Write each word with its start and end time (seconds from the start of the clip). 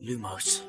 Lumos 0.00 0.64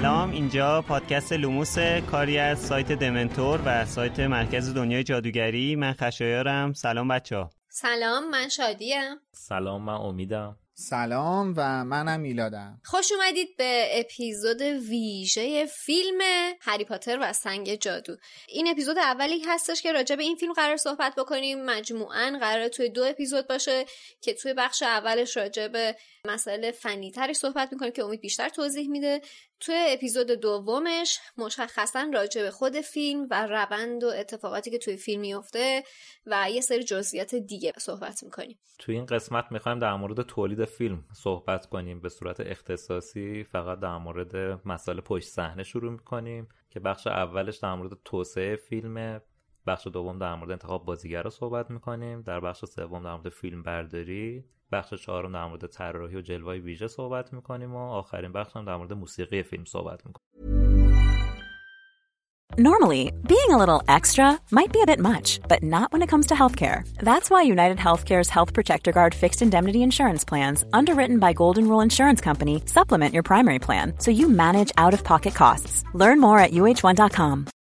سلام 0.00 0.30
اینجا 0.30 0.82
پادکست 0.82 1.32
لوموس 1.32 1.78
کاری 2.10 2.38
از 2.38 2.58
سایت 2.58 2.92
دمنتور 2.92 3.60
و 3.64 3.86
سایت 3.86 4.20
مرکز 4.20 4.74
دنیای 4.74 5.04
جادوگری. 5.04 5.76
من 5.76 5.92
خشایارم. 5.92 6.72
سلام 6.72 7.08
بچه 7.08 7.36
ها. 7.36 7.50
سلام 7.68 8.30
من 8.30 8.48
شادیم. 8.48 9.16
سلام 9.32 9.82
من 9.82 9.94
امیدم. 9.94 10.56
سلام 10.74 11.54
و 11.56 11.84
منم 11.84 12.20
میلادم 12.20 12.80
خوش 12.84 13.12
اومدید 13.12 13.48
به 13.58 13.88
اپیزود 13.92 14.62
ویژه 14.62 15.66
فیلم 15.66 16.18
هری 16.60 16.84
پاتر 16.84 17.18
و 17.20 17.32
سنگ 17.32 17.74
جادو. 17.74 18.16
این 18.48 18.68
اپیزود 18.68 18.98
اولی 18.98 19.42
هستش 19.46 19.82
که 19.82 19.92
راجع 19.92 20.16
به 20.16 20.22
این 20.22 20.36
فیلم 20.36 20.52
قرار 20.52 20.76
صحبت 20.76 21.14
بکنیم. 21.14 21.64
مجموعا 21.64 22.38
قرار 22.40 22.68
توی 22.68 22.88
دو 22.88 23.04
اپیزود 23.04 23.48
باشه 23.48 23.84
که 24.20 24.34
توی 24.34 24.54
بخش 24.54 24.82
اولش 24.82 25.36
راجع 25.36 25.68
به 25.68 25.96
مسائل 26.26 26.70
فنی 26.70 27.10
تری 27.10 27.34
صحبت 27.34 27.72
می‌کنیم 27.72 27.92
که 27.92 28.04
امید 28.04 28.20
بیشتر 28.20 28.48
توضیح 28.48 28.90
میده. 28.90 29.20
توی 29.60 29.74
اپیزود 29.88 30.30
دومش 30.30 31.18
مشخصا 31.38 32.10
راجع 32.14 32.42
به 32.42 32.50
خود 32.50 32.80
فیلم 32.80 33.26
و 33.30 33.46
روند 33.46 34.04
و 34.04 34.06
اتفاقاتی 34.06 34.70
که 34.70 34.78
توی 34.78 34.96
فیلم 34.96 35.20
میفته 35.20 35.82
و 36.26 36.50
یه 36.50 36.60
سری 36.60 36.84
جزئیات 36.84 37.34
دیگه 37.34 37.72
صحبت 37.78 38.22
می‌کنیم. 38.22 38.58
توی 38.78 38.94
این 38.94 39.06
قسمت 39.06 39.44
می‌خوایم 39.50 39.78
در 39.78 39.94
مورد 39.94 40.22
تولید 40.22 40.64
فیلم 40.64 41.04
صحبت 41.12 41.66
کنیم. 41.66 42.00
به 42.00 42.08
صورت 42.08 42.40
اختصاصی 42.40 43.44
فقط 43.44 43.80
در 43.80 43.96
مورد 43.96 44.60
مسائل 44.68 45.00
پشت 45.00 45.28
صحنه 45.28 45.62
شروع 45.62 45.92
می‌کنیم 45.92 46.48
که 46.70 46.80
بخش 46.80 47.06
اولش 47.06 47.56
در 47.56 47.74
مورد 47.74 47.98
توسعه 48.04 48.56
فیلم 48.56 49.20
بخش 49.66 49.86
دوم 49.86 50.18
در 50.18 50.34
مورد 50.34 50.50
انتخاب 50.50 50.84
بازیگر 50.84 51.22
رو 51.22 51.30
صحبت 51.30 51.70
می‌کنیم 51.70 52.22
در 52.22 52.40
بخش 52.40 52.64
سوم 52.64 53.02
در 53.02 53.14
مورد 53.14 53.28
فیلم 53.28 53.62
برداری 53.62 54.44
بخش 54.72 54.94
چهارم 54.94 55.32
در 55.32 55.46
مورد 55.46 55.66
طراحی 55.66 56.16
و 56.16 56.20
جلوه 56.20 56.54
ویژه 56.54 56.88
صحبت 56.88 57.32
می‌کنیم 57.32 57.74
و 57.74 57.78
آخرین 57.78 58.32
بخش 58.32 58.56
هم 58.56 58.64
در 58.64 58.76
مورد 58.76 58.92
موسیقی 58.92 59.42
فیلم 59.42 59.64
صحبت 59.64 60.06
می‌کنیم 60.06 60.60
Normally, 62.58 63.12
being 63.28 63.50
a 63.50 63.56
little 63.56 63.82
extra 63.86 64.38
might 64.50 64.72
be 64.72 64.82
a 64.82 64.86
bit 64.86 64.98
much, 64.98 65.38
but 65.48 65.62
not 65.62 65.92
when 65.92 66.02
it 66.02 66.08
comes 66.08 66.26
to 66.26 66.34
healthcare. 66.34 66.82
That's 66.98 67.30
why 67.30 67.42
United 67.42 67.78
Healthcare's 67.78 68.28
Health 68.28 68.52
Protector 68.52 68.90
Guard 68.90 69.14
fixed 69.14 69.40
indemnity 69.40 69.82
insurance 69.82 70.24
plans, 70.24 70.64
underwritten 70.72 71.20
by 71.20 71.32
Golden 71.32 71.68
Rule 71.68 71.80
Insurance 71.80 72.20
Company, 72.20 72.62
supplement 72.66 73.14
your 73.14 73.22
primary 73.22 73.60
plan 73.60 73.94
so 73.98 74.10
you 74.10 74.28
manage 74.28 74.72
out 74.76 74.94
of 74.94 75.04
pocket 75.04 75.34
costs. 75.34 75.84
Learn 75.94 76.20
more 76.20 76.40
at 76.40 76.50
uh1.com. 76.50 77.46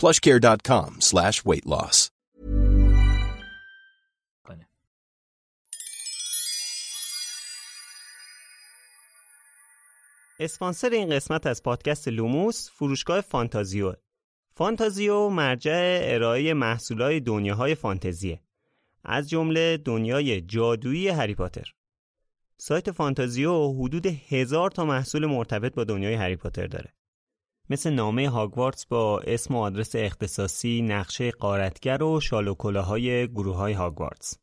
plushcare.com 0.00 0.90
slash 1.10 1.44
weight 1.44 1.66
loss. 1.66 2.10
اسپانسر 10.40 10.90
این 10.90 11.10
قسمت 11.10 11.46
از 11.46 11.62
پادکست 11.62 12.08
لوموس 12.08 12.70
فروشگاه 12.70 13.20
فانتازیو. 13.20 13.94
فانتازیو 14.54 15.28
مرجع 15.28 16.00
ارائه 16.02 16.54
محصولات 16.54 17.12
دنیاهای 17.12 17.74
فانتزیه. 17.74 18.40
از 19.04 19.30
جمله 19.30 19.76
دنیای 19.76 20.40
جادویی 20.40 21.08
هری 21.08 21.34
پاتر. 21.34 21.72
سایت 22.56 22.90
فانتازیو 22.90 23.72
حدود 23.72 24.06
هزار 24.06 24.70
تا 24.70 24.84
محصول 24.84 25.26
مرتبط 25.26 25.74
با 25.74 25.84
دنیای 25.84 26.14
هری 26.14 26.36
پاتر 26.36 26.66
داره. 26.66 26.94
مثل 27.70 27.90
نامه 27.90 28.28
هاگوارتس 28.28 28.86
با 28.86 29.20
اسم 29.20 29.54
و 29.54 29.58
آدرس 29.58 29.94
اختصاصی، 29.94 30.82
نقشه 30.82 31.30
قارتگر 31.30 32.02
و 32.02 32.20
شال 32.20 32.48
و 32.48 32.54
کلاهای 32.54 33.28
گروه 33.28 33.56
های 33.56 33.72
هاگوارتس. 33.72 34.38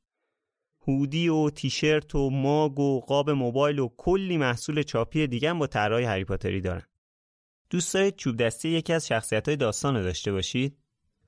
هودی 0.87 1.29
و 1.29 1.49
تیشرت 1.49 2.15
و 2.15 2.29
ماگ 2.29 2.79
و 2.79 2.99
قاب 2.99 3.29
موبایل 3.29 3.79
و 3.79 3.89
کلی 3.97 4.37
محصول 4.37 4.83
چاپی 4.83 5.27
دیگه 5.27 5.53
با 5.53 5.67
طرحهای 5.67 6.03
هری 6.03 6.25
پاتری 6.25 6.61
دارن. 6.61 6.83
دوست 7.69 7.93
دارید 7.93 8.15
چوب 8.15 8.37
دستی 8.37 8.69
یکی 8.69 8.93
از 8.93 9.07
شخصیت 9.07 9.47
های 9.47 9.57
داستان 9.57 9.95
رو 9.95 10.03
داشته 10.03 10.31
باشید؟ 10.31 10.77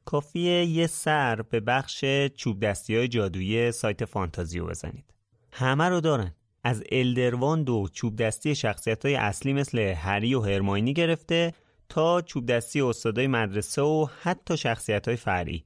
کافیه 0.05 0.65
یه 0.65 0.87
سر 0.87 1.41
به 1.41 1.59
بخش 1.59 2.05
چوب 2.35 2.59
دستی 2.59 2.95
های 2.95 3.07
جادویی 3.07 3.71
سایت 3.71 4.05
فانتازیو 4.05 4.65
بزنید. 4.65 5.13
همه 5.51 5.89
رو 5.89 6.01
دارن. 6.01 6.35
از 6.63 6.83
الدرواند 6.91 7.69
و 7.69 7.87
چوب 7.93 8.15
دستی 8.15 8.55
شخصیت 8.55 9.05
های 9.05 9.15
اصلی 9.15 9.53
مثل 9.53 9.79
هری 9.79 10.35
و 10.35 10.41
هرماینی 10.41 10.93
گرفته 10.93 11.53
تا 11.89 12.21
چوب 12.21 12.45
دستی 12.45 12.81
استادای 12.81 13.27
مدرسه 13.27 13.81
و 13.81 14.07
حتی 14.21 14.57
شخصیت 14.57 15.07
های 15.07 15.17
فرعی. 15.17 15.65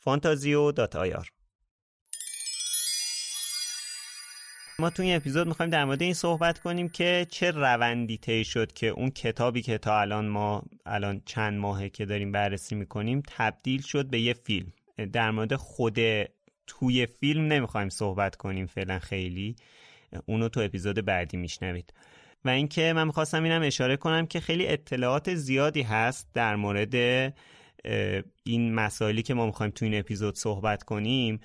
فانتازیو 0.00 0.72
دات 0.72 0.96
آیار 0.96 1.28
ما 4.80 4.90
تو 4.90 5.02
این 5.02 5.16
اپیزود 5.16 5.46
می‌خوایم 5.46 5.70
در 5.70 5.84
مورد 5.84 6.02
این 6.02 6.14
صحبت 6.14 6.58
کنیم 6.58 6.88
که 6.88 7.26
چه 7.30 7.50
روندی 7.50 8.18
طی 8.18 8.44
شد 8.44 8.72
که 8.72 8.86
اون 8.86 9.10
کتابی 9.10 9.62
که 9.62 9.78
تا 9.78 10.00
الان 10.00 10.28
ما 10.28 10.62
الان 10.86 11.22
چند 11.24 11.58
ماهه 11.58 11.88
که 11.88 12.04
داریم 12.04 12.32
بررسی 12.32 12.74
می‌کنیم 12.74 13.22
تبدیل 13.26 13.82
شد 13.82 14.06
به 14.06 14.20
یه 14.20 14.32
فیلم. 14.32 14.72
در 15.12 15.30
مورد 15.30 15.56
خود 15.56 15.98
توی 16.66 17.06
فیلم 17.06 17.44
نمی‌خوایم 17.44 17.88
صحبت 17.88 18.36
کنیم 18.36 18.66
فعلا 18.66 18.98
خیلی. 18.98 19.56
اونو 20.26 20.48
تو 20.48 20.60
اپیزود 20.60 21.04
بعدی 21.04 21.36
میشنوید. 21.36 21.92
و 22.44 22.48
اینکه 22.48 22.92
من 22.92 23.04
می‌خواستم 23.04 23.42
اینم 23.42 23.62
اشاره 23.62 23.96
کنم 23.96 24.26
که 24.26 24.40
خیلی 24.40 24.66
اطلاعات 24.66 25.34
زیادی 25.34 25.82
هست 25.82 26.28
در 26.34 26.56
مورد 26.56 26.94
این 28.44 28.74
مسائلی 28.74 29.22
که 29.22 29.34
ما 29.34 29.46
می‌خوایم 29.46 29.72
تو 29.74 29.84
این 29.84 29.98
اپیزود 29.98 30.36
صحبت 30.36 30.82
کنیم. 30.82 31.40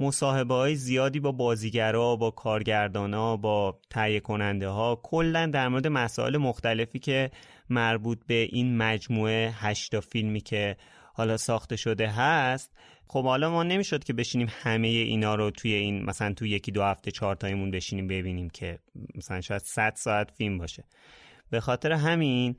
مصاحبه 0.00 0.54
های 0.54 0.74
زیادی 0.74 1.20
با 1.20 1.32
بازیگرا 1.32 2.16
با 2.16 2.30
کارگردانا 2.30 3.36
با 3.36 3.80
تهیه 3.90 4.20
کننده 4.20 4.68
ها 4.68 5.00
کلا 5.02 5.46
در 5.46 5.68
مورد 5.68 5.86
مسائل 5.86 6.36
مختلفی 6.36 6.98
که 6.98 7.30
مربوط 7.70 8.18
به 8.26 8.34
این 8.34 8.76
مجموعه 8.76 9.54
هشتا 9.54 10.00
فیلمی 10.00 10.40
که 10.40 10.76
حالا 11.16 11.36
ساخته 11.36 11.76
شده 11.76 12.08
هست 12.08 12.72
خب 13.08 13.24
حالا 13.24 13.50
ما 13.50 13.62
نمی‌شد 13.62 14.04
که 14.04 14.12
بشینیم 14.12 14.48
همه 14.50 14.88
اینا 14.88 15.34
رو 15.34 15.50
توی 15.50 15.72
این 15.72 16.04
مثلا 16.04 16.34
توی 16.34 16.50
یکی 16.50 16.72
دو 16.72 16.82
هفته 16.82 17.10
چهار 17.10 17.34
تایمون 17.34 17.70
بشینیم 17.70 18.06
ببینیم 18.06 18.50
که 18.50 18.78
مثلا 19.14 19.40
شاید 19.40 19.62
100 19.62 19.92
ساعت 19.96 20.30
فیلم 20.30 20.58
باشه. 20.58 20.84
به 21.50 21.60
خاطر 21.60 21.92
همین 21.92 22.56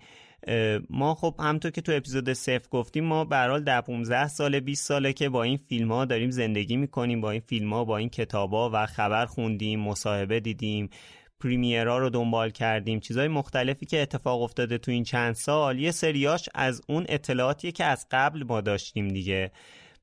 ما 0.89 1.15
خب 1.15 1.35
همطور 1.39 1.71
که 1.71 1.81
تو 1.81 1.91
اپیزود 1.91 2.33
صفر 2.33 2.69
گفتیم 2.71 3.03
ما 3.03 3.25
برحال 3.25 3.63
در 3.63 3.81
15 3.81 4.27
سال 4.27 4.59
20 4.59 4.85
ساله 4.87 5.13
که 5.13 5.29
با 5.29 5.43
این 5.43 5.57
فیلم 5.57 5.91
ها 5.91 6.05
داریم 6.05 6.29
زندگی 6.29 6.77
می‌کنیم 6.77 7.21
با 7.21 7.31
این 7.31 7.41
فیلم 7.41 7.73
ها 7.73 7.83
با 7.83 7.97
این 7.97 8.09
کتاب 8.09 8.51
ها 8.53 8.69
و 8.73 8.85
خبر 8.85 9.25
خوندیم 9.25 9.79
مصاحبه 9.79 10.39
دیدیم. 10.39 10.89
پریمیرها 11.39 11.97
رو 11.97 12.09
دنبال 12.09 12.49
کردیم. 12.49 12.99
چیزهای 12.99 13.27
مختلفی 13.27 13.85
که 13.85 14.01
اتفاق 14.01 14.41
افتاده 14.41 14.77
تو 14.77 14.91
این 14.91 15.03
چند 15.03 15.35
سال 15.35 15.79
یه 15.79 15.91
سریاش 15.91 16.49
از 16.55 16.81
اون 16.87 17.05
اطلاعاتی 17.09 17.71
که 17.71 17.83
از 17.83 18.07
قبل 18.11 18.43
ما 18.43 18.61
داشتیم 18.61 19.07
دیگه. 19.07 19.51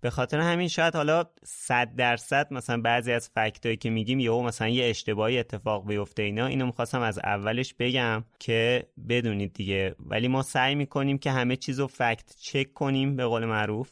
به 0.00 0.10
خاطر 0.10 0.40
همین 0.40 0.68
شاید 0.68 0.96
حالا 0.96 1.24
صد 1.44 1.94
درصد 1.96 2.52
مثلا 2.52 2.80
بعضی 2.80 3.12
از 3.12 3.30
فکتایی 3.34 3.76
که 3.76 3.90
میگیم 3.90 4.20
یهو 4.20 4.42
مثلا 4.42 4.68
یه 4.68 4.84
اشتباهی 4.84 5.38
اتفاق 5.38 5.86
بیفته 5.88 6.22
اینا. 6.22 6.46
اینو 6.46 6.66
می‌خواستم 6.66 7.00
از 7.00 7.18
اولش 7.18 7.74
بگم 7.74 8.24
که 8.38 8.86
بدونید 9.08 9.52
دیگه. 9.52 9.94
ولی 9.98 10.28
ما 10.28 10.42
سعی 10.42 10.74
می‌کنیم 10.74 11.18
که 11.18 11.30
همه 11.30 11.56
چیز 11.56 11.80
رو 11.80 11.86
فکت 11.86 12.36
چک 12.40 12.72
کنیم 12.72 13.16
به 13.16 13.26
قول 13.26 13.44
معروف 13.44 13.90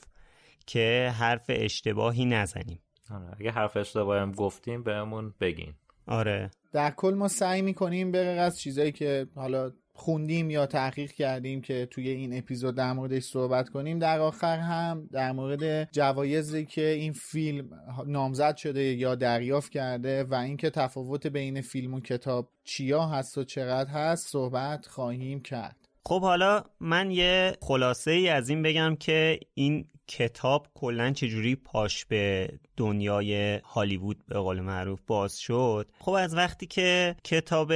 که 0.66 1.12
حرف 1.18 1.44
اشتباهی 1.48 2.24
نزنیم. 2.24 2.78
آره 3.10 3.36
اگه 3.40 3.50
حرف 3.50 3.76
اشتباهی 3.76 4.20
هم 4.20 4.32
گفتیم 4.32 4.82
بهمون 4.82 5.34
بگین. 5.40 5.74
آره. 6.06 6.50
در 6.72 6.90
کل 6.90 7.14
ما 7.14 7.28
سعی 7.28 7.62
می‌کنیم 7.62 8.10
به 8.10 8.18
از 8.18 8.58
چیزایی 8.58 8.92
که 8.92 9.26
حالا 9.34 9.72
خوندیم 9.94 10.50
یا 10.50 10.66
تحقیق 10.66 11.12
کردیم 11.12 11.60
که 11.60 11.88
توی 11.90 12.08
این 12.08 12.38
اپیزود 12.38 12.74
در 12.74 12.92
موردش 12.92 13.22
صحبت 13.22 13.68
کنیم 13.68 13.98
در 13.98 14.20
آخر 14.20 14.58
هم 14.58 15.08
در 15.12 15.32
مورد 15.32 15.92
جوایزی 15.92 16.66
که 16.66 16.86
این 16.86 17.12
فیلم 17.12 17.70
نامزد 18.06 18.56
شده 18.56 18.82
یا 18.82 19.14
دریافت 19.14 19.72
کرده 19.72 20.24
و 20.24 20.34
اینکه 20.34 20.70
تفاوت 20.70 21.26
بین 21.26 21.60
فیلم 21.60 21.94
و 21.94 22.00
کتاب 22.00 22.48
چیا 22.64 23.06
هست 23.06 23.38
و 23.38 23.44
چقدر 23.44 23.90
هست 23.90 24.28
صحبت 24.28 24.86
خواهیم 24.86 25.40
کرد. 25.40 25.81
خب 26.06 26.20
حالا 26.20 26.64
من 26.80 27.10
یه 27.10 27.56
خلاصه 27.60 28.10
ای 28.10 28.28
از 28.28 28.48
این 28.48 28.62
بگم 28.62 28.96
که 28.96 29.40
این 29.54 29.84
کتاب 30.08 30.66
کلا 30.74 31.10
چجوری 31.12 31.56
پاش 31.56 32.04
به 32.04 32.48
دنیای 32.76 33.56
هالیوود 33.56 34.26
به 34.26 34.38
قول 34.38 34.60
معروف 34.60 35.00
باز 35.06 35.38
شد. 35.38 35.90
خب 36.00 36.12
از 36.12 36.34
وقتی 36.34 36.66
که 36.66 37.16
کتاب 37.24 37.72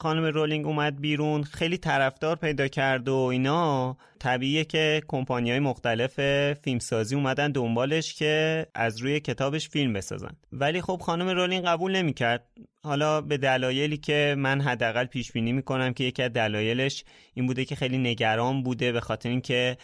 خانم 0.00 0.24
رولینگ 0.24 0.66
اومد 0.66 1.00
بیرون 1.00 1.42
خیلی 1.42 1.78
طرفدار 1.78 2.36
پیدا 2.36 2.68
کرد 2.68 3.08
و 3.08 3.14
اینا. 3.14 3.96
طبیعیه 4.18 4.64
که 4.64 5.02
کمپانی 5.08 5.50
های 5.50 5.60
مختلف 5.60 6.20
فیلمسازی 6.52 7.14
اومدن 7.14 7.52
دنبالش 7.52 8.14
که 8.14 8.66
از 8.74 8.98
روی 8.98 9.20
کتابش 9.20 9.68
فیلم 9.68 9.92
بسازن. 9.92 10.36
ولی 10.52 10.80
خب 10.80 11.00
خانم 11.02 11.28
رولینگ 11.28 11.64
قبول 11.64 11.96
نمی‌کرد. 11.96 12.46
حالا 12.84 13.20
به 13.20 13.36
دلایلی 13.36 13.96
که 13.96 14.34
من 14.38 14.60
حداقل 14.60 15.04
پیش 15.04 15.32
بینی 15.32 15.52
می‌کنم 15.52 15.92
که 15.92 16.04
یکی 16.04 16.22
از 16.22 16.32
دلایلش 16.32 17.04
این 17.34 17.46
بوده 17.46 17.64
که 17.64 17.76
خیلی 17.76 17.98
نگران 17.98 18.62
بوده 18.62 18.92
به 18.92 19.00
خاطر 19.00 19.28
اینکه 19.28 19.76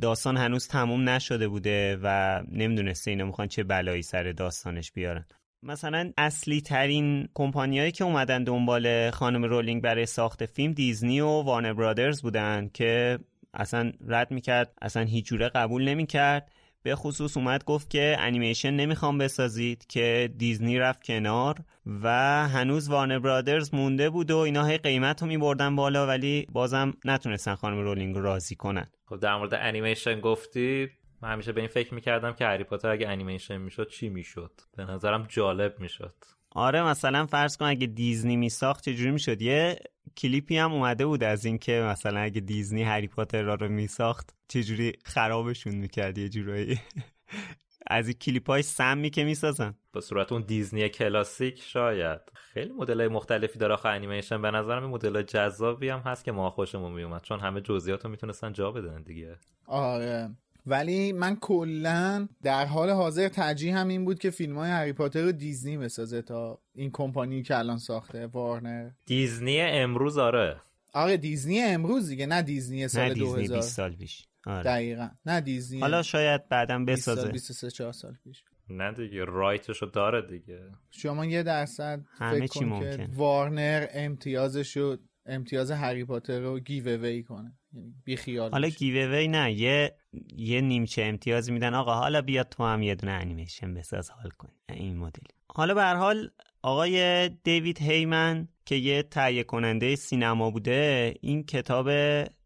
داستان 0.00 0.36
هنوز 0.36 0.68
تموم 0.68 1.08
نشده 1.08 1.48
بوده 1.48 1.98
و 2.02 2.42
نمی‌دونسته 2.52 3.10
اینا 3.10 3.24
می‌خوان 3.24 3.48
چه 3.48 3.62
بلایی 3.62 4.02
سر 4.02 4.32
داستانش 4.32 4.92
بیارن. 4.92 5.24
مثلا 5.64 6.12
اصلی 6.18 6.60
ترین 6.60 7.28
کمپانیایی 7.34 7.92
که 7.92 8.04
اومدن 8.04 8.44
دنبال 8.44 9.10
خانم 9.10 9.44
رولینگ 9.44 9.82
برای 9.82 10.06
ساخت 10.06 10.46
فیلم 10.46 10.72
دیزنی 10.72 11.20
و 11.20 11.26
Warner 11.26 11.72
Brothers 11.72 12.22
بودن 12.22 12.70
که 12.74 13.18
اصلا 13.54 13.92
رد 14.08 14.30
می‌کرد 14.30 14.72
اصلا 14.82 15.02
هیچ 15.02 15.26
جوره 15.26 15.48
قبول 15.48 15.84
نمی‌کرد. 15.88 16.50
به 16.82 16.94
خصوص 16.94 17.36
اومد 17.36 17.64
گفت 17.64 17.90
که 17.90 18.16
انیمیشن 18.18 18.70
نمی‌خوام 18.70 19.18
بسازید 19.18 19.86
که 19.86 20.30
دیزنی 20.36 20.78
رفت 20.78 21.04
کنار 21.04 21.54
و 22.02 22.08
هنوز 22.48 22.88
Warner 22.88 23.18
Brothers 23.18 23.74
مونده 23.74 24.10
بود 24.10 24.30
و 24.30 24.38
اینا 24.38 24.64
هی 24.64 24.78
قیمت 24.78 25.22
رو 25.22 25.28
میبردن 25.28 25.76
بالا 25.76 26.06
ولی 26.06 26.46
بازم 26.52 26.94
نتونستن 27.04 27.54
خانم 27.54 27.78
رولینگ 27.78 28.16
رو 28.16 28.22
راضی 28.22 28.54
کنن. 28.54 28.86
خب 29.06 29.16
در 29.16 29.36
مورد 29.36 29.54
انیمیشن 29.54 30.20
گفتی؟ 30.20 30.90
من 31.24 31.32
همیشه 31.32 31.52
به 31.52 31.60
این 31.60 31.68
فکر 31.68 31.94
می‌کردم 31.94 32.32
که 32.32 32.46
هری 32.46 32.64
پاتر 32.64 32.90
اگه 32.90 33.08
انیمیشن 33.08 33.56
می‌شد 33.56 33.88
چی 33.88 34.08
می‌شد؟ 34.08 34.52
به 34.76 34.84
نظرم 34.84 35.26
جالب 35.28 35.80
می‌شد. 35.80 36.14
آره 36.50 36.82
مثلا 36.82 37.26
فرض 37.26 37.56
کن 37.56 37.64
اگه 37.64 37.86
دیزنی 37.86 38.36
میساخت 38.36 38.84
چجوری 38.84 39.10
می‌شد؟ 39.10 39.42
یه 39.42 39.78
کلیپی 40.16 40.56
هم 40.56 40.72
اومده 40.72 41.06
بود 41.06 41.24
از 41.24 41.44
اینکه 41.44 41.72
مثلا 41.72 42.20
اگه 42.20 42.40
دیزنی 42.40 42.82
هری 42.82 43.08
پاتر 43.08 43.42
را 43.42 43.54
رو 43.54 43.68
میساخت 43.68 44.34
چجوری 44.48 44.92
خرابشون 45.04 45.74
می‌کرد 45.74 46.18
یه 46.18 46.28
جورایی. 46.28 46.80
از 47.86 48.08
این 48.08 48.16
کلیپ 48.18 48.50
های 48.50 48.62
سمی 48.62 49.10
که 49.10 49.24
می‌سازن. 49.24 49.74
به 49.92 50.00
صورت 50.00 50.32
اون 50.32 50.42
دیزنی 50.42 50.88
کلاسیک 50.88 51.62
شاید. 51.62 52.20
خیلی 52.34 52.72
مدل 52.72 53.00
های 53.00 53.48
داره 53.58 53.74
آخه 53.74 53.88
انیمیشن. 53.88 54.42
به 54.42 54.50
نظرم 54.50 54.82
این 54.82 54.92
مدل 54.92 55.22
جذابی 55.22 55.88
هم 55.88 55.98
هست 55.98 56.24
که 56.24 56.32
ما 56.32 56.50
خوشمون 56.50 56.92
میومد 56.92 57.22
چون 57.22 57.40
همه 57.40 57.60
جزئیات 57.60 58.04
رو 58.04 58.10
می‌تونستن 58.10 58.52
جا 58.52 58.70
بدن 58.70 59.02
دیگه. 59.02 59.38
آره. 59.66 60.30
ولی 60.66 61.12
من 61.12 61.36
کلا 61.36 62.28
در 62.42 62.66
حال 62.66 62.90
حاضر 62.90 63.28
ترجیح 63.28 63.78
هم 63.78 63.88
این 63.88 64.04
بود 64.04 64.18
که 64.18 64.30
فیلم 64.30 64.58
های 64.58 64.70
هری 64.70 64.92
پاتر 64.92 65.22
رو 65.22 65.32
دیزنی 65.32 65.78
بسازه 65.78 66.22
تا 66.22 66.58
این 66.74 66.90
کمپانی 66.92 67.42
که 67.42 67.58
الان 67.58 67.78
ساخته 67.78 68.26
وارنر. 68.26 68.90
دیزنی 69.06 69.60
امروز 69.60 70.18
آره. 70.18 70.56
آره 70.92 71.16
دیزنی 71.16 71.60
امروز 71.60 72.08
دیگه 72.08 72.26
نه 72.26 72.42
دیزنی 72.42 72.88
سال 72.88 73.02
نه 73.08 73.14
دیزنی 73.14 73.26
2000 73.48 73.56
20 73.56 73.68
سال 73.76 73.92
پیش. 73.96 74.26
آره. 74.46 74.62
دقیقا. 74.62 75.08
نه 75.26 75.40
دیزنی 75.40 75.80
حالا 75.80 76.02
شاید 76.02 76.48
بعدم 76.48 76.84
20 76.84 77.02
سال 77.02 77.14
بسازه. 77.14 77.32
23 77.32 77.70
4 77.70 77.92
سال 77.92 78.16
پیش. 78.24 78.44
نه 78.70 78.92
دیگه 78.92 79.24
رایتشو 79.24 79.86
داره 79.86 80.22
دیگه. 80.22 80.60
شما 80.90 81.26
یه 81.26 81.42
درصد 81.42 82.00
همه 82.18 82.38
فکر 82.38 82.46
چی 82.46 82.58
کن 82.60 82.66
ممکن. 82.66 82.96
که 82.96 83.08
وارنر 83.14 83.86
امتیازشو 83.94 84.96
امتیاز 85.26 85.70
هری 85.70 86.04
پاتر 86.04 86.40
رو 86.40 86.60
گیو 86.60 86.88
اوی 86.88 87.22
کنه. 87.22 87.52
یعنی 87.72 87.94
بی 88.04 88.16
خیال 88.16 88.50
حالا 88.50 88.66
بشه. 88.68 88.76
گیووی 88.76 89.28
نه 89.28 89.52
یه 89.52 89.94
یه 90.36 90.60
نیمچه 90.60 91.02
امتیازی 91.02 91.52
میدن. 91.52 91.74
آقا 91.74 91.94
حالا 91.94 92.22
بیا 92.22 92.44
تو 92.44 92.64
هم 92.64 92.82
یه 92.82 92.94
دونه 92.94 93.12
انیمیشن 93.12 93.74
بساز 93.74 94.10
حال 94.10 94.30
کن. 94.30 94.48
این 94.68 94.96
مدل. 94.96 95.22
حالا 95.48 95.74
به 95.74 95.82
هر 95.82 95.96
حال 95.96 96.30
آقای 96.62 97.28
دیوید 97.28 97.82
هیمن 97.82 98.48
که 98.66 98.74
یه 98.74 99.02
تهیه 99.02 99.42
کننده 99.42 99.96
سینما 99.96 100.50
بوده 100.50 101.14
این 101.20 101.42
کتاب 101.42 101.88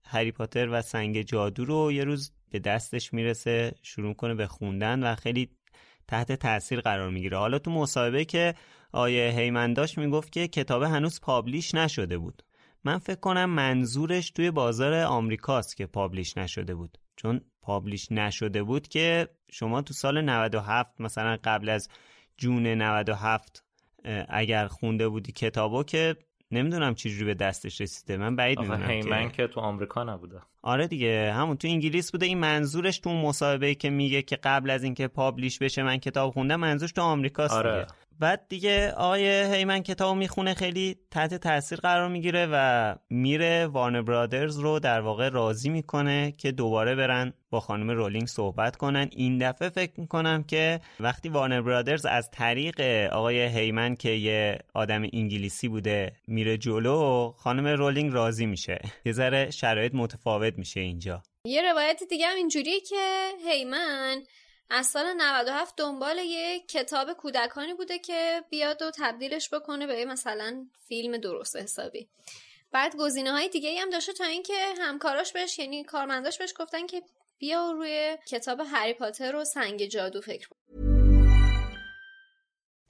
هری 0.05 0.33
پاتر 0.33 0.69
و 0.69 0.83
سنگ 0.83 1.23
جادو 1.23 1.65
رو 1.65 1.93
یه 1.93 2.05
روز 2.05 2.33
به 2.51 2.59
دستش 2.59 3.15
می‌رسه 3.15 3.75
شروع 3.83 4.15
کنه 4.15 4.35
به 4.35 4.47
خوندن 4.47 5.03
و 5.03 5.15
خیلی 5.15 5.51
تحت 6.09 6.33
تاثیر 6.33 6.81
قرار 6.81 7.11
می‌گیره. 7.11 7.39
حالا 7.39 7.59
تو 7.59 7.71
مصاحبه 7.71 8.25
که 8.25 8.55
آیه 8.93 9.31
هیمن 9.31 9.73
داشت 9.73 9.99
می‌گفت 9.99 10.33
که 10.33 10.49
کتاب 10.49 10.83
هنوز 10.83 11.21
پابلیش 11.21 11.75
نشده 11.75 12.19
بود. 12.19 12.43
من 12.85 12.99
فکر 12.99 13.21
کنم 13.21 13.51
منظورش 13.51 14.31
توی 14.31 14.51
بازار 14.51 14.95
آمریکاست 14.95 15.77
که 15.77 15.87
پابلیش 15.87 16.37
نشده 16.37 16.75
بود. 16.75 16.99
چون 17.17 17.41
پابلیش 17.69 18.13
نشده 18.13 18.63
بود 18.63 18.89
که 18.89 19.29
شما 19.51 19.83
تو 19.83 19.95
سال 19.95 20.21
97 20.21 21.01
مثلا 21.01 21.39
قبل 21.45 21.69
از 21.69 21.89
جون 22.37 22.67
97 22.67 23.65
اه، 24.05 24.25
اگر 24.29 24.67
خونده 24.67 25.09
بودی 25.09 25.33
کتابو 25.33 25.83
که 25.83 26.17
نمی‌دونم 26.51 26.95
چجوری 26.95 27.25
به 27.25 27.35
دستش 27.35 27.81
رسیده. 27.81 28.17
من 28.17 28.37
بعید 28.37 28.61
می‌دونم 28.61 29.29
که 29.29 29.37
که 29.37 29.47
تو 29.47 29.61
آمریکا 29.61 30.05
نبوده 30.05 30.41
آره 30.63 30.87
دیگه 30.87 31.33
همون 31.33 31.57
تو 31.57 31.69
انگلیس 31.69 32.13
بوده. 32.13 32.27
این 32.27 32.39
منظورش 32.39 32.99
تو 32.99 33.11
اون 33.11 33.21
مصاحبه 33.21 33.75
که 33.75 33.91
میگه 33.91 34.23
که 34.23 34.37
قبل 34.37 34.71
از 34.71 34.85
اینکه 34.85 35.09
پابلیش 35.09 35.59
بشه 35.59 35.83
من 35.83 35.97
کتاب 35.97 36.33
خوندم 36.33 36.61
منظورش 36.61 36.93
تو 36.93 37.03
آمریکاست 37.03 37.55
آره. 37.55 37.73
دیگه. 37.73 37.87
بعد 38.21 38.47
دیگه 38.49 38.93
آقای 38.93 39.55
هیمن 39.55 39.83
کتاب 39.83 40.17
می‌خونه 40.17 40.55
خیلی 40.55 40.97
تحت 41.11 41.35
تاثیر 41.35 41.79
قرار 41.79 42.09
می‌گیره 42.09 42.49
و 42.53 42.95
میره 43.11 43.67
وارنر 43.67 44.03
برادرز 44.03 44.59
رو 44.59 44.79
در 44.79 45.01
واقع 45.01 45.29
راضی 45.29 45.69
می‌کنه 45.69 46.33
که 46.33 46.53
دوباره 46.53 46.95
برن 46.95 47.33
با 47.51 47.61
خانم 47.61 47.91
رولینگ 47.91 48.27
صحبت 48.27 48.77
کنن. 48.77 49.09
این 49.13 49.39
دفعه 49.39 49.69
فکر 49.69 50.01
می‌کنم 50.01 50.43
که 50.43 50.81
وقتی 51.01 51.29
وارنر 51.29 51.63
برادرز 51.63 52.07
از 52.07 52.31
طریق 52.31 52.81
آقای 53.13 53.47
هیمن 53.47 53.97
که 53.97 54.11
یه 54.11 54.59
آدم 54.75 55.03
انگلیسی 55.13 55.69
بوده 55.69 56.13
میره 56.27 56.59
جلو 56.59 57.33
خانم 57.37 57.67
رولینگ 57.67 58.13
راضی 58.13 58.47
میشه. 58.47 58.79
یه 59.05 59.13
ذره 59.13 59.51
شرایط 59.51 59.95
متفاوت 59.95 60.59
میشه 60.59 60.81
اینجا. 60.81 61.23
یه 61.45 61.63
روایت 61.63 62.03
دیگه 62.11 62.27
هم 62.27 62.37
اینجوریه 62.37 62.81
که 62.81 63.29
هیمن 63.49 64.23
از 64.71 64.87
سال 64.87 65.13
97 65.17 65.77
دنبال 65.77 66.19
یه 66.19 66.61
کتاب 66.61 67.13
کودکانی 67.13 67.75
بوده 67.75 67.99
که 67.99 68.45
بیاد 68.51 68.83
و 68.83 68.91
تبدیلش 68.99 69.55
بکنه 69.55 69.87
به 69.87 70.05
مثلا 70.05 70.67
فیلم 70.89 71.17
درست 71.17 71.57
حسابی 71.57 72.09
بعد 72.73 72.97
گزینه 72.97 73.33
های 73.33 73.49
دیگه 73.49 73.81
هم 73.81 73.91
داشته 73.91 74.13
تا 74.13 74.25
اینکه 74.25 74.55
همکاراش 74.81 75.33
بهش 75.33 75.59
یعنی 75.59 75.85
کارمنداش 75.85 76.39
بهش 76.39 76.55
گفتن 76.59 76.87
که 76.87 77.03
بیا 77.39 77.71
روی 77.71 78.19
کتاب 78.29 78.61
هری 78.73 78.95
پاتر 78.95 79.37
و 79.37 79.45
سنگ 79.45 79.85
جادو 79.85 80.21
فکر 80.21 80.49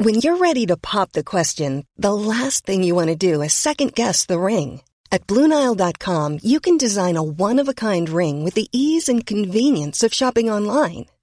When 0.00 0.20
you're 0.22 0.44
ready 0.48 0.64
to 0.66 0.76
pop 0.76 1.08
the 1.12 1.28
question, 1.34 1.84
the 2.06 2.14
last 2.32 2.58
thing 2.66 2.84
you 2.84 2.94
want 2.94 3.10
to 3.10 3.26
do 3.30 3.42
is 3.46 3.52
second 3.52 3.90
guess 4.00 4.18
the 4.26 4.38
ring. 4.38 4.70
At 5.14 5.26
Bluenile.com, 5.26 6.30
you 6.52 6.58
can 6.60 6.76
design 6.76 7.16
a 7.16 7.28
one 7.48 7.58
of 7.62 7.68
a 7.68 7.78
kind 7.88 8.06
ring 8.20 8.36
with 8.44 8.54
the 8.54 8.68
ease 8.84 9.06
and 9.12 9.30
convenience 9.34 9.98
of 10.06 10.18
shopping 10.20 10.48
online. 10.56 11.06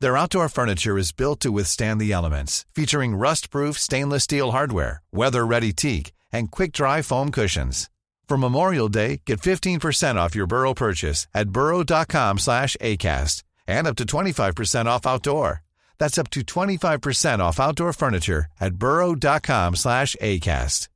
Their 0.00 0.16
outdoor 0.16 0.48
furniture 0.48 0.98
is 0.98 1.12
built 1.12 1.40
to 1.40 1.52
withstand 1.52 2.00
the 2.00 2.12
elements, 2.12 2.64
featuring 2.74 3.16
rust-proof 3.16 3.78
stainless 3.78 4.24
steel 4.24 4.52
hardware, 4.52 5.02
weather-ready 5.12 5.72
teak, 5.72 6.12
and 6.32 6.50
quick-dry 6.50 7.02
foam 7.02 7.30
cushions. 7.30 7.88
For 8.28 8.36
Memorial 8.36 8.88
Day, 8.88 9.22
get 9.24 9.40
15% 9.40 10.16
off 10.16 10.34
your 10.34 10.46
Burrow 10.46 10.74
purchase 10.74 11.26
at 11.32 11.50
burrow.com 11.50 12.38
slash 12.38 12.76
ACAST 12.80 13.42
and 13.66 13.86
up 13.86 13.96
to 13.96 14.04
25% 14.04 14.86
off 14.86 15.06
outdoor. 15.06 15.62
That's 15.98 16.18
up 16.18 16.30
to 16.30 16.40
25% 16.40 17.38
off 17.38 17.60
outdoor 17.60 17.92
furniture 17.92 18.46
at 18.60 18.74
burrow.com 18.74 19.76
slash 19.76 20.16
ACAST. 20.20 20.88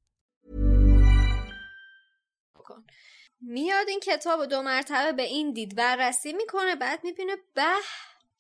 میاد 3.42 3.88
این 3.88 4.00
کتاب 4.00 4.46
دو 4.46 4.62
مرتبه 4.62 5.12
به 5.12 5.22
این 5.22 5.52
دید 5.52 5.76
بررسی 5.76 6.32
میکنه 6.32 6.76
بعد 6.76 7.04
میبینه 7.04 7.37
به 7.54 7.62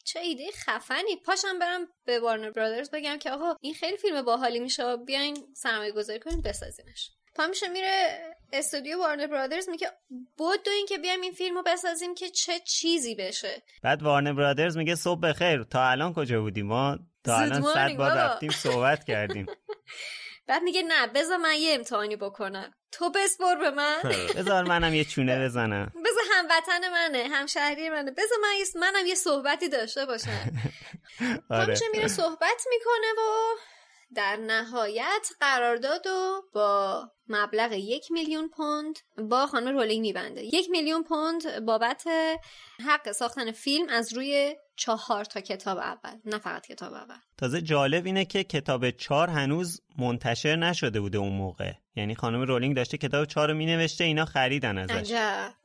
چه 0.05 0.19
ایده 0.19 0.51
خفنی. 0.51 1.15
پاشم 1.25 1.59
برم 1.59 1.87
به 2.05 2.19
وارنر 2.19 2.51
برادرز 2.51 2.89
بگم 2.91 3.17
که 3.17 3.31
آقا 3.31 3.55
این 3.61 3.73
خیلی 3.73 3.97
فیلم 3.97 4.21
باحالی 4.21 4.59
میشه 4.59 4.97
بیاین 4.97 5.37
سرمایه 5.55 5.91
گذاری 5.91 6.19
کنیم 6.19 6.41
بسازیمش. 6.41 7.11
پا 7.35 7.47
میشه 7.47 7.67
میره 7.67 8.19
استودیو 8.53 8.97
وارنر 8.97 9.27
برادرز 9.27 9.69
میگه 9.69 9.91
بود 10.37 10.63
دو 10.63 10.71
این 10.71 10.85
که 10.85 10.97
بیایم 10.97 11.21
این 11.21 11.31
فیلمو 11.31 11.63
بسازیم 11.65 12.15
که 12.15 12.29
چه 12.29 12.59
چیزی 12.59 13.15
بشه. 13.15 13.63
بعد 13.83 14.03
وارنر 14.03 14.33
برادرز 14.33 14.77
میگه 14.77 14.95
صبح 14.95 15.19
بخیر. 15.19 15.63
تا 15.63 15.89
الان 15.89 16.13
کجا 16.13 16.41
بودیم؟ 16.41 16.65
ما 16.65 16.99
تا 17.23 17.37
الان 17.37 17.61
صد 17.61 17.95
بار 17.95 18.11
رفتیم 18.11 18.49
صحبت 18.49 19.03
کردیم. 19.03 19.45
بعد 20.47 20.63
میگه 20.63 20.81
نه 20.81 21.07
بذار 21.07 21.37
من 21.37 21.55
یه 21.55 21.73
امتحانی 21.73 22.15
بکنم. 22.15 22.73
تو 22.91 23.09
بسپر 23.09 23.55
به 23.55 23.71
من. 23.71 24.01
بذار 24.35 24.63
منم 24.63 24.93
یه 24.93 25.05
چونه 25.05 25.45
بزنم. 25.45 25.91
بذار 26.05 26.23
هموطن 26.33 26.91
منه 26.91 27.27
همشهری 27.31 27.89
منه. 27.89 28.11
بذار 28.11 28.37
من 28.41 28.81
منم 28.81 29.05
یه 29.05 29.15
صحبتی 29.15 29.69
داشته 29.69 30.05
باشم. 30.05 30.51
آره. 31.49 31.77
میره 31.93 32.07
صحبت 32.07 32.67
می‌کنه 32.69 33.07
و 33.17 33.55
در 34.15 34.35
نهایت 34.35 35.27
قرارداد 35.39 36.07
و 36.07 36.41
با 36.53 37.03
مبلغ 37.27 37.71
یک 37.71 38.11
میلیون 38.11 38.49
پوند 38.49 38.95
با 39.29 39.47
خانم 39.47 39.77
رولینگ 39.77 40.01
میبنده. 40.01 40.43
یک 40.43 40.69
میلیون 40.69 41.03
پوند 41.03 41.65
بابت 41.65 42.03
حق 42.87 43.11
ساختن 43.11 43.51
فیلم 43.51 43.89
از 43.89 44.13
روی 44.13 44.55
چهار 44.75 45.25
تا 45.25 45.41
کتاب 45.41 45.77
اول 45.77 46.19
نه 46.25 46.37
فقط 46.37 46.67
کتاب 46.67 46.93
اول. 46.93 47.15
تازه 47.37 47.61
جالب 47.61 48.05
اینه 48.05 48.25
که 48.25 48.43
کتاب 48.43 48.89
چهار 48.89 49.29
هنوز 49.29 49.81
منتشر 49.97 50.55
نشده 50.55 50.99
بوده 50.99 51.17
اون 51.17 51.33
موقع. 51.33 51.71
یعنی 51.95 52.15
خانم 52.15 52.41
رولینگ 52.41 52.75
داشته 52.75 52.97
کتاب 52.97 53.25
چهار 53.25 53.47
رو 53.47 53.53
مینوشته 53.53 54.03
اینا 54.03 54.25
خریدن 54.25 54.77
ازش. 54.77 55.13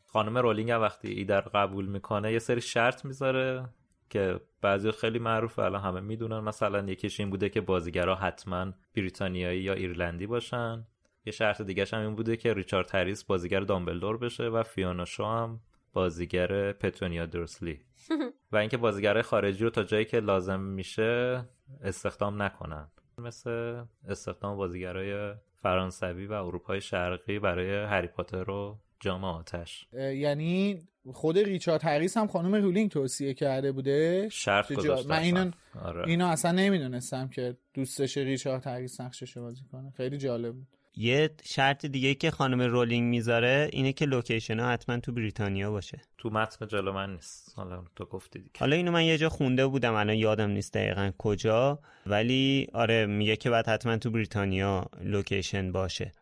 خانم 0.06 0.38
رولینگ 0.38 0.70
وقتی 0.70 1.08
اینو 1.08 1.40
قبول 1.40 1.86
می‌کنه 1.86 2.32
یه 2.32 2.38
سری 2.38 2.60
شرط 2.60 3.04
می‌ذاره. 3.04 3.68
که 4.10 4.40
بعضی 4.62 4.92
خیلی 4.92 5.18
معروفه 5.18 5.62
الان 5.62 5.82
همه 5.82 6.00
می‌دونن. 6.00 6.38
مثلا 6.38 6.90
یکیش 6.90 7.20
این 7.20 7.30
بوده 7.30 7.48
که 7.48 7.60
بازیگرا 7.60 8.14
حتما 8.14 8.72
بریتانیایی 8.96 9.60
یا 9.60 9.72
ایرلندی 9.72 10.26
باشن. 10.26 10.86
یه 11.26 11.32
شرط 11.32 11.62
دیگه 11.62 11.86
هم 11.92 12.00
این 12.00 12.14
بوده 12.14 12.36
که 12.36 12.54
ریچارد 12.54 12.94
هریس 12.94 13.24
بازیگر 13.24 13.60
دامبلدور 13.60 14.18
بشه 14.18 14.48
و 14.48 14.62
فیونا 14.62 15.04
شو 15.04 15.24
هم 15.24 15.60
بازیگر 15.92 16.72
پتونیا 16.72 17.26
درسلی. 17.26 17.80
و 18.52 18.56
اینکه 18.56 18.76
بازیگرای 18.76 19.22
خارجی 19.22 19.64
رو 19.64 19.70
تا 19.70 19.82
جایی 19.82 20.04
که 20.04 20.20
لازم 20.20 20.60
میشه 20.60 21.44
استخدام 21.82 22.42
نکنن. 22.42 22.88
مثل 23.18 23.82
استخدام 24.08 24.56
بازیگرای 24.56 25.34
فرانسوی 25.62 26.26
و 26.26 26.32
اروپای 26.32 26.80
شرقی 26.80 27.38
برای 27.38 27.84
هری 27.84 28.08
پاتر 28.08 28.50
و 28.50 28.78
جام 29.00 29.24
آتش. 29.24 29.86
یعنی 29.92 30.82
خود 31.12 31.38
ریچارد 31.38 31.84
هریس 31.84 32.16
هم 32.16 32.26
خانم 32.26 32.54
رولینگ 32.54 32.90
توصیه 32.90 33.34
کرده 33.34 33.72
بوده؟ 33.72 34.28
شرط 34.28 34.72
گذاشته 34.72 35.08
من 35.08 35.18
اینو 35.18 35.50
آره. 35.82 36.08
اینو 36.08 36.26
اصلا 36.26 36.52
نمی‌دونستم 36.52 37.28
که 37.28 37.56
دوستش 37.74 38.16
ریچارد 38.16 38.66
هریس 38.66 39.00
نقشش 39.00 39.38
بازی 39.38 39.62
کنه. 39.72 39.92
خیلی 39.96 40.18
جالب 40.18 40.54
بود. 40.54 40.66
یه 40.96 41.30
شرط 41.44 41.86
دیگه 41.86 42.14
که 42.14 42.30
خانم 42.30 42.62
رولینگ 42.62 43.08
می‌ذاره 43.08 43.70
اینه 43.72 43.92
که 43.92 44.06
لوکیشن 44.06 44.60
ها 44.60 44.70
حتما 44.70 45.00
تو 45.00 45.12
بریتانیا 45.12 45.70
باشه. 45.70 46.00
تو 46.18 46.30
متن 46.30 46.66
جلو 46.66 46.92
من 46.92 47.12
نیست. 47.12 47.52
حالا 47.56 47.84
تو 47.96 48.04
گفتی 48.04 48.38
دیگه. 48.38 48.50
حالا 48.58 48.76
اینو 48.76 48.90
من 48.92 49.04
یه 49.04 49.18
جا 49.18 49.28
خونده 49.28 49.66
بودم 49.66 49.94
الان 49.94 50.16
یادم 50.16 50.50
نیست 50.50 50.74
دقیقا 50.74 51.10
کجا. 51.18 51.78
ولی 52.06 52.68
آره 52.72 53.06
میگه 53.06 53.36
که 53.36 53.50
باید 53.50 53.66
حتما 53.66 53.96
تو 53.96 54.10
بریتانیا 54.10 54.86
لوکیشن 55.00 55.72
باشه. 55.72 56.12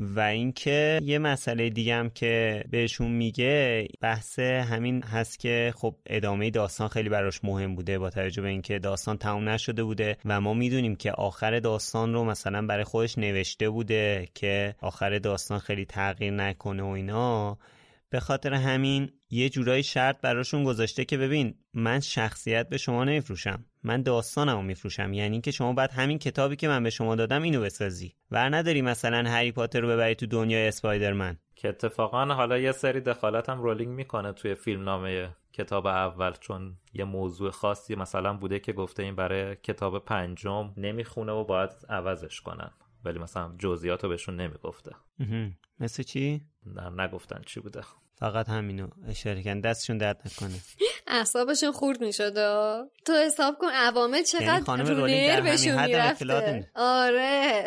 و 0.00 0.20
اینکه 0.20 1.00
یه 1.04 1.18
مسئله 1.18 1.70
دیگه 1.70 1.94
هم 1.94 2.10
که 2.10 2.64
بهشون 2.70 3.10
میگه 3.10 3.88
بحث 4.00 4.38
همین 4.38 5.02
هست 5.02 5.38
که 5.38 5.72
خب 5.76 5.96
ادامه 6.06 6.50
داستان 6.50 6.88
خیلی 6.88 7.08
براش 7.08 7.44
مهم 7.44 7.74
بوده 7.74 7.98
با 7.98 8.10
توجه 8.10 8.42
به 8.42 8.48
اینکه 8.48 8.78
داستان 8.78 9.16
تموم 9.16 9.48
نشده 9.48 9.84
بوده 9.84 10.16
و 10.24 10.40
ما 10.40 10.54
می‌دونیم 10.54 10.96
که 10.96 11.12
آخر 11.12 11.60
داستان 11.60 12.12
رو 12.12 12.24
مثلا 12.24 12.66
برای 12.66 12.84
خودش 12.84 13.18
نوشته 13.18 13.70
بوده 13.70 14.28
که 14.34 14.74
آخر 14.80 15.18
داستان 15.18 15.58
خیلی 15.58 15.84
تغییر 15.84 16.32
نکنه 16.32 16.82
و 16.82 16.86
اینا. 16.86 17.58
به 18.10 18.20
خاطر 18.20 18.54
همین 18.54 19.10
یه 19.30 19.48
جورایی 19.48 19.82
شرط 19.82 20.20
براشون 20.20 20.64
گذاشته 20.64 21.04
که 21.04 21.16
ببین 21.16 21.54
من 21.74 22.00
شخصیت 22.00 22.68
به 22.68 22.78
شما 22.78 23.04
نمیفروشم. 23.04 23.64
من 23.82 24.02
داستانم 24.02 24.56
رو 24.56 24.62
میفروشم. 24.62 25.12
یعنی 25.12 25.40
که 25.40 25.50
شما 25.50 25.72
باید 25.72 25.90
همین 25.90 26.18
کتابی 26.18 26.56
که 26.56 26.68
من 26.68 26.82
به 26.82 26.90
شما 26.90 27.16
دادم 27.16 27.42
اینو 27.42 27.60
بسازی. 27.60 28.14
ور 28.30 28.56
نداری 28.56 28.82
مثلا 28.82 29.30
هری 29.30 29.52
پاتر 29.52 29.80
رو 29.80 29.88
ببری 29.88 30.14
تو 30.14 30.26
دنیای 30.26 30.68
اسپایدرمن. 30.68 31.38
که 31.54 31.68
اتفاقا 31.68 32.24
حالا 32.26 32.58
یه 32.58 32.72
سری 32.72 33.00
دخالت 33.00 33.48
هم 33.48 33.62
رولینگ 33.62 33.92
می‌کنه 33.92 34.32
توی 34.32 34.54
فیلم 34.54 34.84
نامه 34.84 35.36
کتاب 35.52 35.86
اول 35.86 36.32
چون 36.32 36.76
یه 36.92 37.04
موضوع 37.04 37.50
خاصی 37.50 37.94
مثلا 37.94 38.32
بوده 38.32 38.58
که 38.58 38.72
گفته 38.72 39.02
این 39.02 39.16
برای 39.16 39.56
کتاب 39.56 40.04
پنجم 40.04 40.72
نمی‌خونه 40.76 41.32
و 41.32 41.44
باید 41.44 41.70
عوضش 41.88 42.40
کنن. 42.40 42.70
ولی 43.04 43.18
مثلا 43.18 43.54
جزئیات 43.58 44.04
رو 44.04 44.10
بهشون 44.10 44.36
نمی‌گفته. 44.36 44.92
مثل 45.80 46.02
چی؟ 46.02 46.42
نه 46.66 47.02
نگفتن 47.04 47.42
چی 47.46 47.60
بوده. 47.60 47.80
فقط 48.20 48.48
همینو 48.48 48.88
اشاره 49.08 49.42
کن 49.42 49.60
دستشون 49.60 49.98
درد 49.98 50.22
نکنه. 50.26 50.60
اعصابشون 51.06 51.72
خورد 51.72 52.00
می‌شد. 52.00 52.34
تو 53.04 53.12
حساب 53.26 53.58
کن 53.58 53.66
عوامل 53.68 54.12
یعنی 54.12 54.24
چقدر 54.24 54.84
رو 54.84 55.06
نربشون 55.06 55.84
می‌رفته. 55.84 56.70
آره. 56.74 57.64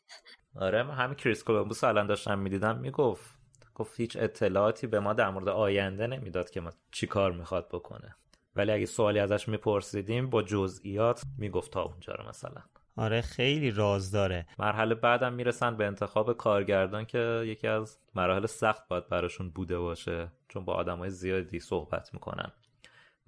آره 0.56 0.82
من 0.82 0.94
همین 0.94 1.14
کریس 1.14 1.44
کولومبوس 1.44 1.84
الان 1.84 2.06
داشتم 2.06 2.38
می‌دیدم 2.38 2.78
می‌گفت. 2.78 3.40
گفت 3.74 4.00
هیچ 4.00 4.16
اطلاعاتی 4.16 4.86
به 4.86 5.00
ما 5.00 5.12
در 5.12 5.30
مورد 5.30 5.48
آینده 5.48 6.06
نمی‌داد 6.06 6.50
که 6.50 6.60
ما 6.60 6.70
چی 6.92 7.06
کار 7.06 7.32
می‌خواد 7.32 7.68
بکنه. 7.68 8.16
ولی 8.56 8.72
اگه 8.72 8.86
سوالی 8.86 9.18
ازش 9.18 9.48
میپرسیدیم 9.48 10.30
با 10.30 10.42
جزئیات 10.42 11.22
می‌گفت 11.38 11.72
تا 11.72 11.82
اونجا 11.82 12.12
رو 12.12 12.28
مثلا. 12.28 12.62
آره 13.00 13.20
خیلی 13.20 13.70
راز 13.70 14.10
داره. 14.10 14.46
مرحله 14.58 14.94
بعدم 14.94 15.32
می‌رسن 15.32 15.76
به 15.76 15.86
انتخاب 15.86 16.36
کارگردان 16.36 17.04
که 17.04 17.42
یکی 17.46 17.66
از 17.66 17.98
مراحل 18.14 18.46
سخت 18.46 18.88
باید 18.88 19.08
براشون 19.08 19.50
بوده 19.50 19.78
باشه. 19.78 20.28
چون 20.48 20.64
با 20.64 20.74
آدمای 20.74 21.10
زیادی 21.10 21.60
صحبت 21.60 22.14
می‌کنن. 22.14 22.52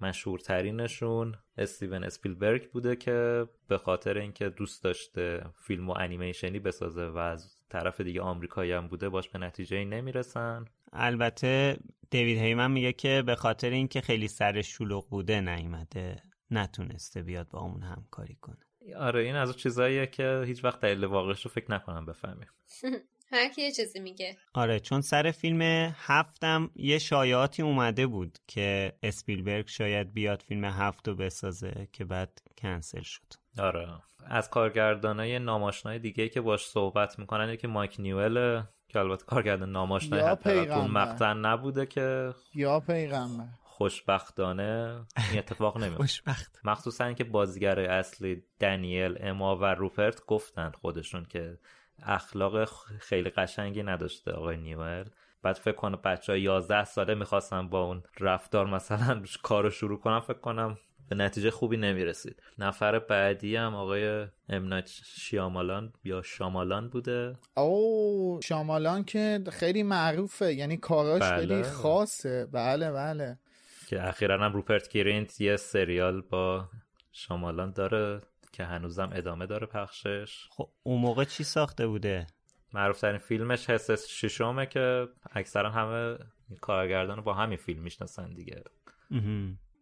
مشهورترینشون 0.01 1.35
استیون 1.57 2.03
اسپیلبرگ 2.03 2.71
بوده 2.71 2.95
که 2.95 3.47
به 3.67 3.77
خاطر 3.77 4.17
اینکه 4.17 4.49
دوست 4.49 4.83
داشته 4.83 5.45
فیلم 5.67 5.89
و 5.89 5.93
انیمیشنی 5.97 6.59
بسازه 6.59 7.05
و 7.05 7.17
از 7.17 7.55
طرف 7.69 8.01
دیگه 8.01 8.21
آمریکایی 8.21 8.71
هم 8.71 8.87
بوده 8.87 9.09
باش 9.09 9.29
به 9.29 9.39
نتیجه 9.39 9.85
نمی‌رسن. 9.85 10.65
البته 10.91 11.77
دیوید 12.09 12.37
هیمن 12.37 12.71
میگه 12.71 12.93
که 12.93 13.23
به 13.25 13.35
خاطر 13.35 13.69
اینکه 13.69 14.01
خیلی 14.01 14.27
سرش 14.27 14.67
شلوغ 14.67 15.09
بوده 15.09 15.41
نیومده 15.41 16.23
نتونسته 16.51 17.23
بیاد 17.23 17.49
با 17.49 17.59
اون 17.59 17.83
همکاری 17.83 18.35
کنه. 18.35 18.57
آره 18.97 19.23
این 19.23 19.35
از 19.35 19.57
چیزاییه 19.57 20.07
که 20.07 20.43
هیچ 20.45 20.63
وقت 20.63 20.79
دلیل 20.79 21.03
واقعش 21.03 21.45
رو 21.45 21.51
فکر 21.51 21.71
نکنم 21.71 22.05
بفهمیم. 22.05 22.47
هر 23.31 23.49
کی 23.49 23.61
یه 23.61 23.71
چیزی 23.71 23.99
میگه. 23.99 24.37
آره 24.53 24.79
چون 24.79 25.01
سر 25.01 25.31
فیلم 25.31 25.61
هفتم 25.97 26.71
یه 26.75 26.99
شایعاتی 26.99 27.61
اومده 27.61 28.07
بود 28.07 28.37
که 28.47 28.93
اسپیلبرگ 29.03 29.67
شاید 29.67 30.13
بیاد 30.13 30.41
فیلم 30.41 30.65
هفت 30.65 31.07
رو 31.07 31.15
بسازه 31.15 31.87
که 31.91 32.05
بعد 32.05 32.41
کنسل 32.57 33.01
شد. 33.01 33.33
آره. 33.59 33.87
از 34.25 34.49
کارگردانای 34.49 35.39
ناماشنای 35.39 35.99
دیگه 35.99 36.29
که 36.29 36.41
باش 36.41 36.65
صحبت 36.65 37.19
می‌کنن 37.19 37.49
یکی 37.49 37.67
مایک 37.67 37.95
نیول 37.99 38.63
که 38.87 38.99
البته 38.99 39.25
کارگردان 39.25 39.71
ناماشنای 39.71 40.21
حتی 40.21 40.51
مقطع 40.69 41.33
نبوده 41.33 41.85
که 41.85 42.33
یا 42.55 42.79
پیغمبر. 42.79 43.47
خوشبختانه 43.77 45.05
این 45.31 45.39
اتفاق 45.39 45.77
نمیفته 45.77 45.97
خوشبخت. 45.97 46.59
مخصوصا 46.63 47.05
اینکه 47.05 47.23
بازیگر 47.23 47.79
اصلی 47.79 48.43
دنیل 48.59 49.17
اما 49.19 49.55
و 49.55 49.65
روپرت 49.65 50.25
گفتن 50.25 50.71
خودشون 50.81 51.25
که 51.25 51.57
اخلاق 52.03 52.65
خیلی 52.99 53.29
قشنگی 53.29 53.83
نداشته 53.83 54.31
آقای 54.31 54.57
نیول 54.57 55.05
بعد 55.41 55.55
فکر 55.55 55.75
کنم 55.75 55.99
بچه 56.03 56.31
ها 56.31 56.37
11 56.37 56.83
ساله 56.83 57.15
می‌خواستن 57.15 57.69
با 57.69 57.83
اون 57.83 58.03
رفتار 58.19 58.67
مثلا 58.67 59.23
کارو 59.43 59.69
شروع 59.69 59.99
کنم 59.99 60.19
فکر 60.19 60.39
کنم 60.39 60.77
به 61.09 61.15
نتیجه 61.15 61.51
خوبی 61.51 61.77
نمی‌رسید. 61.77 62.43
نفر 62.57 62.99
بعدی 62.99 63.55
هم 63.55 63.75
آقای 63.75 64.27
امنایت 64.49 64.87
شیامالان 65.03 65.93
یا 66.03 66.21
شامالان 66.21 66.89
بوده. 66.89 67.35
او 67.57 68.39
شامالان 68.43 69.03
که 69.03 69.43
خیلی 69.51 69.83
معروفه 69.83 70.53
یعنی 70.53 70.77
کاراش 70.77 71.21
بله. 71.21 71.37
خیلی 71.37 71.63
خاصه. 71.63 72.45
بله 72.51 72.91
بله. 72.91 73.37
که 73.85 74.07
اخیرا 74.07 74.45
هم 74.45 74.53
روپرت 74.53 74.89
گرینت 74.89 75.41
یه 75.41 75.55
سریال 75.55 76.21
با 76.21 76.69
شامالان 77.11 77.71
داره 77.71 78.21
که 78.51 78.63
هنوزم 78.63 79.09
ادامه 79.13 79.45
داره 79.45 79.67
پخشش. 79.67 80.47
خب 80.51 80.69
اون 80.83 81.01
موقع 81.01 81.23
چی 81.23 81.43
ساخته 81.43 81.87
بوده؟ 81.87 82.27
معروف 82.73 83.01
ترین 83.01 83.17
فیلمش 83.17 83.69
حس 83.69 84.07
ششمه 84.07 84.65
که 84.65 85.07
اکثرا 85.31 85.71
همه 85.71 86.17
کارگردان 86.61 87.21
با 87.21 87.33
همین 87.33 87.57
فیلم 87.57 87.81
می‌شناسن 87.81 88.33
دیگه. 88.33 88.63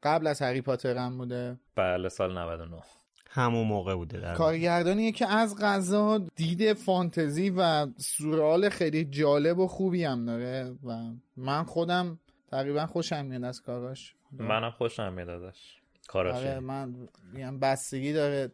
قبل 0.04 0.28
از 0.28 0.42
هری 0.42 0.62
پاتر 0.62 0.98
هم 0.98 1.18
بوده. 1.18 1.60
بله 1.76 2.10
سال 2.10 2.38
99 2.38 2.82
همون 3.30 3.68
موقع 3.68 3.96
بوده 3.96 4.20
در. 4.20 4.36
کارگردانیه 4.36 5.12
که 5.12 5.28
از 5.28 5.58
غذا 5.62 6.18
دید 6.36 6.74
فانتزی 6.74 7.50
و 7.50 7.88
سورال 7.98 8.70
خیلی 8.70 9.06
جالب 9.06 9.60
و 9.60 9.68
خوبی 9.68 10.04
هم 10.04 10.26
داره 10.26 10.76
و 10.84 11.12
من 11.38 11.64
خودم 11.64 12.20
تقریبا 12.52 12.86
خوشم 12.86 13.26
میاد 13.26 13.44
از 13.44 13.62
کاراش. 13.62 14.16
منم 14.32 14.72
خوشم 14.72 15.14
میاد 15.14 15.30
ازش. 15.30 15.78
کاراش. 16.08 16.36
آره 16.36 16.60
من 16.60 17.08
میگم 17.34 17.60
بستگی 17.60 18.14
داره. 18.14 18.52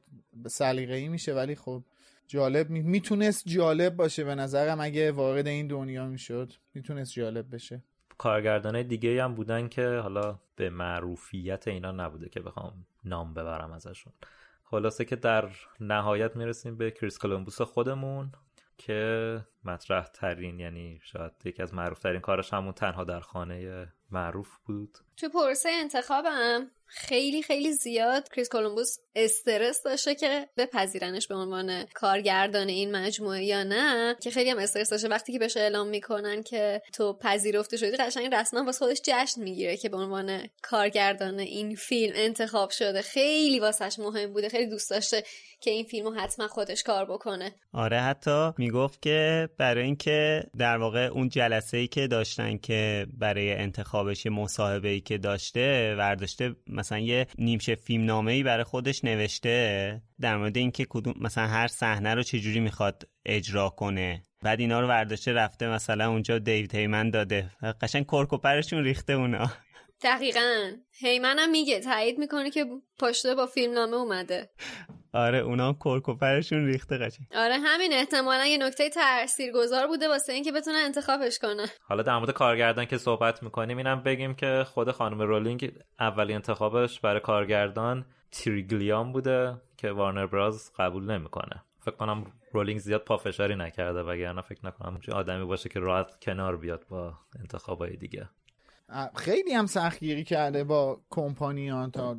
سلیقه‌ای 0.48 1.08
میشه 1.08 1.34
ولی 1.34 1.56
خب 1.56 1.84
جالب 2.28 2.70
می... 2.70 2.82
می‌تونست 2.82 3.48
جالب 3.48 3.96
باشه 3.96 4.24
به 4.24 4.36
نظرم. 4.36 4.82
اگه 4.82 5.12
وارد 5.12 5.48
این 5.48 5.68
دنیا 5.68 6.06
می‌شد 6.06 6.54
می‌تونست 6.74 7.14
جالب 7.14 7.56
بشه. 7.56 7.84
کارگردانه 8.18 8.84
دیگه 8.84 9.24
هم 9.24 9.36
بودن 9.36 9.68
که 9.68 9.88
حالا 9.88 10.40
به 10.56 10.70
معروفیت 10.70 11.68
اینا 11.68 11.92
نبوده 11.92 12.30
که 12.30 12.40
بخوام 12.40 12.86
نام 13.06 13.34
ببرم 13.34 13.72
ازشون. 13.72 14.14
خلاصه 14.64 15.06
که 15.06 15.16
در 15.16 15.50
نهایت 15.80 16.36
می‌رسیم 16.36 16.78
به 16.78 16.92
کریس 16.92 17.18
کولومبوس 17.18 17.62
خودمون. 17.62 18.32
که 18.78 19.42
مطرح 19.64 20.08
ترین 20.08 20.60
یعنی 20.60 21.00
شاید 21.04 21.32
یکی 21.46 21.62
از 21.62 21.74
معروف 21.74 22.00
ترین 22.00 22.22
کارش 22.22 22.54
همون 22.54 22.74
تنها 22.74 23.04
در 23.04 23.20
خانه 23.20 23.88
معروف 24.12 24.58
بود. 24.66 24.98
تو 25.18 25.30
پروسه 25.30 25.70
انتخابم 25.70 26.72
خیلی 26.88 27.42
خیلی 27.42 27.74
زیاد 27.74 28.30
کریس 28.30 28.50
کولومبوس 28.50 28.98
استرس 29.16 29.84
داشته 29.84 30.16
که 30.16 30.50
بپذیرنش 30.58 31.28
به 31.28 31.36
عنوان 31.36 31.86
کارگردان 31.94 32.68
این 32.68 32.96
مجموعه 32.96 33.44
یا 33.44 33.64
نه 33.64 34.16
که 34.22 34.32
خیلی 34.32 34.50
هم 34.50 34.58
استرس 34.58 34.90
داشته. 34.90 35.08
وقتی 35.08 35.34
که 35.34 35.40
بهش 35.40 35.58
اعلام 35.58 35.88
می‌کنن 35.88 36.44
که 36.44 36.82
تو 36.94 37.14
پذیرفته 37.14 37.78
شدی 37.78 37.98
قشنگ 37.98 38.34
رسما 38.34 38.64
واسه 38.64 38.86
خودش 38.86 39.02
جشن 39.04 39.42
می‌گیره 39.42 39.78
که 39.78 39.90
به 39.90 39.98
عنوان 39.98 40.48
کارگردان 40.62 41.40
این 41.40 41.76
فیلم 41.76 42.14
انتخاب 42.16 42.70
شده. 42.70 43.02
خیلی 43.02 43.60
واسش 43.60 44.00
مهم 44.00 44.34
بوده 44.34 44.50
خیلی 44.50 44.70
دوست 44.70 44.90
داشته 44.90 45.24
که 45.62 45.72
این 45.72 45.86
فیلمو 45.86 46.12
حتما 46.12 46.48
خودش 46.48 46.84
کار 46.84 47.06
بکنه. 47.06 47.56
آره 47.74 48.00
حتی 48.00 48.52
می‌گفت 48.58 49.02
که 49.02 49.50
برای 49.58 49.84
اینکه 49.84 50.44
در 50.58 50.78
واقع 50.78 51.00
اون 51.00 51.30
جلسه 51.30 51.78
ای 51.78 51.88
که 51.88 52.08
داشتن 52.08 52.58
که 52.58 53.08
برای 53.14 53.54
انتخابش 53.54 54.26
مصاحبه 54.26 54.90
ای 54.90 55.02
که 55.02 55.18
داشته 55.18 55.96
ورداشته 55.98 56.56
مثلا 56.78 57.00
یه 57.00 57.28
نیمشه 57.38 57.76
فیلم 57.76 58.06
نامه 58.06 58.32
ای 58.32 58.44
برای 58.44 58.64
خودش 58.64 59.04
نوشته 59.04 60.02
در 60.20 60.38
مورد 60.38 60.58
اینکه 60.58 60.86
کدوم 60.90 61.14
مثلا 61.22 61.48
هر 61.48 61.68
صحنه 61.68 62.14
رو 62.14 62.24
چجوری 62.24 62.60
می‌خواد 62.60 63.10
اجرا 63.26 63.70
کنه. 63.70 64.24
بعد 64.44 64.60
اینا 64.60 64.80
رو 64.80 64.88
ورداشته 64.88 65.34
رفته 65.34 65.68
مثلا 65.68 66.10
اونجا 66.10 66.40
دیوید 66.40 66.76
هیمن 66.76 67.10
داده. 67.10 67.52
قشنگ 67.82 68.06
کرکوپرشون 68.06 68.84
ریخته 68.84 69.14
اونا. 69.14 69.52
دقیقا. 70.02 70.72
هیمنم 71.00 71.50
میگه 71.50 71.80
تایید 71.80 72.18
می‌کنه 72.18 72.50
که 72.50 72.66
پاشته 73.00 73.36
با 73.36 73.46
فیلم 73.46 73.74
نامه 73.74 73.96
اومده. 73.96 74.50
آره 75.14 75.38
اونا 75.38 75.74
کرکوپرشون 75.74 76.66
ریخته 76.66 76.98
قشنگ. 76.98 77.28
آره 77.36 77.58
همین. 77.64 77.94
احتمالا 77.94 78.46
یه 78.46 78.58
نکته 78.58 78.90
تاثیرگذار 78.90 79.88
بوده 79.88 80.08
واسه 80.08 80.34
اینکه 80.34 80.52
بتونه 80.52 80.78
انتخابش 80.78 81.40
کنه 81.40 81.66
حالا 81.82 82.04
در 82.04 82.18
مورد 82.18 82.32
کارگردان 82.32 82.86
که 82.86 82.98
صحبت 82.98 83.44
می‌کنیم 83.44 83.78
اینم 83.78 84.04
بگیم 84.04 84.34
که 84.34 84.66
خود 84.74 84.92
خانم 84.92 85.22
رولینگ 85.22 85.72
اولی 86.00 86.34
انتخابش 86.34 87.00
برای 87.00 87.20
کارگردان 87.20 88.06
تریگلیان 88.32 89.12
بوده 89.12 89.62
که 89.78 89.92
وارنر 89.92 90.26
براز 90.26 90.72
قبول 90.80 91.12
نمی‌کنه. 91.12 91.64
فکر 91.80 91.96
کنم 91.96 92.32
رولینگ 92.54 92.80
زیاد 92.80 93.02
پافشاری 93.04 93.56
نکرده 93.56 94.04
وگرنه 94.04 94.42
فکر 94.42 94.66
نکنم 94.66 95.00
چه 95.00 95.12
آدمی 95.12 95.46
باشه 95.46 95.70
که 95.70 95.80
راحت 95.80 96.20
کنار 96.22 96.58
بیاد 96.58 96.86
با 96.90 97.14
انتخابای 97.40 97.96
دیگه. 97.96 98.30
خیلی 99.16 99.54
هم 99.54 99.66
سختگیری 99.66 100.24
کرده 100.24 100.64
با 100.64 101.02
کمپانیان 101.10 101.92
تا 101.92 102.18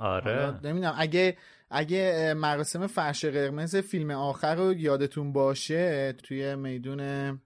آره. 0.00 0.60
نمی‌دونم. 0.64 0.94
اگه 0.98 1.36
اگه 1.70 2.34
مراسم 2.36 2.86
فرش 2.86 3.24
قرمز 3.24 3.76
فیلم 3.76 4.10
آخر 4.10 4.54
رو 4.54 4.74
یادتون 4.74 5.32
باشه 5.32 6.12
توی 6.12 6.54
میدون 6.54 7.40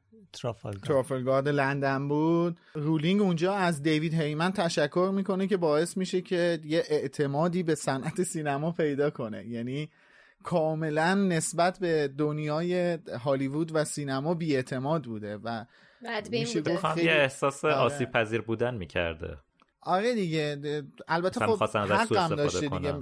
ترافلگارد 0.85 1.49
لندن 1.49 2.09
بود. 2.09 2.61
رولینگ 2.75 3.21
اونجا 3.21 3.55
از 3.55 3.83
دیوید 3.83 4.15
هیمن 4.15 4.53
تشکر 4.53 5.11
می‌کنه 5.15 5.47
که 5.47 5.57
باعث 5.57 5.97
میشه 5.97 6.21
که 6.21 6.59
یه 6.65 6.83
اعتمادی 6.89 7.63
به 7.63 7.75
صنعت 7.75 8.23
سینما 8.23 8.73
پیدا 8.73 9.11
کنه. 9.11 9.47
یعنی 9.47 9.91
کاملا 10.43 11.15
نسبت 11.15 11.79
به 11.79 12.09
دنیای 12.19 12.99
هالیوود 13.25 13.71
و 13.75 13.85
سینما 13.85 14.35
بیاعتماد 14.35 15.05
بوده 15.05 15.37
و 15.37 15.65
میشه 16.31 16.61
گفت 16.61 16.87
خیلی... 16.87 17.07
یه 17.07 17.13
احساس 17.13 17.65
آره. 17.65 17.75
آسیب 17.75 18.11
پذیر 18.11 18.41
بودن 18.41 18.75
می‌کرده. 18.75 19.39
آره 19.85 20.15
دیگه 20.15 20.83
البته 21.09 21.47
خب 21.47 21.63
حقم 21.75 22.37
داشته 22.37 22.69
دیگه. 22.69 22.95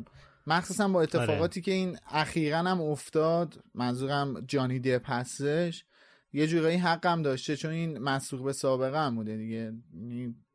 مخصوصا 0.46 0.88
با 0.88 1.02
اتفاقاتی 1.02 1.60
آره. 1.60 1.64
که 1.64 1.70
این 1.70 1.98
اخیرا 2.10 2.58
هم 2.58 2.80
افتاد 2.80 3.58
منظورم 3.74 4.40
جانی 4.40 4.80
دپ 4.80 5.10
هستش 5.10 5.84
یه 6.32 6.46
جورایی 6.46 6.76
حقم 6.76 7.22
داشته 7.22 7.56
چون 7.56 7.70
این 7.70 7.98
مسئول 7.98 8.42
به 8.42 8.52
سابقه 8.52 8.98
هم 8.98 9.14
بوده 9.14 9.36
دیگه. 9.36 9.72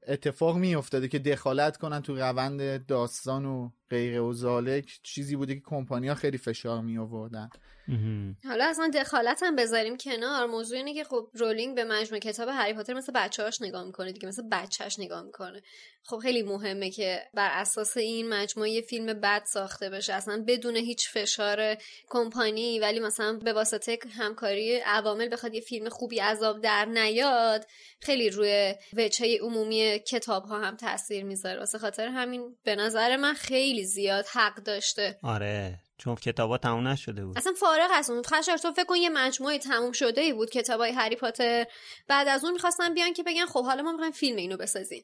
اتفاق 0.07 0.57
می 0.57 0.75
افتاده 0.75 1.07
که 1.07 1.19
دخالت 1.19 1.77
کنن 1.77 2.01
تو 2.01 2.15
روند 2.15 2.85
داستان 2.85 3.45
و 3.45 3.69
غیر 3.89 4.21
و 4.21 4.33
زالک 4.33 4.99
چیزی 5.03 5.35
بوده 5.35 5.55
که 5.55 5.61
کمپانیا 5.65 6.15
خیلی 6.15 6.37
فشار 6.37 6.81
می 6.81 6.97
آوردن 6.97 7.49
حالا 8.43 8.65
اصلا 8.65 8.91
دخالت 8.93 9.43
هم 9.43 9.55
بذاریم 9.55 9.97
کنار. 9.97 10.45
موضوع 10.45 10.77
اینه 10.77 10.93
که 10.93 11.03
خب 11.03 11.29
رولینگ 11.33 11.75
به 11.75 11.83
مجموع 11.83 12.19
کتاب 12.19 12.49
هری 12.49 12.73
پاتر 12.73 12.93
مثل 12.93 13.11
بچه‌هاش 13.15 13.61
نگاه 13.61 13.83
می‌کنه 13.83 14.11
دیگه 14.11 14.27
مثل 14.27 14.43
بچهش 14.51 14.99
نگاه 14.99 15.23
می‌کنه. 15.23 15.61
خب 16.03 16.17
خیلی 16.17 16.43
مهمه 16.43 16.91
که 16.91 17.21
بر 17.33 17.49
اساس 17.51 17.97
این 17.97 18.29
مجموعه 18.29 18.69
یه 18.69 18.81
فیلم 18.81 19.05
بد 19.05 19.43
ساخته 19.45 19.89
بشه. 19.89 20.13
اصلا 20.13 20.43
بدون 20.47 20.75
هیچ 20.75 21.09
فشار 21.09 21.77
کمپانی 22.09 22.79
ولی 22.79 22.99
مثلا 22.99 23.39
به 23.43 23.53
واسطه 23.53 23.99
همکاری 24.17 24.75
عوامل 24.75 25.29
بخواد 25.31 25.53
یه 25.53 25.61
فیلم 25.61 25.89
خوبی 25.89 26.19
عذاب 26.19 26.61
در 26.61 26.85
نیاد 26.85 27.65
خیلی 28.01 28.29
روی 28.29 28.75
وجهه 28.93 29.37
عمومی 29.41 29.99
کتاب 29.99 30.45
ها 30.45 30.59
هم 30.59 30.75
تاثیر 30.75 31.23
می‌ذاره. 31.23 31.59
واسه 31.59 31.77
خاطر 31.77 32.07
همین 32.07 32.55
به 32.63 32.75
نظر 32.75 33.17
من 33.17 33.33
خیلی 33.33 33.76
زیاد 33.83 34.25
حق 34.33 34.55
داشته. 34.55 35.19
آره 35.23 35.79
چون 35.97 36.15
کتابا 36.15 36.57
تموم 36.57 36.87
نشده 36.87 37.25
بود. 37.25 37.37
اصلا 37.37 37.53
فارغ 37.53 37.89
از 37.93 38.09
اون 38.09 38.23
خشر 38.23 38.57
تو 38.57 38.73
فکر 38.73 38.85
کن 38.85 38.95
یه 38.95 39.09
مجموعه 39.09 39.59
تموم 39.59 39.91
شده 39.91 40.21
ای 40.21 40.33
بود 40.33 40.49
کتابای 40.49 40.91
هری 40.91 41.15
پاتر. 41.15 41.65
بعد 42.07 42.27
از 42.27 42.43
اون 42.43 42.53
می‌خواستن 42.53 42.93
بیان 42.93 43.13
که 43.13 43.23
بگن 43.23 43.45
خب 43.45 43.65
حالا 43.65 43.83
ما 43.83 43.91
می‌خوایم 43.91 44.11
فیلم 44.11 44.37
اینو 44.37 44.57
بسازیم. 44.57 45.03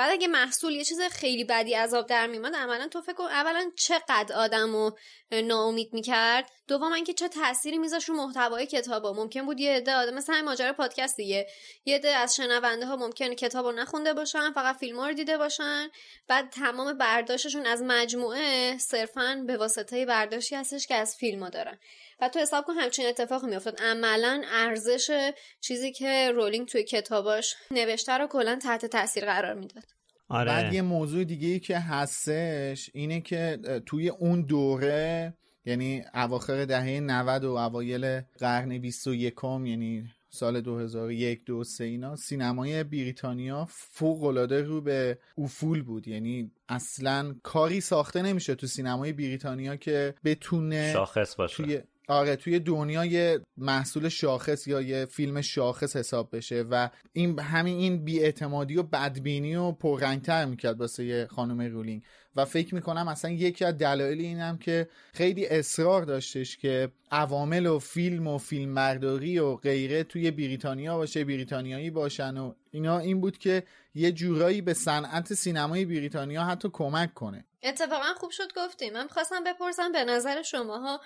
بعد 0.00 0.10
اگه 0.10 0.28
محصول 0.28 0.72
یه 0.72 0.84
چیز 0.84 1.00
خیلی 1.00 1.44
بدی 1.44 1.74
عذاب 1.74 2.06
در 2.06 2.26
میومد 2.26 2.56
عملا 2.56 2.88
تو 2.88 3.00
فکر 3.02 3.12
کن 3.12 3.24
اولا 3.24 3.70
چقدر 3.76 4.34
آدم 4.34 4.72
رو 4.72 4.96
ناامید 5.32 5.92
می‌کرد. 5.92 6.50
دوم 6.68 6.92
اینکه 6.92 7.12
چه 7.12 7.28
تأثیری 7.28 7.78
میذاش 7.78 8.08
رو 8.08 8.14
محتوای 8.14 8.66
کتابا. 8.66 9.12
ممکن 9.12 9.46
بود 9.46 9.60
یه 9.60 9.72
عده 9.72 9.94
آدم 9.94 10.14
مثلا 10.14 10.42
ماجرا 10.42 10.72
پادکست 10.72 11.16
دیگه. 11.16 11.46
یه 11.84 11.96
عده 11.96 12.08
از 12.08 12.36
شنونده 12.36 12.86
ها 12.86 12.96
ممکنه 12.96 13.34
کتاب 13.34 13.66
رو 13.66 13.72
نخونده 13.72 14.14
باشن 14.14 14.52
فقط 14.52 14.76
فیلم 14.76 15.00
رو 15.00 15.12
دیده 15.12 15.38
باشن. 15.38 15.88
بعد 16.28 16.50
تمام 16.50 16.98
برداشتشون 16.98 17.66
از 17.66 17.82
مجموعه 17.82 18.78
صرفا 18.78 19.44
به 19.46 19.56
واسطه 19.56 20.06
برداشتی 20.06 20.54
هستش 20.54 20.86
که 20.86 20.94
از 20.94 21.16
فیلم 21.16 21.48
دارن. 21.48 21.78
و 22.20 22.28
تو 22.28 22.38
حساب 22.38 22.64
کن 22.64 22.72
همچین 22.72 23.06
اتفاقی 23.06 23.46
میافتاد. 23.46 23.80
عملا 23.82 24.42
ارزش 24.52 25.30
چیزی 25.60 25.92
که 25.92 26.32
رولینگ 26.34 26.68
توی 26.68 26.84
کتاباش 26.84 27.54
نوشته 27.70 28.12
رو 28.12 28.26
کلا 28.26 28.58
تحت 28.62 28.86
تاثیر 28.86 29.24
قرار 29.24 29.54
می‌داد. 29.54 29.84
آره. 30.28 30.46
بعد 30.46 30.72
یه 30.72 30.82
موضوع 30.82 31.24
دیگه 31.24 31.48
ای 31.48 31.60
که 31.60 31.78
هستش 31.78 32.90
اینه 32.94 33.20
که 33.20 33.58
توی 33.86 34.08
اون 34.08 34.42
دوره 34.42 35.34
یعنی 35.64 36.04
اواخر 36.14 36.64
دهه 36.64 37.00
90 37.00 37.44
و 37.44 37.50
اوایل 37.50 38.20
قرن 38.20 38.78
21 38.78 39.34
یعنی 39.44 40.04
سال 40.32 40.60
2001 40.60 41.44
دو 41.44 41.64
سه 41.64 41.84
اینا 41.84 42.16
سینمای 42.16 42.84
بریتانیا 42.84 43.66
فوق 43.70 44.24
العاده 44.24 44.62
رو 44.62 44.80
به 44.80 45.18
افول 45.38 45.82
بود. 45.82 46.08
یعنی 46.08 46.50
اصلا 46.68 47.34
کاری 47.42 47.80
ساخته 47.80 48.22
نمیشه 48.22 48.54
تو 48.54 48.66
سینمای 48.66 49.12
بریتانیا 49.12 49.76
که 49.76 50.14
بتونه 50.24 50.92
شاخص 50.92 51.36
باشه. 51.36 51.64
توی 51.64 51.80
آره 52.10 52.36
توی 52.36 52.58
دنیا 52.58 53.04
یه 53.04 53.40
محصول 53.56 54.08
شاخص 54.08 54.66
یا 54.66 54.80
یه 54.80 55.04
فیلم 55.04 55.40
شاخص 55.40 55.96
حساب 55.96 56.36
بشه 56.36 56.64
و 56.70 56.88
این 57.12 57.38
همین 57.38 57.78
این 57.78 58.04
بیاعتمادی 58.04 58.76
و 58.76 58.82
بدبینی 58.82 59.56
و 59.56 59.72
پررنگتر 59.72 60.44
می‌کرد 60.44 60.80
واسه 60.80 61.26
خانم 61.26 61.60
رولینگ. 61.60 62.02
و 62.36 62.44
فکر 62.44 62.74
می‌کنم 62.74 63.08
اصلا 63.08 63.30
یکی 63.30 63.64
از 63.64 63.78
دلایل 63.78 64.20
اینم 64.20 64.58
که 64.58 64.88
خیلی 65.12 65.46
اصرار 65.46 66.02
داشتش 66.02 66.56
که 66.56 66.92
عوامل 67.10 67.66
و 67.66 67.78
فیلم 67.78 68.26
و 68.26 68.38
فیلم 68.38 68.70
مرداری 68.70 69.38
و 69.38 69.56
غیره 69.56 70.04
توی 70.04 70.30
بریتانیا 70.30 70.96
باشه 70.96 71.24
بریتانیایی 71.24 71.90
باشن 71.90 72.38
و 72.38 72.54
اینا 72.70 72.98
این 72.98 73.20
بود 73.20 73.38
که 73.38 73.62
یه 73.94 74.12
جورایی 74.12 74.60
به 74.60 74.74
صنعت 74.74 75.34
سینمای 75.34 75.84
بریتانیا 75.84 76.44
حتی 76.44 76.68
کمک 76.72 77.14
کنه. 77.14 77.44
اتفاقا 77.62 78.14
خوب 78.16 78.30
شد 78.30 78.48
گفتیم 78.56 78.92
من 78.92 79.06
خواستم 79.06 79.44
بپرسم 79.44 79.92
به 79.92 80.04
نظر 80.04 80.42
شماها 80.42 81.00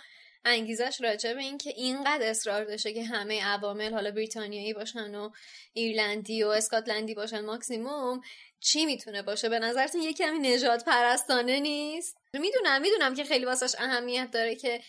انگیزش 0.44 1.00
راجع 1.00 1.35
به 1.35 1.40
این 1.40 1.59
که 1.59 1.70
اینقدر 1.70 2.30
اصرار 2.30 2.64
داشته 2.64 2.92
که 2.92 3.04
همه 3.04 3.44
عوامل 3.44 3.92
حالا 3.92 4.11
بریتانیایی 4.11 4.72
باشن 4.72 5.14
و 5.14 5.30
ایرلندی 5.72 6.42
و 6.42 6.48
اسکاتلندی 6.48 7.14
باشن 7.14 7.44
ماکسیموم 7.44 8.20
چی 8.61 8.87
می‌تونه 8.87 9.22
باشه؟ 9.22 9.48
به 9.48 9.59
نظرتون 9.59 10.02
یه 10.02 10.12
کمی 10.12 10.38
نجات 10.38 10.85
پرستانه 10.85 11.61
نیست؟ 11.61 12.16
می‌دونم 12.35 12.83
می‌دونم 12.83 13.14
که 13.14 13.24
خیلی 13.24 13.44
واسش 13.44 13.74
اهمیت 13.78 14.28
داره 14.33 14.54
که 14.54 14.80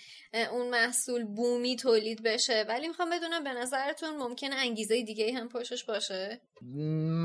اون 0.51 0.69
محصول 0.69 1.23
بومی 1.23 1.75
تولید 1.75 2.23
بشه 2.23 2.65
ولی 2.67 2.87
می‌خوام 2.87 3.09
بدونم 3.09 3.43
به 3.43 3.53
نظرتون 3.53 4.17
ممکنه 4.17 4.55
انگیزه 4.55 5.03
دیگه 5.03 5.33
هم 5.33 5.49
پشتش 5.49 5.83
باشه؟ 5.83 6.41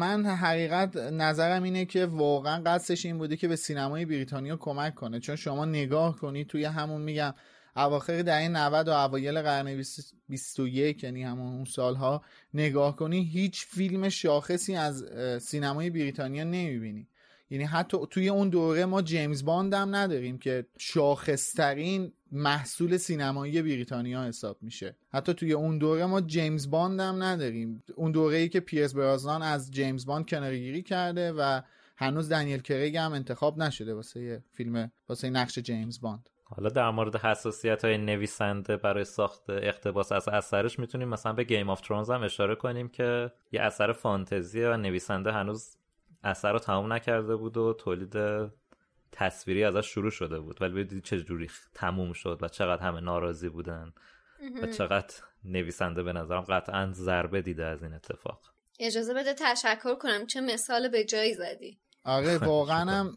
من 0.01 0.27
حقیقت 0.27 0.97
نظرم 0.97 1.63
اینه 1.63 1.85
که 1.85 2.07
واقعا 2.07 2.63
قصدش 2.67 3.07
این 3.07 3.19
بوده 3.19 3.37
که 3.37 3.49
به 3.49 3.57
سینمای 3.57 4.05
بریتانیا 4.05 4.57
کمک 4.57 4.95
کنه. 4.95 5.21
چون 5.21 5.37
شما 5.37 5.65
نگاه 5.65 6.17
کنید 6.17 6.47
توی 6.47 6.65
همون 6.65 7.03
میگم 7.03 7.35
اواخر 7.77 8.23
دهه 8.23 8.49
90 8.49 8.89
و 8.89 8.91
اوایل 8.91 9.43
قرن 9.43 9.85
21 10.29 11.05
یعنی 11.05 11.23
همون 11.23 11.53
اون 11.53 11.65
سالها 11.65 12.23
نگاه 12.55 12.97
کنی 12.97 13.25
هیچ 13.25 13.67
فیلم 13.67 14.09
شاخصی 14.09 14.75
از 14.75 15.05
سینمای 15.43 15.91
بریتانیا 15.91 16.45
نمی‌بینی. 16.45 17.07
یعنی 17.51 17.65
حتی 17.65 17.99
توی 18.11 18.29
اون 18.29 18.49
دوره 18.49 18.85
ما 18.85 19.03
جیمز 19.03 19.45
باند 19.45 19.75
هم 19.75 19.95
نداریم 19.95 20.39
که 20.39 20.67
شاخصترین 20.79 22.13
محصول 22.33 22.97
سینمایی 22.97 23.63
بریتانیا 23.63 24.25
حساب 24.25 24.59
میشه. 24.63 24.97
حتی 25.13 25.35
توی 25.35 25.53
اون 25.53 25.79
دوره 25.79 26.07
ما 26.07 26.21
جیمز 26.21 26.71
باند 26.71 27.01
هم 27.01 27.23
نداریم. 27.23 27.83
اون 27.95 28.13
دوره 28.13 28.37
ای 28.37 28.49
که 28.49 28.61
پیرس 28.61 28.95
برازنان 28.95 29.43
از 29.43 29.71
جیمز 29.71 30.07
باند 30.07 30.29
کناره‌گیری 30.29 30.83
کرده 30.83 31.33
و 31.33 31.61
هنوز 31.97 32.29
دنیل 32.29 32.61
کریگ 32.61 32.97
هم 32.97 33.13
انتخاب 33.13 33.63
نشده 33.63 33.95
واسه 33.95 34.43
فیلم 34.53 34.93
واسه 35.09 35.31
نقش 35.31 35.59
جیمز 35.59 36.01
باند. 36.01 36.31
حالا 36.57 36.69
در 36.69 36.91
مورد 36.91 37.17
حساسیت 37.17 37.85
های 37.85 37.99
نویسنده 37.99 38.77
برای 38.77 39.05
ساخت 39.05 39.51
اقتباس 39.51 40.13
از 40.13 40.29
اثرش 40.29 40.79
می‌تونیم 40.79 41.09
مثلا 41.09 41.33
به 41.33 41.45
Game 41.45 41.71
of 41.71 41.81
Thrones 41.81 42.11
هم 42.11 42.23
اشاره 42.23 42.55
کنیم 42.55 42.89
که 42.89 43.33
یه 43.53 43.63
اثر 43.63 43.93
فانتزیه 43.93 44.69
و 44.69 44.77
نویسنده 44.77 45.33
هنوز 45.33 45.77
اثر 46.25 46.53
رو 46.53 46.59
تمام 46.59 46.93
نکرده 46.93 47.37
بود 47.37 47.57
و 47.57 47.75
تولید 47.75 48.17
تصویری 49.13 49.65
ازش 49.65 49.87
شروع 49.87 50.11
شده 50.11 50.41
بود. 50.41 50.63
ولی 50.63 50.85
دیدید 50.85 51.05
چه 51.05 51.21
جوری 51.21 51.51
تموم 51.75 52.13
شد 52.13 52.39
و 52.43 52.49
چقدر 52.49 52.83
همه 52.83 53.01
ناراضی 53.01 53.49
بودن 53.49 53.93
و 54.63 54.67
چقدر 54.67 55.15
نویسنده 55.45 56.03
به 56.03 56.13
نظرم 56.13 56.41
قطعا 56.41 56.91
ضربه 56.93 57.43
دیده 57.43 57.65
از 57.65 57.83
این 57.83 57.95
اتفاق. 57.95 58.41
اجازه 58.81 59.15
بده 59.15 59.35
تشکر 59.35 59.95
کنم 59.95 60.27
چه 60.27 60.41
مثال 60.41 60.89
به 60.89 61.05
جایی 61.05 61.35
زدی. 61.35 61.79
آره 62.05 62.39
واقعا 62.39 62.91
هم 62.91 63.17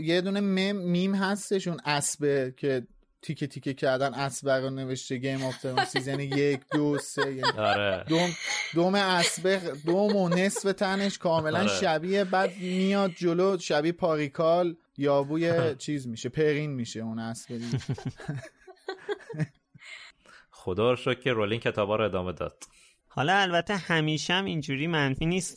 یه 0.00 0.20
دونه 0.20 0.40
میم, 0.40 0.76
میم 0.76 1.14
هستش 1.14 1.68
اون 1.68 1.80
اسبه 1.84 2.54
که 2.56 2.86
تیکه 3.22 3.46
تیکه 3.46 3.74
کردن 3.74 4.14
اسبه 4.14 4.60
رو 4.60 4.70
نوشته 4.70 5.16
گیم 5.16 5.44
آف 5.44 5.58
ترون 5.58 5.84
سیزن 5.84 6.20
یک 6.20 6.60
دو 6.72 6.98
سه 6.98 7.34
یعنی 7.34 7.58
آره. 7.58 8.04
دوم 8.08 8.30
دوم 8.74 8.94
اسبه 8.94 9.60
دوم 9.86 10.16
و 10.16 10.28
نصف 10.28 10.72
تنش 10.72 11.18
کاملا 11.18 11.58
آره. 11.58 11.68
شبیه 11.68 12.24
بعد 12.24 12.56
میاد 12.56 13.10
جلو 13.10 13.58
شبیه 13.58 13.92
پاریکال 13.92 14.76
یابوی 14.98 15.74
چیز 15.74 16.08
میشه 16.08 16.28
پرین 16.28 16.70
میشه 16.70 17.00
اون 17.00 17.18
اسبه 17.18 17.60
خدا 20.50 20.90
رو 20.90 20.96
شکر 20.96 21.20
که 21.20 21.32
رولین 21.32 21.60
کتابا 21.60 21.96
رو 21.96 22.04
ادامه 22.04 22.32
داد. 22.32 22.64
حالا 23.08 23.36
البته 23.36 23.76
همیشه 23.76 24.34
هم 24.34 24.44
اینجوری 24.44 24.86
منفی 24.86 25.26
نیست 25.26 25.56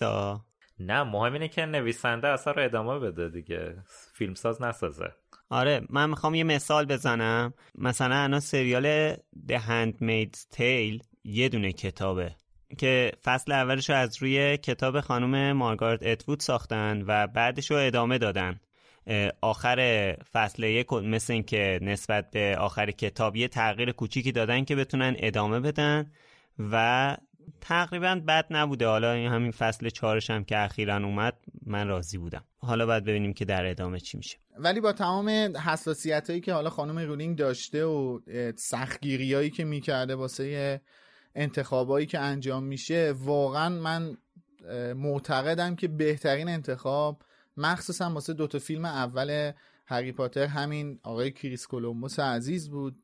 نه 0.79 1.03
مهم 1.03 1.33
اینه 1.33 1.47
که 1.47 1.65
نویسنده 1.65 2.27
اثر 2.27 2.53
رو 2.53 2.63
ادامه 2.63 2.99
بده 2.99 3.29
دیگه. 3.29 3.75
فیلمساز 4.13 4.61
نسازه. 4.61 5.11
آره 5.49 5.81
من 5.89 6.09
می‌خوام 6.09 6.35
یه 6.35 6.43
مثال 6.43 6.85
بزنم. 6.85 7.53
مثلا 7.75 8.15
انا 8.15 8.39
سریال 8.39 9.13
The 9.49 9.59
Handmaid's 9.67 10.55
Tale 10.57 11.05
یه 11.23 11.49
دونه 11.49 11.71
کتابه 11.71 12.35
که 12.77 13.11
فصل 13.23 13.51
اولش 13.51 13.89
رو 13.89 13.95
از 13.95 14.21
روی 14.21 14.57
کتاب 14.57 15.01
خانم 15.01 15.51
مارگارت 15.51 16.03
اتوود 16.03 16.39
ساختن 16.39 17.03
و 17.07 17.27
بعدش 17.27 17.71
رو 17.71 17.77
ادامه 17.77 18.17
دادن. 18.17 18.59
آخر 19.41 19.77
فصل 20.33 20.63
یک 20.63 20.93
مثل 20.93 21.33
این 21.33 21.43
که 21.43 21.79
نسبت 21.81 22.31
به 22.31 22.57
آخر 22.59 22.91
کتاب 22.91 23.35
یه 23.35 23.47
تغییر 23.47 23.91
کوچیکی 23.91 24.31
دادن 24.31 24.65
که 24.65 24.75
بتونن 24.75 25.15
ادامه 25.17 25.59
بدن 25.59 26.11
و 26.59 27.17
تقریبا 27.61 28.21
بد 28.27 28.45
نبوده. 28.49 28.87
حالا 28.87 29.11
این 29.11 29.31
همین 29.31 29.51
فصل 29.51 29.89
چهارش 29.89 30.29
هم 30.29 30.43
که 30.43 30.63
اخیرا 30.63 30.97
اومد 30.97 31.37
من 31.65 31.87
راضی 31.87 32.17
بودم. 32.17 32.43
حالا 32.57 32.85
باید 32.85 33.03
ببینیم 33.03 33.33
که 33.33 33.45
در 33.45 33.65
ادامه 33.65 33.99
چی 33.99 34.17
میشه. 34.17 34.37
ولی 34.57 34.81
با 34.81 34.93
تمام 34.93 35.29
حساسیت 35.57 36.29
هایی 36.29 36.41
که 36.41 36.53
حالا 36.53 36.69
خانم 36.69 36.99
رولینگ 36.99 37.37
داشته 37.37 37.85
و 37.85 38.19
سختگیری 38.55 39.33
هایی 39.33 39.49
که 39.49 39.63
می‌کرده 39.63 40.15
واسه 40.15 40.81
انتخابایی 41.35 42.05
که 42.05 42.19
انجام 42.19 42.63
میشه 42.63 43.13
واقعا 43.17 43.69
من 43.69 44.17
معتقدم 44.95 45.75
که 45.75 45.87
بهترین 45.87 46.49
انتخاب 46.49 47.21
مخصوصا 47.57 48.13
واسه 48.13 48.33
دوتا 48.33 48.59
فیلم 48.59 48.85
اول 48.85 49.51
هری 49.85 50.11
پاتر 50.11 50.45
همین 50.45 50.99
آقای 51.03 51.31
کریس 51.31 51.67
کولومبوس 51.67 52.19
عزیز 52.19 52.69
بود. 52.69 53.02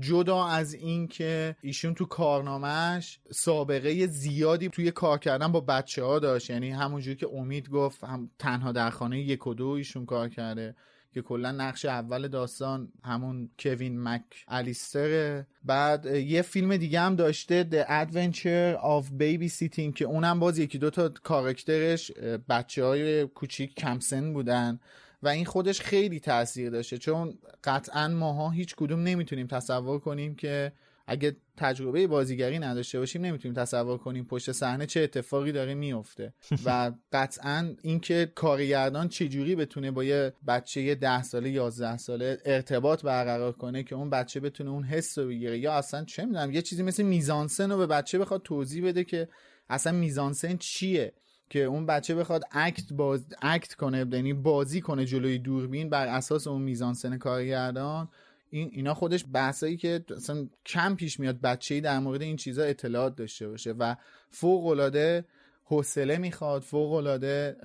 جدا 0.00 0.46
از 0.46 0.74
این 0.74 1.08
که 1.08 1.56
ایشون 1.62 1.94
تو 1.94 2.04
کارنامهش 2.04 3.20
سابقه 3.30 4.06
زیادی 4.06 4.68
توی 4.68 4.90
کار 4.90 5.18
کردن 5.18 5.52
با 5.52 5.60
بچه 5.60 6.04
ها 6.04 6.18
داشت. 6.18 6.50
یعنی 6.50 6.70
همونجوری 6.70 7.16
که 7.16 7.28
امید 7.28 7.68
گفت 7.68 8.04
هم 8.04 8.30
تنها 8.38 8.72
در 8.72 8.90
خانه 8.90 9.20
یک 9.20 9.46
و 9.46 9.54
دو 9.54 9.68
ایشون 9.68 10.06
کار 10.06 10.28
کرده 10.28 10.74
که 11.12 11.22
کلا 11.22 11.52
نقش 11.52 11.84
اول 11.84 12.28
داستان 12.28 12.92
همون 13.04 13.50
کوین 13.58 14.02
مک 14.02 14.22
الیستر. 14.48 15.44
بعد 15.64 16.06
یه 16.06 16.42
فیلم 16.42 16.76
دیگه 16.76 17.00
هم 17.00 17.16
داشته 17.16 17.68
The 17.70 17.90
Adventure 17.90 18.82
of 18.82 19.10
Babysitting 19.20 19.94
که 19.94 20.04
اونم 20.04 20.40
باز 20.40 20.58
یکی 20.58 20.78
دو 20.78 20.90
تا 20.90 21.08
کارکترش 21.08 22.12
بچه 22.48 22.84
های 22.84 23.26
کوچیک 23.26 23.74
کمسن 23.74 24.32
بودن. 24.32 24.80
و 25.22 25.28
این 25.28 25.44
خودش 25.44 25.80
خیلی 25.80 26.20
تاثیر 26.20 26.70
داشته. 26.70 26.98
چون 26.98 27.38
قطعا 27.64 28.08
ماها 28.08 28.50
هیچ 28.50 28.74
کدوم 28.76 29.02
نمی‌تونیم 29.02 29.46
تصور 29.46 29.98
کنیم 29.98 30.34
که 30.34 30.72
اگه 31.06 31.36
تجربه 31.56 32.06
بازیگری 32.06 32.58
نداشته 32.58 32.98
باشیم 32.98 33.24
نمی‌تونیم 33.24 33.54
تصور 33.54 33.98
کنیم 33.98 34.24
پشت 34.24 34.52
صحنه 34.52 34.86
چه 34.86 35.00
اتفاقی 35.00 35.52
داره 35.52 35.74
میفته. 35.74 36.34
و 36.66 36.92
قطعا 37.12 37.74
اینکه 37.82 38.32
کارگردان 38.34 39.08
چجوری 39.08 39.56
بتونه 39.56 39.90
با 39.90 40.04
یه 40.04 40.32
بچه 40.46 40.94
10 40.94 41.22
ساله 41.22 41.50
11 41.50 41.96
ساله 41.96 42.38
ارتباط 42.44 43.02
برقرار 43.02 43.52
کنه 43.52 43.82
که 43.82 43.94
اون 43.94 44.10
بچه 44.10 44.40
بتونه 44.40 44.70
اون 44.70 44.84
حس 44.84 45.18
رو 45.18 45.26
بگیره. 45.26 45.58
یا 45.58 45.72
اصلا 45.72 46.04
چه 46.04 46.24
می‌دونم 46.24 46.50
یه 46.50 46.62
چیزی 46.62 46.82
مثل 46.82 47.02
میزانسن 47.02 47.70
رو 47.70 47.78
به 47.78 47.86
بچه 47.86 48.18
بخواد 48.18 48.42
توضیح 48.42 48.84
بده 48.84 49.04
که 49.04 49.28
اصلا 49.68 49.92
میزانسن 49.92 50.56
چیه. 50.56 51.12
که 51.50 51.64
اون 51.64 51.86
بچه 51.86 52.14
بخواد 52.14 52.42
اکت 52.52 52.92
باز 52.92 53.26
اکت 53.42 53.74
کنه 53.74 54.06
یعنی 54.12 54.32
بازی 54.32 54.80
کنه 54.80 55.04
جلوی 55.04 55.38
دوربین 55.38 55.90
بر 55.90 56.06
اساس 56.06 56.46
اون 56.46 56.62
میزانسن 56.62 57.18
کارگردان 57.18 58.08
این 58.50 58.70
اینا 58.72 58.94
خودش 58.94 59.24
بحثایی 59.32 59.76
که 59.76 60.04
اصلا 60.16 60.48
کم 60.66 60.94
پیش 60.94 61.20
میاد 61.20 61.40
بچه‌ای 61.40 61.80
در 61.80 61.98
مورد 61.98 62.22
این 62.22 62.36
چیزا 62.36 62.62
اطلاعات 62.62 63.16
داشته 63.16 63.48
باشه 63.48 63.72
و 63.72 63.96
فوق 64.30 64.66
العاده 64.66 65.24
حوصله 65.64 66.18
می‌خواد 66.18 66.62
فوق 66.62 66.92
العاده 66.92 67.56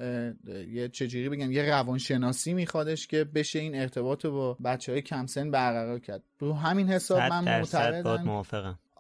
یه 0.70 0.90
چجوری 0.90 1.30
بگم 1.30 1.52
یه 1.52 1.66
روانشناسی 1.70 2.54
میخوادش 2.54 3.08
که 3.08 3.24
بشه 3.24 3.60
این 3.60 3.76
ارتباط 3.76 4.26
رو 4.26 4.32
با 4.32 4.54
بچه 4.54 4.92
های 4.92 5.02
کم 5.02 5.26
سن 5.26 5.52
برقرار 5.52 6.00
کرد. 6.00 6.24
رو 6.40 6.54
همین 6.54 6.90
حساب 6.90 7.20
من 7.20 7.44
معتقدم 7.60 8.44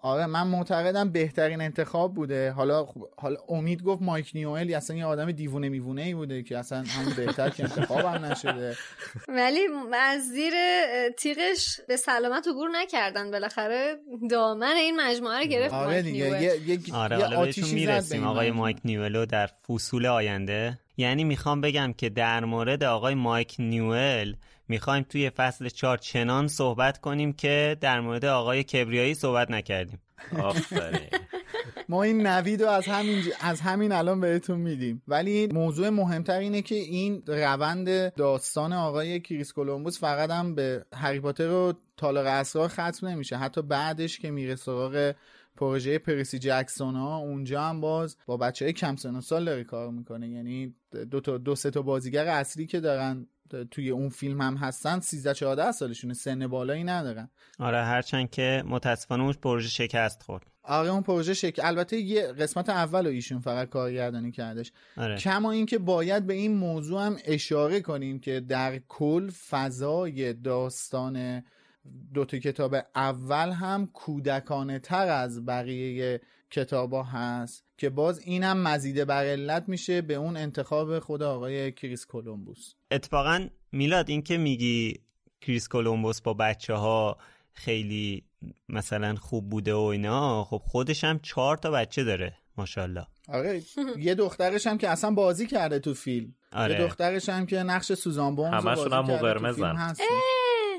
آره 0.05 0.25
من 0.25 0.47
معتقدم 0.47 1.09
بهترین 1.09 1.61
انتخاب 1.61 2.13
بوده. 2.13 2.51
حالا 2.51 2.87
حالا 3.17 3.37
امید 3.49 3.83
گفت 3.83 4.01
مایک 4.01 4.31
نیوئل 4.35 4.73
اصلا 4.73 4.95
یه 4.95 5.05
آدم 5.05 5.31
دیوونه 5.31 5.69
میوونه 5.69 6.01
ای 6.01 6.13
بوده 6.13 6.43
که 6.43 6.57
اصلا 6.57 6.83
همون 6.87 7.13
بهتر 7.13 7.49
که 7.49 7.63
انتخاب 7.63 7.99
هم 7.99 8.25
نشده. 8.25 8.77
ولی 9.27 9.59
از 9.93 10.21
زیر 10.21 10.53
تیغش 11.17 11.79
به 11.87 11.97
سلامت 11.97 12.47
عبور 12.47 12.69
نکردن. 12.73 13.31
بالاخره 13.31 13.95
دامن 14.29 14.75
این 14.75 15.01
مجموعه 15.01 15.39
رو 15.39 15.45
گرفت 15.45 15.73
آره 15.73 16.01
دیگه 16.01 16.41
یه, 16.41 16.69
یه, 16.69 16.79
آره 16.93 17.19
یه 17.19 17.25
آتیشی 17.25 17.75
می‌رسیم. 17.75 18.27
آقای 18.27 18.51
مایک 18.51 18.77
نیولو 18.85 19.25
در 19.25 19.47
فصول 19.47 20.05
آینده. 20.05 20.79
یعنی 20.97 21.23
می‌خوام 21.23 21.61
بگم 21.61 21.93
که 21.93 22.09
در 22.09 22.45
مورد 22.45 22.83
آقای 22.83 23.15
مایک 23.15 23.55
نیوئل 23.59 24.33
می‌خوایم 24.67 25.06
توی 25.10 25.30
فصل 25.30 25.69
چهار 25.69 25.97
چنان 25.97 26.47
صحبت 26.47 26.97
کنیم 26.97 27.34
که 27.34 27.78
در 27.82 27.99
مورد 27.99 28.25
آقای 28.25 28.63
کبریایی 28.63 29.13
صحبت 29.13 29.51
نکردیم. 29.51 30.01
آفرین. 30.39 31.10
ما 31.89 32.04
این 32.04 32.28
نوید 32.28 32.63
رو 32.63 32.69
از 32.69 32.86
همین 32.86 33.23
از 33.41 33.62
همین 33.62 33.91
الان 33.91 34.19
بهتون 34.19 34.60
میدیم. 34.60 35.01
ولی 35.08 35.47
موضوع 35.47 35.89
مهمتر 35.89 36.39
اینه 36.39 36.62
که 36.62 36.75
این 36.75 37.23
روند 37.28 38.13
داستان 38.13 38.73
آقای 38.73 39.19
کریس 39.19 39.54
کولومبوس 39.54 39.99
فقط 39.99 40.30
هم 40.30 40.56
به 40.56 40.86
هری 40.93 41.19
پاتر 41.19 41.47
رو 41.47 41.73
تالار 41.97 42.25
اسرار 42.25 42.67
ختم 42.67 43.08
نمیشه. 43.08 43.38
حتی 43.38 43.62
بعدش 43.62 44.19
که 44.19 44.32
میره 44.32 44.56
سراغ 44.56 45.13
پروژه 45.58 45.97
پرسی 45.97 46.39
جکسون 46.39 46.95
ها 46.95 47.17
اونجا 47.17 47.62
هم 47.62 47.82
باز 47.82 48.17
با 48.25 48.38
بچه 48.38 48.65
های 48.65 48.73
کم 48.73 48.95
سن 48.95 49.15
و 49.15 49.21
سال 49.21 49.45
داره 49.45 49.63
کار 49.63 49.91
می‌کنه. 49.91 50.30
یعنی 50.30 50.75
دو 51.12 51.21
تا 51.21 51.38
دو 51.38 51.56
سه 51.56 51.71
تا 51.71 51.82
بازیگر 51.82 52.28
اصلی 52.28 52.65
که 52.65 52.80
دارن 52.80 53.28
توی 53.71 53.89
اون 53.89 54.10
فیلم 54.10 54.41
هم 54.41 54.58
هستن 54.58 54.99
13 54.99 55.34
14 55.34 55.71
سالشونه 55.71 56.13
سن 56.13 56.47
بالایی 56.47 56.84
ندارن. 56.84 57.29
آره 57.60 57.84
هرچند 57.84 58.29
که 58.29 58.63
متاسفانه 58.67 59.23
اون 59.23 59.34
پروژه 59.34 59.69
شکست 59.69 60.23
خورد. 60.23 60.45
آره 60.63 60.89
اون 60.89 61.01
پروژه 61.01 61.34
شکل 61.34 61.62
البته 61.65 61.97
یه 61.97 62.27
قسمت 62.27 62.69
اول 62.69 63.08
ایشون 63.08 63.39
فقط 63.39 63.69
کارگردانی 63.69 64.31
کردش. 64.31 64.71
آره. 64.97 65.17
کما 65.17 65.51
اینکه 65.51 65.77
باید 65.77 66.27
به 66.27 66.34
این 66.34 66.58
موضوع 66.58 67.05
هم 67.05 67.17
اشاره 67.25 67.81
کنیم 67.81 68.19
که 68.19 68.39
در 68.39 68.79
کل 68.88 69.29
فضای 69.29 70.34
داستان 70.34 71.43
دو 72.13 72.25
تا 72.25 72.38
کتاب 72.38 72.75
اول 72.95 73.49
هم 73.49 73.88
کودکانه 73.88 74.79
تر 74.79 75.08
از 75.08 75.45
بقیه 75.45 76.21
کتابا 76.51 77.03
هست 77.03 77.63
که 77.77 77.89
باز 77.89 78.19
اینم 78.19 78.58
مزیده 78.58 79.05
بر 79.05 79.25
علت 79.25 79.69
میشه 79.69 80.01
به 80.01 80.13
اون 80.13 80.38
انتخاب 80.38 80.99
خود 80.99 81.23
آقای 81.23 81.71
کریس 81.71 82.05
کولومبوس. 82.05 82.73
اتفاقا 82.95 83.47
میلاد 83.71 84.10
این 84.10 84.21
که 84.21 84.38
میگی 84.38 84.99
کریس 85.41 85.67
کولومبوس 85.67 86.21
با 86.21 86.34
بچه 86.34 86.73
ها 86.73 87.17
خیلی 87.53 88.23
مثلا 88.69 89.15
خوب 89.15 89.49
بوده 89.49 89.73
و 89.73 89.79
اینا 89.79 90.43
خب 90.43 90.62
خودش 90.65 91.03
هم 91.03 91.19
چهار 91.19 91.58
تا 91.58 91.71
بچه 91.71 92.03
داره 92.03 92.38
ماشاءالله 92.58 93.08
آره 93.27 93.62
یه 93.97 94.15
دخترش 94.15 94.67
هم 94.67 94.77
که 94.77 94.89
اصلا 94.89 95.12
بازی 95.12 95.47
کرده 95.47 95.79
تو 95.79 95.93
فیلم 95.93 96.36
آره. 96.51 96.73
یه 96.73 96.88
دخترش 96.88 97.29
هم 97.29 97.45
که 97.45 97.63
نقش 97.63 97.93
سوزان 97.93 98.36
بونز 98.36 98.53
همشون 98.53 98.75
بازی 98.75 98.95
هم 98.95 99.08
کرده 99.08 99.19
تو 99.19 99.25
مقرمزن. 99.25 99.53
فیلم 99.53 99.75
هست. 99.75 100.01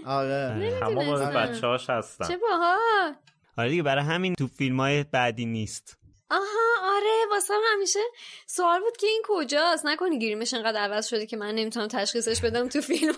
آره 0.07 0.77
تمام 0.81 0.99
نمی‌دونستم. 0.99 1.35
بچه 1.35 1.67
هاش 1.67 1.91
هستن 1.91 2.29
چه 2.29 2.37
باحال 2.37 3.15
آره 3.57 3.71
دیگه 3.71 3.83
برای 3.83 4.05
همین 4.05 4.35
تو 4.35 4.47
فیلم 4.47 4.81
های 4.81 5.05
بعدی 5.05 5.47
نیست 5.47 5.99
آها 6.31 6.97
آره 6.97 7.27
واسه 7.31 7.55
همیشه 7.73 7.99
سوال 8.47 8.81
بود 8.81 8.97
که 8.97 9.07
این 9.07 9.23
کجاست؟ 9.25 9.87
نکنی 9.87 10.19
گیریمش 10.19 10.55
انقدر 10.55 10.81
عوض 10.81 11.07
شده 11.07 11.27
که 11.27 11.37
من 11.37 11.55
نمی‌تونم 11.55 11.89
تشخیصش 11.89 12.41
بدم 12.41 12.69
تو 12.69 12.81
فیلم 12.81 13.15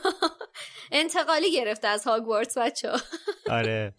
انتقالی 0.93 1.53
گرفته 1.53 1.89
از 1.89 2.05
هاگوارتس 2.05 2.59
بچه 2.59 2.93
آره. 3.51 3.95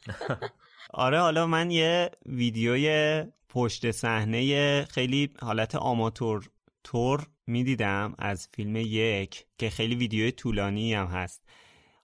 آره 0.93 1.19
حالا 1.19 1.48
من 1.48 1.72
یه 1.72 2.12
ویدیوی 2.26 3.24
پشت 3.50 3.91
صحنه 3.91 4.86
خیلی 4.86 5.30
حالت 5.41 5.76
آماتور 5.76 6.50
تور 6.84 7.28
می‌دیدم 7.48 8.15
از 8.19 8.48
فیلم 8.54 8.76
یک 8.76 9.45
که 9.58 9.69
خیلی 9.69 9.95
ویدیو 9.95 10.32
طولانی 10.32 10.93
هم 10.93 11.06
هست. 11.06 11.49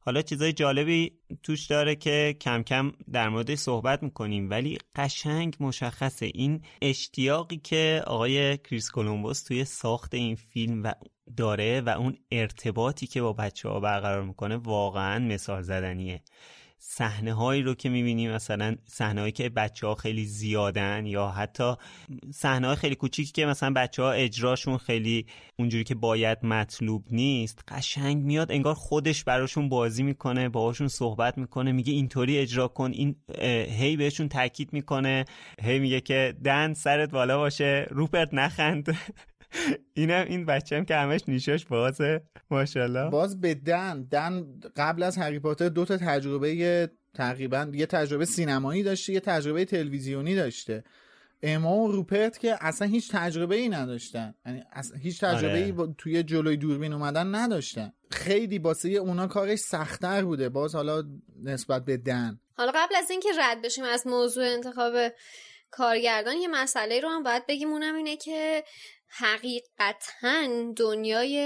حالا 0.05 0.21
چیزای 0.21 0.53
جالبی 0.53 1.11
توش 1.43 1.65
داره 1.65 1.95
که 1.95 2.35
کم 2.41 2.63
کم 2.63 2.91
در 3.11 3.29
موردش 3.29 3.57
صحبت 3.57 4.03
می‌کنیم 4.03 4.49
ولی 4.49 4.77
قشنگ 4.95 5.55
مشخصه 5.59 6.25
این 6.25 6.61
اشتیاقی 6.81 7.57
که 7.57 8.03
آقای 8.07 8.57
کریس 8.57 8.91
کولومبوس 8.91 9.43
توی 9.43 9.65
ساخت 9.65 10.13
این 10.13 10.35
فیلم 10.35 10.83
و 10.83 10.91
داره 11.37 11.81
و 11.81 11.89
اون 11.89 12.17
ارتباطی 12.31 13.07
که 13.07 13.21
با 13.21 13.33
بچه 13.33 13.69
ها 13.69 13.79
برقرار 13.79 14.23
می‌کنه 14.23 14.57
واقعا 14.57 15.19
مثال 15.19 15.61
زدنیه. 15.61 16.21
صحنه 16.87 17.33
هایی 17.33 17.61
رو 17.61 17.73
که 17.73 17.89
می‌بینیم 17.89 18.31
مثلا 18.31 18.75
صحنه 18.85 19.21
هایی 19.21 19.31
که 19.31 19.49
بچه 19.49 19.87
ها 19.87 19.95
خیلی 19.95 20.25
زیادن 20.25 21.05
یا 21.05 21.27
حتی 21.27 21.73
صحنه 22.33 22.67
های 22.67 22.75
خیلی 22.75 22.95
کوچیکی 22.95 23.31
که 23.31 23.45
مثلا 23.45 23.73
بچه 23.73 24.03
ها 24.03 24.11
اجراشون 24.11 24.77
خیلی 24.77 25.25
اونجوری 25.59 25.83
که 25.83 25.95
باید 25.95 26.45
مطلوب 26.45 27.05
نیست 27.11 27.63
قشنگ 27.67 28.23
میاد 28.23 28.51
انگار 28.51 28.73
خودش 28.73 29.23
براشون 29.23 29.69
بازی 29.69 30.03
می‌کنه 30.03 30.49
باهاشون 30.49 30.87
صحبت 30.87 31.37
می‌کنه 31.37 31.71
میگه 31.71 31.93
اینطوری 31.93 32.37
اجرا 32.37 32.67
کن 32.67 32.91
این 32.91 33.15
هی 33.79 33.97
بهشون 33.97 34.29
تاکید 34.29 34.73
می‌کنه 34.73 35.25
هی 35.61 35.79
میگه 35.79 36.01
که 36.01 36.35
دن 36.43 36.73
سرت 36.73 37.11
بالا 37.11 37.37
باشه 37.37 37.87
روپرت 37.89 38.33
نخند. 38.33 38.97
اینم 39.93 40.25
این 40.29 40.45
بچه 40.45 40.77
هم 40.77 40.85
که 40.85 40.95
همش 40.95 41.21
نیشاش 41.27 41.65
بازه. 41.65 42.21
ماشاءالله. 42.51 43.09
باز 43.09 43.41
به 43.41 43.53
دن. 43.53 44.03
دن 44.03 44.59
قبل 44.75 45.03
از 45.03 45.17
هری 45.17 45.39
پاتر 45.39 45.69
دو 45.69 45.85
تا 45.85 45.97
تجربه 45.97 46.89
تقریبا 47.13 47.71
یه 47.73 47.85
تجربه 47.85 48.25
سینمایی 48.25 48.83
داشته 48.83 49.13
یه 49.13 49.19
تجربه 49.19 49.65
تلویزیونی 49.65 50.35
داشته. 50.35 50.83
اما 51.43 51.75
و 51.75 51.91
روپرت 51.91 52.39
که 52.39 52.57
اصلا 52.61 52.87
هیچ 52.87 53.11
تجربه 53.11 53.55
ای 53.55 53.69
نداشتن. 53.69 54.35
یعنی 54.45 54.63
اصلا 54.71 54.97
هیچ 54.97 55.21
تجربه 55.21 55.57
ای 55.57 55.71
آره. 55.71 55.95
توی 55.97 56.23
جلوی 56.23 56.57
دوربین 56.57 56.93
اومدن 56.93 57.35
نداشتن. 57.35 57.93
خیلی 58.11 58.59
باسه 58.59 58.89
اونا 58.89 59.27
کارش 59.27 59.59
سختتر 59.59 60.25
بوده. 60.25 60.49
باز 60.49 60.75
حالا 60.75 61.03
نسبت 61.43 61.85
به 61.85 61.97
دن. 61.97 62.39
حالا 62.57 62.71
قبل 62.75 62.95
از 62.95 63.09
اینکه 63.11 63.29
رد 63.39 63.61
بشیم 63.61 63.83
از 63.83 64.07
موضوع 64.07 64.45
انتخاب 64.45 64.93
کارگردان 65.71 66.37
یه 66.37 66.47
مسئله 66.47 66.99
رو 66.99 67.09
هم 67.09 67.23
باید 67.23 67.47
بگیم. 67.47 67.69
اونم 67.69 67.95
اینه 67.95 68.17
که 68.17 68.63
حقیقتا 69.07 70.47
دنیای 70.77 71.37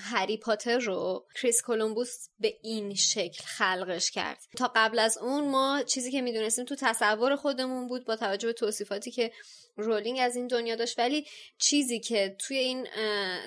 هری 0.00 0.36
پاتر 0.36 0.78
رو 0.78 1.26
کریس 1.40 1.62
کولومبوس 1.62 2.28
به 2.38 2.54
این 2.62 2.94
شکل 2.94 3.42
خلقش 3.44 4.10
کرد. 4.10 4.38
تا 4.58 4.72
قبل 4.74 4.98
از 4.98 5.18
اون 5.18 5.48
ما 5.48 5.82
چیزی 5.82 6.12
که 6.12 6.20
می‌دونستیم 6.22 6.64
تو 6.64 6.76
تصور 6.78 7.36
خودمون 7.36 7.86
بود 7.86 8.04
با 8.04 8.16
توجه 8.16 8.48
به 8.48 8.52
توصیفاتی 8.52 9.10
که 9.10 9.32
رولینگ 9.76 10.18
از 10.22 10.36
این 10.36 10.46
دنیا 10.46 10.76
داشت. 10.76 10.98
ولی 10.98 11.26
چیزی 11.58 12.00
که 12.00 12.36
توی 12.38 12.56
این 12.56 12.86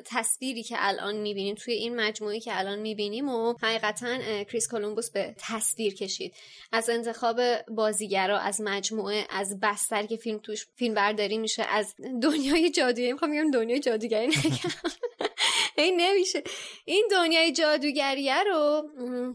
تصویری 0.06 0.64
که 0.64 0.76
الان 0.80 1.16
می‌بینیم 1.16 1.56
توی 1.56 1.74
این 1.74 1.96
مجموعه‌ای 1.96 2.39
که 2.40 2.60
الان 2.60 2.80
می‌بینیم 2.80 3.30
و 3.30 3.54
حقیقتا 3.62 4.44
کریس 4.44 4.68
کولومبوس 4.68 5.12
به 5.12 5.36
تصویر 5.38 5.96
کشید. 5.96 6.34
از 6.72 6.90
انتخاب 6.90 7.42
بازیگرا 7.68 8.40
از 8.40 8.62
مجموعه 8.62 9.26
از 9.30 9.60
بستر 9.60 10.06
که 10.06 10.18
فیلم 10.18 10.38
توش 10.38 10.68
فیلم 10.76 10.94
برداری 10.94 11.38
میشه 11.38 11.64
از 11.64 11.96
دنیای 12.22 12.70
جادویی 12.70 13.12
می‌خوام 13.12 13.32
بگم 13.32 13.52
دنیای 13.52 13.80
جادوگری 13.80 14.28
نگم. 14.28 14.72
این 15.78 16.02
نمیشه. 16.02 16.44
این 16.86 17.08
دنیای 17.12 17.52
جادوگریه 17.52 18.44
رو 18.44 18.90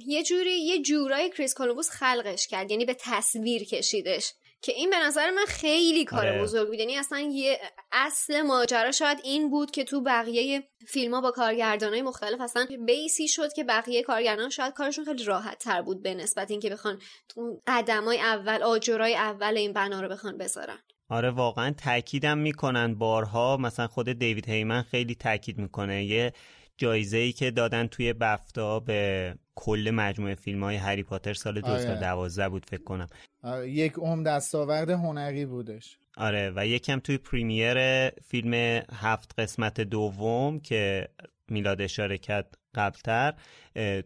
یه 0.06 0.22
جوری 0.22 0.60
یه 0.60 0.82
جورای 0.82 1.30
کریس 1.30 1.54
کولومبوس 1.54 1.90
خلقش 1.90 2.46
کرد. 2.46 2.70
یعنی 2.70 2.84
به 2.84 2.96
تصویر 3.00 3.64
کشیدش. 3.64 4.32
که 4.62 4.72
این 4.72 4.90
به 4.90 4.96
نظر 4.98 5.30
من 5.30 5.44
خیلی 5.48 6.04
کار 6.04 6.26
آره. 6.26 6.42
بزرگ 6.42 6.66
بود. 6.66 6.78
یعنی 6.78 6.96
اصلا 6.96 7.18
یه 7.18 7.58
اصل 7.92 8.42
ماجرا 8.42 8.92
شاید 8.92 9.18
این 9.24 9.50
بود 9.50 9.70
که 9.70 9.84
تو 9.84 10.00
بقیه 10.00 10.68
فیلم 10.86 11.14
ها 11.14 11.20
با 11.20 11.30
کارگردانای 11.30 12.02
مختلف 12.02 12.40
اصلا 12.40 12.66
بیسی 12.86 13.28
شد 13.28 13.52
که 13.52 13.64
بقیه 13.64 14.02
کارگردان 14.02 14.50
شاید 14.50 14.74
کارشون 14.74 15.04
خیلی 15.04 15.24
راحت 15.24 15.58
تر 15.58 15.82
بود 15.82 16.02
به 16.02 16.14
نسبت 16.14 16.50
اینکه 16.50 16.70
بخوان 16.70 16.98
تو 17.28 17.60
قدمای 17.66 18.20
اول 18.20 18.62
آجرای 18.62 19.16
اول 19.16 19.56
این 19.56 19.72
بنا 19.72 20.00
رو 20.00 20.08
بخوان 20.08 20.38
بذارن. 20.38 20.78
آره 21.10 21.30
واقعا 21.30 21.74
تاکیدم 21.84 22.38
می‌کنن 22.38 22.94
بارها. 22.94 23.56
مثلا 23.56 23.86
خود 23.86 24.12
دیوید 24.12 24.48
هیمن 24.48 24.82
خیلی 24.82 25.14
تاکید 25.14 25.58
می‌کنه. 25.58 26.04
یه 26.04 26.32
جایزه 26.76 27.16
ای 27.16 27.32
که 27.32 27.50
دادن 27.50 27.86
توی 27.86 28.12
بفتا 28.12 28.80
به 28.80 29.34
کل 29.54 29.90
مجموعه 29.94 30.34
فیلم 30.34 30.64
های 30.64 30.76
هری 30.76 31.02
پاتر 31.02 31.34
سال 31.34 31.58
آره. 31.58 31.62
2012 31.62 32.48
بود 32.48 32.66
فکر 32.66 32.84
کنم. 32.84 33.06
آره، 33.48 33.70
یک 33.70 33.92
عمر 33.92 34.22
دستاورد 34.22 34.90
هنری 34.90 35.46
بودش 35.46 35.98
آره 36.16 36.52
و 36.56 36.66
یکم 36.66 36.98
توی 36.98 37.18
پریمیر 37.18 38.08
فیلم 38.10 38.54
هفت 38.92 39.40
قسمت 39.40 39.80
دوم 39.80 40.60
که 40.60 41.08
میلاد 41.48 41.80
اشاره 41.80 42.18
کرد 42.18 42.58
قبلتر 42.74 43.34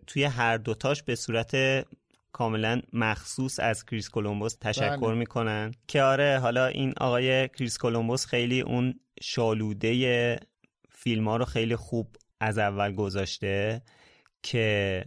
توی 0.06 0.24
هر 0.24 0.56
دوتاش 0.56 1.02
به 1.02 1.14
صورت 1.14 1.84
کاملا 2.32 2.80
مخصوص 2.92 3.60
از 3.60 3.84
کریس 3.84 4.08
کولومبوس 4.08 4.56
تشکر 4.60 4.96
بله. 4.96 5.14
می‌کنن 5.14 5.74
که 5.86 6.02
آره 6.02 6.38
حالا 6.38 6.66
این 6.66 6.94
آقای 7.00 7.48
کریس 7.48 7.78
کولومبوس 7.78 8.26
خیلی 8.26 8.60
اون 8.60 9.00
شالوده 9.22 10.40
فیلم 10.90 11.28
ها 11.28 11.36
رو 11.36 11.44
خیلی 11.44 11.76
خوب 11.76 12.16
از 12.40 12.58
اول 12.58 12.94
گذاشته 12.94 13.82
که 14.42 15.04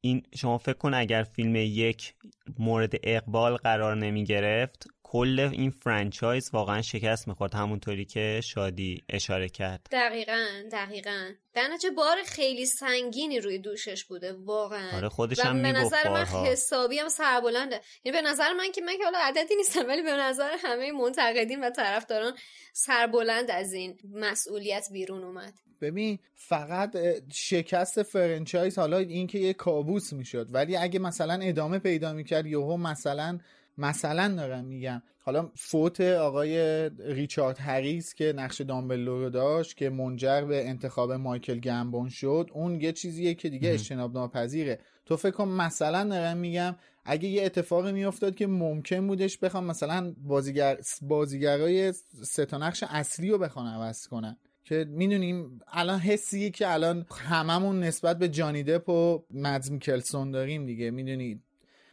این 0.00 0.22
شما 0.34 0.58
فکر 0.58 0.72
کن 0.78 0.94
اگر 0.94 1.22
فیلم 1.22 1.56
یک 1.56 2.14
مورد 2.58 2.92
اقبال 3.02 3.56
قرار 3.56 3.96
نمی 3.96 4.24
گرفت 4.24 4.86
کل 5.10 5.48
این 5.52 5.70
franchise 5.70 6.50
واقعا 6.52 6.82
شکست 6.82 7.28
می‌خورد 7.28 7.54
همونطوری 7.54 8.04
که 8.04 8.40
شادی 8.44 9.02
اشاره 9.08 9.48
کرد. 9.48 9.86
دقیقا 9.92 10.46
دقیقا. 10.72 11.30
در 11.54 11.70
بار 11.96 12.16
خیلی 12.26 12.66
سنگینی 12.66 13.40
روی 13.40 13.58
دوشش 13.58 14.04
بوده 14.04 14.32
واقعا. 14.32 14.96
آره 14.96 15.08
خودش 15.08 15.40
هم 15.40 15.62
به 15.62 15.72
نظر 15.72 16.08
من 16.08 16.24
حسابی 16.24 16.98
هم 16.98 17.08
سربلنده. 17.08 17.80
یعنی 18.04 18.22
به 18.22 18.28
نظر 18.28 18.52
من 18.52 18.72
که 18.74 18.80
من 18.80 18.96
که 18.98 19.04
حالا 19.04 19.18
عددی 19.22 19.56
نیستم 19.56 19.88
ولی 19.88 20.02
به 20.02 20.12
نظر 20.12 20.56
همه 20.64 20.92
منتقدین 20.92 21.64
و 21.64 21.70
طرفداران 21.70 22.32
سربلند 22.72 23.50
از 23.50 23.72
این 23.72 23.98
مسئولیت 24.14 24.88
بیرون 24.92 25.24
اومد. 25.24 25.54
ببین 25.80 26.18
فقط 26.34 26.96
شکست 27.32 28.02
franchise 28.02 28.78
حالا 28.78 28.98
این 28.98 29.26
که 29.26 29.38
یه 29.38 29.52
کابوس 29.52 30.12
می‌شد 30.12 30.46
ولی 30.50 30.76
اگه 30.76 30.98
مثلا 30.98 31.34
ادامه 31.42 31.78
پیدا 31.78 32.12
می‌کرد 32.12 32.46
یهو 32.46 32.76
مثلا 32.76 33.38
مثلا 33.78 34.34
دارم 34.36 34.64
میگم. 34.64 35.02
حالا 35.20 35.50
فوت 35.54 36.00
آقای 36.00 36.90
ریچارد 36.98 37.58
هریس 37.58 38.14
که 38.14 38.32
نقش 38.36 38.60
دامبلدور 38.60 39.18
رو 39.18 39.30
داشت 39.30 39.76
که 39.76 39.90
منجر 39.90 40.44
به 40.44 40.68
انتخاب 40.68 41.12
مایکل 41.12 41.60
گمبون 41.60 42.08
شد 42.08 42.50
اون 42.52 42.80
یه 42.80 42.92
چیزیه 42.92 43.34
که 43.34 43.48
دیگه 43.48 43.72
اجتناب 43.72 44.14
ناپذیره. 44.14 44.80
تو 45.06 45.16
فکر 45.16 45.30
کن 45.30 45.48
مثلا 45.48 46.04
دارم 46.04 46.36
میگم 46.36 46.76
اگه 47.04 47.28
یه 47.28 47.44
اتفاقی 47.44 47.92
میافتاد 47.92 48.34
که 48.34 48.46
ممکن 48.46 49.06
بودش 49.06 49.38
بخوام 49.38 49.64
مثلا 49.64 50.14
بازیگر 50.18 50.78
بازیگرای 51.02 51.92
سه 52.22 52.44
تا 52.44 52.58
نقش 52.58 52.84
اصلی 52.88 53.30
رو 53.30 53.38
بخوان 53.38 53.66
عوض 53.66 54.06
کنن. 54.06 54.36
که 54.64 54.86
می‌دونیم 54.88 55.60
الان 55.72 55.98
حسیه 55.98 56.50
که 56.50 56.72
الان 56.72 57.06
هممون 57.10 57.80
نسبت 57.80 58.18
به 58.18 58.28
جانی 58.28 58.62
دپ 58.62 58.88
و 58.88 59.24
مدز 59.30 59.70
میکلسون 59.70 60.30
داریم 60.30 60.66
دیگه. 60.66 60.90
می‌دونید 60.90 61.42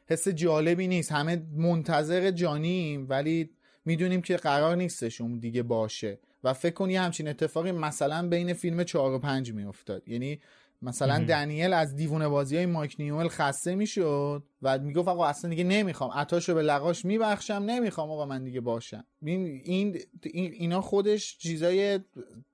حس 0.07 0.27
جالبی 0.27 0.87
نیست. 0.87 1.11
همه 1.11 1.43
منتظر 1.55 2.31
جانیم 2.31 3.05
ولی 3.09 3.49
می‌دونیم 3.85 4.21
که 4.21 4.37
قرار 4.37 4.75
نیستش 4.75 5.21
اون 5.21 5.39
دیگه 5.39 5.63
باشه. 5.63 6.19
و 6.43 6.53
فکر 6.53 6.73
کنی 6.73 6.95
همچین 6.95 7.27
اتفاقی 7.27 7.71
مثلا 7.71 8.27
بین 8.29 8.53
فیلم 8.53 8.83
4 8.83 9.11
و 9.11 9.19
5 9.19 9.53
میافتاد. 9.53 10.09
یعنی 10.09 10.39
مثلا 10.81 11.25
دنیل 11.25 11.73
از 11.73 11.95
دیوونه 11.95 12.27
بازی 12.27 12.57
های 12.57 12.65
مایک 12.65 12.95
نیومل 12.99 13.27
خسته 13.27 13.75
می‌شد 13.75 14.43
و 14.61 14.79
می‌گفت 14.79 15.07
آقا 15.07 15.25
اصلا 15.25 15.49
دیگه 15.49 15.63
نمی‌خوام. 15.63 16.11
عطاشو 16.11 16.53
به 16.53 16.61
لقاش 16.61 17.05
میبخشم 17.05 17.53
نمی‌خوام 17.53 18.11
آقا 18.11 18.25
من 18.25 18.43
دیگه 18.43 18.61
باشم. 18.61 19.05
این 19.23 19.61
این 19.65 19.97
اینا 20.23 20.81
خودش 20.81 21.37
چیزای 21.37 21.99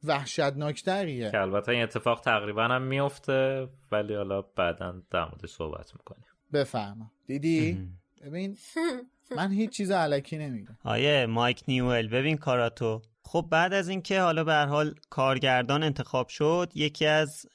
وحشتناکتریه. 0.04 1.32
که 1.32 1.42
البته 1.42 1.72
این 1.72 1.84
اتفاق 1.84 2.22
تقریبا 2.22 2.64
هم 2.64 2.82
میفته 2.82 3.68
ولی 3.92 4.16
حالا 4.16 4.42
بعدا 4.42 5.02
در 5.12 5.26
موردش 5.26 5.50
صحبت 5.50 5.92
می‌کنیم. 5.94 6.26
بفهمم 6.54 7.12
دیدی؟ 7.28 7.78
ببین 8.22 8.58
من 9.38 9.52
هیچ 9.52 9.70
چیز 9.70 9.92
علکی 9.92 10.38
نمیگم. 10.38 10.78
آیه 10.84 11.26
مایک 11.26 11.64
نیوئل 11.68 12.08
ببین 12.08 12.38
کاراتو. 12.38 13.02
خب 13.24 13.48
بعد 13.52 13.74
از 13.74 13.90
اینکه 13.90 14.22
حالا 14.22 14.44
به 14.44 14.54
حال 14.54 14.96
کارگردان 15.10 15.84
انتخاب 15.84 16.28
شد 16.28 16.72
یکی 16.76 17.06
از 17.06 17.46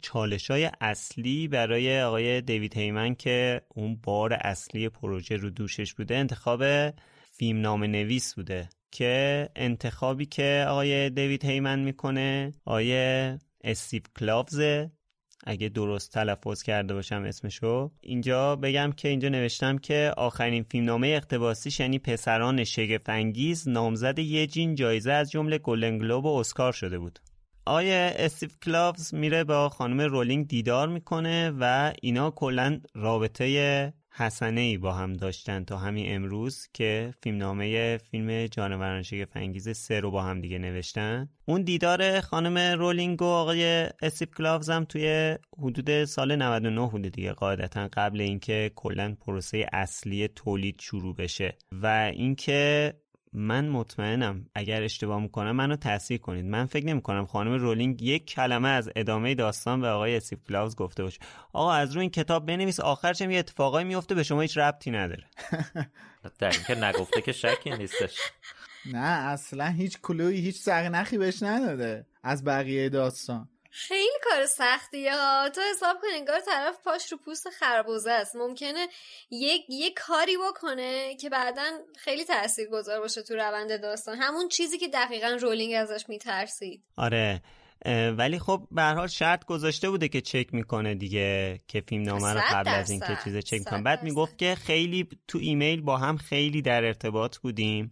چالش 0.00 0.50
های 0.50 0.70
اصلی 0.80 1.48
برای 1.48 2.02
آقای 2.02 2.40
دیوید 2.40 2.76
هیمن 2.76 3.14
که 3.14 3.62
اون 3.68 3.96
بار 4.02 4.32
اصلی 4.32 4.88
پروژه 4.88 5.36
رو 5.36 5.50
دوشش 5.50 5.94
بوده 5.94 6.16
انتخاب 6.16 6.62
فیلم 7.30 7.60
نام 7.60 7.84
نویس 7.84 8.34
بوده 8.34 8.68
که 8.90 9.48
انتخابی 9.56 10.26
که 10.26 10.66
آقای 10.68 11.10
دیوید 11.10 11.44
هیمن 11.44 11.78
می‌کنه 11.78 12.52
آقای 12.64 12.92
استیو 13.64 14.02
کلاوزه. 14.18 14.90
اگه 15.46 15.68
درست 15.68 16.12
تلفظ 16.12 16.62
کرده 16.62 16.94
باشم 16.94 17.22
اسمشو. 17.22 17.90
اینجا 18.00 18.56
بگم 18.56 18.92
که 18.96 19.08
اینجا 19.08 19.28
نوشتم 19.28 19.78
که 19.78 20.12
آخرین 20.16 20.62
فیلمنامه 20.62 21.08
اقتباسیش 21.08 21.80
یعنی 21.80 21.98
پسران 21.98 22.64
شگفنگیز 22.64 23.68
نامزد 23.68 24.18
یه 24.18 24.46
جین 24.46 24.74
جایزه 24.74 25.12
از 25.12 25.30
جمله 25.30 25.58
گلدن 25.58 25.98
گلوب 25.98 26.24
و 26.24 26.36
اسکار 26.36 26.72
شده 26.72 26.98
بود. 26.98 27.18
آقای 27.66 28.14
استیو 28.16 28.48
کلاوز 28.64 29.14
میره 29.14 29.44
با 29.44 29.68
خانم 29.68 30.00
رولینگ 30.00 30.48
دیدار 30.48 30.88
می‌کنه 30.88 31.52
و 31.60 31.92
اینا 32.02 32.30
کلا 32.30 32.80
رابطه 32.94 33.92
حسنه 34.18 34.60
ای 34.60 34.78
با 34.78 34.92
هم 34.92 35.12
داشتن 35.12 35.64
تا 35.64 35.78
همین 35.78 36.14
امروز 36.14 36.68
که 36.72 37.14
فیلمنامه 37.22 37.96
فیلم 37.96 38.46
جانوران 38.46 39.02
شگفت 39.02 39.72
سه 39.72 40.00
رو 40.00 40.10
با 40.10 40.22
هم 40.22 40.40
دیگه 40.40 40.58
نوشتن. 40.58 41.28
اون 41.44 41.62
دیدار 41.62 42.20
خانم 42.20 42.58
رولینگ 42.58 43.22
و 43.22 43.24
آقای 43.24 43.88
استیو 44.02 44.34
کلاوز 44.36 44.70
هم 44.70 44.84
توی 44.84 45.36
حدود 45.58 46.04
سال 46.04 46.36
99 46.36 46.88
بوده 46.90 47.08
دیگه 47.08 47.32
قاعدتا 47.32 47.88
قبل 47.92 48.20
اینکه 48.20 48.70
کلا 48.74 49.16
پروسه 49.20 49.66
اصلی 49.72 50.28
تولید 50.28 50.80
شروع 50.80 51.16
بشه. 51.16 51.58
و 51.72 51.86
اینکه 52.14 52.94
من 53.36 53.68
مطمئنم 53.68 54.46
اگر 54.54 54.82
اشتباه 54.82 55.20
می‌کنم 55.20 55.52
منو 55.52 55.76
تصحیح 55.76 56.18
کنید. 56.18 56.44
من 56.44 56.66
فکر 56.66 56.86
نمی 56.86 57.02
کنم 57.02 57.26
خانم 57.26 57.52
رولینگ 57.52 58.02
یک 58.02 58.26
کلمه 58.26 58.68
از 58.68 58.90
ادامه 58.96 59.34
داستان 59.34 59.80
به 59.80 59.88
آقای 59.88 60.16
اسیف 60.16 60.38
کلاوز 60.48 60.76
گفته 60.76 61.02
باشه. 61.02 61.20
آقا 61.52 61.72
از 61.72 61.92
روی 61.92 62.00
این 62.00 62.10
کتاب 62.10 62.46
بنویس 62.46 62.80
آخرش 62.80 63.20
یه 63.20 63.38
اتفاقایی 63.38 63.86
میفته 63.86 64.14
به 64.14 64.22
شما 64.22 64.40
هیچ 64.40 64.58
ربطی 64.58 64.90
نداره. 64.90 65.24
در 66.38 66.50
اینکه 66.50 66.74
نگفته 66.74 67.20
که 67.20 67.32
شکی 67.32 67.70
نیستش. 67.70 68.18
نه 68.92 69.06
اصلا 69.06 69.66
هیچ 69.66 69.98
کلوی 70.02 70.36
هیچ 70.36 70.56
سرنخی 70.56 71.18
بهش 71.18 71.42
نداده 71.42 72.06
از 72.22 72.44
بقیه 72.44 72.88
داستان. 72.88 73.48
خیلی 73.78 74.18
کار 74.24 74.46
سختیه 74.46 75.12
ها. 75.16 75.48
تو 75.48 75.60
حساب 75.70 75.96
کن 76.02 76.08
انگار 76.14 76.40
طرف 76.40 76.78
پاش 76.84 77.12
رو 77.12 77.18
پوست 77.18 77.50
خربوزه 77.50 78.10
است. 78.10 78.36
ممکنه 78.36 78.88
یک 79.30 79.62
یک 79.68 79.94
کاری 79.96 80.36
بکنه 80.48 81.16
که 81.16 81.30
بعدا 81.30 81.62
خیلی 81.98 82.24
تاثیر 82.24 82.68
گذار 82.68 83.00
باشه 83.00 83.22
تو 83.22 83.34
روند 83.34 83.80
داستان. 83.82 84.16
همون 84.18 84.48
چیزی 84.48 84.78
که 84.78 84.88
دقیقا 84.88 85.38
رولینگ 85.40 85.74
ازش 85.74 86.08
میترسید. 86.08 86.82
آره. 86.96 87.42
ولی 88.16 88.38
خب 88.38 88.62
به 88.70 88.76
هر 88.76 88.82
حال 88.82 89.06
شرط 89.06 89.44
گذاشته 89.44 89.90
بوده 89.90 90.08
که 90.08 90.20
چک 90.20 90.54
می‌کنه 90.54 90.94
دیگه 90.94 91.60
که 91.68 91.80
فیلم 91.80 92.02
نامه 92.02 92.32
رو 92.32 92.40
قبل 92.50 92.68
از 92.68 92.90
اینکه 92.90 93.18
چیز 93.24 93.38
چک 93.38 93.58
می‌کنه. 93.58 93.82
بعد 93.82 94.02
می‌گفت 94.02 94.38
که 94.38 94.54
خیلی 94.54 95.08
تو 95.28 95.38
ایمیل 95.38 95.80
با 95.80 95.96
هم 95.96 96.16
خیلی 96.16 96.62
در 96.62 96.84
ارتباط 96.84 97.36
بودیم 97.36 97.90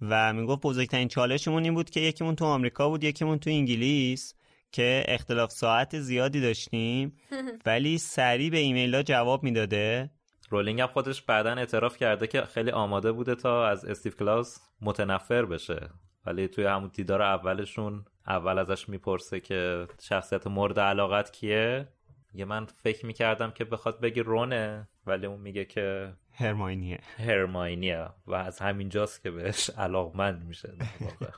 و 0.00 0.32
می‌گفت 0.32 0.62
بزرگترین 0.62 1.08
چالشمون 1.08 1.64
این 1.64 1.74
بود 1.74 1.90
که 1.90 2.00
یکیمون 2.00 2.36
تو 2.36 2.44
آمریکا 2.44 2.88
بود 2.88 3.04
یکیمون 3.04 3.38
تو 3.38 3.50
انگلیس. 3.50 4.34
که 4.72 5.04
اختلاف 5.08 5.50
ساعت 5.50 5.98
زیادی 5.98 6.40
داشتیم 6.40 7.16
ولی 7.66 7.98
سریع 7.98 8.50
به 8.50 8.58
ایمیل 8.58 8.94
ها 8.94 9.02
جواب 9.02 9.42
می‌داده. 9.42 10.10
رولینگ 10.50 10.80
هم 10.80 10.86
خودش 10.86 11.22
بعدا 11.22 11.52
اعتراف 11.52 11.96
کرده 11.96 12.26
که 12.26 12.40
خیلی 12.40 12.70
آماده 12.70 13.12
بوده 13.12 13.34
تا 13.34 13.66
از 13.66 13.84
استیو 13.84 14.12
کلاوس 14.12 14.58
متنفر 14.80 15.44
بشه. 15.44 15.88
ولی 16.26 16.48
توی 16.48 16.64
همون 16.64 16.90
دیدار 16.94 17.22
اولشون 17.22 18.04
اول 18.26 18.58
ازش 18.58 18.88
می‌پرسه 18.88 19.40
که 19.40 19.86
شخصیت 20.00 20.46
مورد 20.46 20.80
علاقت 20.80 21.32
کیه. 21.32 21.88
یه 22.34 22.44
من 22.44 22.66
فکر 22.66 23.06
می‌کردم 23.06 23.50
که 23.50 23.64
بخواد 23.64 24.00
بگه 24.00 24.20
رونه 24.20 24.88
ولی 25.06 25.26
اون 25.26 25.40
میگه 25.40 25.64
که 25.64 26.12
هرماینیه. 26.34 26.98
هرماینیه 27.16 28.08
و 28.26 28.34
از 28.34 28.58
همینجاست 28.58 29.22
که 29.22 29.30
بهش 29.30 29.70
علاقمند 29.70 30.44
میشه. 30.44 30.74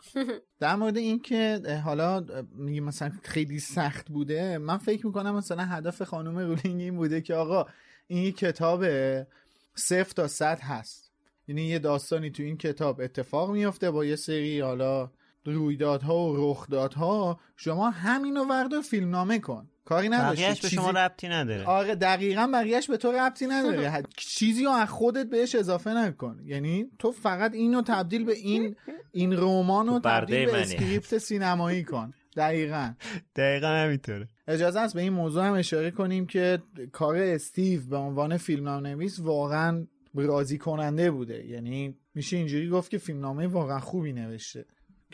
در 0.60 0.76
مورد 0.76 0.96
این 0.96 1.18
که 1.18 1.60
حالا 1.84 2.24
میگه 2.54 2.80
مثلا 2.80 3.12
خیلی 3.22 3.58
سخت 3.58 4.08
بوده 4.08 4.58
من 4.58 4.78
فکر 4.78 5.06
می‌کنم 5.06 5.34
مثلا 5.34 5.64
هدف 5.64 6.02
خانم 6.02 6.38
رولینگ 6.38 6.80
این 6.80 6.96
بوده 6.96 7.20
که 7.20 7.34
آقا 7.34 7.66
این 8.06 8.32
کتاب 8.32 8.84
صفر 9.74 10.12
تا 10.16 10.28
صد 10.28 10.60
هست. 10.60 11.12
یعنی 11.48 11.62
یه 11.62 11.78
داستانی 11.78 12.30
تو 12.30 12.42
این 12.42 12.56
کتاب 12.56 13.00
اتفاق 13.00 13.50
میفته 13.50 13.90
با 13.90 14.04
یه 14.04 14.16
سری 14.16 14.60
حالا 14.60 15.10
رویدادها 15.44 16.18
و 16.18 16.50
رخدادها. 16.50 17.40
شما 17.56 17.90
همینو 17.90 18.44
وردار 18.44 18.82
فیلمنامه 18.82 19.38
کن. 19.38 19.70
کاری 19.84 20.08
نداشتی. 20.08 20.42
بقیهش 20.42 20.60
به 20.60 20.68
شما 20.68 20.90
ربطی 20.90 21.28
نداره. 21.28 21.64
آره 21.64 21.94
دقیقا 21.94 22.50
بقیهش 22.54 22.90
به 22.90 22.96
تو 22.96 23.12
ربطی 23.12 23.46
نداره. 23.46 24.02
چیزی 24.16 24.64
رو 24.64 24.70
از 24.70 24.88
خودت 24.88 25.26
بهش 25.26 25.54
اضافه 25.54 25.90
نکن. 25.90 26.40
یعنی 26.44 26.86
تو 26.98 27.12
فقط 27.12 27.54
اینو 27.54 27.82
تبدیل 27.82 28.24
به 28.24 28.32
این 28.32 28.76
این 29.12 29.32
رمان 29.32 29.86
رو 29.86 29.98
تبدیل 29.98 30.46
به 30.46 30.60
script 30.60 31.18
سینمایی 31.18 31.84
کن. 31.84 32.12
دقیقا. 32.36 32.94
دقیقا 33.36 33.66
همینطوره. 33.66 34.28
اجازه 34.48 34.80
است 34.80 34.94
به 34.94 35.00
این 35.00 35.12
موضوع 35.12 35.46
هم 35.46 35.52
اشاره 35.52 35.90
کنیم 35.90 36.26
که 36.26 36.62
کار 36.92 37.16
استیو 37.16 37.86
به 37.86 37.96
عنوان 37.96 38.36
فیلمنامه 38.36 38.90
نویس 38.90 39.20
واقعا 39.20 39.86
راضی 40.14 40.58
کننده 40.58 41.10
بوده. 41.10 41.46
یعنی 41.46 41.96
میشه 42.14 42.36
اینجوری 42.36 42.68
گفت 42.68 42.90
که 42.90 42.98
فیلمنامه 42.98 43.46
واقعا 43.46 43.80
خوبی 43.80 44.12
نوشته. 44.12 44.64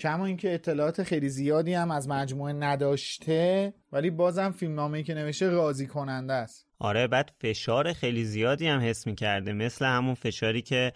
کما 0.01 0.27
اینکه 0.27 0.55
اطلاعات 0.55 1.03
خیلی 1.03 1.29
زیادی 1.29 1.75
هم 1.75 1.91
از 1.91 2.09
مجموعه 2.09 2.53
نداشته 2.53 3.75
ولی 3.93 4.11
بازم 4.11 4.51
فیلمنامه‌ای 4.51 5.05
که 5.05 5.15
نوشته 5.15 5.49
راضی 5.49 5.87
کننده 5.87 6.33
است. 6.33 6.67
آره 6.79 7.07
بعد 7.07 7.33
فشار 7.41 7.93
خیلی 7.93 8.25
زیادی 8.25 8.67
هم 8.67 8.81
حس 8.81 9.07
می‌کرده 9.07 9.53
مثل 9.53 9.85
همون 9.85 10.15
فشاری 10.15 10.63
که 10.63 10.93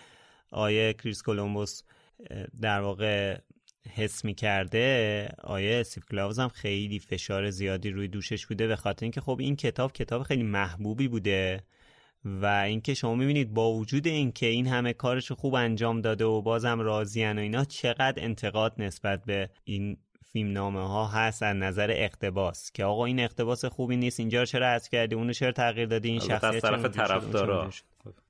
آیه 0.50 0.92
کریس 0.92 1.22
کولومبوس 1.22 1.82
در 2.60 2.80
واقع 2.80 3.38
حس 3.94 4.24
می‌کرده. 4.24 5.28
آیه 5.42 5.82
سیف 5.82 6.04
کلاوز 6.10 6.38
هم 6.38 6.48
خیلی 6.48 6.98
فشار 6.98 7.50
زیادی 7.50 7.90
روی 7.90 8.08
دوشش 8.08 8.46
بوده 8.46 8.66
به 8.66 8.76
خاطر 8.76 9.04
اینکه 9.04 9.20
خب 9.20 9.36
این 9.40 9.56
کتاب 9.56 9.92
کتاب 9.92 10.22
خیلی 10.22 10.42
محبوبی 10.42 11.08
بوده. 11.08 11.60
و 12.24 12.46
اینکه 12.46 12.94
شما 12.94 13.14
می‌بینید 13.14 13.54
با 13.54 13.72
وجود 13.72 14.06
اینکه 14.06 14.46
این 14.46 14.66
همه 14.66 14.92
کارش 14.92 15.32
خوب 15.32 15.54
انجام 15.54 16.00
داده 16.00 16.24
و 16.24 16.42
بازم 16.42 16.80
راضیان 16.80 17.38
و 17.38 17.40
اینا 17.40 17.64
چقدر 17.64 18.24
انتقاد 18.24 18.74
نسبت 18.78 19.24
به 19.24 19.50
این 19.64 19.96
فیلم 20.32 20.52
نامه 20.52 20.88
ها 20.88 21.06
هست 21.06 21.42
از 21.42 21.56
نظر 21.56 21.90
اقتباس 21.90 22.72
که 22.72 22.84
آقا 22.84 23.04
این 23.04 23.20
اقتباس 23.20 23.64
خوبی 23.64 23.96
نیست 23.96 24.20
اینجا 24.20 24.40
رو 24.40 24.46
چرا 24.46 24.66
حذف 24.66 24.90
کردی؟ 24.90 25.14
اونو 25.14 25.32
چرا 25.32 25.52
تغییر 25.52 25.86
دادی؟ 25.86 26.08
این 26.08 26.20
شخصیت 26.20 26.62
طرف 26.62 26.84
طرفدارا. 26.84 27.70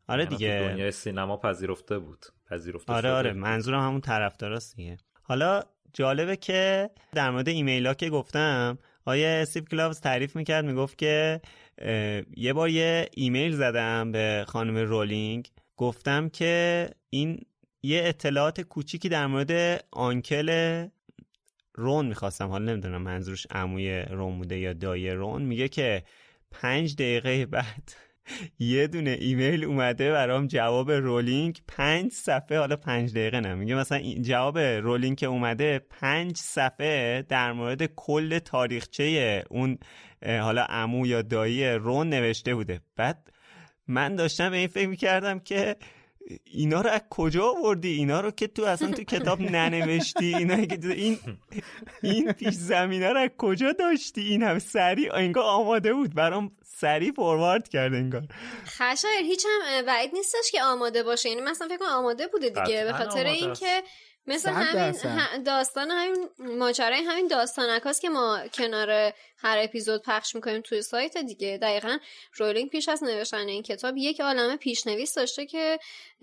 آره 0.09 0.23
یعنی 0.23 0.37
دیگه. 0.37 0.69
دنیای 0.71 0.91
سینما 0.91 1.37
پذیرفته 1.37 1.99
بود. 1.99 2.27
پذیرفته 2.51 2.93
آره 2.93 3.11
آره. 3.11 3.33
منظورم 3.33 3.87
همون 3.87 4.01
طرفداراست 4.01 4.77
دیگه. 4.77 4.97
حالا 5.23 5.63
جالبه 5.93 6.37
که 6.37 6.91
در 7.13 7.31
مورد 7.31 7.49
ایمیل 7.49 7.87
ها 7.87 7.95
که 7.95 8.11
گفتم 8.11 8.79
آقای 9.05 9.27
استیو 9.43 9.65
کلاوز 9.65 10.01
تعریف 10.01 10.37
می‌کرد 10.37 10.65
می‌گفت 10.65 10.99
که 10.99 11.41
یه 12.37 12.53
بار 12.53 12.69
یه 12.69 13.09
ایمیل 13.15 13.53
زدم 13.53 14.13
به 14.13 14.45
خانم 14.49 14.77
رولینگ. 14.77 15.49
گفتم 15.77 16.29
که 16.29 16.91
این 17.11 17.41
یه 17.83 18.03
اطلاعات 18.05 18.61
کوچیکی 18.61 19.09
در 19.09 19.27
مورد 19.27 19.85
uncle 19.91 20.87
رون 21.75 22.07
می‌خواستم. 22.07 22.49
حالا 22.49 22.73
نمی‌دونم 22.73 23.03
منظورش 23.03 23.47
عموی 23.51 24.03
رون 24.03 24.39
بوده 24.39 24.59
یا 24.59 24.73
دایی 24.73 25.11
رون. 25.11 25.43
میگه 25.43 25.69
که 25.69 26.03
پنج 26.51 26.95
دقیقه 26.95 27.47
بعد 27.47 27.93
یه 28.59 28.87
دونه 28.87 29.11
ایمیل 29.21 29.65
اومده 29.65 30.11
برام 30.13 30.47
جواب 30.47 30.91
رولینگ 30.91 31.61
پنج 31.69 32.13
صفحه. 32.13 32.59
حالا 32.59 32.77
پنج 32.77 33.13
دقیقه 33.13 33.41
نه. 33.41 33.55
میگه 33.55 33.75
مثلا 33.75 34.03
جواب 34.23 34.59
رولینگ 34.59 35.17
که 35.17 35.27
اومده 35.27 35.79
پنج 35.79 36.37
صفحه 36.37 37.23
در 37.29 37.53
مورد 37.53 37.87
کل 37.87 38.39
تاریخچه 38.39 39.45
اون 39.51 39.79
حالا 40.25 40.63
عمو 40.63 41.07
یا 41.07 41.23
دایی 41.23 41.75
رون 41.75 42.09
نوشته 42.09 42.55
بوده. 42.55 42.81
بعد 42.97 43.31
من 43.89 44.17
داشتم 44.17 44.51
به 44.51 44.57
این 44.57 44.69
فکر 44.69 44.89
می‌کردم 44.89 45.39
که 45.39 45.77
اینا 46.45 46.81
رو 46.81 46.91
از 46.91 47.01
کجا 47.11 47.49
آوردی؟ 47.49 47.93
اینا 47.93 48.21
رو 48.21 48.31
که 48.31 48.47
تو 48.47 48.65
اصلا 48.65 48.91
تو 48.91 49.05
کتاب 49.05 49.41
ننوشتی؟ 49.41 50.35
اینا 50.35 50.55
این 50.83 51.19
این 52.03 52.33
پیش 52.33 52.55
زمینه 52.55 53.13
رو 53.13 53.21
از 53.21 53.31
کجا 53.39 53.73
داشتی؟ 53.73 54.21
این 54.21 54.43
هم 54.43 54.59
سریع 54.59 55.15
انگار 55.15 55.45
آماده 55.45 55.95
بود. 55.95 56.15
برام 56.15 56.57
سریع 56.65 57.13
فوروارد 57.13 57.69
کرد 57.69 57.95
انگار. 57.95 58.23
خشایر 58.67 59.25
هیچ 59.25 59.47
هم 59.47 59.87
بعید 59.87 60.11
نیستش 60.15 60.51
که 60.53 60.63
آماده 60.63 61.03
باشه. 61.03 61.29
یعنی 61.29 61.41
مثلا 61.41 61.69
فکر 61.69 61.79
کنم 61.79 61.89
آماده 61.89 62.27
بوده 62.27 62.49
دیگه. 62.49 62.85
به 62.85 62.93
خاطر 62.93 63.25
اینکه 63.25 63.83
مثل 64.27 64.51
همین 64.51 65.43
داستان 65.43 65.91
همین 65.91 66.29
ماجرای 66.39 67.03
همین 67.03 67.29
داستانک 67.29 67.83
هاست 67.83 68.01
که 68.01 68.09
ما 68.09 68.41
کنار 68.55 69.13
هر 69.39 69.59
اپیزود 69.59 70.03
پخش 70.03 70.35
می‌کنیم 70.35 70.61
توی 70.61 70.83
سایت 70.83 71.19
دیگه. 71.19 71.59
دقیقا 71.63 71.99
رولینگ 72.37 72.71
پیش 72.71 72.89
از 72.89 73.03
نوشتن 73.05 73.49
این 73.49 73.63
کتاب 73.63 73.97
یک 73.97 74.21
عالمه 74.21 74.57
پیشنویس 74.57 75.15
داشته 75.15 75.47
که 75.47 75.79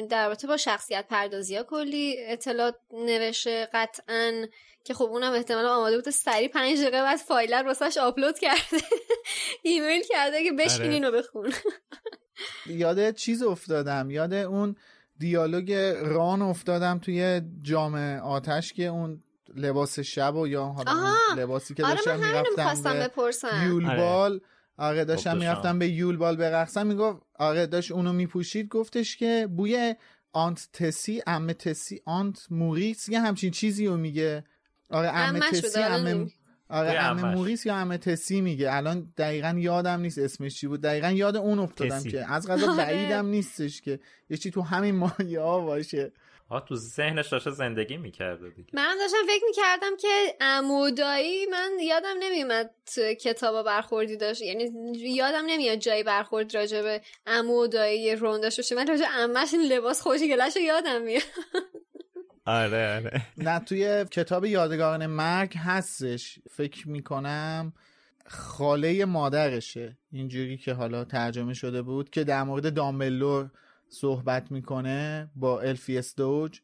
در 0.09 0.27
رابطه 0.27 0.47
با 0.47 0.57
شخصیت 0.57 1.05
پردازی 1.09 1.55
ها 1.55 1.63
کلی 1.63 2.15
اطلاعات 2.19 2.75
نوشته 2.93 3.69
قطعا 3.73 4.47
که 4.83 4.93
خب 4.93 5.05
اونم 5.05 5.33
احتمالا 5.33 5.75
آماده 5.75 5.95
بوده 5.95 6.11
سریع 6.11 6.47
پنج 6.47 6.79
دقیقه 6.79 7.01
بعد 7.01 7.17
فایلر 7.17 7.63
واسش 7.65 7.97
آپلود 7.97 8.39
کرده. 8.39 8.85
ایمیل 9.63 10.03
کرده 10.09 10.43
که 10.43 10.51
بشین 10.51 10.81
آره. 10.81 10.93
اینو 10.93 11.11
بخون. 11.11 11.53
یاد 12.65 13.11
چیز 13.11 13.43
افتادم. 13.43 14.11
یاد 14.11 14.33
اون 14.33 14.75
دیالوگ 15.21 15.73
ران 16.03 16.41
افتادم 16.41 16.99
توی 16.99 17.41
جام 17.61 17.95
آتش 18.23 18.73
که 18.73 18.85
اون 18.85 19.23
لباس 19.55 19.99
شب 19.99 20.35
و 20.35 20.47
یا 20.47 20.65
حالا. 20.65 20.91
لباسی 21.37 21.73
که 21.73 21.85
آره 21.85 21.95
داشتم 21.95 22.15
من 22.15 22.23
همینو 22.23 22.43
می‌رفتم 22.57 22.93
به 22.93 23.07
بپرسم. 23.07 23.67
یولبال 23.67 24.41
آره. 24.77 25.05
داشتم 25.05 25.31
خب، 25.31 25.37
می‌رفتم 25.37 25.79
به 25.79 25.87
یولبال 25.87 26.35
برقصم. 26.35 26.87
می‌گفت 26.87 27.21
آره 27.39 27.65
داشت 27.65 27.91
اونو 27.91 28.13
میپوشید. 28.13 28.67
گفتش 28.67 29.17
که 29.17 29.47
بوی 29.57 29.95
آنت 30.33 30.67
تسی 30.73 31.21
ام 31.27 31.53
تسی 31.53 32.01
آنت 32.05 32.47
موریس 32.49 33.09
یه 33.09 33.19
همچین 33.21 33.51
چیزی 33.51 33.87
رو 33.87 33.97
میگه. 33.97 34.43
آره 34.89 35.07
ام 35.07 35.35
عمش 35.35 35.43
بود، 35.43 35.59
تسی 35.59 35.79
آره، 35.79 35.93
ام 35.93 36.29
آره 36.71 36.93
یه 36.93 36.99
ام 36.99 37.19
عمش. 37.19 37.37
موریس 37.37 37.65
یا 37.65 37.75
ام 37.75 37.97
تسی 37.97 38.41
میگه. 38.41 38.75
الان 38.75 39.13
دقیقا 39.17 39.55
یادم 39.57 39.99
نیست 39.99 40.17
اسمش 40.17 40.55
چی 40.55 40.67
بود. 40.67 40.81
دقیقا 40.81 41.09
یاد 41.09 41.35
اون 41.37 41.59
افتادم 41.59 41.97
تسی. 41.97 42.11
که 42.11 42.31
از 42.31 42.47
غذا 42.47 42.67
آره. 42.71 42.77
بعیدم 42.77 43.25
نیستش 43.25 43.81
که. 43.81 43.99
یه 44.29 44.37
چی 44.37 44.51
تو 44.51 44.61
همین 44.61 44.95
مایه 44.95 45.39
ها 45.41 45.59
باشه. 45.59 46.11
آه 46.49 46.65
تو 46.65 46.75
ذهنش 46.75 47.29
داشته 47.29 47.51
زندگی 47.51 47.97
می‌کرده 47.97 48.49
دیگه. 48.49 48.69
منم 48.73 48.97
داشتم 48.99 49.17
فکر 49.27 49.43
می‌کردم 49.47 49.97
که 49.97 50.35
عمودایی 50.41 51.45
من 51.45 51.71
یادم 51.81 52.13
نمیومد 52.19 52.69
تو 52.95 53.13
کتابا 53.13 53.63
برخوردی 53.63 54.17
داشت. 54.17 54.41
یعنی 54.41 54.71
یادم 54.95 55.43
نمیاد 55.47 55.77
جایی 55.77 56.03
برخورد 56.03 56.55
راجع 56.55 56.81
به 56.81 57.01
عمودایی 57.27 58.15
رون 58.15 58.41
داشته 58.41 58.61
باشه. 58.61 58.75
من 58.75 58.87
راجع 58.87 59.05
امش 59.17 59.53
این 59.53 59.61
لباس 59.63 60.01
خوشگلش 60.01 60.55
رو 60.55 60.61
یادم 60.61 61.01
میاد. 61.01 61.21
آره 62.45 62.95
آره. 62.95 63.21
نه 63.37 63.59
توی 63.59 64.05
کتاب 64.11 64.45
یادگاران 64.45 65.05
مرگ 65.05 65.57
هستش. 65.57 66.39
فکر 66.49 66.89
می‌کنم 66.89 67.73
خاله 68.25 69.05
مادرشه. 69.05 69.97
اینجوری 70.11 70.57
که 70.57 70.73
حالا 70.73 71.03
ترجمه 71.03 71.53
شده 71.53 71.81
بود 71.81 72.09
که 72.09 72.23
در 72.23 72.43
مورد 72.43 72.73
دامبلور 72.73 73.51
صحبت 73.89 74.51
می‌کنه 74.51 75.29
با 75.35 75.61
الفیس 75.61 76.15
دوج. 76.15 76.61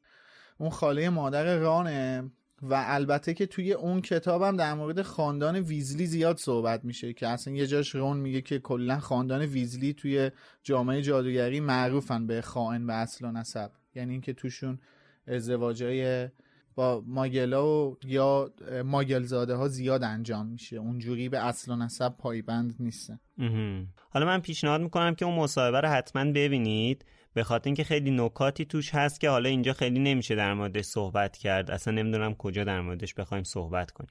اون 0.57 0.69
خاله 0.69 1.09
مادر 1.09 1.57
رانه 1.57 2.31
و 2.61 2.83
البته 2.87 3.33
که 3.33 3.45
توی 3.45 3.73
اون 3.73 4.01
کتابم 4.01 4.57
در 4.57 4.73
مورد 4.73 5.01
خاندان 5.01 5.55
ویزلی 5.55 6.05
زیاد 6.05 6.37
صحبت 6.37 6.85
میشه 6.85 7.13
که 7.13 7.27
اصلا 7.27 7.53
یه 7.53 7.67
جاش 7.67 7.95
رون 7.95 8.17
میگه 8.17 8.41
که 8.41 8.59
کلا 8.59 8.99
خاندان 8.99 9.41
ویزلی 9.41 9.93
توی 9.93 10.31
جامعه 10.63 11.01
جادوگری 11.01 11.59
معروفن 11.59 12.27
به 12.27 12.41
خائن 12.41 12.87
به 12.87 12.93
اصل 12.93 13.25
و 13.25 13.31
نسب. 13.31 13.71
یعنی 13.95 14.11
اینکه 14.11 14.33
توشون 14.33 14.79
ازدواجای 15.27 16.29
با 16.75 17.03
ماگلا 17.05 17.67
و 17.67 17.97
یا 18.05 18.51
ماگلزاده 18.85 19.55
ها 19.55 19.67
زیاد 19.67 20.03
انجام 20.03 20.45
میشه. 20.45 20.75
اونجوری 20.75 21.29
به 21.29 21.45
اصل 21.45 21.71
و 21.71 21.75
نسب 21.75 22.17
پایبند 22.17 22.75
نیستن. 22.79 23.19
حالا 24.09 24.25
من 24.25 24.39
پیشنهاد 24.39 24.81
می‌کنم 24.81 25.15
که 25.15 25.25
اون 25.25 25.35
مصاحبه 25.35 25.81
رو 25.81 25.87
حتما 25.87 26.25
ببینید. 26.31 27.05
به 27.33 27.43
خاطر 27.43 27.67
اینکه 27.67 27.83
خیلی 27.83 28.11
نکاتی 28.11 28.65
توش 28.65 28.95
هست 28.95 29.19
که 29.19 29.29
حالا 29.29 29.49
اینجا 29.49 29.73
خیلی 29.73 29.99
نمیشه 29.99 30.35
در 30.35 30.53
موردش 30.53 30.85
صحبت 30.85 31.37
کرد. 31.37 31.71
اصلا 31.71 31.93
نمی‌دونم 31.93 32.35
کجا 32.35 32.63
در 32.63 32.81
موردش 32.81 33.13
بخوایم 33.13 33.43
صحبت 33.43 33.91
کنیم. 33.91 34.09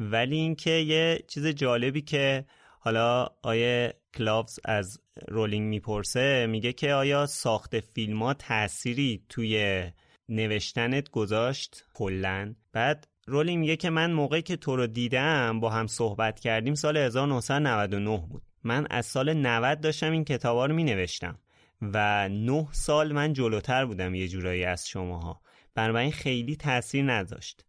ولی 0.00 0.36
اینکه 0.36 0.70
یه 0.70 1.24
چیز 1.28 1.46
جالبی 1.46 2.02
که 2.02 2.44
حالا 2.80 3.26
آیه 3.42 3.94
کلاوز 4.14 4.58
از 4.64 5.00
رولینگ 5.28 5.68
می‌پرسه 5.68 6.46
میگه 6.46 6.72
که 6.72 6.92
آیا 6.92 7.26
ساخت 7.26 7.80
فیلم 7.80 8.22
ها 8.22 8.34
تأثیری 8.34 9.24
توی 9.28 9.84
نوشتنت 10.28 11.10
گذاشت 11.10 11.84
کلا. 11.94 12.54
بعد 12.72 13.08
رولینگ 13.26 13.58
میگه 13.58 13.76
که 13.76 13.90
من 13.90 14.12
موقعی 14.12 14.42
که 14.42 14.56
تو 14.56 14.76
رو 14.76 14.86
دیدم 14.86 15.60
با 15.60 15.70
هم 15.70 15.86
صحبت 15.86 16.40
کردیم 16.40 16.74
سال 16.74 16.96
1999 16.96 18.26
بود. 18.30 18.42
من 18.64 18.86
از 18.90 19.06
سال 19.06 19.32
90 19.32 19.80
داشتم 19.80 20.12
این 20.12 20.24
کتابا 20.24 20.66
رو 20.66 20.74
می 20.74 20.84
نوشتم 20.84 21.38
و 21.82 22.28
نه 22.28 22.68
سال 22.72 23.12
من 23.12 23.32
جلوتر 23.32 23.84
بودم 23.84 24.14
یه 24.14 24.28
جورایی 24.28 24.64
از 24.64 24.88
شماها. 24.88 25.40
بنابراین 25.74 26.12
خیلی 26.12 26.56
تاثیر 26.56 27.04
نذاشت 27.04 27.64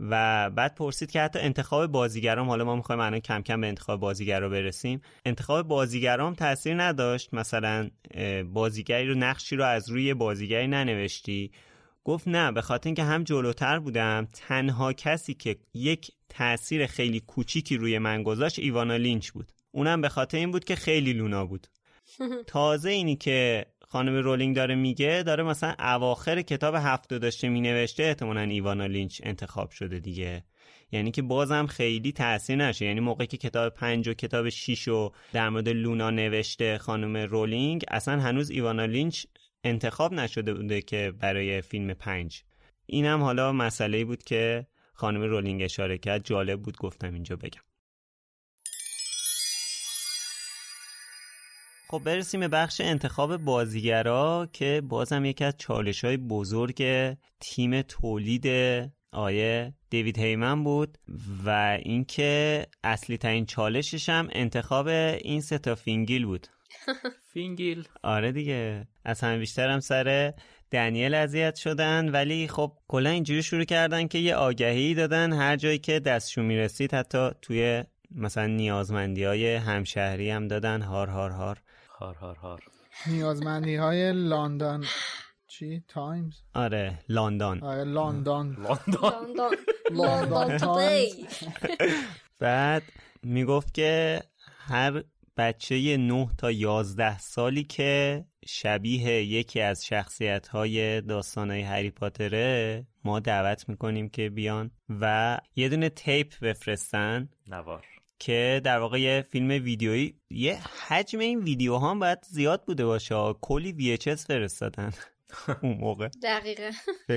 و 0.00 0.50
بعد 0.50 0.74
پرسید 0.74 1.10
که 1.10 1.20
حتی 1.20 1.38
انتخاب 1.38 1.86
بازیگرام 1.86 2.48
حالا 2.48 2.64
ما 2.64 2.76
می‌خوایم 2.76 3.00
الان 3.00 3.20
کم 3.20 3.42
کم 3.42 3.60
به 3.60 3.66
انتخاب 3.66 4.00
بازیگرا 4.00 4.48
برسیم 4.48 5.00
انتخاب 5.24 5.68
بازیگرام 5.68 6.34
تاثیر 6.34 6.82
نداشت؟ 6.82 7.34
مثلا 7.34 7.90
بازیگری 8.52 9.08
رو 9.08 9.14
نقشی 9.14 9.56
رو 9.56 9.64
از 9.64 9.90
روی 9.90 10.14
بازیگری 10.14 10.66
ننوشتی؟ 10.66 11.52
گفت 12.04 12.28
نه 12.28 12.52
به 12.52 12.62
خاطر 12.62 12.88
اینکه 12.88 13.02
هم 13.04 13.24
جلوتر 13.24 13.78
بودم. 13.78 14.28
تنها 14.32 14.92
کسی 14.92 15.34
که 15.34 15.56
یک 15.74 16.10
تاثیر 16.28 16.86
خیلی 16.86 17.20
کوچیکی 17.20 17.76
روی 17.76 17.98
من 17.98 18.22
گذاشت 18.22 18.58
ایوانا 18.58 18.96
لینچ 18.96 19.30
بود. 19.30 19.52
اونم 19.70 20.00
به 20.00 20.08
خاطر 20.08 20.38
این 20.38 20.50
بود 20.50 20.64
که 20.64 20.74
خیلی 20.74 21.12
لونا 21.12 21.46
بود. 21.46 21.66
تازه 22.46 22.90
اینی 22.90 23.16
که 23.16 23.66
خانم 23.88 24.14
رولینگ 24.16 24.56
داره 24.56 24.74
میگه 24.74 25.22
داره 25.26 25.42
مثلا 25.42 25.74
اواخر 25.78 26.42
کتاب 26.42 26.74
هفته 26.74 27.18
داشته 27.18 27.48
مینوشته 27.48 28.02
احتمالا 28.02 28.40
ایوانا 28.40 28.86
لینچ 28.86 29.20
انتخاب 29.24 29.70
شده 29.70 29.98
دیگه. 29.98 30.44
یعنی 30.92 31.10
که 31.10 31.22
بازم 31.22 31.66
خیلی 31.66 32.12
تاثیر 32.12 32.56
نشه. 32.56 32.84
یعنی 32.84 33.00
موقعی 33.00 33.26
که 33.26 33.36
کتاب 33.36 33.74
پنج 33.74 34.08
و 34.08 34.14
کتاب 34.14 34.48
شیش 34.48 34.88
و 34.88 35.12
در 35.32 35.48
مورد 35.48 35.68
لونا 35.68 36.10
نوشته 36.10 36.78
خانم 36.78 37.16
رولینگ 37.16 37.84
اصلا 37.88 38.20
هنوز 38.20 38.50
ایوانا 38.50 38.84
لینچ 38.84 39.26
انتخاب 39.64 40.12
نشده 40.12 40.54
بوده 40.54 40.80
که 40.82 41.12
برای 41.20 41.62
فیلم 41.62 41.94
پنج. 41.94 42.42
اینم 42.86 43.22
حالا 43.22 43.52
مسئله 43.52 44.04
بود 44.04 44.22
که 44.22 44.66
خانم 44.92 45.22
رولینگ 45.22 45.62
اشاره 45.62 45.98
کرد. 45.98 46.24
جالب 46.24 46.62
بود 46.62 46.76
گفتم 46.76 47.14
اینجا 47.14 47.36
بگم. 47.36 47.62
خب 51.88 52.02
برسیم 52.04 52.40
به 52.40 52.48
بخش 52.48 52.80
انتخاب 52.80 53.36
بازیگرا 53.36 54.48
که 54.52 54.82
بازم 54.88 55.24
یکی 55.24 55.44
از 55.44 55.54
چالش 55.58 56.04
های 56.04 56.16
بزرگ 56.16 56.84
تیم 57.40 57.82
تولید 57.82 58.46
آقای 59.12 59.74
دیوید 59.90 60.18
هیمن 60.18 60.64
بود 60.64 60.98
و 61.44 61.78
اینکه 61.82 62.66
اصلی 62.84 63.18
ترین 63.18 63.46
چالشش 63.46 64.08
هم 64.08 64.28
انتخاب 64.32 64.86
این 64.86 65.40
ستا 65.40 65.74
فینگیل 65.74 66.26
بود. 66.26 66.46
فینگیل. 67.32 67.88
آره 68.02 68.32
دیگه. 68.32 68.88
از 69.04 69.20
همه 69.20 69.38
بیشتر 69.38 69.68
هم 69.68 69.80
سر 69.80 70.34
دنیل 70.70 71.14
اذیت 71.14 71.54
شدن. 71.54 72.08
ولی 72.08 72.48
خب 72.48 72.72
کلا 72.88 73.10
اینجوری 73.10 73.42
شروع 73.42 73.64
کردن 73.64 74.08
که 74.08 74.18
یه 74.18 74.34
آگهی 74.34 74.94
دادن 74.94 75.32
هر 75.32 75.56
جایی 75.56 75.78
که 75.78 76.00
دستشون 76.00 76.44
می‌رسید. 76.44 76.94
حتی 76.94 77.30
توی 77.42 77.84
مثلا 78.10 78.46
نیازمندی 78.46 79.24
های 79.24 79.54
همشهری 79.54 80.30
هم 80.30 80.48
دادن. 80.48 80.82
هار 80.82 81.08
هار 81.08 81.30
هار. 81.30 81.62
هار 81.98 82.14
هار 82.14 82.36
هار. 82.36 82.62
نیازمندی 83.06 83.76
های 83.76 84.12
لندن. 84.12 84.82
چی؟ 85.46 85.84
تایمز؟ 85.88 86.34
آره 86.54 86.98
لندن. 87.08 87.60
آره 87.62 87.84
لندن. 87.84 88.56
لندن. 88.58 89.50
لندن. 89.90 90.58
بعد 92.38 92.82
می‌گفت 93.22 93.74
که 93.74 94.20
هر 94.58 95.04
بچه 95.36 95.96
9 95.96 96.28
تا 96.38 96.50
11 96.50 97.18
سالی 97.18 97.64
که 97.64 98.24
شبیه 98.46 99.22
یکی 99.24 99.60
از 99.60 99.86
شخصیت 99.86 100.48
های 100.48 101.00
داستان 101.00 101.50
های 101.50 101.60
هری 101.60 101.90
پاتره 101.90 102.86
ما 103.04 103.20
دعوت 103.20 103.68
می‌کنیم 103.68 104.08
که 104.08 104.30
بیان 104.30 104.70
و 105.00 105.38
یه 105.56 105.68
دونه 105.68 105.88
تیپ 105.88 106.40
بفرستن 106.42 107.28
نوار. 107.46 107.84
که 108.18 108.60
در 108.64 108.78
واقع 108.78 109.00
یه 109.00 109.24
فیلم 109.30 109.48
ویدیویی 109.48 110.14
یه 110.30 110.60
حجم 110.88 111.18
این 111.18 111.38
ویدیو 111.38 111.74
ها 111.76 111.94
باید 111.94 112.18
زیاد 112.24 112.64
بوده 112.64 112.86
باشه 112.86 113.34
کلی 113.40 113.96
VHS 113.98 114.26
فرستادن. 114.26 114.92
اون 115.62 115.78
موقع. 115.80 116.08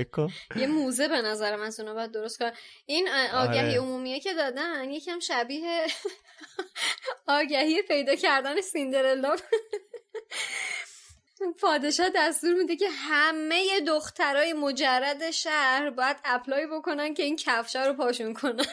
کن. 0.04 0.28
یه 0.56 0.66
موزه 0.66 1.08
به 1.08 1.22
نظر 1.22 1.56
من 1.56 1.70
اونو 1.78 1.94
باید 1.94 2.10
درست 2.10 2.38
کنم. 2.38 2.52
این 2.86 3.08
آگهی 3.34 3.60
آره. 3.60 3.78
عمومیه 3.78 4.20
که 4.20 4.34
دادن 4.34 4.90
یکم 4.90 5.18
شبیه 5.18 5.86
آگهی 7.26 7.82
پیدا 7.82 8.14
کردن 8.14 8.60
سیندرلا. 8.60 9.36
پادشاه 11.60 12.10
دستور 12.14 12.54
میده 12.54 12.76
که 12.76 12.88
همه 12.90 13.80
دخترای 13.86 14.52
مجرد 14.52 15.30
شهر 15.30 15.90
باید 15.90 16.16
اپلای 16.24 16.66
بکنن 16.66 17.14
که 17.14 17.22
این 17.22 17.36
کفشا 17.36 17.86
رو 17.86 17.94
پاشون 17.94 18.34
کنن. 18.34 18.64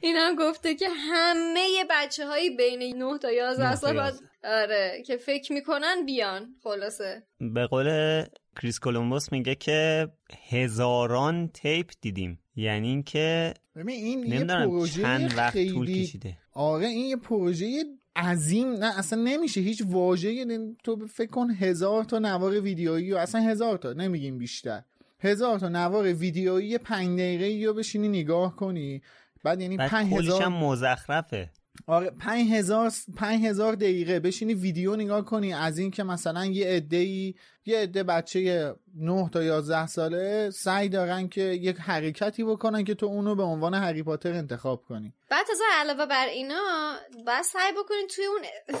این 0.00 0.16
هم 0.16 0.36
گفته 0.36 0.74
که 0.74 0.88
همه 0.88 1.84
بچه 1.90 2.26
های 2.26 2.50
بین 2.50 2.96
9 3.02 3.18
تا 3.18 3.32
11 3.32 3.64
نه 3.64 3.70
تا 3.70 3.76
سال 3.76 3.94
باید 3.94 4.14
11. 4.14 4.29
آره 4.44 5.02
که 5.06 5.16
فکر 5.16 5.52
می‌کنن 5.52 6.06
بیان 6.06 6.54
خلاصه. 6.62 7.22
به 7.40 7.66
قول 7.66 8.22
کریس 8.62 8.78
کولومبوس 8.78 9.32
میگه 9.32 9.54
که 9.54 10.08
هزاران 10.50 11.48
تیپ 11.48 11.90
دیدیم. 12.00 12.38
یعنی 12.56 12.88
اینکه 12.88 13.54
ببین 13.76 14.04
این 14.04 14.18
یه 14.18 14.34
نمی‌دونم 14.34 14.66
پروژه 14.66 15.02
چند 15.02 15.34
وقت 15.36 15.52
طول 15.52 15.86
خیلی 15.86 16.04
کشیده. 16.04 16.38
آره 16.52 16.86
این 16.86 17.06
یه 17.06 17.16
پروژه 17.16 17.84
عظیم. 18.16 18.72
نه 18.72 18.98
اصلا 18.98 19.22
نمیشه 19.22 19.60
هیچ 19.60 19.82
واژه 19.86 20.58
تو 20.84 21.06
فکر 21.06 21.30
کن 21.30 21.50
هزار 21.50 22.04
تا 22.04 22.18
نوار 22.18 22.60
ویدیویی 22.60 23.12
و 23.12 23.16
اصلا 23.16 23.40
هزار 23.40 23.78
تا 23.78 23.92
نمیگیم 23.92 24.38
بیشتر. 24.38 24.82
هزار 25.20 25.58
تا 25.58 25.68
نوار 25.68 26.12
ویدیویی 26.12 26.78
پنج 26.78 27.20
دقیقه 27.20 27.66
رو 27.66 27.74
بشینی 27.74 28.08
نگاه 28.08 28.56
کنی. 28.56 29.02
بعد 29.44 29.60
یعنی 29.60 29.76
بعد 29.76 29.90
پنج 29.90 30.12
هزار 30.12 30.42
هم 30.42 30.52
مزخرفه. 30.52 31.50
آره 31.86 32.10
5000 32.10 32.92
5000 33.16 33.74
دقیقه. 33.74 34.20
بشینی 34.20 34.54
ویدیو 34.54 34.96
نگاه 34.96 35.24
کنی 35.24 35.52
از 35.52 35.78
این 35.78 35.90
که 35.90 36.02
مثلا 36.02 36.46
یه 36.46 36.66
عده‌ای 36.66 37.34
یه 37.66 37.78
عده 37.78 38.02
بچه 38.02 38.74
9 38.96 39.30
تا 39.32 39.42
11 39.42 39.86
ساله 39.86 40.50
سعی 40.50 40.88
دارن 40.88 41.28
که 41.28 41.40
یک 41.40 41.76
حرکتی 41.76 42.44
بکنن 42.44 42.84
که 42.84 42.94
تو 42.94 43.06
اونو 43.06 43.34
به 43.34 43.42
عنوان 43.42 43.74
هری 43.74 44.02
پاتر 44.02 44.32
انتخاب 44.32 44.84
کنی. 44.84 45.12
بعد 45.30 45.46
تازه 45.46 45.64
علاوه 45.72 46.06
بر 46.06 46.26
اینا 46.26 46.94
باید 47.26 47.42
سعی 47.42 47.72
بکنی 47.72 48.06
توی 48.14 48.24
اون 48.24 48.40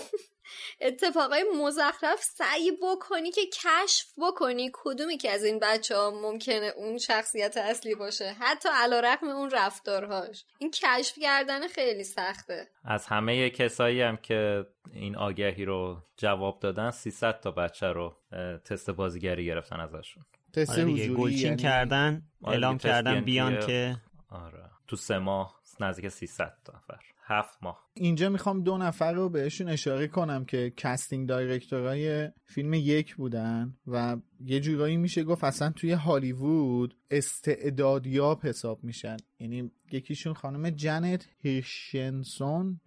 اتفاقای 0.80 1.44
مزخرف 1.56 2.22
سعی 2.22 2.72
بکنی 2.82 3.30
که 3.30 3.40
کشف 3.46 4.06
بکنی 4.18 4.70
کدومی 4.72 5.16
که 5.16 5.30
از 5.30 5.44
این 5.44 5.58
بچه 5.58 5.96
ها 5.96 6.10
ممکنه 6.10 6.72
اون 6.76 6.98
شخصیت 6.98 7.56
اصلی 7.56 7.94
باشه. 7.94 8.36
حتی 8.40 8.68
علا 8.72 9.00
رقم 9.00 9.28
اون 9.28 9.50
رفتارهاش. 9.50 10.44
این 10.58 10.70
کشف 10.70 11.18
کردن 11.18 11.68
خیلی 11.68 12.04
سخته. 12.04 12.68
از 12.84 13.06
همه 13.06 13.50
کسایی 13.50 14.02
هم 14.02 14.16
که 14.16 14.66
این 14.92 15.16
آگهی 15.16 15.64
رو 15.64 16.02
جواب 16.16 16.60
دادن 16.60 16.90
300 16.90 17.40
تا 17.40 17.50
بچه 17.50 17.86
رو 17.86 18.16
تست 18.64 18.90
بازیگری 18.90 19.46
گرفتن 19.46 19.80
ازشون. 19.80 20.24
تست 20.52 20.70
آره 20.70 20.84
حضوری 20.84 21.14
گلچین 21.14 21.44
یعنی 21.44 21.56
کردن 21.56 22.22
آره 22.42 22.52
اعلام 22.52 22.78
کردن 22.78 23.20
بیان 23.20 23.66
که 23.66 23.96
آره 24.28 24.70
تو 24.86 24.96
سه 24.96 25.18
ماه 25.18 25.60
نزدیک 25.80 26.08
300 26.08 26.54
تا 26.64 26.72
نفر. 26.76 26.98
هفت 27.30 27.58
ماه. 27.62 27.90
اینجا 27.94 28.28
می‌خوام 28.28 28.62
دو 28.62 28.78
نفر 28.78 29.12
رو 29.12 29.28
بهشون 29.28 29.68
اشاره 29.68 30.08
کنم 30.08 30.44
که 30.44 30.72
casting 30.76 31.28
director 31.28 32.17
ای 32.17 32.28
فیلم 32.44 32.74
یک 32.74 33.16
بودن 33.16 33.76
و 33.86 34.16
یه 34.40 34.60
جورایی 34.60 34.96
میشه 34.96 35.24
گفت 35.24 35.44
اصلا 35.44 35.70
توی 35.70 35.92
هالیوود 35.92 36.96
استعدادیاب 37.10 38.46
حساب 38.46 38.84
میشن. 38.84 39.16
یعنی 39.38 39.70
یکیشون 39.92 40.34
خانم 40.34 40.70
جنت 40.70 41.28
هیرشنسون 41.42 42.80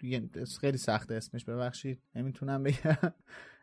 خیلی 0.61 0.77
سخته 0.77 1.15
اسمش 1.15 1.45
ببخشید. 1.45 2.01
نمی‌تونم 2.15 2.63
بگم. 2.63 2.97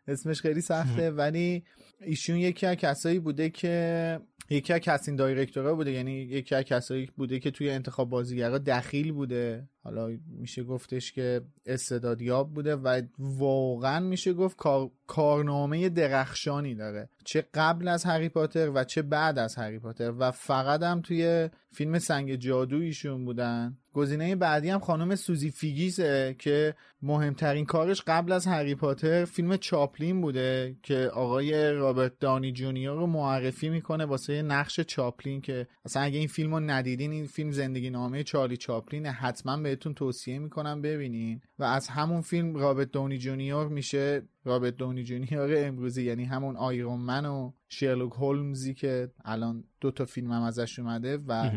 اسمش 0.06 0.40
خیلی 0.40 0.60
سخته 0.60 1.10
ولی 1.20 1.64
ایشون 2.00 2.36
یکی 2.36 2.66
از 2.66 2.76
کسایی 2.76 3.18
بوده 3.18 3.50
که 3.50 4.18
یکی 4.50 4.72
از 4.72 4.80
کسین 4.80 5.16
دایرکتورا 5.16 5.74
بوده 5.74 5.90
یعنی 5.90 6.12
یکی 6.12 6.54
از 6.54 6.64
کسایی 6.64 7.10
بوده 7.16 7.38
که 7.38 7.50
توی 7.50 7.70
انتخاب 7.70 8.10
بازیگرا 8.10 8.58
دخیل 8.58 9.12
بوده. 9.12 9.68
حالا 9.82 10.18
میشه 10.26 10.62
گفتش 10.62 11.12
که 11.12 11.40
استعدادیاب 11.66 12.54
بوده 12.54 12.76
و 12.76 13.02
واقعا 13.18 14.00
میشه 14.00 14.32
گفت 14.32 14.56
کار... 14.56 14.90
کارنامه 15.06 15.88
درخشانی 15.88 16.74
داره. 16.74 17.08
چه 17.24 17.44
قبل 17.54 17.88
از 17.88 18.04
هری 18.04 18.28
پاتر 18.28 18.70
و 18.70 18.84
چه 18.84 19.02
بعد 19.02 19.38
از 19.38 19.56
هری 19.56 19.78
پاتر. 19.78 20.12
و 20.18 20.30
فقط 20.30 20.82
هم 20.82 21.00
توی 21.00 21.48
فیلم 21.72 21.98
سنگ 21.98 22.34
جادو 22.34 22.76
ایشون 22.76 23.24
بودن. 23.24 23.78
گزینه 23.92 24.36
بعدی 24.36 24.70
هم 24.70 24.78
خانم 24.78 25.14
سوزی 25.14 25.50
فیگیسه 25.50 26.36
که 26.38 26.74
مهمترین 27.02 27.64
کارش 27.64 28.02
قبل 28.06 28.32
از 28.32 28.46
هری 28.46 28.74
پاتر 28.74 29.24
فیلم 29.24 29.56
چاپلین 29.56 30.20
بوده 30.20 30.76
که 30.82 30.96
آقای 31.14 31.72
رابرت 31.72 32.18
دانی 32.18 32.52
جونیور 32.52 32.96
رو 32.96 33.06
معرفی 33.06 33.68
می‌کنه 33.68 34.04
واسه 34.04 34.42
نقش 34.42 34.80
چاپلین 34.80 35.40
که 35.40 35.66
اصلا 35.84 36.02
اگه 36.02 36.18
این 36.18 36.28
فیلم 36.28 36.54
رو 36.54 36.60
ندیدین 36.60 37.10
این 37.12 37.26
فیلم 37.26 37.50
زندگی 37.50 37.90
نامه 37.90 38.22
چارلی 38.22 38.56
چاپلین 38.56 39.06
حتما 39.06 39.56
بهتون 39.56 39.94
توصیه 39.94 40.38
می‌کنم 40.38 40.82
ببینین. 40.82 41.40
و 41.58 41.64
از 41.64 41.88
همون 41.88 42.20
فیلم 42.20 42.56
رابرت 42.56 42.90
دونی 42.92 43.18
جونیور 43.18 43.68
میشه 43.68 44.22
رابرت 44.44 44.76
دونی 44.76 45.04
جونیور 45.04 45.66
امروزی 45.66 46.02
یعنی 46.02 46.24
همون 46.24 46.56
Iron 46.56 47.00
Man 47.00 47.26
و 47.26 47.52
شرلوک 47.68 48.12
هولمزی 48.12 48.74
که 48.74 49.10
الان 49.24 49.64
دو 49.80 49.90
تا 49.90 50.04
فیلم 50.04 50.32
هم 50.32 50.42
ازش 50.42 50.78
اومده 50.78 51.18
و 51.26 51.50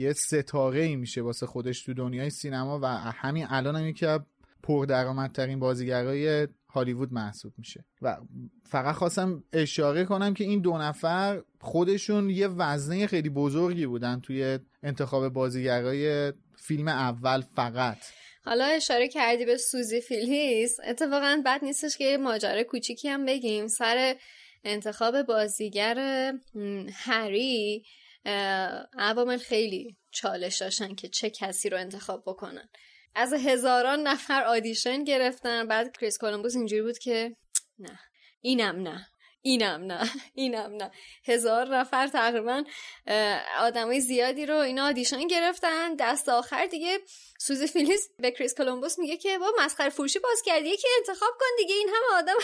یه 0.00 0.12
ستاره 0.12 0.80
ای 0.80 0.96
میشه 0.96 1.22
واسه 1.22 1.46
خودش 1.46 1.82
تو 1.82 1.94
دنیای 1.94 2.30
سینما 2.30 2.80
و 2.82 2.86
همین 2.86 3.46
الان 3.48 3.76
هم 3.76 3.86
یکی 3.86 4.06
از 4.06 4.20
پردرآمدترین 4.62 5.58
بازیگرای 5.58 6.48
هالیوود 6.68 7.12
محسوب 7.12 7.52
میشه. 7.58 7.84
و 8.02 8.16
فقط 8.64 8.94
خواستم 8.94 9.44
اشاره 9.52 10.04
کنم 10.04 10.34
که 10.34 10.44
این 10.44 10.60
دو 10.60 10.78
نفر 10.78 11.42
خودشون 11.60 12.30
یه 12.30 12.48
وزنه 12.48 13.06
خیلی 13.06 13.28
بزرگی 13.28 13.86
بودن 13.86 14.20
توی 14.20 14.58
انتخاب 14.82 15.28
بازیگرای 15.28 16.32
فیلم 16.56 16.88
اول 16.88 17.40
فقط. 17.56 17.98
حالا 18.44 18.64
اشاره 18.64 19.08
کردی 19.08 19.44
به 19.44 19.56
سوزی 19.56 20.00
فیلیس 20.00 20.76
اتفاقا 20.84 21.42
بد 21.46 21.64
نیستش 21.64 21.96
که 21.96 22.04
یه 22.04 22.16
ماجرا 22.16 22.64
کوچیکی 22.64 23.08
هم 23.08 23.26
بگیم. 23.26 23.68
سر 23.68 24.16
انتخاب 24.64 25.22
بازیگر 25.22 26.32
هری 26.92 27.84
عوامل 28.98 29.38
خیلی 29.38 29.96
چالش 30.10 30.56
داشتن 30.56 30.94
که 30.94 31.08
چه 31.08 31.30
کسی 31.30 31.68
رو 31.70 31.78
انتخاب 31.78 32.22
بکنن. 32.26 32.68
از 33.14 33.32
هزاران 33.32 34.02
نفر 34.02 34.42
audition 34.42 35.04
گرفتن 35.04 35.68
بعد 35.68 35.96
کریس 35.96 36.18
کولومبوس 36.18 36.56
اینجوری 36.56 36.82
بود 36.82 36.98
که 36.98 37.36
نه 37.78 37.98
اینم 38.40 38.76
نه. 38.76 39.06
اینم 39.42 39.84
نه 39.92 40.10
اینم 40.34 40.76
نه. 40.76 40.90
هزار 41.24 41.76
نفر 41.76 42.06
تقریبا 42.06 42.64
آدمای 43.58 44.00
زیادی 44.00 44.46
رو 44.46 44.56
اینا 44.56 44.86
audition 44.86 45.26
گرفتن. 45.26 45.94
دست 45.94 46.28
آخر 46.28 46.66
دیگه 46.66 46.98
سوزی 47.38 47.66
فیگیس 47.66 48.08
به 48.18 48.30
کریس 48.30 48.54
کولومبوس 48.54 48.98
میگه 48.98 49.16
که 49.16 49.38
بابا 49.38 49.52
مسخره 49.58 49.88
فروشی 49.88 50.18
باز 50.18 50.42
کردی 50.42 50.68
یکی 50.68 50.88
انتخاب 50.98 51.30
کن 51.40 51.46
دیگه. 51.58 51.74
این 51.74 51.88
همه 51.88 52.18
آدم 52.18 52.34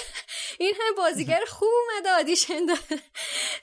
این 0.58 0.74
همه 0.80 0.96
بازیگر 0.96 1.44
خوب 1.48 1.68
اومده 1.68 2.10
آدیشن 2.10 2.66
داده 2.66 3.02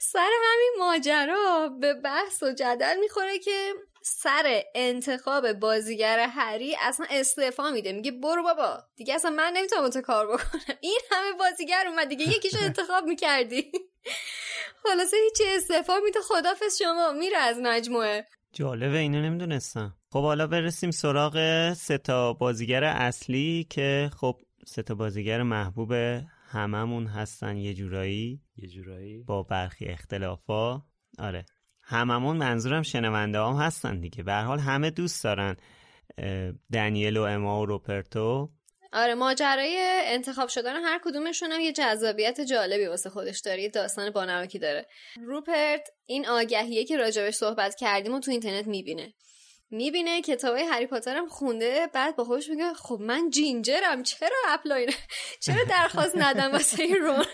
سر 0.00 0.30
همین 0.42 0.74
ماجرا 0.78 1.68
به 1.80 1.94
بحث 1.94 2.42
و 2.42 2.52
جدل 2.52 2.96
می‌خوره 3.00 3.38
که 3.38 3.74
سر 4.06 4.62
انتخاب 4.74 5.52
بازیگر 5.52 6.18
هری 6.18 6.76
اصلا 6.80 7.06
استعفا 7.10 7.70
میده. 7.70 7.92
میگه 7.92 8.12
برو 8.12 8.42
بابا. 8.42 8.82
دیگه 8.96 9.14
اصلا 9.14 9.30
من 9.30 9.52
نمی‌تونم 9.56 9.88
تو 9.90 10.00
کار 10.00 10.26
بکنم. 10.26 10.60
این 10.80 11.00
همه 11.10 11.32
بازیگر 11.38 11.84
اومد 11.88 12.08
دیگه. 12.08 12.28
یکیشو 12.28 12.58
انتخاب 12.64 13.04
می‌کردی. 13.04 13.72
خلاصه 14.82 15.16
هیچی 15.24 15.44
استعفا 15.56 15.92
میده. 16.04 16.20
خدافز 16.20 16.78
شما. 16.82 17.12
میره 17.12 17.36
از 17.36 17.58
مجموعه. 17.62 18.26
جالبه 18.52 18.98
اینو 18.98 19.22
نمی‌دونستم. 19.22 19.96
خب 20.12 20.22
حالا 20.22 20.46
برسیم 20.46 20.90
سراغ 20.90 21.72
سه 21.72 21.98
تا 21.98 22.32
بازیگر 22.32 22.84
اصلی 22.84 23.66
که 23.70 24.10
خب 24.20 24.40
سه 24.66 24.82
تا 24.82 24.94
بازیگر 24.94 25.42
محبوب 25.42 25.92
هممون 26.48 27.06
هستن. 27.06 27.56
یه 27.56 27.74
جورایی 27.74 28.40
یه 28.56 28.68
جورایی. 28.68 29.22
با 29.22 29.42
برخی 29.42 29.84
اختلافا. 29.84 30.82
آره. 31.18 31.46
هممون 31.86 32.36
منظورم 32.36 32.82
شنونده 32.82 33.38
هم 33.38 33.56
هستن 33.56 34.00
دیگه. 34.00 34.22
به 34.22 34.34
حال 34.34 34.58
همه 34.58 34.90
دوست 34.90 35.24
دارن 35.24 35.56
دنیل 36.72 37.16
و 37.16 37.22
اما 37.22 37.60
و 37.60 37.66
روپرتو. 37.66 38.50
آره 38.92 39.14
ماجرای 39.14 39.76
انتخاب 40.04 40.48
شدن 40.48 40.84
هر 40.84 41.00
کدومشون 41.04 41.52
هم 41.52 41.60
یه 41.60 41.72
جذابیت 41.72 42.40
جالبی 42.40 42.86
واسه 42.86 43.10
خودش 43.10 43.40
داره 43.40 43.62
یه 43.62 43.68
داستان 43.68 44.10
بانمکی 44.10 44.58
داره. 44.58 44.86
روپرت 45.26 45.88
این 46.06 46.26
آگهیه 46.26 46.84
که 46.84 46.96
راجبش 46.96 47.34
صحبت 47.34 47.74
کردیم 47.74 48.14
و 48.14 48.20
تو 48.20 48.30
اینترنت 48.30 48.66
می‌بینه. 48.66 49.14
می‌بینه 49.74 50.22
کتاب 50.22 50.56
هری 50.56 50.86
پاتر 50.86 51.16
هم 51.16 51.28
خونده 51.28 51.88
بعد 51.92 52.16
با 52.16 52.24
خودش 52.24 52.48
میگه 52.48 52.74
خب 52.74 52.98
من 53.00 53.30
ginger 53.30 53.92
م 53.92 54.02
چرا 54.02 54.36
apply 54.48 54.74
نه؟ 54.74 54.90
چرا 55.44 55.64
درخواست 55.68 56.16
ندم 56.16 56.52
واسه 56.52 56.94
رون 56.94 57.24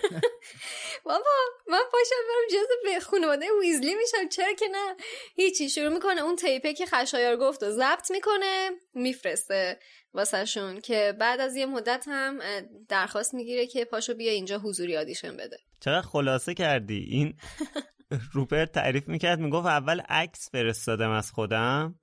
بابا 1.04 1.36
من 1.68 1.82
پاشم 1.92 2.16
برم 2.28 2.60
جزء 2.60 3.00
خانواده 3.00 3.46
ویزلی 3.60 3.94
میشم 3.94 4.28
چرا 4.28 4.52
که 4.52 4.66
نه؟ 4.72 4.96
هیچی 5.36 5.68
شروع 5.68 5.88
می‌کنه 5.88 6.20
اون 6.20 6.36
tape 6.36 6.67
ه 6.67 6.74
که 6.74 6.86
خشایار 6.86 7.36
گفت 7.36 7.62
و 7.62 7.70
ضبط 7.70 8.10
می‌کنه 8.10 8.70
میفرسته 8.94 9.78
واسهشون 10.14 10.80
که 10.80 11.16
بعد 11.20 11.40
از 11.40 11.56
یه 11.56 11.66
مدت 11.66 12.04
هم 12.08 12.40
درخواست 12.88 13.34
می‌گیره 13.34 13.66
که 13.66 13.84
پاشو 13.84 14.14
بیا 14.14 14.32
اینجا 14.32 14.58
حضوری 14.58 14.96
audition 14.96 15.36
بده. 15.36 15.58
چقدر 15.80 16.06
خلاصه 16.06 16.54
کردی. 16.54 17.06
این 17.10 17.34
روپرت 18.34 18.72
تعریف 18.72 19.08
می‌کرد 19.08 19.38
می‌گفت 19.38 19.66
اول 19.66 20.00
عکس 20.00 20.50
فرستادم 20.50 21.10
از 21.10 21.30
خودم. 21.30 21.99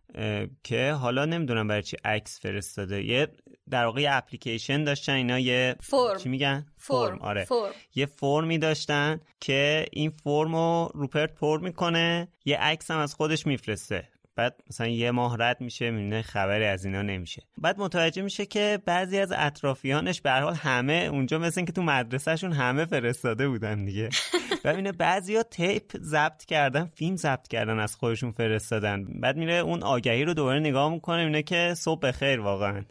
که 0.63 0.91
حالا 0.91 1.25
نمی‌دونم 1.25 1.67
برای 1.67 1.83
چی 1.83 1.97
عکس 2.05 2.39
فرستاده. 2.39 3.03
یه 3.03 3.27
در 3.69 3.85
واقع 3.85 4.01
یه 4.01 4.09
اپلیکیشن 4.11 4.83
داشتن 4.83 5.13
اینا 5.13 5.39
یه 5.39 5.75
فرم. 5.81 6.17
چی 6.17 6.29
میگن؟ 6.29 6.65
فرم. 6.77 7.19
آره. 7.19 7.45
فرم. 7.45 7.71
یه 7.95 8.05
فرمی 8.05 8.57
داشتن 8.57 9.19
که 9.39 9.85
این 9.91 10.09
فرم 10.09 10.55
رو 10.55 10.91
روپرت 10.93 11.33
پر 11.33 11.59
می‌کنه 11.59 12.27
یه 12.45 12.57
عکس 12.57 12.91
هم 12.91 12.97
از 12.99 13.13
خودش 13.13 13.45
میفرسته. 13.47 14.07
بعد 14.38 14.63
مثلا 14.69 14.88
یه 14.88 15.11
ماه 15.11 15.38
رد 15.39 15.61
میشه 15.61 15.91
می‌بینه 15.91 16.21
خبری 16.21 16.65
از 16.65 16.85
اینا 16.85 17.01
نمیشه. 17.01 17.43
بعد 17.57 17.79
متوجه 17.79 18.21
میشه 18.21 18.45
که 18.45 18.79
بعضی 18.85 19.17
از 19.19 19.33
اطرافیانش 19.38 20.21
به 20.21 20.31
حال 20.31 20.53
همه 20.53 21.09
اونجا 21.11 21.39
مثل 21.39 21.65
که 21.65 21.71
تو 21.71 21.83
مدرسهشون 21.83 22.51
همه 22.51 22.85
فرستاده 22.85 23.47
بودن 23.47 23.85
دیگه. 23.85 24.09
ببینه 24.65 24.91
بعضیا 24.91 25.43
تیپ 25.43 25.97
ضبط 25.97 26.45
کردن 26.45 26.85
فیلم 26.85 27.15
ضبط 27.15 27.47
کردن 27.47 27.79
از 27.79 27.95
خودشون 27.95 28.31
فرستادن. 28.31 29.05
بعد 29.21 29.38
میره 29.38 29.53
اون 29.53 29.83
آگهی 29.83 30.23
رو 30.23 30.33
دوباره 30.33 30.59
نگاه 30.59 30.93
می‌کنه 30.93 31.21
اینه 31.21 31.43
که 31.43 31.73
صبح 31.77 31.99
بخیر 31.99 32.39
واقعا. 32.39 32.85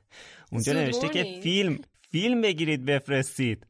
اونجا 0.52 0.72
نوشته 0.72 1.08
که 1.08 1.40
فیلم 1.42 1.78
فیلم 2.10 2.40
بگیرید 2.40 2.84
بفرستید. 2.84 3.66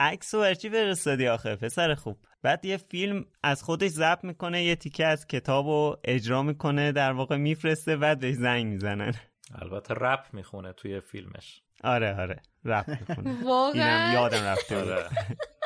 عکس 0.00 0.34
و 0.34 0.42
هرچی 0.42 0.70
فرستادی 0.70 1.28
آخه 1.28 1.56
پسر 1.56 1.94
خوب. 1.94 2.18
بعد 2.42 2.64
یه 2.64 2.76
فیلم 2.76 3.24
از 3.42 3.62
خودش 3.62 3.90
ضبط 3.90 4.24
می‌کنه 4.24 4.64
یه 4.64 4.76
تیکه 4.76 5.06
از 5.06 5.26
کتاب 5.26 5.66
رو 5.66 6.00
اجرا 6.04 6.42
می‌کنه 6.42 6.92
در 6.92 7.12
واقع 7.12 7.36
میفرسته 7.36 7.96
بعد 7.96 8.20
بهش 8.20 8.34
زنگ 8.34 8.66
می‌زنن. 8.66 9.14
البته 9.54 9.94
رپ 9.94 10.24
می‌خونه 10.32 10.72
توی 10.72 11.00
فیلمش. 11.00 11.62
آره 11.84 12.20
آره 12.20 12.42
رپ 12.64 12.88
می‌خونه. 12.88 13.42
واقعا؟ 13.50 14.12
یادم 14.12 14.44
رفته 14.44 14.76
آره. 14.76 15.08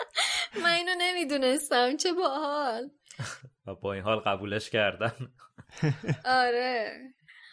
من 0.64 0.70
اینو 0.74 0.92
نمی‌دونستم 0.98 1.96
چه 1.96 2.12
باحال. 2.12 2.90
و 3.66 3.74
با 3.74 3.92
این 3.92 4.02
حال 4.02 4.18
قبولش 4.18 4.70
کردن 4.70 5.12
آره. 6.24 6.92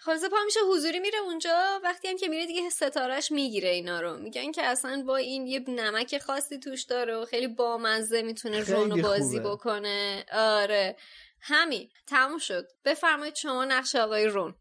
خلاصه 0.06 0.30
پا 0.30 0.38
میشه 0.46 0.60
حضوری 0.72 1.00
میره 1.00 1.18
اونجا 1.20 1.82
وقتی 1.84 2.08
هم 2.08 2.18
که 2.18 2.28
میره 2.28 2.46
دیگه 2.46 2.70
ستارش 2.70 3.32
می‌گیره 3.32 3.70
اینا 3.70 4.02
رو. 4.02 4.18
میگن 4.18 4.52
که 4.52 4.64
اصلا 4.64 5.04
با 5.08 5.16
این 5.16 5.48
یه 5.48 5.64
نمک 5.68 6.18
خاصی 6.18 6.60
توش 6.60 6.84
داره 6.84 7.16
و 7.16 7.26
خیلی 7.26 7.48
بامزه 7.48 8.22
می‌تونه 8.22 8.60
رونو 8.60 9.02
بازی 9.02 9.38
خوبه. 9.38 9.50
بکنه. 9.50 10.26
آره. 10.34 10.96
همین. 11.40 11.90
تموم 12.08 12.38
شد. 12.38 12.68
بفرمایید 12.86 13.36
شما 13.36 13.66
نقش 13.66 13.96
آقای 13.96 14.26
رون. 14.28 14.56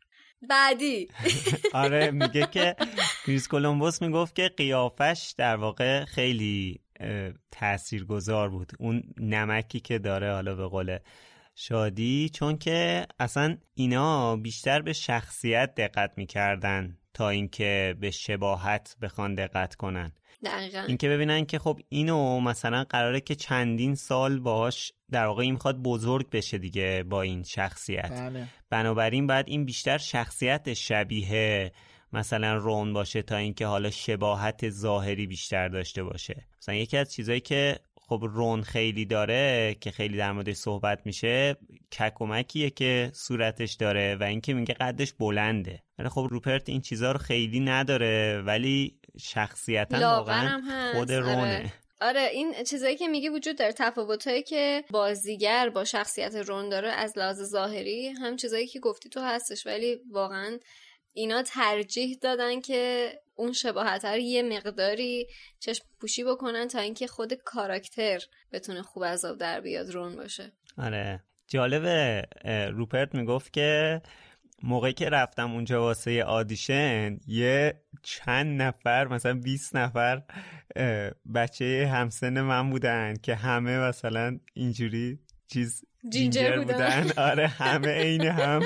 بعدی. 0.49 1.09
آره 1.73 2.11
میگه 2.11 2.47
که 2.53 2.77
کریس 3.27 3.49
کولومبوس 3.49 4.03
می‌گفت 4.03 4.35
که 4.35 4.49
قیافش 4.57 5.35
در 5.39 5.57
واقع 5.57 6.05
خیلی 6.05 6.81
تأثیر 7.51 8.05
گذار 8.05 8.49
بود. 8.49 8.73
اون 8.79 9.03
نمکی 9.21 9.81
که 9.81 9.99
داره 9.99 10.33
حالا 10.33 10.55
به 10.55 10.67
قول 10.67 10.99
شادی 11.55 12.29
چون 12.29 12.59
که 12.59 13.07
اصلا 13.19 13.57
اینا 13.75 14.37
بیشتر 14.37 14.83
به 14.83 14.93
شخصیت 14.93 15.75
دقت 15.75 16.13
می‌کردن 16.17 16.99
تا 17.15 17.29
اینکه 17.29 17.95
به 18.01 18.11
شباهت 18.11 18.97
بخوان 19.03 19.35
دقت 19.35 19.75
کنن. 19.75 20.13
دقیقا. 20.45 20.81
اینکه 20.81 21.09
ببینن 21.09 21.45
که 21.45 21.59
خب 21.59 21.81
اینو 21.89 22.41
مثلا 22.41 22.85
قراره 22.85 23.21
که 23.21 23.35
چندین 23.35 23.95
سال 23.95 24.41
باهاش 24.41 24.93
در 25.11 25.27
واقع 25.27 25.43
این 25.43 25.53
می‌خواد 25.53 25.77
بزرگ 25.83 26.31
بشه 26.31 26.59
دیگه 26.59 27.03
با 27.03 27.23
این 27.23 27.43
شخصیت. 27.43 28.11
بله. 28.11 28.49
بنابراین 28.71 29.27
بعد 29.27 29.49
این 29.49 29.65
بیشتر 29.65 29.99
شخصیت 29.99 30.75
شبیه 30.75 31.73
مثلا 32.13 32.55
رون 32.55 32.93
باشه 32.93 33.23
تا 33.23 33.37
اینکه 33.37 33.67
حالا 33.67 33.91
شباهت 33.91 34.71
ظاهری 34.71 35.27
بیشتر 35.27 35.69
داشته 35.69 36.03
باشه. 36.03 36.47
مثلا 36.59 36.75
یکی 36.75 36.97
از 36.97 37.13
چیزایی 37.13 37.41
که 37.41 37.79
خب 38.09 38.21
رون 38.23 38.63
خیلی 38.63 39.05
داره 39.05 39.77
که 39.81 39.91
خیلی 39.91 40.17
در 40.17 40.33
موردش 40.33 40.57
صحبت 40.57 41.01
میشه 41.05 41.57
ککومکیه 41.93 42.71
که 42.71 43.11
صورتش 43.15 43.75
داره 43.75 44.17
و 44.21 44.23
اینکه 44.23 44.55
میگه 44.55 44.75
قدش 44.75 45.13
بلنده. 45.13 45.83
ولی 45.99 46.09
خب 46.09 46.27
روپرت 46.31 46.69
این 46.69 46.81
چیزها 46.81 47.13
رو 47.13 47.19
خیلی 47.19 47.61
نداره 47.61 48.43
ولی 48.47 48.99
شخصیتا 49.21 49.99
واقعا 50.01 50.61
خود 50.95 51.13
رونه. 51.13 51.57
آره. 51.57 51.73
آره 52.01 52.21
این 52.21 52.65
چیزایی 52.65 52.97
که 52.97 53.09
میگه 53.09 53.31
وجود 53.31 53.59
داره 53.59 53.73
تفاوتایی 53.73 54.43
که 54.43 54.85
بازیگر 54.91 55.69
با 55.69 55.85
شخصیت 55.85 56.35
رون 56.35 56.69
داره 56.69 56.89
از 56.89 57.19
لحاظ 57.19 57.43
ظاهری 57.43 58.09
هم 58.09 58.37
چیزایی 58.37 58.67
که 58.67 58.81
گفتی 58.81 59.09
تو 59.09 59.21
هستش 59.21 59.67
ولی 59.67 60.01
واقعا 60.11 60.59
اینا 61.15 61.43
ترجیح 61.43 62.19
دادن 62.21 62.61
که 62.61 63.13
اون 63.35 63.53
شباهت 63.53 64.05
رو 64.05 64.19
یه 64.19 64.43
مقداری 64.43 65.27
چشم 65.61 65.85
پوشی 66.01 66.25
بکنن 66.25 66.69
تا 66.69 66.79
اینکه 66.79 67.07
خود 67.07 67.35
کاراکتر 67.35 68.21
بتونه 68.53 68.83
خوب 68.83 69.03
از 69.03 69.25
در 69.25 69.61
بیاد 69.61 69.91
رون 69.91 70.17
باشه. 70.17 70.53
آره. 70.79 71.25
جالبه 71.49 72.23
روپرت 72.73 73.15
می‌گفت 73.15 73.53
که 73.53 74.03
موقعی 74.63 74.93
که 74.93 75.09
رفتم 75.09 75.53
اونجا 75.53 75.83
واسه 75.83 76.25
آدیشن 76.25 77.19
یه 77.27 77.81
چند 78.03 78.63
نفر 78.63 79.09
مثلا 79.09 79.35
20 79.35 79.77
نفر 79.77 80.23
بچه 81.35 81.91
همسن 81.93 82.41
من 82.41 82.71
بودن 82.71 83.15
که 83.23 83.35
همه 83.35 83.79
مثلا 83.79 84.39
اینجوری 84.55 85.19
چیز 85.55 85.85
جینجر 86.09 86.57
بودن, 86.59 87.03
بودن. 87.03 87.23
آره 87.23 87.47
همه 87.47 87.89
عین 87.89 88.27
هم. 88.27 88.63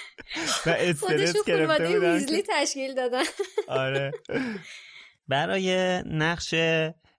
و 0.66 0.70
استرس 0.70 1.36
گرفته 1.46 1.88
بودن 1.88 2.12
ویزلی 2.12 2.42
تشکیل 2.48 2.94
دادن. 2.94 3.22
آره. 3.68 4.10
برای 5.28 5.98
نقش 6.06 6.54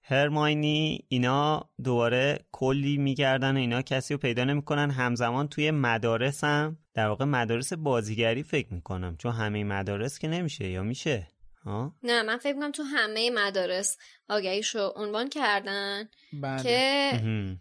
هرماینی 0.03 1.05
اینا 1.07 1.69
دوباره 1.83 2.39
کلی 2.51 2.97
میگردن 2.97 3.55
و 3.55 3.59
اینا 3.59 3.81
کسی 3.81 4.13
رو 4.13 4.17
پیدا 4.17 4.43
نمی‌کنن. 4.43 4.91
همزمان 4.91 5.47
توی 5.47 5.71
مدارس 5.71 6.43
هم 6.43 6.77
در 6.93 7.07
واقع 7.07 7.25
مدارس 7.25 7.73
بازیگری 7.73 8.43
فکر 8.43 8.73
می‌کنم 8.73 9.17
چون 9.17 9.31
همه 9.31 9.63
مدارس 9.63 10.19
که 10.19 10.27
نمیشه 10.27 10.69
یا 10.69 10.83
میشه. 10.83 11.27
ها؟ 11.65 11.95
نه 12.03 12.21
من 12.21 12.37
فکر 12.37 12.53
می‌کنم 12.53 12.71
تو 12.71 12.83
همه 12.83 13.29
مدارس 13.29 13.97
آگهیشو 14.29 14.93
عنوان 14.95 15.29
کردن 15.29 16.09
بله. 16.33 16.63
که 16.63 17.11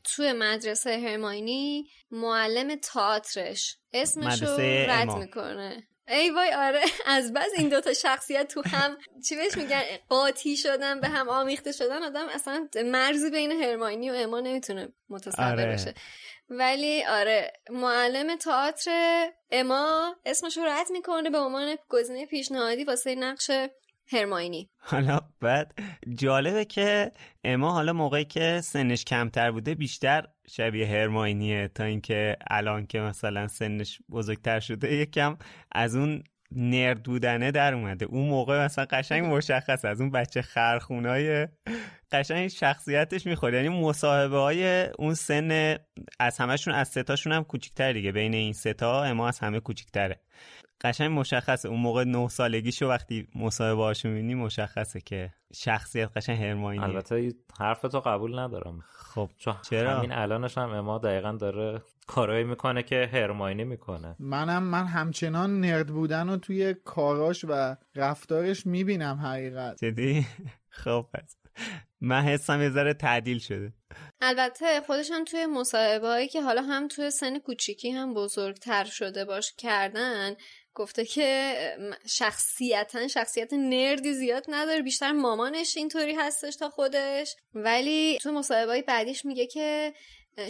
توی 0.04 0.32
مدرسه 0.32 0.98
هرماینی 0.98 1.90
معلم 2.10 2.76
تئاترش 2.76 3.76
اسمشو 3.92 4.56
رد 4.88 5.10
می‌کنه 5.10 5.86
ای 6.08 6.30
وای 6.30 6.52
آره 6.52 6.80
از 7.06 7.32
بس 7.32 7.50
این 7.56 7.68
دوتا 7.68 7.92
شخصیت 7.92 8.48
تو 8.48 8.62
هم 8.66 8.96
چی 9.28 9.36
بهش 9.36 9.56
میگن 9.56 9.82
قاطی 10.08 10.56
شدن 10.56 11.00
به 11.00 11.08
هم 11.08 11.28
آمیخته 11.28 11.72
شدن 11.72 12.02
آدم 12.02 12.26
اصلا 12.28 12.68
مرزی 12.84 13.30
بین 13.30 13.50
هرماینی 13.50 14.10
و 14.10 14.14
اما 14.14 14.40
نمی‌تونه 14.40 14.88
متصور 15.08 15.44
آره. 15.44 15.66
بشه 15.66 15.94
ولی 16.50 17.04
آره 17.04 17.52
معلم 17.70 18.36
تئاتر 18.36 19.30
اما 19.50 20.16
اسمش 20.24 20.56
رو 20.56 20.64
رد 20.64 20.86
می‌کنه 20.90 21.30
به 21.30 21.38
عنوان 21.38 21.76
گزینه 21.88 22.26
پیشنهادی 22.26 22.84
واسه 22.84 23.14
نقش 23.14 23.50
هرماینی. 24.06 24.70
حالا 24.78 25.20
بعد 25.40 25.74
جالبه 26.14 26.64
که 26.64 27.12
اما 27.44 27.72
حالا 27.72 27.92
موقعی 27.92 28.24
که 28.24 28.60
سنش 28.64 29.04
کمتر 29.04 29.50
بوده 29.50 29.74
بیشتر 29.74 30.26
شبیه 30.48 30.86
هرماینیه 30.86 31.68
تا 31.68 31.84
اینکه 31.84 32.36
الان 32.50 32.86
که 32.86 33.00
مثلا 33.00 33.48
سنش 33.48 33.98
بزرگتر 34.10 34.60
شده 34.60 34.94
یکم 34.94 35.36
از 35.72 35.96
اون 35.96 36.22
نرد 36.56 37.02
بودنه 37.02 37.50
در 37.50 37.74
اومده. 37.74 38.06
اون 38.06 38.28
موقع 38.28 38.64
مثلا 38.64 38.86
قشنگ 38.90 39.24
مشخص 39.34 39.84
از 39.84 40.00
اون 40.00 40.10
بچه 40.10 40.42
خرخونای 40.42 41.48
قشنگ 42.12 42.48
شخصیتش 42.48 43.26
می‌خوره. 43.26 43.56
یعنی 43.56 43.68
مصاحبه 43.68 44.38
های 44.38 44.86
اون 44.98 45.14
سن 45.14 45.78
از 46.20 46.38
همشون 46.38 46.74
از 46.74 46.88
ستاشون 46.88 47.32
هم 47.32 47.44
کوچیکتر 47.44 47.92
دیگه. 47.92 48.12
بین 48.12 48.34
این 48.34 48.52
ستا 48.52 49.02
اما 49.04 49.28
از 49.28 49.38
همه 49.38 49.60
کوچیکتره. 49.60 50.20
قشنگ 50.84 51.18
مشخصه. 51.18 51.68
اون 51.68 51.80
موقع 51.80 52.04
نه 52.04 52.28
سالگیشو 52.28 52.86
وقتی 52.86 53.28
مصاحبه 53.34 53.82
هاشو 53.82 54.08
می‌بینی 54.08 54.34
مشخصه 54.34 55.00
که 55.00 55.32
شخصیت 55.54 56.10
قشنگ 56.16 56.38
هرماینی 56.38 56.84
البته 56.84 57.34
حرف 57.58 57.80
تو 57.80 58.00
قبول 58.00 58.38
ندارم. 58.38 58.80
خب 59.14 59.30
چون 59.38 59.54
چرا؟ 59.70 59.98
همین 59.98 60.12
الانش 60.12 60.58
هم 60.58 60.70
اما 60.70 60.98
دقیقا 60.98 61.32
داره 61.32 61.82
کارایی 62.06 62.44
می‌کنه 62.44 62.82
که 62.82 63.10
هرماینی 63.12 63.64
می‌کنه. 63.64 64.16
منم 64.18 64.62
من 64.62 64.86
همچنان 64.86 65.60
نرد 65.60 65.86
بودن 65.86 66.28
و 66.28 66.36
توی 66.36 66.74
کاراش 66.74 67.44
و 67.48 67.76
رفتارش 67.94 68.66
می‌بینم 68.66 69.16
حقیقت. 69.16 69.84
جدی؟ 69.84 70.26
خب 70.84 71.06
پس 71.14 71.36
من 72.00 72.22
حسم 72.22 72.60
یه 72.60 72.70
ذره 72.70 72.94
تعدیل 72.94 73.38
شده. 73.38 73.72
البته 74.20 74.80
خودش 74.86 75.10
هم 75.10 75.24
توی 75.24 75.46
مصاحبه 75.46 76.06
هایی 76.06 76.28
که 76.28 76.42
حالا 76.42 76.62
هم 76.62 76.88
توی 76.88 77.10
سن 77.10 77.38
کوچیکی 77.38 77.90
هم 77.90 78.14
بزرگتر 78.14 78.84
شده 78.84 79.24
باش 79.24 79.54
کردن 79.58 80.34
گفته 80.74 81.04
که 81.04 81.56
شخصیتا 82.06 83.08
شخصیت 83.08 83.52
نردی 83.52 84.12
زیاد 84.14 84.44
نداره 84.48 84.82
بیشتر 84.82 85.12
مامانش 85.12 85.76
اینطوری 85.76 86.14
هستش 86.14 86.56
تا 86.56 86.70
خودش. 86.70 87.36
ولی 87.54 88.18
تو 88.22 88.32
مصاحبه 88.32 88.82
بعدیش 88.82 89.24
میگه 89.24 89.46
که 89.46 89.94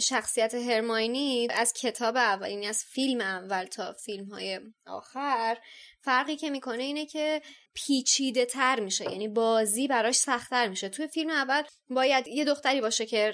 شخصیت 0.01 0.53
هرماینی 0.53 1.47
از 1.51 1.73
کتاب 1.73 2.17
اول 2.17 2.49
یعنی 2.49 2.67
از 2.67 2.83
فیلم 2.83 3.21
اول 3.21 3.65
تا 3.65 3.93
فیلم 3.93 4.25
های 4.25 4.59
آخر 4.85 5.57
فرقی 6.01 6.35
که 6.35 6.49
می‌کنه 6.49 6.83
اینه 6.83 7.05
که 7.05 7.41
پیچیده 7.73 8.45
تر 8.45 8.79
میشه. 8.79 9.11
یعنی 9.11 9.27
بازی 9.27 9.87
براش 9.87 10.15
سختتر 10.15 10.67
میشه. 10.67 10.89
توی 10.89 11.07
فیلم 11.07 11.29
اول 11.29 11.63
باید 11.89 12.27
یه 12.27 12.45
دختری 12.45 12.81
باشه 12.81 13.05
که 13.05 13.33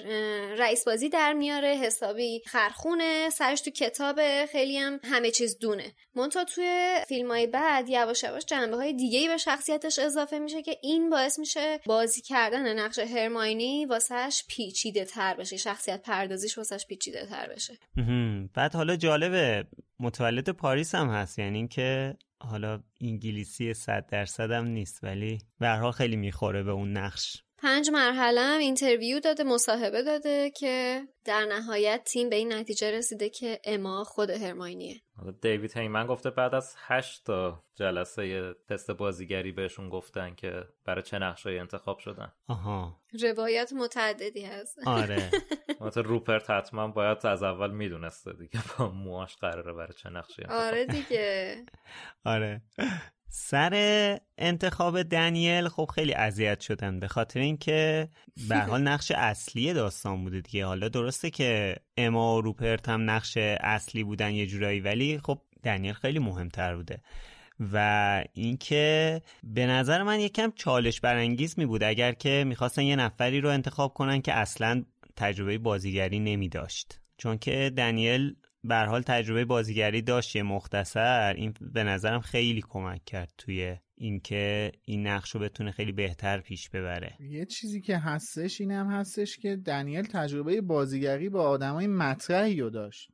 رئیس 0.58 0.84
بازی 0.84 1.08
در 1.08 1.32
میاره 1.32 1.68
حسابی 1.68 2.42
خرخونه 2.46 3.30
سرش 3.30 3.60
تو 3.60 3.70
کتاب 3.70 4.46
خیلی 4.46 4.78
هم 4.78 5.00
همه 5.04 5.30
چیز 5.30 5.58
دونه. 5.58 5.92
منتها 6.14 6.44
توی 6.44 6.94
فیلم 7.08 7.30
های 7.30 7.46
بعد 7.46 7.88
یواش 7.88 8.22
یواش 8.22 8.44
جنبه 8.44 8.76
های 8.76 8.92
دیگه 8.92 9.18
ای 9.18 9.28
به 9.28 9.36
شخصیتش 9.36 9.98
اضافه 9.98 10.38
میشه 10.38 10.62
که 10.62 10.76
این 10.82 11.10
باعث 11.10 11.38
میشه 11.38 11.80
بازی 11.86 12.20
کردن 12.20 12.78
نقش 12.78 12.98
هرماینی 12.98 13.86
واسهش 13.86 14.44
پیچیده 14.48 15.04
تر 15.04 15.34
بشه. 15.34 15.56
شخصیت 15.56 16.02
پردازیش 16.02 16.58
واسهش 16.58 16.86
پیچیده 16.86 17.26
تر 17.26 17.48
بشه 17.48 17.78
بعد 18.54 18.74
حالا 18.74 18.96
جالبه 18.96 19.66
متولد 20.00 20.50
پاریس 20.50 20.94
هم 20.94 21.08
هست. 21.08 21.38
یعنی 21.38 21.58
اینکه 21.58 22.16
حالا 22.42 22.82
انگلیسی 23.00 23.74
صد 23.74 24.06
درصد 24.06 24.50
هم 24.50 24.64
نیست 24.66 25.04
ولی 25.04 25.38
به 25.58 25.92
خیلی 25.92 26.16
می‌خوره 26.16 26.62
به 26.62 26.70
اون 26.70 26.92
نقش. 26.92 27.44
پنج 27.62 27.90
مرحله 27.90 28.40
هم 28.40 28.58
interview 28.58 29.20
داده 29.20 29.44
مصاحبه 29.44 30.02
داده 30.02 30.50
که 30.50 31.02
در 31.24 31.44
نهایت 31.44 32.04
تیم 32.04 32.30
به 32.30 32.36
این 32.36 32.52
نتیجه 32.52 32.90
رسیده 32.90 33.28
که 33.28 33.60
اما 33.64 34.04
خود 34.04 34.30
هرماینیه. 34.30 35.00
دیوید 35.42 35.76
هیمن 35.76 36.06
گفته 36.06 36.30
بعد 36.30 36.54
از 36.54 36.74
هشت 36.78 37.24
تا 37.24 37.64
جلسه 37.74 38.54
تست 38.68 38.90
بازیگری 38.90 39.52
بهشون 39.52 39.88
گفتن 39.88 40.34
که 40.34 40.64
برای 40.84 41.02
چه 41.02 41.18
نقشایی 41.18 41.58
انتخاب 41.58 41.98
شدن. 41.98 42.32
آها. 42.48 43.00
روایت 43.22 43.72
متعددی 43.72 44.44
هست. 44.44 44.78
آره. 44.86 45.30
مثلا 45.80 46.02
روپرت 46.02 46.50
حتما 46.50 46.88
باید 46.88 47.26
از 47.26 47.42
اول 47.42 47.70
می‌دونسته 47.70 48.32
دیگه 48.32 48.60
با 48.78 48.88
موهاش 48.90 49.36
قراره 49.36 49.72
برای 49.72 49.92
چه 49.92 50.10
نقشی 50.10 50.42
انتخاب 50.42 50.62
آره 50.62 50.86
دیگه. 50.86 51.64
آره. 52.24 52.62
سر 53.32 54.18
انتخاب 54.38 55.02
دنیل 55.02 55.68
خب 55.68 55.90
خیلی 55.94 56.14
اذیت 56.14 56.60
شدن 56.60 57.00
به 57.00 57.08
خاطر 57.08 57.40
اینکه 57.40 58.08
به 58.48 58.56
حال 58.56 58.82
نقش 58.82 59.10
اصلی 59.10 59.72
داستان 59.72 60.24
بوده 60.24 60.40
دیگه. 60.40 60.66
حالا 60.66 60.88
درسته 60.88 61.30
که 61.30 61.76
اما 61.96 62.36
و 62.36 62.40
روپرت 62.40 62.88
هم 62.88 63.10
نقش 63.10 63.36
اصلی 63.60 64.04
بودن 64.04 64.34
یه 64.34 64.46
جورایی 64.46 64.80
ولی 64.80 65.18
خب 65.18 65.40
دنیل 65.62 65.92
خیلی 65.92 66.18
مهمتر 66.18 66.76
بوده. 66.76 67.02
و 67.72 68.24
اینکه 68.32 69.22
به 69.42 69.66
نظر 69.66 70.02
من 70.02 70.20
یکم 70.20 70.52
چالش 70.56 71.00
برانگیز 71.00 71.58
می 71.58 71.66
بود 71.66 71.82
اگر 71.82 72.12
که 72.12 72.44
می‌خواستن 72.46 72.82
یه 72.82 72.96
نفری 72.96 73.40
رو 73.40 73.48
انتخاب 73.48 73.94
کنن 73.94 74.22
که 74.22 74.32
اصلا 74.32 74.84
تجربه 75.16 75.58
بازیگری 75.58 76.18
نمی 76.18 76.48
داشت. 76.48 77.00
چون 77.16 77.38
که 77.38 77.72
دنیل 77.76 78.36
به 78.64 78.76
حال 78.76 79.02
تجربه 79.02 79.44
بازیگری 79.44 80.02
داشت 80.02 80.36
یه 80.36 80.42
مختصر. 80.42 81.34
این 81.36 81.54
به 81.60 81.84
نظرم 81.84 82.20
خیلی 82.20 82.62
کمک 82.68 83.04
کرد 83.04 83.32
توی 83.38 83.76
اینکه 83.94 84.72
این 84.84 85.06
نقش 85.06 85.30
رو 85.30 85.40
بتونه 85.40 85.70
خیلی 85.70 85.92
بهتر 85.92 86.40
پیش 86.40 86.70
ببره. 86.70 87.16
یه 87.20 87.44
چیزی 87.44 87.80
که 87.80 87.98
هستش 87.98 88.60
این 88.60 88.70
هم 88.70 88.86
هستش 88.86 89.36
که 89.36 89.56
دنیل 89.56 90.02
تجربه 90.02 90.60
بازیگری 90.60 91.28
با 91.28 91.48
آدمای 91.48 91.86
مطرحی 91.86 92.60
رو 92.60 92.70
داشت. 92.70 93.10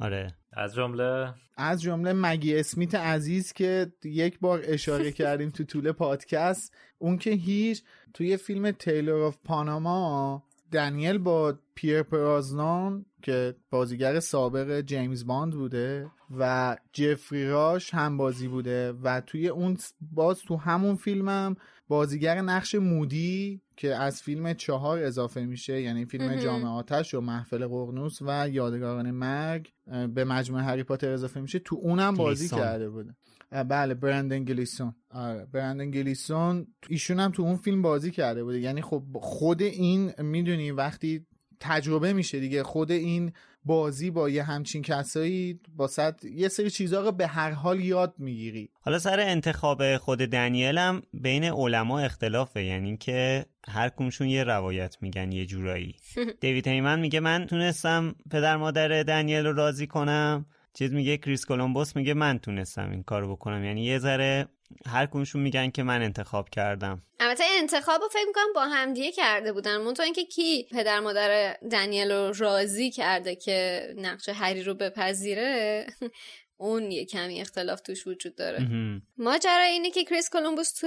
آره. 0.00 0.36
از 0.52 0.74
جمله؟ 0.74 1.34
از 1.56 1.82
جمله 1.82 2.12
مگی 2.12 2.56
اسمیت 2.56 2.94
عزیز 2.94 3.52
که 3.52 3.92
یک 4.04 4.38
بار 4.38 4.62
اشاره 4.64 5.12
کردیم 5.22 5.50
تو 5.50 5.64
طول 5.64 5.92
پادکست. 5.92 6.74
اون 6.98 7.18
که 7.18 7.30
هیچ 7.30 7.82
توی 8.14 8.36
فیلم 8.36 8.70
Tailor 8.70 9.22
of 9.22 9.36
Panama 9.44 10.44
دنیل 10.72 11.18
با 11.18 11.58
پیرس 11.74 12.02
برازنان 12.02 13.04
که 13.22 13.54
بازیگر 13.70 14.20
سابق 14.20 14.80
جیمز 14.80 15.26
باند 15.26 15.52
بوده 15.52 16.10
و 16.38 16.76
جفری 16.92 17.48
راش 17.48 17.94
هم 17.94 18.16
بازی 18.16 18.48
بوده 18.48 18.92
و 18.92 19.20
توی 19.20 19.48
اون 19.48 19.76
باز 20.00 20.38
تو 20.40 20.56
همون 20.56 20.96
فیلمم 20.96 21.56
بازیگر 21.88 22.40
نقش 22.40 22.74
مودی 22.74 23.60
که 23.76 23.94
از 23.94 24.22
فیلم 24.22 24.54
چهار 24.54 24.98
اضافه 24.98 25.44
میشه 25.44 25.80
یعنی 25.80 26.04
فیلم 26.04 26.36
جام 26.36 26.68
آتش 26.68 27.14
و 27.14 27.20
محفل 27.20 27.66
ققنوس 27.66 28.18
و 28.22 28.48
یادگاران 28.48 29.10
مرگ 29.10 29.72
به 30.14 30.24
مجموعه 30.24 30.64
هری 30.64 30.82
پاتر 30.82 31.10
اضافه 31.10 31.40
میشه 31.40 31.58
تو 31.58 31.76
اونم 31.82 32.14
بازی. 32.14 32.48
کرده 32.48 32.90
بوده 32.90 33.14
بله 33.52 33.94
برندن 33.94 34.44
گلیسون 34.44 34.94
آره 35.10 35.46
برندن 35.52 35.90
گلیسون 35.90 36.66
ایشون 36.88 37.20
هم 37.20 37.30
تو 37.30 37.42
اون 37.42 37.56
فیلم 37.56 37.82
بازی 37.82 38.10
کرده 38.10 38.44
بوده. 38.44 38.60
یعنی 38.60 38.82
خب 38.82 39.02
خود 39.14 39.62
این 39.62 40.12
می‌دونی 40.18 40.70
وقتی 40.70 41.26
تجربه 41.60 42.12
میشه 42.12 42.40
دیگه 42.40 42.62
خود 42.62 42.90
این 42.90 43.32
بازی 43.64 44.10
با 44.10 44.28
یه 44.28 44.42
همچین 44.42 44.82
کسایی 44.82 45.60
با 45.76 45.86
صد 45.86 46.24
یه 46.24 46.48
سری 46.48 46.70
چیزها 46.70 47.00
رو 47.00 47.12
به 47.12 47.26
هر 47.26 47.50
حال 47.50 47.80
یاد 47.80 48.14
می‌گیری. 48.18 48.70
حالا 48.80 48.98
سر 48.98 49.20
انتخاب 49.20 49.96
خود 49.96 50.18
دنیل 50.18 50.78
هم 50.78 51.02
بین 51.12 51.44
علما 51.44 52.00
اختلافه. 52.00 52.64
یعنی 52.64 52.96
که 52.96 53.46
هر 53.68 53.88
کمشون 53.88 54.28
یه 54.28 54.44
روایت 54.44 54.96
میگن 55.00 55.32
یه 55.32 55.46
جورایی. 55.46 55.96
دیوید 56.40 56.68
هیمن 56.68 57.00
میگه 57.00 57.20
من 57.20 57.46
تونستم 57.46 58.14
پدر 58.30 58.56
مادر 58.56 59.02
دنیل 59.02 59.46
رو 59.46 59.52
راضی 59.52 59.86
کنم 59.86 60.46
چیز 60.74 60.92
میگه 60.92 61.16
کریس 61.16 61.44
کولومبوس 61.44 61.96
میگه 61.96 62.14
من 62.14 62.38
تونستم 62.38 62.90
این 62.90 63.02
کارو 63.02 63.36
بکنم. 63.36 63.64
یعنی 63.64 63.84
یه 63.84 63.98
ذره 63.98 64.48
هر 64.86 65.06
کمشون 65.06 65.42
میگن 65.42 65.70
که 65.70 65.82
من 65.82 66.02
انتخاب 66.02 66.48
کردم. 66.48 67.02
البته 67.20 67.44
انتخاب 67.58 68.02
رو 68.02 68.08
فکر 68.08 68.24
می‌کنم 68.26 68.52
با 68.54 68.64
همدیگه 68.64 69.12
کرده 69.12 69.52
بودن. 69.52 69.76
منتها 69.76 70.04
اینکه 70.04 70.24
کی 70.24 70.66
پدر 70.70 71.00
مادر 71.00 71.56
دنیل 71.70 72.12
رو 72.12 72.32
راضی 72.38 72.90
کرده 72.90 73.36
که 73.36 73.88
نقش 73.96 74.28
هری 74.28 74.62
رو 74.62 74.74
بپذیره 74.74 75.86
اون 76.56 76.90
یه 76.90 77.04
کمی 77.04 77.40
اختلاف 77.40 77.80
توش 77.80 78.06
وجود 78.06 78.34
داره. 78.34 78.68
ماجرا 79.18 79.62
اینه 79.62 79.90
که 79.90 80.04
کریس 80.04 80.30
کولومبوس 80.30 80.72
تو 80.72 80.86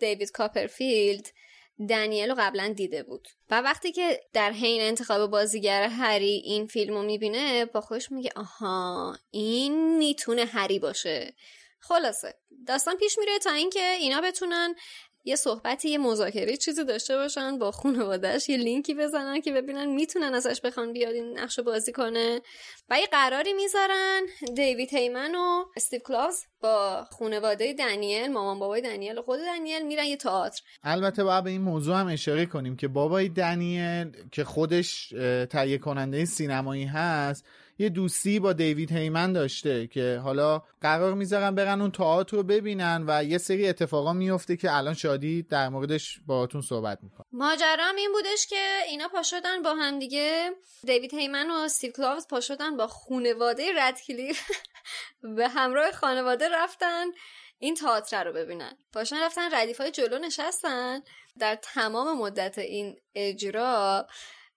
دیوید 0.00 0.30
کاپرفیلد 0.30 1.26
دنیل 1.88 2.28
رو 2.28 2.36
قبلا 2.38 2.72
دیده 2.76 3.02
بود. 3.02 3.28
و 3.50 3.60
وقتی 3.60 3.92
که 3.92 4.20
در 4.32 4.52
حین 4.52 4.80
انتخاب 4.80 5.30
بازیگر 5.30 5.82
هری 5.82 6.42
این 6.44 6.66
فیلم 6.66 6.94
رو 6.94 7.02
می‌بینه 7.02 7.64
با 7.64 7.80
خودش 7.80 8.12
میگه 8.12 8.30
آها 8.36 9.16
این 9.30 9.98
می‌تونه 9.98 10.44
هری 10.44 10.78
باشه. 10.78 11.34
خلاصه 11.80 12.34
داستان 12.66 12.96
پیش 12.96 13.18
میره 13.18 13.38
تا 13.38 13.50
اینکه 13.50 13.90
اینا 13.90 14.20
بتونن 14.20 14.74
یه 15.28 15.36
صحبتی 15.36 15.88
یه 15.88 15.98
مذاکره 15.98 16.56
چیزی 16.56 16.84
داشته 16.84 17.16
باشن 17.16 17.58
با 17.58 17.70
خانوادهش 17.70 18.48
یه 18.48 18.56
لینکی 18.56 18.94
بزنن 18.94 19.40
که 19.40 19.52
ببینن 19.52 19.84
می‌تونن 19.84 20.34
ازش 20.34 20.60
بخوان 20.60 20.92
بیاد 20.92 21.14
این 21.14 21.38
نقش 21.38 21.60
بازی 21.60 21.92
کنه. 21.92 22.40
و 22.90 22.98
یه 23.00 23.06
قراری 23.06 23.52
می‌ذارن 23.52 24.22
دیوید 24.54 24.94
هیمن 24.94 25.34
و 25.34 25.64
استیو 25.76 26.00
کلاوز 26.00 26.44
با 26.60 27.04
خانواده 27.18 27.72
دنیل 27.72 28.32
مامان 28.32 28.58
بابای 28.58 28.80
دنیل 28.80 29.18
و 29.18 29.22
خود 29.22 29.38
دنیل 29.38 29.86
میرن 29.86 30.04
یه 30.04 30.16
تئاتر. 30.16 30.62
البته 30.82 31.24
باید 31.24 31.44
به 31.44 31.50
این 31.50 31.62
موضوع 31.62 31.96
هم 31.96 32.06
اشاره 32.06 32.46
کنیم 32.46 32.76
که 32.76 32.88
بابای 32.88 33.28
دنیل 33.28 34.12
که 34.32 34.44
خودش 34.44 35.08
تهیه 35.50 35.78
کننده 35.78 36.24
سینمایی 36.24 36.84
هست 36.84 37.44
یه 37.78 37.88
دوستی 37.88 38.40
با 38.40 38.52
دیوید 38.52 38.92
هیمن 38.92 39.32
داشته 39.32 39.86
که 39.86 40.20
حالا 40.24 40.62
قرار 40.80 41.14
می‌ذارن 41.14 41.54
برن 41.54 41.80
اون 41.80 41.90
تئاتر 41.90 42.36
رو 42.36 42.42
ببینن 42.42 43.04
و 43.08 43.24
یه 43.24 43.38
سری 43.38 43.68
اتفاقا 43.68 44.12
میفته 44.12 44.56
که 44.56 44.76
الان 44.76 44.94
شادی 44.94 45.42
در 45.42 45.68
موردش 45.68 46.20
باهاتون 46.26 46.62
صحبت 46.62 46.98
می‌کنه. 47.02 47.26
ماجرا 47.32 47.84
هم 47.84 47.96
این 47.96 48.12
بودش 48.12 48.46
که 48.46 48.78
اینا 48.88 49.08
پا 49.08 49.22
شدن 49.22 49.62
با 49.62 49.74
هم 49.74 49.98
دیگه. 49.98 50.50
دیوید 50.86 51.14
هیمن 51.14 51.50
و 51.50 51.54
استیو 51.54 51.92
کلاوز 51.92 52.26
پا 52.26 52.40
شدن 52.40 52.76
با 52.76 52.86
خانواده 52.86 53.64
ردکلیف 53.76 54.40
به 55.36 55.48
همراه 55.48 55.92
خانواده 55.92 56.48
رفتن 56.48 57.04
این 57.58 57.74
تئاتر 57.74 58.24
رو 58.24 58.32
ببینن. 58.32 58.76
پاشن 58.92 59.16
رفتن 59.22 59.54
ردیف 59.54 59.80
های 59.80 59.90
جلو 59.90 60.18
نشستن. 60.18 61.00
در 61.38 61.58
تمام 61.62 62.18
مدت 62.18 62.58
این 62.58 62.96
اجرا 63.14 64.06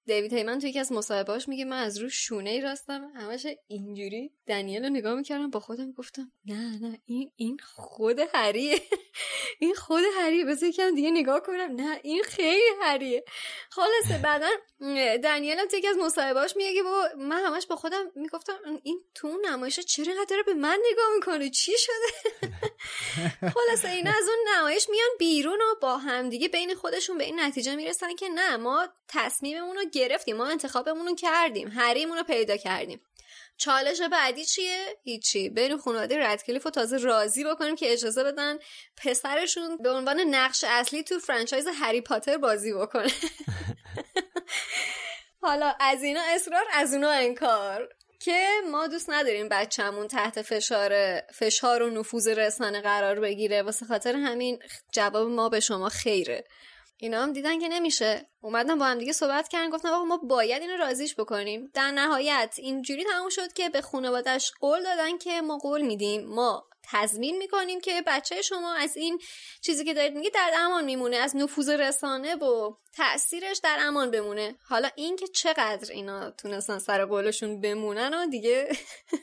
دیوید 0.05 0.33
هیمن 0.33 0.59
توی 0.59 0.69
یکی 0.69 0.79
از 0.79 0.91
مصاحبهاش 0.91 1.47
میگه 1.47 1.65
من 1.65 1.83
از 1.83 1.97
رو 1.97 2.09
شونه 2.09 2.49
ای 2.49 2.61
راستم. 2.61 3.11
همش 3.15 3.47
اینجوری 3.67 4.31
دنیل 4.47 4.83
رو 4.83 4.89
نگاه 4.89 5.15
می‌کردم 5.15 5.49
با 5.49 5.59
خودم 5.59 5.91
گفتم 5.91 6.31
نه 6.45 6.79
نه 6.79 7.01
این 7.05 7.31
این 7.35 7.57
خود 7.63 8.19
هریه 8.33 8.81
این 9.59 9.73
خود 9.75 10.03
هریه 10.17 10.45
بذار 10.45 10.69
یکم 10.69 10.95
دیگه 10.95 11.11
نگاه 11.11 11.39
کنم. 11.39 11.75
نه 11.75 11.99
این 12.03 12.23
خیلی 12.23 12.69
هریه 12.81 13.23
خلاصه 13.69 14.17
بعدا 14.23 14.49
دنیل 15.23 15.59
هم 15.59 15.67
یکی 15.73 15.87
از 15.87 15.97
مصاحبهاش 15.97 16.55
میگه 16.55 16.83
با 16.83 17.09
من 17.17 17.45
همش 17.45 17.67
با 17.67 17.75
خودم 17.75 18.11
می‌گفتم 18.15 18.53
این 18.83 19.01
تو 19.15 19.37
نمایش 19.45 19.79
چرا 19.79 20.13
قدر 20.21 20.43
به 20.45 20.53
من 20.53 20.79
نگاه 20.91 21.05
می‌کنه؟ 21.15 21.49
چی 21.49 21.71
شده؟ 21.77 22.29
خلاصه 23.55 23.89
این 23.89 24.07
از 24.07 24.27
اون 24.27 24.55
نمایش 24.55 24.89
میان 24.89 25.09
بیرون 25.19 25.61
و 25.61 25.75
با 25.81 25.97
هم 25.97 26.29
دیگه 26.29 26.47
بین 26.47 26.75
خودشون 26.75 27.17
به 27.17 27.23
این 27.23 27.39
نتیجه 27.39 27.75
می‌رسن 27.75 28.15
که 28.15 28.29
نه 28.29 28.57
ما 28.57 28.87
تصمیممون 29.07 29.75
رو 29.75 29.83
گرفتیم 29.99 30.37
ما 30.37 30.47
انتخابمون 30.47 31.07
رو 31.07 31.15
کردیم 31.15 31.67
حریمون 31.67 32.17
رو 32.17 32.23
پیدا 32.23 32.57
کردیم. 32.57 33.01
چالش 33.57 34.01
بعدی 34.01 34.45
چیه؟ 34.45 34.97
هیچی. 35.03 35.49
بریم 35.49 35.77
خانواده 35.77 36.27
ردکلیف 36.27 36.63
رو 36.63 36.71
تازه 36.71 36.97
راضی 36.97 37.43
بکنیم 37.43 37.75
که 37.75 37.93
اجازه 37.93 38.23
بدن 38.23 38.57
پسرشون 38.97 39.77
به 39.77 39.91
عنوان 39.91 40.19
نقش 40.19 40.63
اصلی 40.67 41.03
تو 41.03 41.19
فرانچایز 41.19 41.67
هری 41.73 42.01
پاتر 42.01 42.37
بازی 42.37 42.73
بکنه. 42.73 43.11
حالا 45.41 45.73
از 45.79 46.03
اینا 46.03 46.21
اصرار 46.35 46.65
از 46.73 46.93
اونا 46.93 47.09
انکار. 47.09 47.89
که 48.19 48.47
ما 48.71 48.87
دوست 48.87 49.09
نداریم 49.09 49.49
بچهمون 49.49 50.07
تحت 50.07 50.41
فشار 50.41 51.21
فشار 51.21 51.83
و 51.83 51.89
نفوذ 51.89 52.27
رسانه 52.27 52.81
قرار 52.81 53.19
بگیره. 53.19 53.61
واسه 53.61 53.85
خاطر 53.85 54.15
همین 54.15 54.59
جواب 54.91 55.29
ما 55.29 55.49
به 55.49 55.59
شما 55.59 55.89
خیره. 55.89 56.45
اینا 57.01 57.23
هم 57.23 57.33
دیدن 57.33 57.59
که 57.59 57.67
نمیشه. 57.67 58.29
اومدن 58.41 58.77
با 58.77 58.85
هم 58.85 58.97
دیگه 58.97 59.13
صحبت 59.13 59.47
کردن 59.47 59.69
گفتن 59.69 59.89
آقا 59.89 60.05
ما 60.05 60.17
باید 60.17 60.61
اینو 60.61 60.77
رازیش 60.77 61.15
بکنیم. 61.15 61.71
در 61.73 61.91
نهایت 61.91 62.55
اینجوری 62.57 63.03
تموم 63.03 63.29
شد 63.29 63.53
که 63.53 63.69
به 63.69 63.81
خانوادش 63.81 64.51
قول 64.59 64.83
دادن 64.83 65.17
که 65.17 65.41
ما 65.41 65.57
قول 65.57 65.81
میدیم. 65.81 66.25
ما 66.25 66.69
تضمین 66.91 67.37
می‌کنیم 67.37 67.81
که 67.81 68.03
بچه 68.07 68.41
شما 68.41 68.73
از 68.73 68.97
این 68.97 69.19
چیزی 69.61 69.85
که 69.85 69.93
دارید 69.93 70.13
میگه 70.13 70.29
در 70.29 70.53
امان 70.57 70.85
میمونه 70.85 71.17
از 71.17 71.35
نفوذ 71.35 71.69
رسانه 71.69 72.35
و 72.35 72.73
تاثیرش 72.93 73.59
در 73.63 73.77
امان 73.79 74.11
بمونه. 74.11 74.55
حالا 74.67 74.89
اینکه 74.95 75.27
چقدر 75.27 75.91
اینا 75.91 76.31
تونستن 76.31 76.79
سر 76.79 77.05
قولشون 77.05 77.61
بمونن 77.61 78.13
و 78.13 78.25
دیگه 78.27 78.69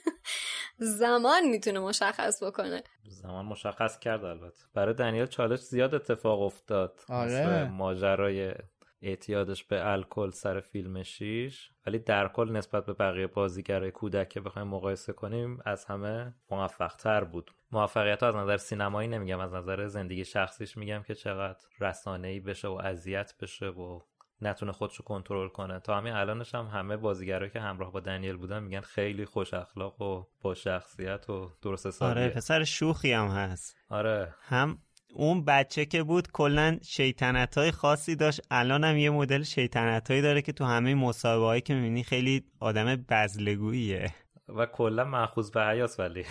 زمان 0.79 1.49
می‌تونه 1.51 1.81
مشخص 1.81 2.43
بکنه. 2.43 2.83
زمان 3.05 3.47
مشخص 3.47 3.99
کرد 3.99 4.25
البته. 4.25 4.65
برای 4.75 4.95
دنیل 4.95 5.27
چالش 5.27 5.61
زیاد 5.61 5.95
اتفاق 5.95 6.43
افتاد. 6.43 7.01
آره. 7.09 7.69
ماجرای 7.69 8.55
اعتیادش 9.03 9.65
به 9.65 9.93
الکل 9.93 10.31
سر 10.31 10.61
فیلم 10.61 11.03
شیش 11.03 11.71
ولی 11.87 11.99
در 11.99 12.29
کل 12.29 12.53
نسبت 12.53 12.87
به 12.87 12.93
بقیه 12.93 13.27
بازیگرای 13.27 13.91
کودک 13.91 14.29
که 14.29 14.41
بخوایم 14.41 14.69
مقایسه 14.69 15.13
کنیم 15.13 15.59
از 15.65 15.85
همه 15.85 16.35
موفق 16.51 16.97
تر 16.97 17.25
بود. 17.25 17.51
موفقیت 17.73 18.23
از 18.23 18.37
نظر 18.37 18.57
سینمایی 18.57 19.09
نمیگم 19.09 19.41
از 19.41 19.55
نظر 19.55 19.87
زندگی 19.87 20.25
شخصیش 20.25 20.77
میگم 20.77 21.03
که 21.03 21.15
چقدر 21.15 21.59
رسانه 21.81 22.29
ای 22.29 22.41
بشه 22.41 22.69
و 22.69 22.73
اذیت 22.73 23.35
بشه 23.41 23.67
و 23.67 24.01
نتونه 24.41 24.73
خودشو 24.73 25.03
کنترل 25.03 25.49
کنه. 25.49 25.81
تا 25.81 25.97
همین 25.97 26.13
الانش 26.13 26.55
هم 26.55 26.67
همه 26.67 26.97
بازیگرایی 26.97 27.51
که 27.51 27.61
همراه 27.61 27.93
با 27.93 28.01
دنیل 28.01 28.37
بودن 28.37 28.63
میگن 28.63 28.81
خیلی 28.81 29.25
خوش 29.25 29.55
اخلاق 29.55 30.03
و 30.03 30.25
با 30.43 30.55
شخصیت 30.55 31.31
و 31.31 31.51
درست 31.63 31.87
حسابیه. 31.87 32.25
آره 32.25 32.35
پسر 32.35 32.65
شوخی 32.65 33.13
هم 33.13 33.29
هست. 33.29 33.77
آره. 33.89 34.35
هم 34.43 34.79
اون 35.15 35.45
بچه 35.45 35.85
که 35.85 36.03
بود 36.03 36.33
کلا 36.33 36.79
شیطنت 36.83 37.59
های 37.59 37.71
خاصی 37.71 38.17
داشت 38.17 38.41
الان 38.51 38.85
هم 38.85 38.97
یه 38.97 39.11
مدل 39.11 39.43
شیطنت 39.43 40.11
هایی 40.11 40.23
داره 40.23 40.43
که 40.43 40.53
تو 40.53 40.65
همه 40.65 40.95
مصاحبه 40.95 41.45
هایی 41.45 41.61
که 41.61 41.75
می‌بینی 41.75 42.03
خیلی 42.03 42.45
آدم 42.61 42.97
بزلگوییه. 42.97 44.15
و 44.49 44.67
کلا 44.67 45.05
مأخوذ 45.05 45.51
به 45.51 45.67
حیاس 45.67 46.01
ولی. 46.01 46.25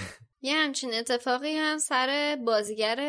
یه 0.46 0.56
همچین 0.56 0.94
اتفاقی 0.94 1.56
هم 1.56 1.78
سر 1.78 2.38
بازیگر 2.46 3.00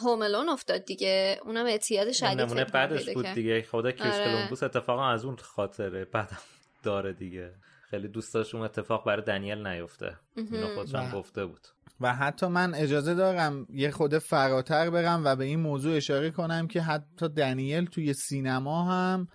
هوملون 0.00 0.48
افتاد 0.48 0.84
دیگه 0.84 1.40
اونم 1.44 1.66
اعتیاد 1.66 2.12
شدید 2.12 2.40
نمونه 2.40 2.64
بعدش 2.64 3.08
بود 3.08 3.24
کرد. 3.24 3.34
دیگه 3.34 3.62
خدا 3.62 3.92
کریس 3.92 4.14
آره. 4.14 4.24
کلمبوس 4.24 4.62
اتفاقا 4.62 5.08
از 5.08 5.24
اون 5.24 5.36
خاطره 5.36 6.04
بعدم 6.04 6.38
داره 6.82 7.12
دیگه 7.12 7.52
خیلی 7.90 8.08
دوست 8.08 8.34
داشت 8.34 8.54
اون 8.54 8.64
اتفاق 8.64 9.06
برای 9.06 9.22
دنیل 9.22 9.66
نیفته 9.66 10.16
اینو 10.36 10.74
خودش 10.74 10.94
هم 10.94 11.10
گفته 11.10 11.46
بود 11.46 11.68
و 12.00 12.14
حتی 12.14 12.46
من 12.46 12.74
اجازه 12.74 13.14
دارم 13.14 13.66
یه 13.70 13.90
خود 13.90 14.18
فراتر 14.18 14.90
برم 14.90 15.22
و 15.24 15.36
به 15.36 15.44
این 15.44 15.60
موضوع 15.60 15.96
اشاره 15.96 16.30
کنم 16.30 16.68
که 16.68 16.82
حتی 16.82 17.28
دنیل 17.28 17.84
توی 17.86 18.12
سینما 18.12 18.84
هم 18.84 19.28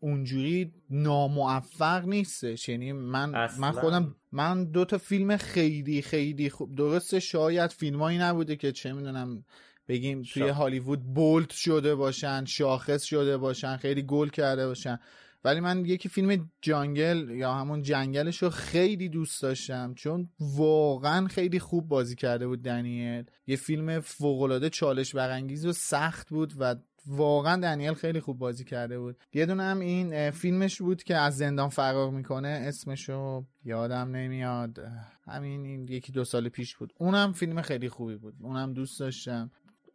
اونجوری 0.00 0.72
ناموفق 0.90 2.04
نیستش 2.04 2.68
یعنی 2.68 2.92
من 2.92 3.34
اصلاً. 3.34 3.60
من 3.60 3.72
خودم 3.72 4.16
من 4.36 4.64
دو 4.64 4.84
تا 4.84 4.98
فیلم 4.98 5.36
خیلی 5.36 6.02
خیلی 6.02 6.50
خوب 6.50 6.74
درسته 6.74 7.20
شاید 7.20 7.70
فیلمایی 7.70 8.18
نبوده 8.18 8.56
که 8.56 8.72
چه 8.72 8.92
می‌دونم 8.92 9.44
بگیم 9.88 10.22
توی 10.22 10.48
شا- 10.48 10.50
هالیوود 10.50 11.02
بولد 11.02 11.50
شده 11.50 11.94
باشن 11.94 12.44
شاخص 12.44 13.02
شده 13.02 13.36
باشن 13.36 13.76
خیلی 13.76 14.02
گل 14.02 14.28
کرده 14.28 14.66
باشن. 14.66 14.98
ولی 15.44 15.60
من 15.60 15.84
یکی 15.84 16.08
فیلم 16.08 16.50
جانگل 16.62 17.30
یا 17.30 17.54
همون 17.54 17.82
جنگلش 17.82 18.42
رو 18.42 18.50
خیلی 18.50 19.08
دوست 19.08 19.42
داشتم 19.42 19.94
چون 19.94 20.28
واقعا 20.40 21.28
خیلی 21.28 21.58
خوب 21.58 21.88
بازی 21.88 22.14
کرده 22.14 22.46
بود 22.46 22.62
دنیل. 22.62 23.24
یه 23.46 23.56
فیلم 23.56 24.00
فوقالعاده 24.00 24.70
چالش 24.70 25.14
برانگیز 25.14 25.66
و 25.66 25.72
سخت 25.72 26.28
بود 26.30 26.52
و 26.58 26.76
واقعا 27.06 27.60
دنیل 27.60 27.94
خیلی 27.94 28.20
خوب 28.20 28.38
بازی 28.38 28.64
کرده 28.64 28.98
بود. 28.98 29.16
یه 29.34 29.46
دونه 29.46 29.62
هم 29.62 29.80
این 29.80 30.30
فیلمش 30.30 30.82
بود 30.82 31.02
که 31.02 31.16
از 31.16 31.36
زندان 31.36 31.68
فرار 31.68 32.10
می‌کنه. 32.10 32.48
اسمشو 32.48 33.44
یادم 33.64 34.16
نمیاد. 34.16 34.78
همین 35.26 35.64
این 35.64 35.88
یکی 35.88 36.12
دو 36.12 36.24
سال 36.24 36.48
پیش 36.48 36.76
بود. 36.76 36.92
اونم 36.98 37.32
فیلم 37.32 37.62
خیلی 37.62 37.88
خوبی 37.88 38.16
بود. 38.16 38.34
اونم 38.40 38.72
دوست 38.72 39.00
داشتم. 39.00 39.50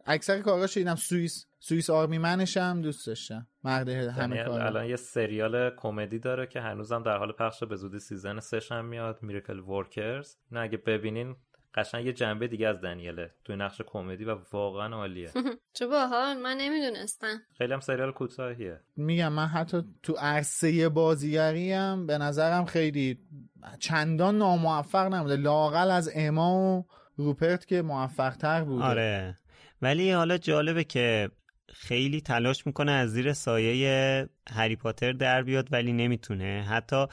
اکثر 0.05 0.41
کاراش 0.41 0.78
دیدم. 0.78 0.95
Swiss 0.95 1.45
Swiss 1.60 1.89
Army 1.89 2.18
Man 2.18 2.41
ش 2.41 2.58
هم 2.57 2.82
دوست 2.82 3.07
داشتم. 3.07 3.47
مرد 3.64 3.89
همه 3.89 4.28
دنیل 4.28 4.43
کار 4.43 4.62
الان 4.62 4.86
یه 4.86 4.95
سریال 4.95 5.72
کمدی 5.78 6.20
داره 6.20 6.47
که 6.47 6.62
هنوزم 6.62 7.03
در 7.03 7.18
حال 7.18 7.32
پخش 7.32 7.64
به 7.64 7.76
زودی 7.76 7.99
season 7.99 8.39
سه‌ش 8.39 8.72
هم 8.72 8.86
میاد. 8.86 9.24
Miracle 9.24 9.60
Workers 9.60 10.36
نه 10.51 10.59
اگه 10.59 10.78
ببینین 10.78 11.36
قشنگ 11.76 12.05
یه 12.05 12.13
جنبه 12.13 12.47
دیگه 12.47 12.67
از 12.67 12.82
دنیله 12.82 13.32
توی 13.45 13.55
نقش 13.55 13.82
کمدی 13.88 14.26
و 14.26 14.38
واقعا 14.51 14.95
عالیه. 14.95 15.32
چه 15.78 15.88
باحال 15.88 16.38
من 16.38 16.57
نمی‌دونستم. 16.57 17.41
خیلی 17.57 17.74
هم 17.74 17.80
سریال 17.80 18.11
کوتاهیه. 18.11 18.80
میگم 18.95 19.34
من 19.34 19.45
حتی 19.45 19.84
تو 20.03 20.13
عرصه 20.13 20.89
بازیگری 20.89 21.72
هم 21.72 22.07
به 22.07 22.17
نظرم 22.17 22.65
خیلی 22.65 23.19
چندان 23.80 24.38
ناموفق 24.38 25.13
نبوده. 25.13 25.36
لاقل 25.36 25.91
از 25.91 26.11
اما 26.15 26.78
و 26.78 26.86
روپرت 27.15 27.65
که 27.65 27.82
موفق 27.82 28.36
تر 28.36 28.63
بوده. 28.63 28.84
آره. 28.84 29.38
ولی 29.82 30.11
حالا 30.11 30.38
جالبه 30.38 30.84
که 30.84 31.30
خیلی 31.74 32.22
تلاش 32.22 32.67
می‌کنه 32.67 32.91
از 32.91 33.09
زیر 33.09 33.34
سایه 33.34 34.30
هری 34.49 34.76
پاتر 34.76 35.11
در 35.11 35.43
بیاد 35.43 35.67
ولی 35.72 35.93
نمی‌تونه. 35.93 36.65
حتی 36.69 37.05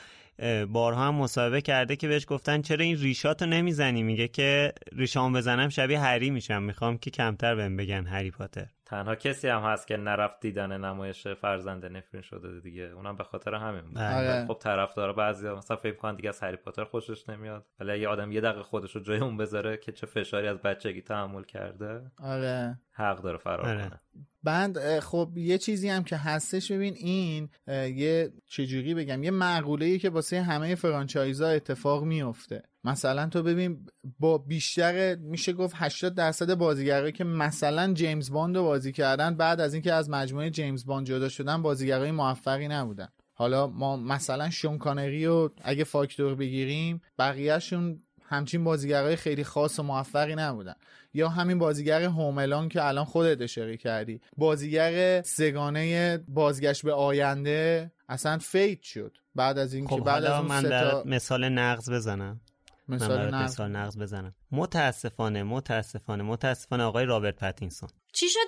بارها 0.69 1.09
هم 1.09 1.15
مصاحبه 1.15 1.61
کرده 1.61 1.97
که 1.97 2.09
بهش 2.09 2.25
گفتن 2.29 2.63
چرا 2.63 2.85
این 2.85 2.97
ریشاتو 2.99 3.47
نمی‌زنی؟ 3.47 4.03
میگه 4.03 4.29
که 4.29 4.73
ریشام 4.93 5.33
بزنم 5.33 5.69
شبیه 5.69 6.01
هری 6.01 6.31
میشم. 6.31 6.63
می‌خوام 6.63 6.99
که 6.99 7.11
کمتر 7.11 7.55
بهم 7.55 7.77
بگن 7.77 8.07
هری 8.07 8.31
پاتر. 8.31 8.67
تنها 8.89 9.15
کسی 9.15 9.49
هم 9.49 9.63
هست 9.63 9.87
که 9.87 9.97
نرفت 9.97 10.41
دیدن 10.41 10.85
نمایش 10.85 11.27
فرزند 11.27 11.87
نفرین 11.87 12.23
شده 12.23 12.61
دیگه. 12.61 12.83
اونم 12.83 13.17
به 13.17 13.25
خاطر 13.25 13.55
همین 13.55 13.83
بود. 13.83 13.99
آره. 13.99 14.47
خب 14.47 14.59
طرفدارا 14.61 15.13
بعضیا 15.13 15.57
مثلا 15.57 15.77
فکر 15.77 15.97
کنن 15.97 16.15
دیگه 16.15 16.29
از 16.29 16.41
هری 16.41 16.57
پاتر 16.57 16.85
خوشش 16.85 17.29
نمیاد. 17.29 17.67
ولی 17.81 17.91
اگه 17.93 18.09
آدم 18.09 18.33
یه 18.33 18.41
دقیقه 18.41 18.63
خودش 18.63 18.97
رو 18.97 19.03
جای 19.03 19.19
اون 19.19 19.37
بذاره 19.37 19.77
که 19.77 19.93
چه 19.93 20.07
فشاری 20.07 20.49
از 20.49 20.59
بچگی 20.59 21.03
تحمل 21.03 21.43
کرده 21.43 22.13
آره. 22.23 22.79
حق 22.93 23.23
داره 23.23 23.39
فرار 23.39 23.67
آره. 23.67 23.89
کنه. 23.89 24.01
بعد 24.43 24.79
اه، 24.79 25.01
خب 25.01 25.33
یه 25.37 25.59
چیزی 25.59 25.89
هم 25.89 26.05
که 26.05 26.17
هستش 26.17 26.73
ببین 26.73 26.95
این 26.95 27.49
یه 27.97 28.33
چجوری 28.47 28.95
بگم 28.95 29.23
یه 29.23 29.31
مقوله 29.31 29.99
که 29.99 30.11
واسه 30.11 30.43
همه 30.43 30.75
franchise 30.75 31.41
ها 31.41 31.49
اتفاق 31.49 32.05
میفته 32.05 32.63
مثلا 32.89 33.27
تو 33.27 33.43
ببین 33.43 33.87
با 34.19 34.39
بیشتر 34.39 35.15
میشه 35.15 35.53
گفت 35.53 35.75
80 35.77 36.15
درصد 36.15 36.55
بازیگرایی 36.55 37.13
که 37.13 37.25
مثلا 37.25 37.93
جیمز 37.93 38.31
باند 38.31 38.57
رو 38.57 38.63
بازی 38.63 38.93
کردن 38.93 39.37
بعد 39.37 39.61
از 39.61 39.75
اینکه 39.75 39.93
از 39.93 40.11
مجموعه 40.11 40.51
جیمز 40.51 40.87
باند 40.87 41.07
جدا 41.07 41.29
شدن 41.29 41.63
بازیگرای 41.63 42.11
موفقی 42.11 42.69
نبودن. 42.69 43.09
حالا 43.33 43.67
ما 43.67 43.97
مثلا 43.97 44.51
شون 44.51 44.79
کانری 44.79 45.27
رو 45.27 45.53
اگه 45.63 45.85
فاکتور 45.85 46.35
بگیریم 46.35 47.03
بقیهشون 47.19 48.03
همچین 48.23 48.65
بازیگرای 48.65 49.17
خیلی 49.17 49.45
خاص 49.45 49.79
و 49.79 49.83
موفقی 49.83 50.35
نبودن. 50.35 50.75
یا 51.15 51.29
همین 51.29 51.59
بازیگر 51.59 52.03
Home 52.03 52.32
Alone 52.32 52.69
که 52.69 52.85
الان 52.85 53.05
خودت 53.05 53.43
اشاره 53.43 53.77
کردی. 53.77 54.21
بازیگر 54.37 55.23
سه‌گانه 55.23 56.19
بازگشت 56.29 56.83
به 56.83 56.93
آینده 56.93 57.93
اصلا 58.09 58.39
fade 58.39 58.83
شد. 58.83 59.17
بعد 59.35 59.59
از 59.59 59.75
اینکه 59.75 59.95
خب 59.95 60.05
بعد 60.05 60.25
از 60.25 60.41
اون 60.41 60.49
من 60.49 60.63
سه 60.63 60.69
در 60.69 60.91
تا 60.91 61.03
مثال 61.07 61.49
نقض 61.49 61.91
بزنم. 61.91 62.41
مثال 62.89 63.35
نقض 63.35 63.53
مثال 63.53 63.71
نقض 63.71 63.99
بزنم. 63.99 64.35
متاسفانه 64.51 65.43
متاسفانه 65.43 66.23
متاسفانه 66.23 66.85
آقای 66.85 67.05
رابرت 67.05 67.37
پتینسون. 67.37 67.89
چی 68.13 68.29
شده؟ 68.29 68.41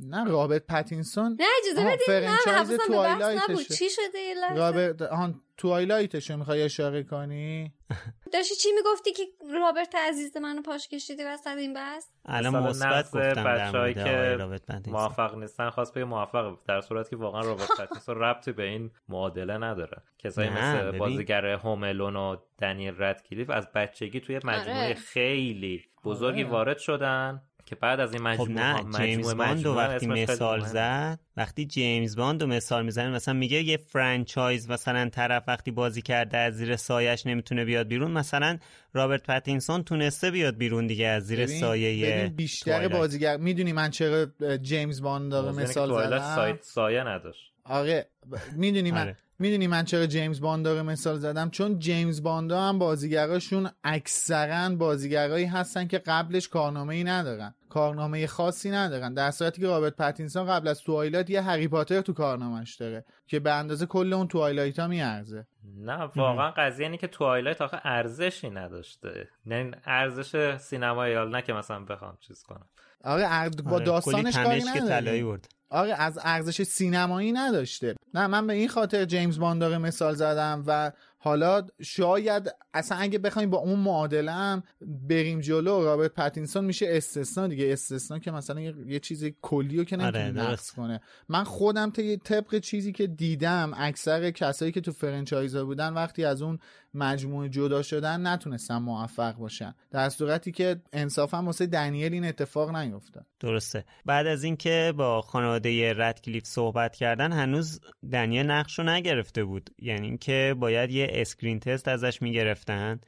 نه 0.00 0.24
رابرت 0.24 0.66
پتینسون. 0.66 1.36
نه 1.40 1.46
اجازه 1.62 1.84
بدید 1.90 2.10
نه 2.10 2.36
حواسم 2.46 2.76
به 2.88 2.96
بحث 2.96 3.50
نبود. 3.50 3.66
چی 3.66 3.90
شده 3.90 4.34
رابرت 4.56 5.02
آهان 5.02 5.40
Twilight 5.56 6.14
شو 6.14 6.36
می‌خوای 6.36 6.62
اشاره 6.62 7.02
کنی 7.02 7.72
داشتی 8.32 8.54
چی 8.54 8.68
می‌گفتی 8.72 9.12
که 9.12 9.22
رابرت 9.54 9.94
عزیز 9.94 10.36
منو 10.36 10.62
پاش 10.62 10.88
کشیدی 10.88 11.24
وسط 11.24 11.46
این 11.46 11.74
بحث 11.74 12.04
الان 12.24 12.68
مثال 12.68 12.86
نقض 12.86 13.06
گفتم 13.06 13.44
در 13.44 13.92
که 13.92 14.90
موفق 14.90 15.34
نیستن 15.34 15.70
خواست 15.70 15.94
بگه 15.94 16.04
موفق 16.04 16.58
در 16.66 16.80
صورتی 16.80 17.10
که 17.10 17.16
واقعا 17.16 17.40
رابرت 17.40 17.68
پتینسون 17.80 18.16
ربطی 18.16 18.52
به 18.52 18.62
این 18.62 18.90
معادله 19.08 19.58
نداره 19.58 20.02
کسایی 20.18 20.50
مثل. 20.50 20.98
بازیگر 20.98 21.46
Home 21.46 21.77
Alone 21.77 22.16
و 22.16 22.36
دنیل 22.58 22.94
ردکلیف 22.98 23.50
از 23.50 23.72
بچگی 23.72 24.20
توی 24.20 24.36
مجموعه 24.44 24.84
آره. 24.84 24.94
خیلی 24.94 25.84
بزرگی 26.04 26.42
آره. 26.42 26.52
وارد 26.52 26.78
شدن 26.78 27.42
که 27.66 27.74
بعد 27.74 28.00
از 28.00 28.12
این 28.14 28.20
خب 28.22 28.26
مجموعه 28.42 28.64
نه 28.66 28.72
ها- 28.72 28.82
مجموعه 28.82 29.06
جیمز 29.06 29.34
باند 29.34 29.66
وقتی 29.66 30.06
مثال. 30.06 30.60
زد 30.60 31.18
وقتی 31.36 31.66
جیمز 31.66 32.16
باند 32.16 32.42
رو 32.42 32.48
مثال 32.48 32.84
می‌زنه 32.84 33.10
مثلا 33.10 33.34
میگه 33.34 33.62
یه 33.62 33.76
franchise 33.76 34.70
مثلا 34.70 35.08
طرف 35.08 35.44
وقتی 35.48 35.70
بازی 35.70 36.02
کرده 36.02 36.38
از 36.38 36.54
زیر 36.54 36.76
سایش 36.76 37.26
نمی‌تونه 37.26 37.64
بیاد 37.64 37.88
بیرون 37.88 38.10
مثلا 38.10 38.58
رابرت 38.92 39.22
پتینسون 39.22 39.82
تونسته 39.82 40.30
بیاد 40.30 40.56
بیرون 40.56 40.86
دیگه 40.86 41.06
از 41.06 41.26
زیر 41.26 41.44
ببین- 41.44 41.60
سایه 41.60 42.16
ببین 42.16 42.36
بیشتر 42.36 42.70
Twilight. 42.70 42.92
بازیگر 42.92 43.36
می‌دونی 43.36 43.72
من 43.72 43.90
چرا 43.90 44.26
جیمز 44.62 45.02
باند 45.02 45.34
رو 45.34 45.52
که 45.52 45.62
مثال 45.62 46.06
زدم 46.06 46.34
سایت 46.36 46.62
سایه 46.62 47.04
نداشت 47.04 47.52
آره 47.64 48.06
می‌دونی 48.56 48.90
من 48.90 49.00
آره. 49.00 49.16
می‌دونی 49.38 49.66
من 49.66 49.84
چرا 49.84 50.06
جیمز 50.06 50.40
باند 50.40 50.68
رو 50.68 50.82
مثال 50.82 51.18
زدم؟ 51.18 51.50
چون 51.50 51.78
جیمز 51.78 52.22
باند 52.22 52.52
هم 52.52 52.78
بازیگراشون 52.78 53.70
اکثرا 53.84 54.68
بازیگرایی 54.74 55.44
هستن 55.44 55.86
که 55.86 55.98
قبلش 55.98 56.48
کارنامه 56.48 56.94
ای 56.94 57.04
ندارن. 57.04 57.54
کارنامه 57.68 58.26
خاصی 58.26 58.70
ندارن. 58.70 59.14
در 59.14 59.30
صورتی 59.30 59.60
که 59.60 59.66
رابرت 59.66 59.96
پتینسون 59.96 60.46
قبل 60.46 60.68
از 60.68 60.80
Twilight 60.80 61.30
یه 61.30 61.40
هری 61.42 61.68
پاتر 61.68 62.00
تو 62.00 62.12
کارنامهش 62.12 62.74
داره 62.74 63.04
که 63.26 63.40
به 63.40 63.52
اندازه 63.52 63.86
کل 63.86 64.12
اون 64.12 64.28
Twilight 64.28 64.78
ها 64.78 64.86
میارزه. 64.86 65.46
نه 65.76 66.10
واقعا 66.16 66.50
قضیه 66.50 66.86
اینه 66.86 66.98
که 66.98 67.06
Twilight 67.06 67.60
آخه 67.60 67.80
ارزشی 67.84 68.50
نداشته. 68.50 69.28
نه 69.46 69.70
ارزش 69.84 70.56
سینمایی 70.56 71.14
نه 71.26 71.42
که 71.42 71.52
مثلا 71.52 71.84
بخوام 71.84 72.18
چیز 72.20 72.42
کنم. 72.42 72.68
آره 73.04 73.24
ارد- 73.26 73.62
با 73.64 73.70
آره، 73.70 73.84
داستانش 73.84 74.38
کاری 74.38 75.22
برد. 75.22 75.48
آره 75.70 75.94
از 75.94 76.18
ارزش 76.22 76.62
سینمایی 76.62 77.32
نداشته. 77.32 77.94
نه 78.14 78.26
من 78.26 78.46
به 78.46 78.52
این 78.52 78.68
خاطر 78.68 79.04
جیمز 79.04 79.38
باند 79.38 79.64
رو 79.64 79.78
مثال 79.78 80.14
زدم 80.14 80.64
و 80.66 80.92
حالا 81.18 81.66
شاید 81.82 82.54
اصلا 82.74 82.98
اگه 82.98 83.18
بخوایم 83.18 83.50
با 83.50 83.58
اون 83.58 83.78
معادله 83.78 84.32
هم 84.32 84.62
بریم 85.08 85.40
جلو 85.40 85.84
رابرت 85.84 86.14
پتینسون 86.14 86.64
میشه 86.64 86.86
استثنا 86.90 87.46
دیگه. 87.46 87.72
استثنا 87.72 88.18
که 88.18 88.30
مثلا 88.30 88.60
یه, 88.60 88.74
یه 88.86 88.98
چیز 88.98 89.24
کلی 89.42 89.76
رو 89.76 89.84
که 89.84 89.96
آره، 89.96 90.04
نمی‌تونه 90.06 90.42
نقص 90.42 90.48
درست. 90.48 90.74
کنه. 90.74 91.00
من 91.28 91.44
خودم 91.44 91.90
طی- 91.90 92.16
طبق 92.16 92.58
چیزی 92.58 92.92
که 92.92 93.06
دیدم 93.06 93.72
اکثر 93.76 94.30
کسایی 94.30 94.72
که 94.72 94.80
تو 94.80 94.92
franchise 94.92 95.57
ا 95.57 95.64
بودن 95.64 95.92
وقتی 95.92 96.24
از 96.24 96.42
اون 96.42 96.58
مجموعه 96.94 97.48
جدا 97.48 97.82
شدن 97.82 98.26
نتونستن 98.26 98.76
موفق 98.76 99.36
باشن. 99.36 99.74
در 99.90 100.08
صورتی 100.08 100.52
که 100.52 100.76
انصافا 100.92 101.42
واسه 101.42 101.66
دنیل 101.66 102.12
این 102.12 102.24
اتفاق 102.24 102.76
نیفتاد. 102.76 103.26
درسته. 103.40 103.84
بعد 104.04 104.26
از 104.26 104.44
اینکه 104.44 104.92
با 104.96 105.22
خانواده 105.22 105.92
ردکلیف 105.92 106.46
صحبت 106.46 106.96
کردن 106.96 107.32
هنوز 107.32 107.80
دنیل 108.12 108.46
نقش 108.46 108.78
رو 108.78 108.84
نگرفته 108.84 109.44
بود. 109.44 109.70
یعنی 109.78 110.06
اینکه 110.06 110.54
باید 110.58 110.90
یه 110.90 111.08
screen 111.10 111.60
test 111.60 111.88
ازش 111.88 112.22
می‌گرفتن 112.22 113.00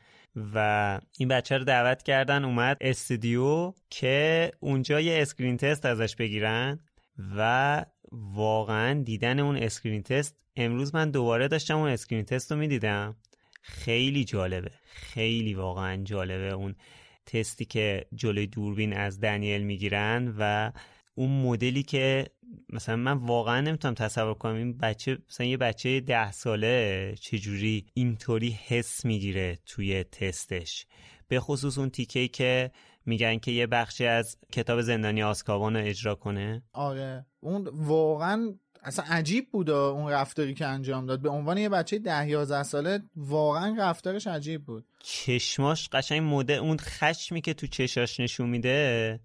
و 0.54 1.00
این 1.18 1.28
بچه 1.28 1.58
رو 1.58 1.64
دعوت 1.64 2.02
کردن 2.02 2.44
اومد 2.44 2.76
استودیو 2.80 3.72
که 3.90 4.50
اونجا 4.60 5.00
یه 5.00 5.22
screen 5.22 5.56
test 5.56 5.86
ازش 5.86 6.16
بگیرن 6.16 6.80
و 7.36 7.84
واقعا 8.12 9.02
دیدن 9.02 9.38
اون 9.38 9.56
screen 9.56 10.02
test. 10.02 10.44
امروز 10.56 10.94
من 10.94 11.10
دوباره 11.10 11.48
داشتم 11.48 11.78
اون 11.78 11.88
screen 11.88 12.24
test 12.24 12.52
رو 12.52 12.58
می‌دیدم. 12.58 13.16
خیلی 13.60 14.24
جالبه. 14.24 14.70
خیلی 14.88 15.54
واقعا 15.54 16.02
جالبه 16.04 16.52
اون 16.52 16.74
تستی 17.26 17.64
که 17.64 18.06
جلوی 18.14 18.46
دوربین 18.46 18.92
از 18.92 19.20
دنیل 19.20 19.62
می‌گیرن 19.62 20.34
و 20.38 20.72
اون 21.14 21.42
مدلی 21.42 21.82
که 21.82 22.26
مثلا 22.70 22.96
من 22.96 23.12
واقعا 23.12 23.60
نمی‌تونم 23.60 23.94
تصور 23.94 24.34
کنم 24.34 24.54
این 24.54 24.78
بچه 24.78 25.18
مثلا 25.28 25.46
یه 25.46 25.56
بچه 25.56 26.00
ده 26.00 26.32
ساله 26.32 27.14
چجوری 27.20 27.86
اینطوری 27.94 28.58
حس 28.66 29.04
می‌گیره 29.04 29.58
توی 29.66 30.04
تستش. 30.04 30.86
به 31.28 31.40
خصوص 31.40 31.78
اون 31.78 31.90
تیکه 31.90 32.28
که 32.28 32.70
میگن 33.06 33.38
که 33.38 33.50
یه 33.50 33.66
بخشی 33.66 34.06
از 34.06 34.36
کتاب 34.52 34.80
زندانی 34.80 35.22
آسکابان 35.22 35.76
رو 35.76 35.84
اجرا 35.84 36.14
کنه. 36.14 36.62
آره. 36.72 37.26
اون 37.40 37.68
واقعا 37.72 38.54
اصلا 38.88 39.04
عجیب 39.08 39.50
بود 39.50 39.70
اون 39.70 40.12
رفتاری 40.12 40.54
که 40.54 40.66
انجام 40.66 41.06
داد. 41.06 41.20
به 41.22 41.28
عنوان 41.28 41.58
یه 41.58 41.68
بچه 41.68 41.98
ده 41.98 42.28
یازده 42.28 42.62
ساله 42.62 43.00
واقعا 43.16 43.76
رفتارش 43.78 44.26
عجیب 44.26 44.64
بود. 44.64 44.84
چشماش 45.02 45.88
قشنگ 45.88 46.22
مده 46.34 46.54
اون 46.54 46.76
خشمی 46.80 47.40
که 47.40 47.54
تو 47.54 47.66
چشاش 47.66 48.20
نشون 48.20 48.48
میده 48.48 49.20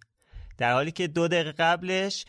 در 0.57 0.73
حالی 0.73 0.91
که 0.91 1.07
دو 1.07 1.27
دقیقه 1.27 1.51
قبلش 1.51 2.25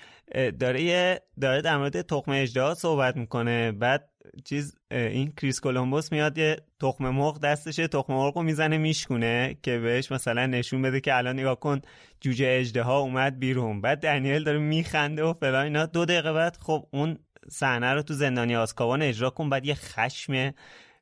داره 0.61 0.83
یه 0.83 1.21
داره 1.41 1.63
در 1.63 1.77
مورد 1.77 2.03
تخم 2.03 2.31
اژدها 2.31 2.75
صحبت 2.75 3.17
می‌کنه. 3.17 3.73
بعد 3.73 4.11
چیز 4.45 4.77
این 4.91 5.33
کریس 5.37 5.61
کولومبوس 5.61 6.13
میاد 6.13 6.39
یه 6.39 6.57
تخم 6.81 7.11
مرغ 7.11 7.41
دستشه 7.41 7.89
تخم 7.89 8.13
مرغ 8.13 8.37
رو 8.37 8.43
می‌زنه 8.43 8.79
میشکونه 8.79 9.57
که 9.63 9.79
بهش 9.79 10.13
مثلا 10.13 10.47
نشون 10.47 10.83
بده 10.83 11.01
که 11.01 11.17
الان 11.17 11.39
نگاه 11.39 11.61
کن 11.61 11.81
جوجه 12.21 12.57
اژدها 12.61 12.99
اومد 12.99 13.39
بیرون. 13.39 13.81
بعد 13.81 14.01
دنیل 14.01 14.45
داره 14.45 14.59
میخنده 14.59 15.23
و 15.25 15.33
فلان 15.33 15.65
اینا. 15.65 15.87
دو 15.87 16.05
دقیقه 16.05 16.33
بعد 16.33 16.57
خب 16.57 16.87
اون 16.93 17.19
صحنه 17.51 17.93
رو 17.93 18.03
تو 18.03 18.15
زندانی 18.15 18.57
آزکابان 18.57 19.03
اجرا 19.03 19.31
کن 19.31 19.51
بعد 19.51 19.67
یه 19.67 19.75
خشم 19.75 20.55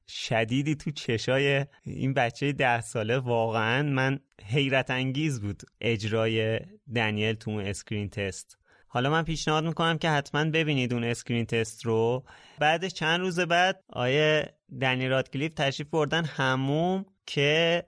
شدیدی 0.09 0.75
تو 0.75 0.91
چشای 0.91 1.67
این 1.85 2.15
بچه 2.15 2.53
ده 2.53 2.81
ساله. 2.81 3.19
واقعا 3.19 3.83
من 3.83 4.21
حیرت 4.45 4.91
انگیز 4.91 5.41
بود 5.41 5.63
اجرای 5.81 6.61
دنیل 6.95 7.35
تو 7.35 7.51
اون 7.51 7.67
screen 7.67 8.09
test. 8.09 8.59
حالا 8.89 9.11
من 9.11 9.23
پیشنهاد 9.23 9.65
می‌کنم 9.65 9.99
که 9.99 10.11
حتما 10.11 10.45
ببینید 10.45 10.93
اون 10.93 11.05
screen 11.05 11.47
test 11.47 11.87
رو. 11.87 12.25
بعدش 12.59 12.93
چند 12.93 13.21
روز 13.21 13.41
بعد 13.41 13.83
آقای 13.89 14.55
دنی 14.81 15.09
رادکلیف 15.09 15.55
تشریف 15.55 15.89
بردن 15.89 16.25
حموم 16.25 17.05
که 17.27 17.85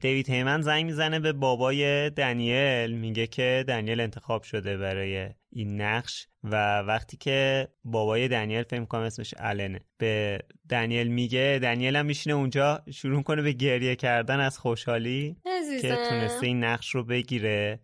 دیوید 0.00 0.30
هیمن 0.30 0.60
زنگ 0.60 0.84
می‌زنه 0.84 1.20
به 1.20 1.32
بابای 1.32 2.10
دنیل. 2.10 2.96
میگه 2.96 3.26
که 3.26 3.64
دنیل 3.68 4.00
انتخاب 4.00 4.42
شده 4.42 4.76
برای 4.76 5.28
این 5.52 5.80
نقش 5.80 6.26
و 6.44 6.78
وقتی 6.80 7.16
که 7.16 7.68
بابای 7.84 8.28
دنیل 8.28 8.62
فکر 8.62 8.84
کنم 8.84 9.02
اسمش 9.02 9.34
النه 9.38 9.80
به 9.98 10.38
دنیل 10.68 11.08
میگه 11.08 11.58
دنیل 11.62 11.96
هم 11.96 12.06
میشینه 12.06 12.36
اونجا 12.36 12.82
شروع 12.92 13.22
کنه 13.22 13.42
به 13.42 13.52
گریه 13.52 13.96
کردن 13.96 14.40
از 14.40 14.58
خوشحالی 14.58 15.36
که 15.82 15.88
تونسته 15.88 16.24
عزیزم 16.24 16.46
این 16.46 16.64
نقش 16.64 16.94
رو 16.94 17.04
بگیره 17.04 17.80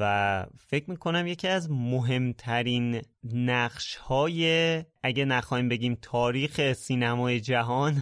و 0.00 0.46
فکر 0.68 0.90
می‌کنم 0.90 1.26
یکی 1.26 1.48
از 1.48 1.70
مهمترین 1.70 3.02
نقش 3.34 3.96
های 3.96 4.84
اگه 5.02 5.24
نخواهیم 5.24 5.68
بگیم 5.68 5.98
تاریخ 6.02 6.72
سینمای 6.72 7.40
جهان. 7.40 8.00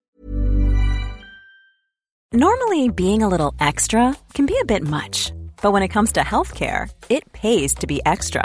Normally, 2.34 2.90
being 2.90 3.22
a 3.22 3.28
little 3.34 3.54
extra 3.58 4.14
can 4.34 4.44
be 4.44 4.58
a 4.60 4.68
bit 4.72 4.82
much, 4.82 5.32
but 5.62 5.72
when 5.72 5.82
it 5.82 5.88
comes 5.88 6.12
to 6.12 6.20
healthcare, 6.20 6.82
it 7.08 7.24
pays 7.32 7.74
to 7.80 7.86
be 7.86 7.98
extra. 8.04 8.44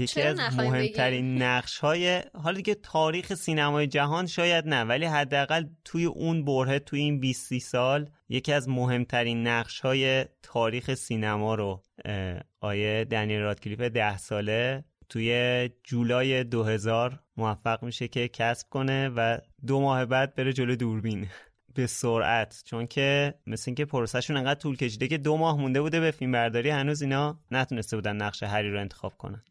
یکی 0.00 0.22
از 0.22 0.38
مهمترین 0.56 1.42
نقش 1.42 1.78
های 1.78 2.22
حالا 2.34 2.56
دیگه 2.56 2.74
تاریخ 2.74 3.34
سینمای 3.34 3.86
جهان 3.86 4.26
شاید 4.26 4.68
نه 4.68 4.84
ولی 4.84 5.04
حداقل 5.04 5.64
توی 5.84 6.04
اون 6.04 6.44
بره 6.44 6.78
توی 6.78 7.00
این 7.00 7.20
20 7.20 7.58
سال 7.58 8.10
یکی 8.28 8.52
از 8.52 8.68
مهمترین 8.68 9.46
نقش 9.46 9.80
های 9.80 10.24
تاریخ 10.42 10.94
سینما 10.94 11.54
رو 11.54 11.82
آیه 12.60 13.04
دنیل 13.04 13.40
رادکلیف 13.40 13.80
ده 13.80 14.18
ساله 14.18 14.84
توی 15.08 15.70
جولای 15.84 16.44
2000 16.44 17.20
موفق 17.36 17.84
میشه 17.84 18.08
که 18.08 18.28
کسب 18.28 18.68
کنه 18.68 19.08
و 19.08 19.38
دو 19.66 19.80
ماه 19.80 20.04
بعد 20.06 20.34
بره 20.34 20.52
جلو 20.52 20.76
دوربین. 20.76 21.26
به 21.74 21.86
سرعت 21.86 22.62
چون 22.66 22.86
که 22.86 23.34
مثل 23.46 23.64
اینکه 23.66 23.84
پروسهشون 23.84 24.36
انقدر 24.36 24.60
طول 24.60 24.76
کشیده 24.76 25.08
که 25.08 25.18
دو 25.18 25.36
ماه 25.36 25.60
مونده 25.60 25.80
بوده 25.80 26.00
به 26.00 26.10
فیلم 26.10 26.32
برداری 26.32 26.70
هنوز 26.70 27.02
اینا 27.02 27.38
نتونسته 27.50 27.96
بودن 27.96 28.16
نقش 28.16 28.42
هری 28.42 28.70
رو 28.70 28.80
انتخاب 28.80 29.12
کنن. 29.18 29.44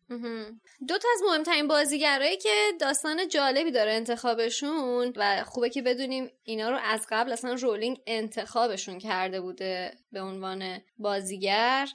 دو 0.88 0.98
تا 0.98 1.08
از 1.16 1.22
مهمترین 1.30 1.68
بازیگرایی 1.68 2.38
که 2.38 2.50
داستان 2.80 3.28
جالبی 3.28 3.72
داره 3.72 3.92
انتخابشون 3.92 5.14
و 5.16 5.44
خوبه 5.44 5.70
که 5.70 5.82
بدونیم 5.82 6.30
اینا 6.44 6.70
رو 6.70 6.78
از 6.84 7.08
قبل 7.10 7.32
اصلا 7.32 7.54
رولینگ 7.54 7.98
انتخابشون 8.08 9.00
کرده 9.00 9.42
بوده 9.42 9.92
به 10.12 10.22
عنوان 10.22 10.78
بازیگر. 10.98 11.88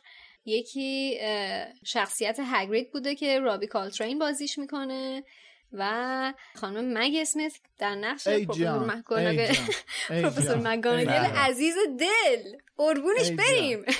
یکی 0.46 1.18
شخصیت 1.86 2.38
هگرید 2.44 2.92
بوده 2.92 3.14
که 3.14 3.38
رابی 3.40 3.66
کالترین 3.66 4.18
بازیش 4.18 4.58
می‌کنه. 4.58 5.24
و 5.78 6.32
خانم 6.56 6.98
مگ 6.98 7.16
اسمیت 7.20 7.52
در 7.78 7.94
نقش 7.94 8.28
پروفسور 10.08 10.56
مگانگل 10.56 11.26
عزیز 11.46 11.74
دل. 11.98 12.56
قربونش 12.76 13.30
بریم. 13.30 13.84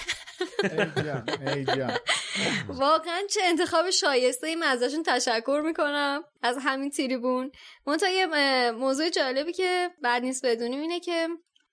واقعا 2.68 3.20
چه 3.31 3.41
انتخاب 3.45 3.91
شایسته 3.91 4.47
ای 4.47 4.55
من 4.55 4.66
ازشون 4.66 5.03
تشکر 5.03 5.62
می‌کنم 5.64 6.25
از 6.43 6.59
همین 6.61 6.91
تریبون. 6.91 7.53
منتها 7.87 8.09
یه 8.09 8.27
موضوع 8.70 9.11
جالبی 9.11 9.53
که 9.53 9.91
بعد 10.03 10.22
نیست 10.22 10.47
بدونیم 10.47 10.81
اینه 10.81 11.01
که 11.01 11.29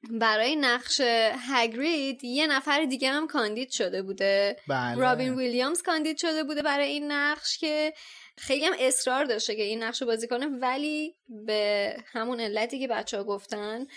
برای 0.09 0.55
نقش 0.55 1.01
هگرید 1.49 2.23
یه 2.23 2.47
نفر 2.47 2.85
دیگه 2.85 3.09
هم 3.09 3.27
کاندید 3.27 3.69
شده 3.69 4.01
بوده. 4.03 4.57
بله. 4.67 4.95
رابین 4.95 5.35
ویلیامز 5.35 5.81
کاندید 5.81 6.17
شده 6.17 6.43
بوده 6.43 6.61
برای 6.61 6.87
این 6.87 7.11
نقش 7.11 7.57
که 7.57 7.93
خیلی 8.37 8.65
هم 8.65 8.73
اصرار 8.79 9.25
داشته 9.25 9.55
که 9.55 9.63
این 9.63 9.83
نقش 9.83 10.03
بازی 10.03 10.27
کنه 10.27 10.47
ولی 10.47 11.15
به 11.45 11.95
همون 12.05 12.39
علتی 12.39 12.79
که 12.79 12.87
بچه 12.87 13.17
ها 13.17 13.23
گفتن 13.23 13.87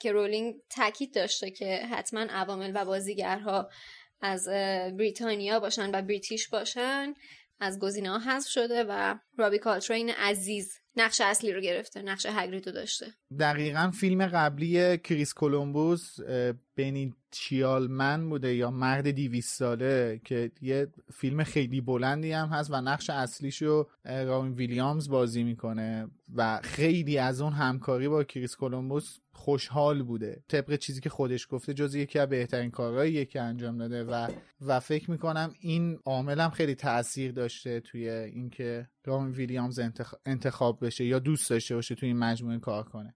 که 0.00 0.12
رولینگ 0.12 0.54
تاکید 0.70 1.14
داشته 1.14 1.50
که 1.50 1.76
حتما 1.76 2.20
عوامل 2.20 2.72
و 2.74 2.84
بازیگرها 2.84 3.70
از 4.20 4.48
بریتانیا 4.96 5.60
باشن 5.60 5.90
و 5.94 6.02
British 6.02 6.48
باشن 6.48 7.14
از 7.60 7.78
گزینه 7.78 8.10
ها 8.10 8.18
حذف 8.18 8.48
شده 8.48 8.84
و 8.88 9.14
رابی 9.36 9.58
کلترین 9.58 10.10
عزیز 10.10 10.79
نقش 10.96 11.20
اصلی 11.20 11.52
رو 11.52 11.60
گرفته 11.60 12.02
نقش 12.02 12.26
هگرید 12.30 12.66
رو 12.66 12.72
داشته. 12.72 13.06
دقیقا 13.38 13.90
فیلم 13.90 14.26
قبلی 14.26 14.98
کریس 14.98 15.34
کولومبوس 15.34 16.16
Bicentennial 16.76 17.14
Man 17.30 18.28
بوده 18.28 18.54
یا 18.54 18.70
مرد 18.70 19.10
دویست 19.10 19.54
ساله 19.54 20.20
که 20.24 20.50
یه 20.60 20.86
فیلم 21.14 21.44
خیلی 21.44 21.80
بلندی 21.80 22.32
هم 22.32 22.48
هست 22.48 22.70
و 22.70 22.80
نقش 22.80 23.10
اصلیشو 23.10 23.86
رابین 24.04 24.52
ویلیامز 24.52 25.08
بازی 25.08 25.42
می‌کنه 25.42 26.08
و 26.34 26.60
خیلی 26.62 27.18
از 27.18 27.40
اون 27.40 27.52
همکاری 27.52 28.08
با 28.08 28.24
کریس 28.24 28.56
کولومبوس 28.56 29.18
خوشحال 29.40 30.02
بوده. 30.02 30.42
طبق 30.48 30.76
چیزی 30.76 31.00
که 31.00 31.10
خودش 31.10 31.46
گفته 31.50 31.74
جز 31.74 31.94
یکی 31.94 32.18
از 32.18 32.28
بهترین 32.28 32.70
کارهایی 32.70 33.26
که 33.26 33.40
انجام 33.40 33.78
داده 33.78 34.04
و 34.04 34.28
و 34.66 34.80
فکر 34.80 35.10
می‌کنم 35.10 35.54
این 35.60 35.98
عامل 36.04 36.40
هم 36.40 36.50
خیلی 36.50 36.74
تاثیر 36.74 37.32
داشته 37.32 37.80
توی 37.80 38.08
اینکه 38.08 38.88
رامین 39.04 39.32
ویلیامز 39.32 39.80
انتخاب 40.26 40.86
بشه 40.86 41.04
یا 41.04 41.18
دوست 41.18 41.50
داشته 41.50 41.74
باشه 41.74 41.94
توی 41.94 42.08
این 42.08 42.18
مجموعه 42.18 42.58
کار 42.58 42.84
کنه. 42.84 43.14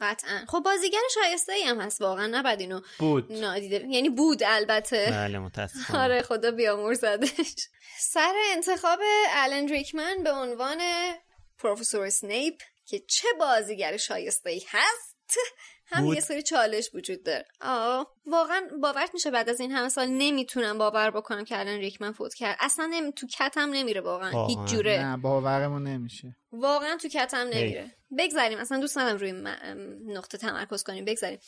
قطعا. 0.00 0.44
خب 0.48 0.62
بازیگر 0.64 0.98
شایسته 1.14 1.52
ای 1.52 1.62
هم 1.62 1.80
هست 1.80 2.00
واقعا 2.00 2.26
نباید 2.26 2.60
اینو 2.60 2.80
بود. 2.98 3.32
نادیده 3.32 3.86
یعنی 3.90 4.08
بود 4.08 4.42
البته. 4.46 5.06
بله 5.10 5.38
متاسفم 5.38 5.96
آره 5.96 6.22
خدا 6.22 6.50
بیامرزدش. 6.50 7.68
سر 7.98 8.34
انتخاب 8.56 8.98
الن 9.30 9.68
ریکمن 9.68 10.22
به 10.24 10.32
عنوان 10.32 10.78
پروفسور 11.58 12.10
سنیپ 12.10 12.54
که 12.86 12.98
چه 12.98 13.28
بازیگر 13.38 13.96
شایسته 13.96 14.50
ای 14.50 14.62
هست؟ 14.68 15.13
هم 15.86 16.06
یه 16.06 16.20
سری 16.20 16.42
چالش 16.42 16.90
وجود 16.94 17.22
داره. 17.22 17.44
آه 17.60 18.12
واقعا 18.26 18.68
باورت 18.82 19.10
میشه 19.14 19.30
بعد 19.30 19.48
از 19.48 19.60
این 19.60 19.72
همه 19.72 19.88
سال 19.88 20.06
نمی‌تونم 20.06 20.78
باور 20.78 21.10
بکنم 21.10 21.44
که 21.44 21.58
الان 21.58 21.78
ریکمن 21.78 22.12
فوت 22.12 22.34
کرد. 22.34 22.56
اصلا 22.60 22.86
نمی... 22.86 23.12
تو 23.12 23.26
کتم 23.26 23.70
نمیره 23.70 24.00
واقعا 24.00 24.46
هیچ 24.46 24.58
جوره. 24.58 25.04
نه 25.04 25.16
باورمون 25.16 25.82
نمیشه. 25.82 26.36
واقعا 26.52 26.96
تو 26.96 27.08
کتم 27.08 27.36
نمیره. 27.36 27.96
بگذاریم 28.18 28.58
اصلا 28.58 28.80
دوست 28.80 28.98
ندارم 28.98 29.16
روی 29.16 29.32
نقطه 30.14 30.38
تمرکز 30.38 30.82
کنیم. 30.82 31.04
بگذاریم. 31.04 31.38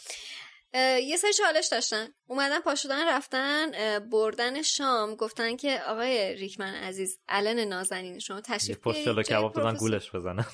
یه 0.74 1.16
سری 1.16 1.32
چالش 1.32 1.66
داشتن. 1.66 2.08
اومدن 2.26 2.60
پا 2.60 2.74
شدن 2.74 3.08
رفتن 3.08 3.70
بردن 3.98 4.62
شام. 4.62 5.14
گفتن 5.14 5.56
که 5.56 5.80
آقای 5.86 6.34
ریکمن 6.34 6.74
عزیز 6.74 7.18
الان 7.28 7.58
نازنین 7.58 8.18
شما 8.18 8.40
تشریف 8.40 8.78
بیارید 8.86 9.26
کباب 9.26 9.52
دادن 9.52 9.74
گولش 9.74 10.10
بزنن. 10.14 10.44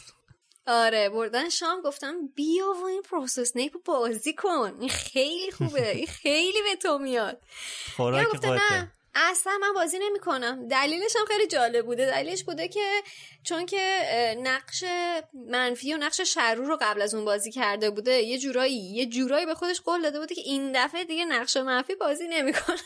آره 0.67 1.09
بردن 1.09 1.49
شام 1.49 1.81
گفتم 1.81 2.27
بیا 2.35 2.73
و 2.83 2.85
این 2.85 3.03
پروفسور 3.03 3.43
اسنیپ 3.43 3.73
بازی 3.85 4.33
کن. 4.33 4.77
این 4.81 4.89
خیلی 4.89 5.51
خوبه. 5.51 5.91
این 5.91 6.07
خیلی 6.07 6.63
به 6.63 6.77
تو 6.77 6.99
میاد. 6.99 7.43
خوراک 7.97 8.45
نه 8.45 8.93
اصلا 9.15 9.53
من 9.61 9.73
بازی 9.75 9.99
نمی 9.99 10.19
کنم 10.19 10.69
دلیلش 10.69 11.17
هم 11.17 11.25
خیلی 11.27 11.47
جالب 11.47 11.87
بوده. 11.87 12.07
دلیلش 12.07 12.45
بوده 12.45 12.69
که 12.69 13.03
چون 13.45 13.67
که 13.67 14.37
نقش 14.43 14.85
منفی 15.35 15.95
و 15.95 15.97
نقش 15.97 16.21
شرور 16.21 16.67
رو 16.67 16.79
قبل 16.81 17.03
از 17.03 17.15
اون 17.15 17.25
بازی 17.25 17.53
کرده 17.53 17.91
بوده 17.91 18.13
یه 18.13 18.39
جورایی 18.39 18.77
یه 18.77 19.07
جورایی 19.07 19.47
به 19.47 19.55
خودش 19.55 19.81
قول 19.81 20.03
داده 20.03 20.21
بوده 20.21 20.35
که 20.35 20.41
این 20.41 20.73
دفعه 20.85 21.05
دیگه 21.05 21.25
نقش 21.25 21.57
منفی 21.57 21.95
بازی 21.95 22.29
نمی‌کنه. 22.29 22.77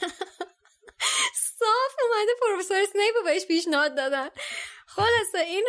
صاف 1.58 1.96
اومده 2.02 2.32
پروفسور 2.40 2.76
اسنیپ 2.76 3.24
بهش 3.24 3.46
پیشنهاد 3.46 3.96
دادن. 3.96 4.30
خلاصه 4.86 5.38
این 5.38 5.66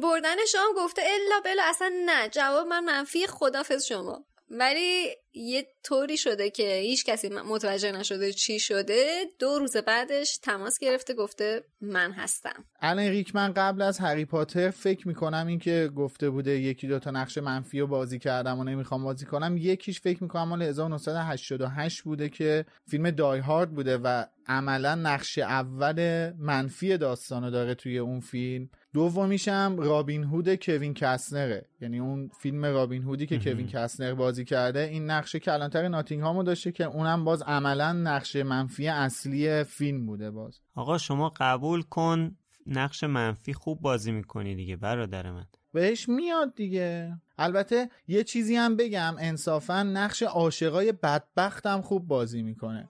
بردن 0.00 0.44
شام 0.44 0.72
گفته 0.76 1.02
الا 1.02 1.40
بلا 1.40 1.62
اصلا 1.64 1.92
نه. 2.06 2.28
جواب 2.28 2.66
من 2.66 2.84
منفی 2.84 3.26
خدافز 3.26 3.84
شما. 3.84 4.24
ولی 4.50 5.16
یه 5.38 5.66
طوری 5.84 6.16
شده 6.16 6.50
که 6.50 6.76
هیچ 6.76 7.04
کسی 7.04 7.28
متوجه 7.28 7.92
نشده 7.92 8.32
چی 8.32 8.60
شده. 8.60 9.24
دو 9.38 9.58
روز 9.58 9.76
بعدش 9.76 10.38
تماس 10.38 10.78
گرفته 10.78 11.14
گفته 11.14 11.64
من 11.80 12.12
هستم. 12.12 12.64
الان 12.80 13.04
ریکمن 13.04 13.52
قبل 13.52 13.82
از 13.82 13.98
هری 13.98 14.24
پاتر 14.24 14.70
فکر 14.70 15.08
می‌کنم 15.08 15.46
این 15.46 15.58
که 15.58 15.90
گفته 15.96 16.30
بوده 16.30 16.50
یکی 16.50 16.88
دو 16.88 16.98
تا 16.98 17.10
نقش 17.10 17.38
منفی 17.38 17.80
رو 17.80 17.86
بازی 17.86 18.18
کردم 18.18 18.58
و 18.58 18.64
نمی‌خوام 18.64 19.04
بازی 19.04 19.26
کنم. 19.26 19.56
یکیش 19.56 20.00
فکر 20.00 20.22
می‌کنم 20.22 20.48
مال 20.48 20.62
1988 20.62 22.02
بوده 22.02 22.28
که 22.28 22.64
فیلم 22.90 23.10
دای 23.10 23.40
هارد 23.40 23.74
بوده 23.74 23.98
و 23.98 24.24
عملا 24.46 24.94
نقش 24.94 25.38
اول 25.38 26.30
منفی 26.38 26.98
داستانو 26.98 27.50
داره 27.50 27.74
توی 27.74 27.98
اون 27.98 28.20
فیلم. 28.20 28.70
دومیشم 28.94 29.76
رابین 29.78 30.24
هود 30.24 30.54
کوین 30.54 30.94
کسنره 30.94 31.66
یعنی 31.80 31.98
اون 31.98 32.30
فیلم 32.40 32.64
رابین 32.64 33.02
هودی 33.02 33.26
که 33.26 33.38
کوین 33.38 33.66
کسنر 33.66 34.14
بازی 34.14 34.44
کرده 34.44 34.80
این 34.80 35.10
نقش 35.10 35.36
کلانتر 35.36 35.88
ناتینگهامو 35.88 36.42
داشته 36.42 36.72
که 36.72 36.84
اونم 36.84 37.24
باز 37.24 37.42
عملا 37.42 37.92
نقش 37.92 38.36
منفی 38.36 38.88
اصلی 38.88 39.64
فیلم 39.64 40.06
بوده 40.06 40.30
باز. 40.30 40.60
آقا 40.74 40.98
شما 40.98 41.32
قبول 41.36 41.82
کن 41.82 42.36
نقش 42.66 43.04
منفی 43.04 43.52
خوب 43.52 43.80
بازی 43.80 44.12
می‌کنی 44.12 44.54
دیگه 44.54 44.76
برادر 44.76 45.32
من. 45.32 45.44
بهش 45.72 46.08
میاد 46.08 46.54
دیگه. 46.54 47.16
البته 47.38 47.88
یه 48.08 48.24
چیزی 48.24 48.56
هم 48.56 48.76
بگم 48.76 49.14
انصافا 49.18 49.82
نقش 49.82 50.22
عاشقای 50.22 50.92
بدبختم 50.92 51.80
خوب 51.80 52.06
بازی 52.06 52.42
می‌کنه. 52.42 52.88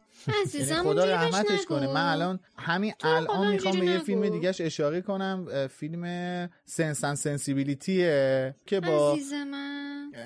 یعنی 0.54 0.74
خدا 0.74 1.04
رحمتش 1.04 1.64
کنه. 1.64 1.86
من 1.86 2.12
الان 2.12 2.40
همین 2.58 2.94
الان 3.00 3.52
می‌خوام 3.52 3.80
به 3.80 3.86
یه 3.86 3.98
فیلم 3.98 4.28
دیگهش 4.28 4.60
اشاره 4.60 5.00
کنم 5.00 5.68
فیلم 5.68 6.04
Sense 6.64 6.95
and 6.95 7.14
Sensibility 7.14 8.43
ه 8.43 8.54
که 8.66 8.80
با 8.80 9.18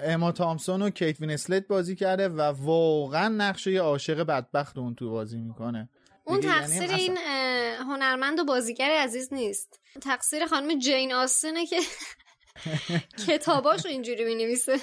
اما 0.05 0.32
تامسون 0.32 0.82
و 0.82 0.90
کیت 0.90 1.20
وینسلت 1.20 1.66
بازی 1.66 1.97
کرده 1.97 2.28
و 2.28 2.40
واقعا 2.40 3.28
نقش 3.28 3.70
عاشق 3.70 4.23
بدبخت 4.23 4.78
اون 4.78 4.94
تو 4.94 5.10
بازی 5.10 5.39
می‌کنه. 5.39 5.89
اون 6.24 6.43
یعنی 6.43 6.52
تقصیر 6.55 6.82
اصلا- 6.82 6.97
این 6.97 7.19
اه، 7.27 7.77
هنرمند 7.86 8.39
و 8.40 8.44
بازیگر 8.44 8.90
عزیز 8.90 9.32
نیست. 9.32 9.81
تقصیر 10.02 10.47
خانم 10.47 10.78
جین 10.78 11.12
آستینه 11.12 11.66
که 11.66 11.77
کتاباشو 13.28 13.89
اینجوری 13.89 14.24
می‌نویسه. 14.24 14.77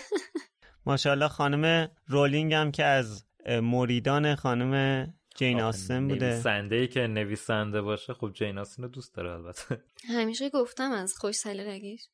ماشاءالله 0.86 1.28
خانم 1.28 1.92
رولینگ 2.08 2.54
هم 2.54 2.72
که 2.72 2.86
از 2.86 3.24
مریدان 3.50 4.36
خانم 4.36 5.06
جین 5.36 5.62
آستن 5.62 6.08
بوده. 6.08 6.26
نویسنده 6.26 6.76
ای 6.76 6.88
که 6.88 7.08
نویسنده 7.08 7.82
باشه 7.82 8.14
خب 8.14 8.32
جین 8.34 8.58
آستین 8.58 8.86
رو 8.86 8.92
دوست 8.92 9.16
داره 9.16 9.32
البته. 9.32 9.84
همیشه 10.10 10.50
گفتم 10.50 10.92
از 10.92 11.14
خوش 11.18 11.36
سلیقگیش 11.36 12.08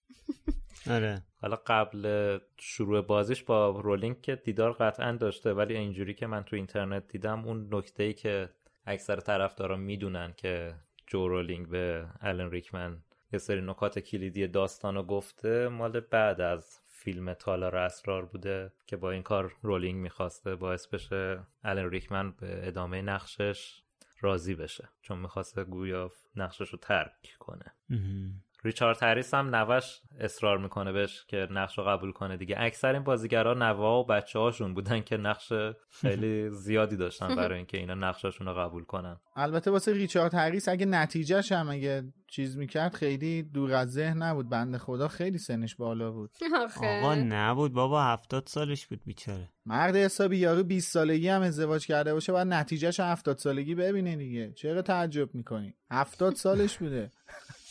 آره. 0.90 1.22
حالا 1.42 1.56
قبل 1.68 2.38
شروع 2.58 3.02
بازیش 3.02 3.44
با 3.44 3.70
رولینگ 3.70 4.22
که 4.22 4.36
دیدار 4.36 4.74
قطعا 4.74 5.12
داشته 5.12 5.54
ولی 5.54 5.78
اینجوری 5.78 6.14
که 6.14 6.28
من 6.28 6.44
تو 6.44 6.56
اینترنت 6.56 7.08
دیدم 7.08 7.46
اون 7.46 7.68
نکته 7.72 8.04
ای 8.04 8.14
که 8.14 8.50
اکثر 8.86 9.16
طرفدارا 9.16 9.78
می‌دونن 9.78 10.34
که 10.38 10.74
جو 11.08 11.28
رولینگ 11.28 11.68
به 11.70 12.06
الن 12.22 12.52
ریکمن 12.52 12.98
یه 13.34 13.40
سری 13.40 13.62
نکات 13.62 14.00
کلیدی 14.00 14.48
داستان 14.48 14.96
رو 14.96 15.04
گفته 15.04 15.68
مال 15.68 16.00
بعد 16.00 16.42
از 16.42 16.80
فیلم 17.06 17.34
تالار 17.34 17.76
اسرار 17.76 18.26
بوده 18.26 18.72
که 18.88 18.98
با 18.98 19.12
این 19.12 19.24
کار 19.24 19.56
رولینگ 19.62 20.02
می‌خواسته 20.02 20.56
باعث 20.56 20.88
بشه 20.88 21.44
الن 21.64 21.90
ریکمن 21.90 22.32
به 22.32 22.68
ادامه 22.68 23.02
نقشش 23.02 23.84
راضی 24.22 24.56
بشه. 24.56 24.90
چون 25.02 25.20
می‌خواسته 25.20 25.64
گویا 25.64 26.12
نقشش 26.36 26.70
رو 26.70 26.78
ترک 26.78 27.36
کنه. 27.40 27.74
ریچارد 28.66 29.04
هریس 29.04 29.34
هم 29.34 29.56
نوه‌ش 29.56 30.02
اصرار 30.20 30.58
می‌کنه 30.58 30.92
بهش 30.92 31.26
که 31.28 31.48
نقش 31.52 31.78
رو 31.78 31.84
قبول 31.84 32.12
کنه 32.12 32.38
دیگه. 32.38 32.56
اکثر 32.60 32.94
این 32.94 33.04
بازیگرا 33.04 33.54
نوه‌ها 33.54 34.00
و 34.00 34.06
بچه 34.06 34.40
هاشون 34.40 34.74
بودن 34.74 35.02
که 35.02 35.18
نقش 35.18 35.54
خیلی 35.90 36.50
زیادی 36.50 36.98
داشتن 36.98 37.36
برای 37.36 37.58
اینکه 37.58 37.78
اینا 37.78 37.94
نقشاشون 37.94 38.48
رو 38.48 38.54
قبول 38.54 38.84
کنن. 38.84 39.18
البته 39.36 39.72
واسه 39.72 39.94
ریچارد 39.94 40.34
هریس 40.34 40.70
اگه 40.70 40.86
نتیجهش 40.86 41.52
هم 41.52 41.70
اگه 41.70 42.04
چیز 42.28 42.58
می‌کرد 42.58 42.94
خیلی 42.94 43.44
دور 43.44 43.74
از 43.74 43.92
ذهن 43.92 44.24
نبود. 44.24 44.50
بنده 44.50 44.78
خدا 44.78 45.08
خیلی 45.08 45.38
سنش 45.38 45.76
بالا 45.76 46.12
بود. 46.12 46.32
آقا 47.02 47.16
نبود 47.16 47.74
بابا 47.74 48.04
هفتاد 48.04 48.48
سالش 48.48 48.88
بود 48.88 49.00
بیچاره. 49.06 49.50
مرد 49.66 49.96
حسابی 49.96 50.38
یارو 50.38 50.64
20 50.64 50.92
سالگی 50.92 51.30
هم 51.30 51.42
ازدواج 51.42 51.88
کرده 51.88 52.14
باشه 52.14 52.32
باید 52.32 52.48
نتیجهش 52.48 53.00
70 53.00 53.38
سالگی 53.38 53.76
ببینه 53.76 54.16
دیگه. 54.16 54.52
چرا 54.54 54.82
تعجب 54.82 55.36
می‌کنی؟ 55.36 55.74
70 55.92 56.36
سالش 56.36 56.78
بوده. 56.78 57.12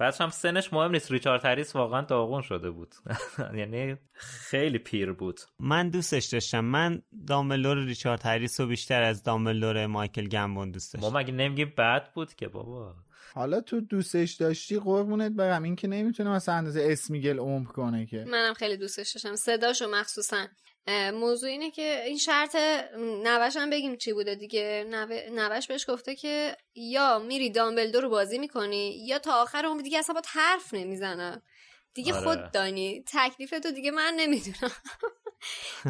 بعدش 0.00 0.20
هم 0.20 0.30
سنش 0.30 0.72
مهم 0.72 0.90
نیست. 0.90 1.10
ریچارد 1.12 1.44
هریس 1.44 1.76
واقعا 1.76 2.00
داغون 2.00 2.42
شده 2.42 2.70
بود. 2.70 2.94
یعنی 3.58 3.96
خیلی 4.12 4.78
پیر 4.78 5.12
بود. 5.12 5.40
من 5.58 5.90
دوستش 5.90 6.24
داشتم. 6.24 6.60
من 6.60 7.02
دامبلور 7.26 7.84
ریچارد 7.84 8.26
هریس 8.26 8.60
رو 8.60 8.66
بیشتر 8.66 9.02
از 9.02 9.22
دامبلور 9.22 9.86
مایکل 9.86 10.28
گمبون 10.28 10.70
دوست 10.70 10.96
ما 10.96 11.02
داشتم 11.02 11.18
مگه 11.18 11.32
نمیگیم 11.32 11.72
بد 11.78 12.12
بود 12.12 12.34
که 12.34 12.48
بابا؟ 12.48 12.94
حالا 13.34 13.60
تو 13.60 13.80
دوستش 13.80 14.32
داشتی 14.32 14.78
قربونت 14.78 15.32
برم. 15.32 15.62
این 15.62 15.76
که 15.76 15.88
نمی‌تونه 15.88 16.30
مثلا 16.30 16.54
اندازه 16.54 16.86
اسمیگل 16.90 17.38
عمر 17.38 17.66
کنه 17.66 18.06
که. 18.06 18.24
منم 18.28 18.54
خیلی 18.54 18.76
دوستش 18.76 19.12
داشتم. 19.12 19.36
صداشو 19.36 19.88
مخصوصا. 19.90 20.46
موضوع 21.14 21.50
اینه 21.50 21.70
که 21.70 22.02
این 22.04 22.18
شرط 22.18 22.56
نوش 22.98 23.56
هم 23.56 23.70
بگیم 23.70 23.96
چی 23.96 24.12
بوده 24.12 24.34
دیگه 24.34 24.84
نوش 25.30 25.66
بهش 25.66 25.90
گفته 25.90 26.14
که 26.14 26.56
یا 26.74 27.18
میری 27.18 27.50
دامبلدور 27.50 28.02
رو 28.02 28.08
بازی 28.08 28.38
می‌کنی 28.38 29.06
یا 29.06 29.18
تا 29.18 29.42
آخر 29.42 29.64
عمر 29.66 29.82
دیگه 29.82 29.98
اصلا 29.98 30.14
با 30.14 30.22
حرف 30.28 30.74
نمی‌زنم 30.74 31.42
دیگه 31.94 32.14
آره. 32.14 32.24
خود 32.24 32.50
دانی 32.50 33.04
تکلیف 33.06 33.50
تو 33.50 33.70
دیگه 33.70 33.90
من 33.90 34.14
نمی‌دونم 34.16 34.56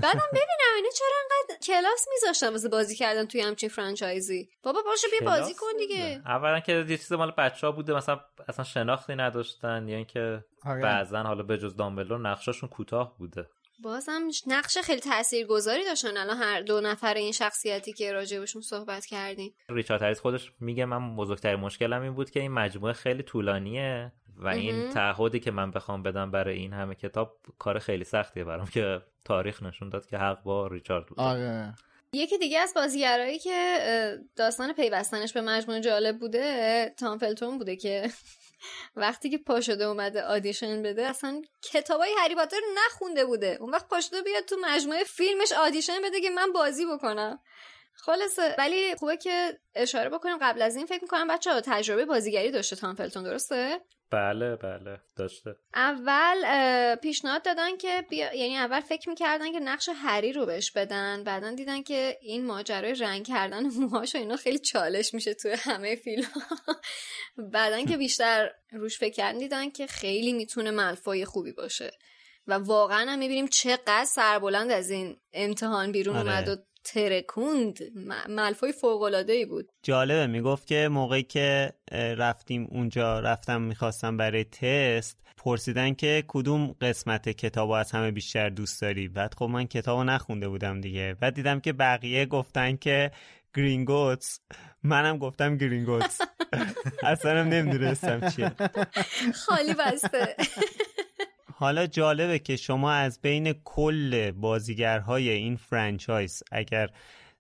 بعدم 0.03 0.29
ببینم 0.33 0.75
اینا 0.77 0.89
چرا 0.99 1.17
انقدر 1.23 1.67
کلاس 1.67 2.07
میذاشتن 2.15 2.49
واسه 2.49 2.69
بازی 2.69 2.97
کردن 2.97 3.27
توی 3.27 3.41
همچین 3.41 3.69
فرانچایزی 3.69 4.49
بابا 4.63 4.83
باشه 4.83 5.07
بیا 5.11 5.31
بازی 5.31 5.55
کن 5.55 5.77
دیگه. 5.79 6.23
اولا 6.27 6.61
که 6.61 6.73
یه 6.89 6.99
چیز 6.99 7.13
مال 7.13 7.31
بچه 7.31 7.67
ها 7.67 7.73
بوده 7.73 7.93
مثلا 7.93 8.21
اصلا 8.49 8.65
شناختی 8.65 9.15
نداشتن 9.15 9.89
یا 9.89 9.97
اینکه 9.97 10.45
آره. 10.65 10.83
بعضا 10.83 11.23
حالا 11.23 11.43
به 11.43 11.59
جز 11.59 11.77
دامبلور 11.77 12.21
نقشاشون 12.21 12.69
کوتاه 12.69 13.19
بوده 13.19 13.49
بازم 13.83 14.29
نقش 14.47 14.79
خیلی 14.79 15.01
تاثیرگذاری 15.01 15.85
داشتن 15.85 16.17
الان 16.17 16.37
هر 16.37 16.61
دو 16.61 16.81
نفر 16.81 17.15
این 17.15 17.33
شخصیتی 17.33 17.93
که 17.93 18.13
راجبشون 18.13 18.63
صحبت 18.63 19.07
کردیم 19.07 19.55
ریچارد 19.69 20.03
هریس 20.03 20.21
خودش 20.21 20.53
میگه 20.61 20.85
من 20.85 21.17
بزرگترین 21.17 21.61
مشکلم 21.61 22.03
این 22.03 22.15
بود 22.15 22.31
که 22.31 22.41
این 22.41 22.53
مجموعه 22.53 22.93
خیلی 22.93 23.23
طولانیه 23.23 24.13
و 24.37 24.49
این. 24.49 24.91
تعهدی 24.91 25.41
که 25.41 25.51
من 25.51 25.71
بخوام 25.71 26.03
بدم 26.03 26.31
برای 26.31 26.57
این 26.57 26.73
همه 26.73 26.95
کتاب 26.95 27.37
کار 27.59 27.79
خیلی 27.79 28.05
سختیه 28.05 28.45
برام 28.45 28.67
که 28.67 29.03
تاریخ 29.25 29.63
نشون 29.63 29.89
داد 29.89 30.07
که 30.07 30.19
حق 30.19 30.43
با 30.43 30.67
ریچارد 30.67 31.07
بود. 31.07 31.21
آره. 31.21 31.75
یکی 32.13 32.39
دیگه 32.39 32.59
از 32.59 32.73
بازیگرایی 32.77 33.39
که 33.39 33.79
داستان 34.37 34.73
پیوستنش 34.73 35.33
به 35.33 35.41
مجموعه 35.41 35.81
جالب 35.81 36.19
بوده 36.19 36.95
تام 36.99 37.19
فلتون 37.19 37.59
بوده 37.59 37.77
که 37.77 38.11
وقتی 38.97 39.31
که 39.31 39.39
پا 39.39 39.61
شده 39.61 39.85
اومده 39.85 40.23
آدیشن 40.23 40.83
بده 40.83 41.07
اصلا 41.07 41.43
کتابای 41.63 42.15
هری 42.19 42.35
پاتر 42.35 42.61
نخونده 42.77 43.25
بوده. 43.25 43.57
اون 43.61 43.71
وقت 43.71 43.89
پا 43.89 44.01
شده 44.01 44.23
بیاد 44.23 44.45
تو 44.45 44.57
مجموعه 44.63 45.05
فیلمش 45.05 45.53
آدیشن 45.53 46.03
بده 46.05 46.21
که 46.21 46.31
من 46.31 46.53
بازی 46.53 46.87
بکنم. 46.87 47.41
خلاصه 48.01 48.55
ولی 48.59 48.95
خوبه 48.95 49.17
که 49.17 49.59
اشاره 49.75 50.11
بکنیم 50.11 50.39
قبل 50.41 50.63
از 50.63 50.77
این 50.77 50.87
فکر 50.87 51.03
می‌کنم 51.03 51.29
بچه 51.29 51.53
ها 51.53 51.61
تجربه 51.61 52.05
بازیگری 52.05 52.51
داشته 52.51 52.77
تام 52.77 52.95
فلتون 52.95 53.23
درسته؟ 53.23 53.81
بله 54.11 54.57
بله 54.57 55.01
داشته. 55.17 55.55
اول 55.75 56.45
پیشنهاد 56.95 57.43
دادن 57.43 57.77
که 57.77 58.05
بیا... 58.11 58.35
یعنی 58.35 58.57
اول 58.57 58.81
فکر 58.81 59.09
می‌کردن 59.09 59.53
که 59.53 59.61
نقش 59.61 59.89
هری 59.95 60.33
رو 60.33 60.47
بهش 60.47 60.71
بدن 60.71 61.25
بعدا 61.25 61.51
دیدن 61.51 61.83
که 61.83 62.19
این 62.21 62.47
ماجرای 62.47 62.95
رنگ 62.95 63.27
کردن 63.27 63.67
موهاش 63.67 64.15
و 64.15 64.19
اینا 64.19 64.37
خیلی 64.37 64.59
چالش 64.59 65.15
میشه 65.15 65.35
توی 65.35 65.53
همه 65.53 65.97
فیلم. 65.97 66.29
بعدا 67.53 67.85
که 67.85 67.97
بیشتر 67.97 68.51
روش 68.73 68.99
فکر 68.99 69.15
کردن 69.15 69.39
دیدن 69.39 69.71
که 69.71 69.87
خیلی 69.87 70.33
می‌تونه 70.33 70.71
ملفای 70.71 71.25
خوبی 71.25 71.53
باشه. 71.53 71.91
و 72.47 72.53
واقعا 72.55 73.11
هم 73.11 73.19
می‌بینیم 73.19 73.47
چقدر 73.47 74.05
سربلند 74.05 74.71
از 74.71 74.91
این 74.91 75.21
امتحان 75.33 75.93
بیرون 75.93 76.17
آره. 76.17 76.31
اومد 76.31 76.49
و 76.49 76.57
ترکوند. 76.85 77.79
ملفای 78.29 78.73
فوق‌العاده‌ای 78.73 79.45
بود. 79.45 79.69
جالبه 79.83 80.27
می‌گفت 80.27 80.67
که 80.67 80.89
موقعی 80.89 81.23
که 81.23 81.73
رفتیم 81.93 82.69
اونجا 82.71 83.21
رفتم 83.21 83.63
می‌خواستم 83.63 84.17
برای 84.17 84.45
تست 84.45 85.19
پرسیدن 85.37 85.95
که 85.95 86.25
کدوم 86.29 86.75
قسمت 86.81 87.29
کتاب 87.29 87.71
از 87.71 87.93
همه 87.93 88.11
بیشتر 88.11 88.49
دوست 88.49 88.83
داری. 88.83 89.09
بعد 89.09 89.35
خب 89.35 89.45
من 89.45 89.67
کتابو 89.67 90.05
نخونده 90.05 90.49
بودم 90.49 90.81
دیگه. 90.81 91.17
بعد 91.21 91.35
دیدم 91.35 91.61
که 91.61 91.73
بقیه 91.73 92.27
گفتن 92.27 92.77
که 92.77 93.11
گرینگوتس 93.57 94.41
منم 94.83 95.19
گفتم 95.19 95.57
گرینگوتس 95.57 96.21
اصلا 97.03 97.45
نمی‌دونستم 97.45 98.29
چیه. 98.29 98.53
خالی 99.35 99.75
بسته. 99.75 100.37
حالا 101.61 101.87
جالبه 101.87 102.39
که 102.39 102.57
شما 102.57 102.93
از 102.93 103.21
بین 103.21 103.53
کل 103.65 104.31
بازیگرهای 104.31 105.31
این 105.31 105.57
franchise 105.57 106.43
اگر 106.53 106.89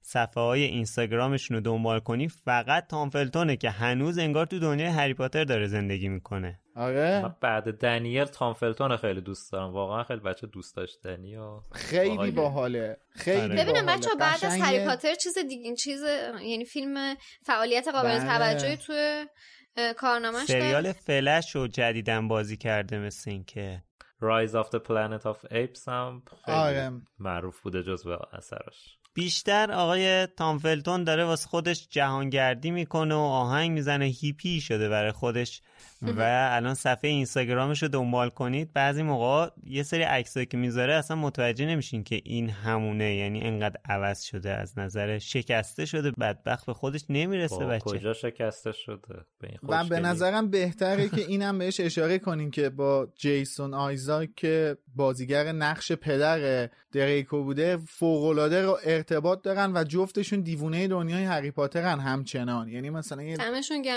صفحه 0.03 0.43
های 0.43 0.63
اینستاگرامشون 0.63 1.57
رو 1.57 1.63
دنبال 1.63 2.01
کنی 2.01 2.29
فقط 2.29 2.87
تام 2.87 3.11
فلتونه 3.11 3.57
که 3.57 3.71
هنوز 3.71 4.19
انگار 4.19 4.47
تو 4.47 4.59
دنیای 4.59 4.89
هری 4.89 5.15
پاتر 5.15 5.45
داره 5.45 5.67
زندگی 5.67 6.09
می‌کنه 6.09 6.61
آره 6.77 7.23
من 7.23 7.35
بعد 7.41 7.79
دنیل 7.79 8.25
تام 8.25 8.53
فلتون 8.53 8.97
خیلی 8.97 9.21
دوست 9.21 9.53
دارم 9.53 9.73
واقعا 9.73 10.05
خیلی 10.05 10.21
بچه 10.21 10.47
دوست 10.47 10.77
داشتنی 10.77 11.37
و 11.37 11.61
خیلی. 11.73 12.31
باحاله 12.31 12.97
خیلی 13.11 13.41
آره. 13.41 13.49
ببینم 13.49 13.87
باحاله. 13.87 13.99
بچه 13.99 14.11
بعد 14.19 14.45
از. 14.45 14.61
هری 14.61 14.87
پاتر 14.87 15.15
چیز 15.15 15.39
دیگه 15.49 15.65
این 15.65 15.75
چیز 15.75 16.03
یعنی 16.43 16.65
فیلم 16.65 17.17
فعالیت 17.43 17.89
قابل 17.89 18.19
بله. 18.19 18.39
توجهی 18.39 18.77
توی 18.77 19.27
کارنامه‌اش 19.97 20.47
سریال. 20.47 20.93
فلش 20.93 21.57
رو 21.57 21.69
جدیدن 21.69 22.29
بازی 22.29 22.57
کرده 22.57 22.99
مثل 22.99 23.31
این 23.31 23.45
که 23.45 23.83
Rise 24.21 24.55
of 24.55 24.77
the 24.77 24.79
Planet 24.79 25.23
of 25.23 25.51
Apes 25.51 25.89
هم 25.89 26.23
خیلی 26.45 26.57
آره. 26.57 26.93
معروف 27.19 27.61
بوده 27.61 27.83
جز 27.83 28.05
به 28.05 28.19
اثرش. 28.33 28.97
بیشتر 29.15 29.73
آقای 29.73 30.27
تام 30.27 30.59
فلتون 30.59 31.05
داره 31.05 31.25
واسه 31.25 31.49
خودش 31.49 31.89
جهانگردی 31.91 32.71
می‌کنه 32.71 33.15
و 33.15 33.19
آهنگ 33.19 33.71
می‌زنه. 33.71 34.05
هیپی 34.05 34.61
شده 34.61 34.89
برای 34.89 35.13
خودش. 35.13 35.63
و 36.03 36.49
الان 36.53 36.75
صفحه 36.75 37.11
اینستاگرامش 37.11 37.83
رو 37.83 37.89
دنبال 37.89 38.31
کنید 38.31 38.73
بعضی 38.73 39.03
موقع 39.03 39.49
یه 39.65 39.83
سری 39.83 40.03
عکسایی 40.03 40.47
که 40.47 40.57
می‌ذاره 40.57 40.95
اصلا 40.95 41.17
متوجه 41.17 41.67
نمیشین 41.67 42.05
که 42.05 42.21
این 42.25 42.51
همونه 42.51 43.15
یعنی 43.15 43.41
انقدر 43.41 43.77
عوض 43.85 44.23
شده 44.23 44.51
از 44.51 44.79
نظر 44.79 45.19
شکسته 45.19 45.87
شده 45.87 46.11
بدبخت 46.11 46.67
به 46.67 46.73
خودش 46.73 47.05
نمی‌رسه 47.09 47.67
بچه 47.67 47.85
کجا 47.85 48.13
شکسته 48.13 48.73
شده 48.73 49.15
به 49.41 49.49
این 49.49 49.59
و 49.63 49.85
به. 49.85 50.01
نظرم 50.01 50.51
بهتره 50.51 51.09
که 51.17 51.21
اینم 51.21 51.59
بهش 51.59 51.81
اشاره 51.81 52.19
کنیم 52.19 52.51
که 52.51 52.71
با 52.71 53.09
جیسون 53.17 53.75
آیزاکس 53.75 54.35
که 54.35 54.77
بازیگر 54.97 55.53
نقش 55.53 55.93
پدر 55.93 56.69
دریکو 56.93 57.43
بوده 57.43 57.77
فوقالعاده 57.77 58.63
رو 58.63 58.79
ارتباط 58.85 59.43
دارن 59.43 59.73
و 59.75 59.85
جفتشون 59.85 60.41
دیوونه 60.41 60.89
دنیای 60.89 61.25
هری 61.25 61.51
پاترن 61.51 62.01
همچنان 62.01 62.69
یعنی 62.69 62.91
مثلا 62.91 63.23
یه 63.23 63.37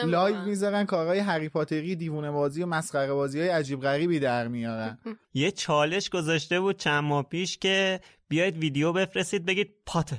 live. 0.05 0.41
می‌ذارن 0.41 0.83
کارهای 0.85 1.19
هری 1.19 1.49
پاتری 1.49 1.92
دیوونه 1.95 2.31
بازی 2.31 2.63
و 2.63 2.65
مسخره 2.65 3.13
بازی 3.13 3.39
های 3.39 3.49
عجیب 3.49 3.81
غریبی 3.81 4.19
در 4.19 4.47
میارن. 4.47 4.97
یه 5.33 5.51
چالش 5.51 6.09
گذاشته 6.09 6.59
بود 6.59 6.77
چند 6.77 7.03
ماه 7.03 7.23
پیش 7.23 7.57
که 7.57 7.99
بیاید 8.27 8.57
ویدیو 8.57 8.93
بفرستید 8.93 9.45
بگید 9.45 9.75
پاتر 9.85 10.17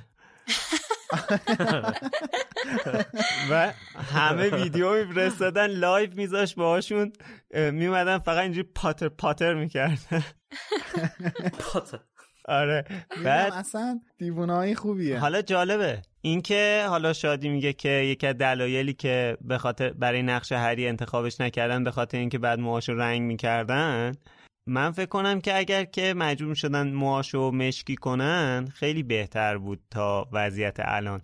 و 3.51 3.72
همه 3.94 4.51
ویدیو 4.51 5.06
میفرستادن 5.06 5.66
live 5.66 6.10
میذاش 6.16 6.55
باهاشون 6.55 7.12
اه، 7.51 7.70
میومدن 7.70 8.18
فقط 8.18 8.42
اینجوری 8.42 8.68
پاتر 8.74 9.09
پاتر 9.09 9.55
می‌کردن. 9.55 9.96
پاتر. 11.72 11.98
آره. 12.44 12.84
بعد 13.24 13.52
اصلا 13.52 14.00
دیوونه 14.18 14.74
خوبیه. 14.74 15.18
حالا 15.18 15.42
جالبه. 15.42 16.02
اینکه 16.20 16.84
حالا 16.88 17.12
شادی 17.12 17.48
میگه 17.48 17.72
که 17.72 17.88
یکی 17.88 18.26
از 18.26 18.38
دلایلی 18.38 18.92
که 18.92 19.36
به 19.40 19.58
خاطر 19.58 19.92
برای 19.92 20.22
نقش 20.22 20.52
هری 20.52 20.88
انتخابش 20.88 21.40
نکردن 21.40 21.84
به 21.84 21.90
خاطر 21.90 22.18
اینکه 22.18 22.38
بعد 22.38 22.58
موهاشو 22.58 22.94
رنگ 22.94 23.22
می‌کردن 23.22 24.12
من 24.66 24.90
فکر 24.90 25.06
کنم 25.06 25.40
که 25.40 25.58
اگر 25.58 25.84
که 25.84 26.14
مجبور 26.14 26.54
شدن 26.54 26.92
موهاشو 26.92 27.50
مشکی 27.50 27.96
کنن 27.96 28.68
خیلی 28.74 29.02
بهتر 29.02 29.58
بود 29.58 29.80
تا 29.90 30.28
وضعیت 30.32 30.76
الان. 30.78 31.22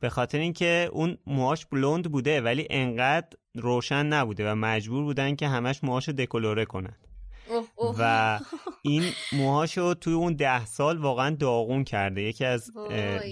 به 0.00 0.08
خاطر 0.08 0.38
اینکه 0.38 0.88
اون 0.92 1.18
موهاش 1.26 1.66
بلوند 1.66 2.12
بوده 2.12 2.40
ولی 2.40 2.66
انقدر 2.70 3.28
روشن 3.54 4.06
نبوده 4.06 4.52
و 4.52 4.54
مجبور 4.54 5.04
بودن 5.04 5.36
که 5.36 5.48
همش 5.48 5.84
موهاشو 5.84 6.12
دکلوره 6.12 6.64
کنن. 6.64 6.96
و 7.98 8.38
این 8.82 9.02
موهاشو 9.32 9.94
توی 9.94 10.12
اون 10.12 10.34
ده 10.34 10.66
سال 10.66 10.98
واقعا 10.98 11.36
داغون 11.40 11.84
کرده. 11.84 12.22
یکی 12.22 12.44
از. 12.44 12.70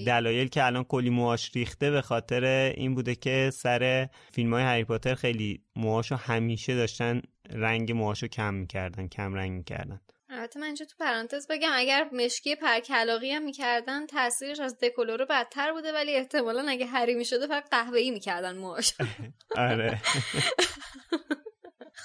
دلایل 0.07 0.49
که 0.49 0.65
الان 0.65 0.85
کلی 0.85 1.11
موهاش 1.11 1.51
ریخته 1.55 1.91
به 1.91 2.03
خاطر 2.03 2.45
این 2.77 2.95
بوده 2.95 3.15
که 3.15 3.51
سر 3.55 4.09
فیلم 4.32 4.55
های 4.55 4.62
هری 4.62 4.85
پاتر 4.85 5.15
خیلی 5.15 5.62
موهاشو 5.77 6.15
همیشه 6.15 6.74
داشتن 6.74 7.23
رنگ 7.51 7.93
موهاشو 7.93 8.27
کم 8.27 8.55
می‌کردن 8.55 9.09
کم 9.09 9.35
رنگ 9.35 9.53
می‌کردن. 9.53 10.01
البته 10.32 10.61
من 10.61 10.66
اینجا 10.66 10.85
تو 10.85 10.97
پرانتز 11.01 11.47
بگم 11.51 11.70
اگر 11.73 12.09
مشکی 12.12 12.57
پرکلاقی 12.57 13.31
هم 13.31 13.43
می‌کردن 13.43 14.07
تاثیرش 14.07 14.61
از 14.61 14.78
دکولورو 14.78 15.27
بدتر 15.31 15.73
بوده 15.73 15.93
ولی 15.93 16.16
احتمالا 16.16 16.66
اگه 16.69 16.87
هری 16.87 17.15
می‌شده 17.15 17.47
فقط 17.47 17.70
قهوه‌ای 17.70 18.11
می‌کردن 18.11 18.57
موهاش 18.57 18.95
آره. 19.57 20.01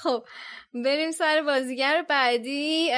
خب 0.05 0.25
بریم 0.73 1.11
سر 1.11 1.41
بازیگر 1.41 2.01
بعدی 2.09 2.91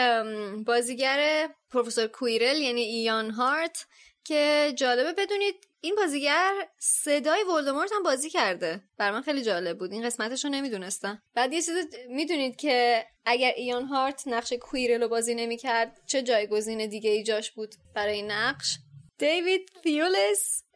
بازیگر 0.66 1.50
پروفسور 1.72 2.08
کویرل 2.08 2.58
یعنی 2.58 2.82
ایان 2.82 3.30
هارت 3.30 3.86
که 4.24 4.74
جالبه 4.76 5.14
بدونید 5.14 5.56
این 5.82 5.96
بازیگر 5.96 6.54
صدای 6.80 7.44
ولدمورت 7.44 7.92
هم 7.94 8.04
بازی 8.04 8.30
کرده. 8.30 8.82
بر 8.98 9.12
من 9.12 9.22
خیلی 9.22 9.42
جالب 9.42 9.78
بود. 9.78 9.92
این 9.92 10.06
قسمتش 10.06 10.46
رو 10.46 10.52
نمی‌دونستم. 10.52 11.22
بعد 11.34 11.54
یه 11.54 11.62
چیز 11.62 11.76
می‌دونید 12.10 12.56
که 12.56 13.06
اگر 13.26 13.54
ایان 13.56 13.84
هارت 13.84 14.24
نقش 14.28 14.54
کویرل 14.54 15.02
رو 15.02 15.08
بازی 15.08 15.36
نمی‌کرد 15.36 16.02
چه 16.06 16.22
جایگزین 16.22 16.90
دیگه 16.90 17.10
ای 17.10 17.24
جاش 17.24 17.52
بود 17.52 17.76
برای 17.96 18.22
نقش؟ 18.22 18.78
دیوید 19.18 19.72
تیولس 19.84 20.64
اه، 20.64 20.67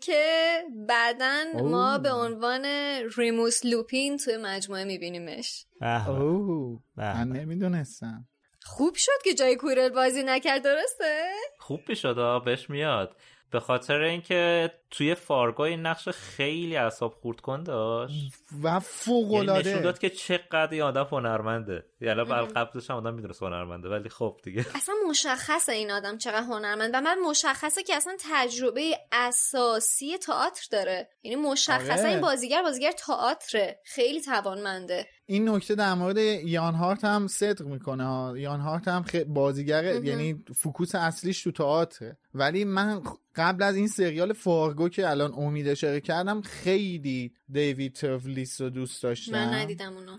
که 0.00 0.62
بعدا 0.86 1.44
ما 1.54 1.98
به 1.98 2.12
عنوان 2.12 2.64
ریموس 3.16 3.64
لوپین 3.64 4.16
توی 4.16 4.36
مجموعه 4.36 4.84
میبینیمش. 4.84 5.66
اوه 6.08 6.80
من. 6.96 7.28
نمی‌دونستم 7.28 8.28
خوب 8.62 8.94
شد 8.94 9.22
که 9.24 9.34
جای 9.34 9.56
کویرل 9.56 9.88
بازی 9.88 10.22
نکرد 10.22 10.62
درسته؟ 10.62 11.30
خوب 11.58 11.80
می‌شد 11.88 12.42
بهش 12.44 12.70
میاد 12.70 13.16
به 13.50 13.60
خاطر 13.60 14.00
اینکه 14.00 14.70
توی 14.90 15.14
فارگو 15.14 15.62
این 15.62 15.80
نقش 15.80 16.08
خیلی 16.08 16.76
اعصاب 16.76 17.12
خورد 17.12 17.40
کن 17.40 17.62
داشت. 17.62 18.32
و 18.62 18.80
فوق 18.80 19.32
یعنی 19.32 19.40
نشون 19.40 19.48
العاده 19.50 19.80
داد 19.80 19.98
که 19.98 20.10
چقدر 20.10 20.68
این 20.72 20.82
آدم 20.82 21.04
هنرمنده. 21.04 21.84
یعنی 22.00 22.24
بر 22.24 22.42
قبلش 22.42 22.90
هم 22.90 22.96
آدم 22.96 23.14
می‌دونست 23.14 23.42
هنرمنده 23.42 23.88
ولی 23.88 24.08
خب 24.08 24.36
دیگه. 24.42 24.66
اصلا 24.74 24.94
مشخصه 25.08 25.72
این 25.72 25.90
آدم 25.90 26.18
چقدر 26.18 26.46
هنرمند. 26.46 26.94
و 26.94 27.00
بعد 27.00 27.18
مشخصه 27.18 27.82
که 27.82 27.96
اصلا 27.96 28.16
تجربه 28.30 28.98
اساسی 29.12 30.18
تئاتر 30.18 30.66
داره. 30.70 31.08
یعنی 31.22 31.36
مشخصه 31.42 31.92
آره. 31.92 32.08
این 32.08 32.20
بازیگر 32.20 32.62
بازیگر 32.62 32.92
تئاتره. 32.92 33.80
خیلی 33.84 34.20
توانمنده. 34.20 35.06
این 35.30 35.48
نکته 35.48 35.74
در 35.74 35.94
مورد 35.94 36.16
یان 36.44 36.74
هارت 36.74 37.04
هم 37.04 37.26
صدق 37.26 37.66
می‌کنه 37.66 38.04
ها. 38.04 38.38
یان 38.38 38.60
هارت 38.60 38.88
هم. 38.88 39.04
بازیگر 39.28 40.04
یعنی 40.04 40.44
focus 40.54 40.94
اصلیش 40.94 41.42
تو 41.42 41.50
تئاتره 41.50 42.18
ولی 42.34 42.64
من 42.64 43.02
قبل 43.36 43.62
از 43.62 43.76
این 43.76 43.88
سریال 43.88 44.32
فارگو 44.32 44.88
که 44.88 45.10
الان 45.10 45.32
امید 45.36 45.68
اشاره 45.68 46.00
کردم 46.00 46.40
خیلی 46.40 47.32
دیوید 47.48 47.92
ترفلیس 47.92 48.60
رو 48.60 48.70
دوست 48.70 49.02
داشتم. 49.02 49.32
من 49.32 49.54
ندیدم 49.54 49.92
اونو. 49.92 50.16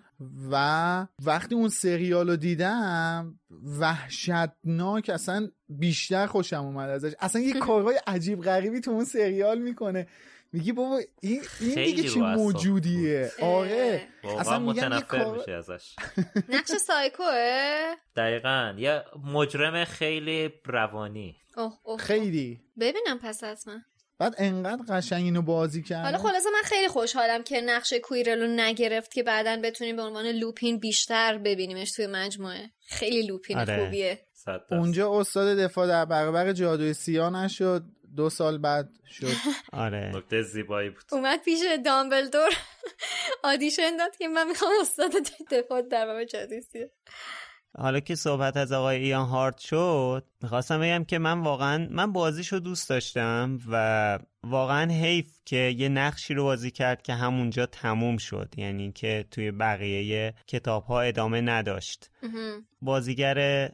و 0.52 1.08
وقتی 1.26 1.56
اون 1.56 1.70
سریال 1.70 2.30
رو 2.30 2.36
دیدم 2.36 3.40
وحشتناک 3.80 5.10
اصلا 5.14 5.48
بیشتر 5.70 6.26
خوشم 6.26 6.64
اومد 6.66 6.90
ازش. 6.90 7.14
اصلا 7.20 7.42
یه 7.42 7.54
کارهای 7.68 8.00
عجیب 8.08 8.42
غریبی 8.42 8.80
تو 8.80 8.92
اون 8.92 9.06
سریال 9.06 9.62
می‌کنه. 9.62 10.08
میگی 10.54 10.72
بابا 10.72 11.00
این, 11.22 11.42
این 11.60 11.76
دیگه 11.76 12.04
چه 12.04 12.20
اعصاب 12.20 12.24
موجودیه. 12.24 13.32
آره. 13.42 14.08
اصلا 14.40 14.60
متنفر 14.60 15.02
کار 15.02 15.38
میشه 15.38 15.52
ازش. 15.52 15.96
نقش 16.50 16.72
سایکوه؟ 16.72 17.96
دقیقا. 18.16 18.76
یه 18.78 19.04
مجرم 19.24 19.86
خیلی 19.86 20.50
روانی. 20.66 21.38
اوه 21.58 21.74
اوه 21.84 22.00
خیلی. 22.00 22.62
ببینم 22.80 23.20
پس 23.22 23.44
حتما. 23.44 23.76
بعد 24.22 24.36
انقدر 24.38 24.98
قشنگ 24.98 25.24
اینو 25.24 25.42
بازی 25.42 25.84
کرد. 25.84 26.06
حالا 26.06 26.18
خلاصه 26.18 26.50
من 26.54 26.62
خیلی 26.64 26.88
خوشحالم 26.88 27.44
که 27.44 27.62
نقش 27.62 27.94
کویرل 27.94 28.42
رو 28.42 28.48
نگرفت 28.48 29.14
که 29.14 29.24
بعدا 29.24 29.60
بتونیم 29.64 29.96
به 29.96 30.02
عنوان 30.02 30.26
لوپین 30.26 30.80
بیشتر 30.80 31.38
ببینیمش 31.38 31.92
توی 31.92 32.08
مجموعه. 32.08 32.72
خیلی 32.88 33.28
لوپین 33.28 33.58
آره. 33.58 33.84
خوبیه. 33.84 34.20
اونجا 34.72 35.20
استاد 35.20 35.58
دفاع 35.58 35.88
در 35.88 36.06
برابر 36.06 36.54
جادوی 36.54 36.94
سیاه 36.94 37.30
نشد. 37.30 37.84
دو 38.16 38.30
سال 38.30 38.58
بعد 38.58 38.90
شد. 39.10 39.28
آره. 39.74 40.12
نکته 40.16 40.42
زیبایی 40.42 40.90
بود. 40.90 41.04
اومد 41.12 41.40
پیش 41.46 41.60
دامبلدور. 41.86 42.50
آدیشن 43.44 43.98
داد 43.98 44.16
که 44.16 44.28
من 44.28 44.48
می‌خوام 44.48 44.72
استاد 44.82 45.12
دفاع 45.52 45.82
در 45.82 46.26
جادویسیه 46.26 46.92
حالا 47.78 48.00
که 48.00 48.16
صحبت 48.16 48.58
از 48.58 48.72
آقای 48.72 48.98
ایان 48.98 49.28
هارت 49.28 49.58
شد 49.58 50.26
می‌خواستم 50.42 50.80
بگم 50.80 51.04
که 51.04 51.20
من 51.20 51.40
واقعا 51.40 51.88
من 51.92 52.12
بازیشو 52.12 52.60
دوست 52.60 52.90
داشتم 52.90 53.60
و 53.72 54.20
واقعا 54.44 54.92
حیف 54.92 55.28
که 55.46 55.58
یه 55.78 55.90
نقشی 55.90 56.34
رو 56.34 56.44
بازی 56.44 56.72
کرد 56.72 57.02
که 57.02 57.14
همونجا 57.14 57.66
تموم 57.66 58.18
شد. 58.18 58.54
یعنی 58.58 58.92
که 58.92 59.26
توی 59.32 59.52
بقیه 59.52 60.34
کتاب 60.48 60.84
ها 60.84 61.02
ادامه 61.02 61.42
نداشت. 61.42 62.10
بازیگر 62.82 63.70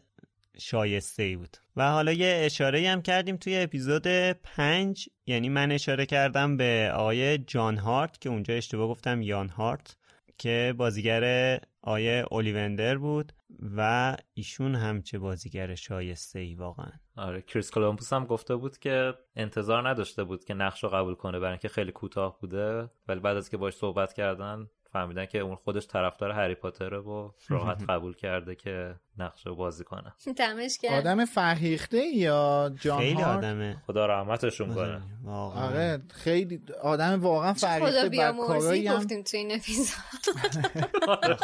شایسته 0.58 1.24
ای 1.24 1.36
بود. 1.36 1.58
و 1.78 1.92
حالا 1.92 2.14
یه 2.14 2.42
اشاره 2.46 2.90
هم 2.90 3.02
کردیم 3.02 3.38
توی 3.38 3.58
اپیزود 3.58 4.08
پنج. 4.44 5.10
یعنی 5.26 5.50
من 5.50 5.72
اشاره 5.72 6.06
کردم 6.06 6.58
به 6.58 6.92
آقای 6.96 7.38
جان 7.38 7.78
هارت 7.78 8.22
که 8.22 8.30
اونجا 8.30 8.54
اشتباه 8.54 8.88
گفتم 8.88 9.22
یان 9.22 9.50
هارت 9.50 9.98
که 10.38 10.74
بازیگر 10.78 11.60
آیه 11.82 12.26
اولیوندر 12.32 12.98
بود 12.98 13.34
و 13.78 14.18
ایشون 14.34 14.76
هم 14.76 15.02
چه 15.02 15.20
بازیگر 15.20 15.76
شایسته 15.76 16.40
ای 16.40 16.56
واقعا. 16.56 16.92
آره 17.18 17.42
کریس 17.42 17.72
کولومبوس 17.72 18.14
هم 18.14 18.26
گفته 18.26 18.56
بود 18.56 18.78
که 18.78 19.14
انتظار 19.36 19.90
نداشته 19.90 20.24
بود 20.24 20.46
که 20.46 20.54
نقش 20.54 20.84
رو 20.84 20.90
قبول 20.90 21.16
کنه 21.16 21.40
برای 21.40 21.52
اینکه 21.52 21.68
خیلی 21.68 21.92
کوتاه 21.92 22.40
بوده. 22.40 22.90
ولی 23.08 23.20
بعد 23.20 23.38
از 23.38 23.50
که 23.50 23.58
باش 23.58 23.74
صحبت 23.74 24.14
کردن 24.14 24.68
فهمیدن 24.98 25.26
که 25.26 25.40
اون 25.40 25.56
خودش 25.56 25.88
طرفدار 25.88 26.32
هری 26.32 26.56
پاتره 26.56 26.98
و 26.98 27.32
راحت 27.50 27.84
قبول 27.90 28.16
کرده 28.16 28.56
که 28.56 28.96
نقش 29.18 29.48
رو 29.48 29.56
بازی 29.56 29.84
کنه. 29.84 30.14
دمش 30.38 30.78
گرم 30.78 31.08
آدم 31.08 31.26
فرهیخته 31.26 31.98
یا 31.98 32.72
جان 32.82 33.00
خیلی 33.00 33.22
هارت؟ 33.22 33.38
آدمه 33.38 33.84
خدا 33.88 34.06
رحمتشون 34.06 34.76
کنه. 34.76 35.02
واقعا. 35.24 35.68
آره 35.68 36.02
خیلی 36.14 36.62
آدم 36.82 37.22
واقعا 37.22 37.54
خدا 37.54 37.68
فرهیخته 37.68 38.06
و 38.06 38.10
بیامرزی 38.10 38.90
گفتیم 38.90 39.24
تو 39.24 39.38
این 39.38 39.56
اپیزود. 39.56 39.98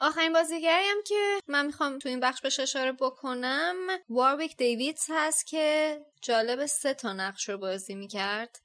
آخرین 0.00 0.32
بازیگری 0.32 0.84
هم 0.84 1.02
که 1.06 1.40
من 1.48 1.66
می‌خوام 1.66 1.98
تو 1.98 2.08
این 2.08 2.20
بخش 2.20 2.40
بهش 2.40 2.60
اشاره 2.60 2.92
بکنم 2.92 3.74
وارویک 4.08 4.56
دیویس 4.56 5.06
هست 5.10 5.46
که 5.46 5.96
جالب 6.22 6.66
سه 6.66 6.94
تا 6.94 7.12
نقش 7.12 7.48
رو 7.48 7.58
بازی 7.58 7.94
می‌کرد. 7.94 8.60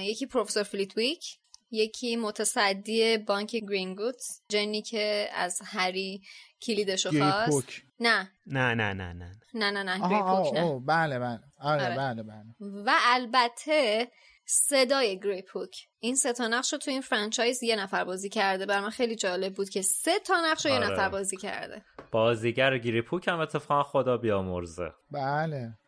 یکی 0.00 0.26
پروفسور 0.26 0.62
فلیتویک 0.62 1.39
یکی 1.70 2.16
متصدی 2.16 3.18
بانک 3.18 3.56
گرینگوتس 3.56 4.42
جنی 4.48 4.82
که 4.82 5.28
از 5.34 5.62
هری 5.64 6.22
کلیدشو 6.62 7.10
خواست. 7.10 7.68
نه. 8.00 8.30
نه 8.46 8.74
نه 8.74 8.92
نه 8.92 9.12
نه 9.12 9.32
نه. 9.54 9.70
نه 9.70 9.82
نه 9.82 10.02
آه 10.04 10.52
نه. 10.54 10.60
آه 10.60 10.80
بله 10.86 11.18
بله. 11.18 11.40
آره, 11.60 11.84
آره. 11.84 11.96
بله 11.96 12.22
بله. 12.22 12.54
و 12.86 12.90
البته 13.02 14.08
صدای 14.46 15.20
گریپوک 15.20 15.76
این 16.00 16.16
سه 16.16 16.32
تا 16.32 16.48
نقش 16.48 16.72
رو 16.72 16.78
تو 16.78 16.90
این 16.90 17.00
فرانچایز 17.00 17.62
یه 17.62 17.76
نفر 17.76 18.04
بازی 18.04 18.28
کرده. 18.28 18.66
بر 18.66 18.80
من 18.80 18.90
خیلی 18.90 19.16
جالب 19.16 19.54
بود 19.54 19.68
که 19.68 19.82
سه 19.82 20.18
تا 20.26 20.34
نقش 20.44 20.66
رو 20.66 20.72
یه 20.72 20.78
آره. 20.78 20.90
نفر 20.90 21.08
بازی 21.08 21.36
کرده. 21.36 21.82
بازیگر 22.10 22.78
گریپوک 22.78 23.28
هم 23.28 23.40
اتفاقا 23.40 23.82
خدا 23.82 24.16
بیامرزه. 24.16 24.90
بله. 25.10 25.78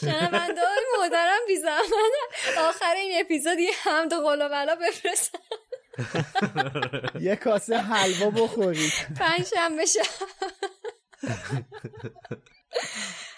شنونده 0.00 0.60
های 0.60 0.84
مادرم 0.98 1.40
بی 1.46 1.56
زحمت. 1.56 2.58
آخر 2.58 2.94
این 2.96 3.20
اپیزود 3.20 3.58
یه 3.58 3.70
حمد 3.84 4.12
و 4.12 4.16
قول 4.20 4.46
و 4.46 4.48
بلا 4.48 4.76
بفرستم. 4.76 5.38
یه 7.28 7.36
کاسه 7.36 7.76
حلوا 7.76 8.30
بخورید 8.30 8.92
پنج 9.18 9.46
شنبه 9.46 9.86
شب. 9.86 10.26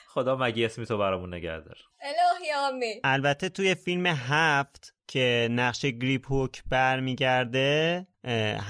خدا 0.09 0.37
مگی 0.37 0.65
اسمی 0.65 0.87
تو 0.87 0.99
برامون 0.99 1.35
نگه 1.35 1.61
دار. 1.61 1.77
الهی 2.01 2.53
آمین. 2.53 3.01
البته 3.05 3.49
توی 3.49 3.75
فیلم 3.75 4.07
هفت 4.07 4.95
که 5.07 5.49
نقش 5.51 5.85
گریپ 5.85 6.33
هوک 6.33 6.63
برمیگرده 6.71 8.07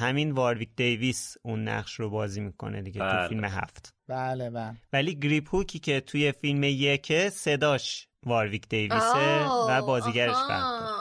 همین 0.00 0.32
وارویک 0.32 0.68
دیویس 0.76 1.36
اون 1.42 1.68
نقش 1.68 1.94
رو 1.94 2.10
بازی 2.10 2.40
می‌کنه 2.40 2.82
دیگه 2.82 3.00
تو 3.00 3.06
بله. 3.06 3.28
فیلم 3.28 3.44
هفت. 3.44 3.95
بله 4.08 4.50
بله. 4.50 4.74
ولی 4.92 5.14
گریپ 5.14 5.54
هوکی 5.54 5.78
که 5.78 6.00
توی 6.00 6.32
فیلم 6.32 6.62
یک 6.64 7.28
صداش 7.28 8.08
وارویک 8.26 8.68
دیویسه 8.68 9.44
و 9.44 9.50
آه، 9.50 9.86
بازیگرش 9.86 10.36
فرق 10.36 10.96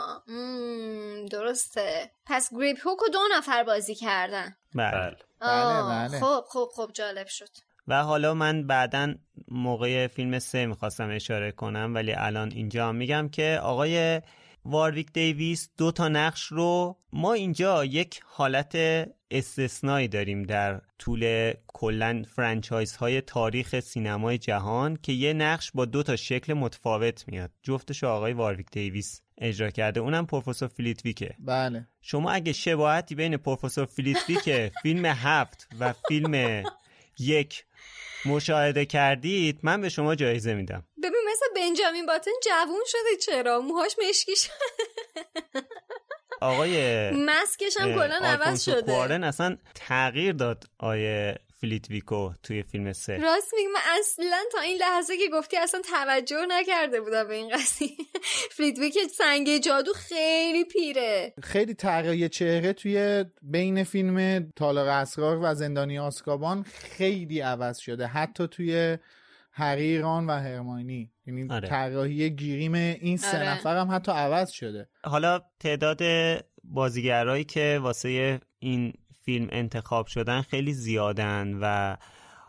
درسته. 1.31 2.11
پس 2.25 2.49
گریپ 2.53 2.87
هوک 2.87 3.01
و 3.01 3.05
دو 3.13 3.19
نفر 3.37 3.63
بازی 3.63 3.95
کردن. 3.95 4.55
بله. 4.75 4.91
بله. 4.91 5.15
آه، 5.41 6.07
بله. 6.07 6.19
خب 6.19 6.43
خب 6.49 6.69
خب 6.75 6.91
جالب 6.93 7.27
شد. 7.27 7.49
و 7.87 8.03
حالا 8.03 8.33
من 8.33 8.67
بعدا 8.67 9.15
موقع 9.47 10.07
فیلم 10.07 10.39
سه 10.39 10.65
می‌خواستم 10.65 11.09
اشاره 11.09 11.51
کنم 11.51 11.91
ولی 11.95 12.13
الان 12.13 12.51
اینجا 12.51 12.89
هم 12.89 12.95
میگم 12.95 13.29
که 13.29 13.59
آقای 13.63 14.21
وارویک 14.65 15.13
دیویس 15.13 15.69
دو 15.77 15.91
تا 15.91 16.07
نقش 16.07 16.43
رو 16.43 16.97
ما 17.13 17.33
اینجا 17.33 17.85
یک 17.85 18.21
حالت 18.25 18.75
استثنایی 19.31 20.07
داریم 20.07 20.43
در 20.43 20.81
طول 20.99 21.53
کلا 21.67 22.23
franchise 22.35 22.95
های 22.95 23.21
تاریخ 23.21 23.79
سینمای 23.79 24.37
جهان 24.37 24.97
که 25.03 25.11
یه 25.11 25.33
نقش 25.33 25.71
با 25.73 25.85
دو 25.85 26.03
تا 26.03 26.15
شکل 26.15 26.53
متفاوت 26.53 27.23
میاد. 27.27 27.51
جفتش 27.63 28.03
آقای 28.03 28.33
وارویک 28.33 28.67
دیویس 28.71 29.21
اجرا 29.37 29.69
کرده 29.69 29.99
اونم 29.99 30.25
پروفسور 30.25 30.67
فلیتویکه 30.67 31.35
بله. 31.39 31.87
شما 32.01 32.31
اگه 32.31 32.53
شباهتی 32.53 33.15
بین 33.15 33.37
پروفسور 33.37 33.85
فلیتویک 33.85 34.71
فیلم 34.83 35.05
هفت 35.05 35.67
و 35.79 35.93
فیلم 36.07 36.63
یک 37.19 37.65
مشاهده 38.25 38.85
کردید 38.85 39.59
من 39.63 39.81
به 39.81 39.89
شما 39.89 40.15
جایزه 40.15 40.53
میدم. 40.53 40.83
ببین 41.03 41.21
مثل 41.31 41.45
بنجامین 41.55 42.05
باتن 42.05 42.31
جوون 42.45 42.83
شده 42.85 43.17
چرا؟ 43.25 43.59
موهاش 43.59 43.95
مشکی 44.09 44.35
شده. 44.35 44.53
آقای 46.41 47.09
ماسکش 47.11 47.77
هم 47.79 47.93
کلا 47.95 48.19
عوض 48.23 48.63
شده. 48.65 48.81
کوارون 48.81 49.23
اصلا 49.23 49.57
تغییر 49.75 50.33
داد 50.33 50.63
آقای 50.79 51.35
فلیتویکو 51.61 52.31
توی 52.43 52.63
فیلم 52.63 52.93
سه. 52.93 53.17
راست 53.17 53.53
میگم 53.53 53.71
من 53.71 53.79
اصلا 53.99 54.43
تا 54.51 54.59
این 54.59 54.77
لحظه 54.77 55.17
که 55.17 55.29
گفتی 55.33 55.57
اصلا 55.57 55.81
توجه 55.81 56.45
نکرده 56.49 57.01
بودم 57.01 57.27
به 57.27 57.35
این 57.35 57.49
قضیه. 57.49 57.89
فلیتویک 58.57 58.97
سنگ 59.17 59.57
جادو 59.57 59.93
خیلی 59.93 60.63
پیره. 60.63 61.33
خیلی 61.43 61.73
تغییر 61.73 62.27
چهره 62.27 62.73
توی 62.73 63.25
بین 63.41 63.83
فیلم 63.83 64.49
تالار 64.55 64.87
اسرار 64.87 65.39
و 65.41 65.53
زندانی 65.53 65.99
آزکابان 65.99 66.63
خیلی 66.63 67.41
عوض 67.41 67.77
شده. 67.77 68.07
حتی 68.07 68.47
توی 68.47 68.97
حقیقان 69.51 70.27
و 70.27 70.31
هرمانی 70.31 71.11
یعنی 71.27 71.47
آره. 71.49 71.67
طراحی 71.67 72.29
گیریم 72.29 72.73
این 72.73 73.17
سه 73.17 73.37
آره. 73.37 73.49
نفر 73.49 73.77
هم 73.77 73.91
حتی 73.91 74.11
عوض 74.11 74.51
شده 74.51 74.89
حالا 75.03 75.41
تعداد 75.59 76.01
بازیگرایی 76.63 77.43
که 77.43 77.79
واسه 77.81 78.39
این 78.59 78.93
فیلم 79.21 79.47
انتخاب 79.51 80.07
شدن 80.07 80.41
خیلی 80.41 80.73
زیادن 80.73 81.57
و 81.61 81.95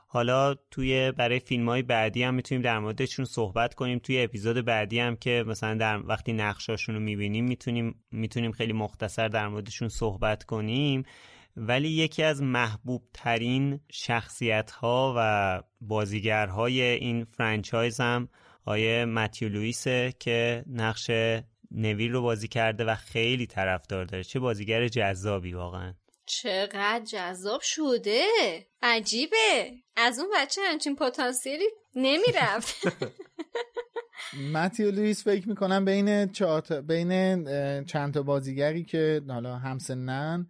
حالا 0.08 0.54
توی 0.70 1.12
برای 1.12 1.38
فیلم 1.38 1.68
های 1.68 1.82
بعدی 1.82 2.22
هم 2.22 2.34
می‌تونیم 2.34 2.62
در 2.62 2.78
موردشون 2.78 3.24
صحبت 3.24 3.74
کنیم 3.74 3.98
توی 3.98 4.22
اپیزود 4.22 4.64
بعدی 4.64 4.98
هم 4.98 5.16
که 5.16 5.44
مثلا 5.46 5.74
در 5.74 6.00
وقتی 6.06 6.32
نقشاشون 6.32 6.94
رو 6.94 7.00
می‌بینیم 7.00 7.44
می‌تونیم 7.44 8.04
می‌تونیم 8.10 8.52
خیلی 8.52 8.72
مختصر 8.72 9.28
در 9.28 9.48
موردشون 9.48 9.88
صحبت 9.88 10.44
کنیم 10.44 11.02
ولی 11.56 11.88
یکی 11.88 12.22
از 12.22 12.42
محبوب 12.42 13.02
ترین 13.14 13.80
شخصیت 13.92 14.70
ها 14.70 15.14
و 15.16 15.62
بازیگرهای 15.80 16.82
این 16.82 17.24
فرانچایز 17.24 18.00
هم 18.00 18.28
آیه 18.66 19.04
متیو 19.04 19.48
لوئیسه 19.48 20.14
که 20.18 20.64
نقش 20.72 21.10
نویل 21.70 22.12
رو 22.12 22.22
بازی 22.22 22.48
کرده 22.48 22.84
و 22.84 22.94
خیلی 22.94 23.46
طرفدار 23.46 24.04
داره. 24.04 24.24
چه 24.24 24.38
بازیگر 24.38 24.88
جذابی 24.88 25.52
واقعا. 25.52 25.94
چقدر 26.26 27.04
جذاب 27.04 27.60
شده. 27.60 28.24
عجیبه. 28.82 29.72
از 29.96 30.18
اون 30.18 30.28
بچه 30.36 30.60
همچین 30.64 30.96
پتانسیلی 30.96 31.64
نمی‌رفت. 31.94 32.76
متیو 34.54 34.90
لوئیس 34.90 35.24
فکر 35.24 35.48
می‌کنم 35.48 35.84
بین 35.84 36.32
چهار 36.32 36.60
بین 36.80 37.44
چند 37.84 38.14
تا 38.14 38.22
بازیگری 38.22 38.84
که 38.84 39.22
حالا 39.28 39.56
همسنن 39.56 40.48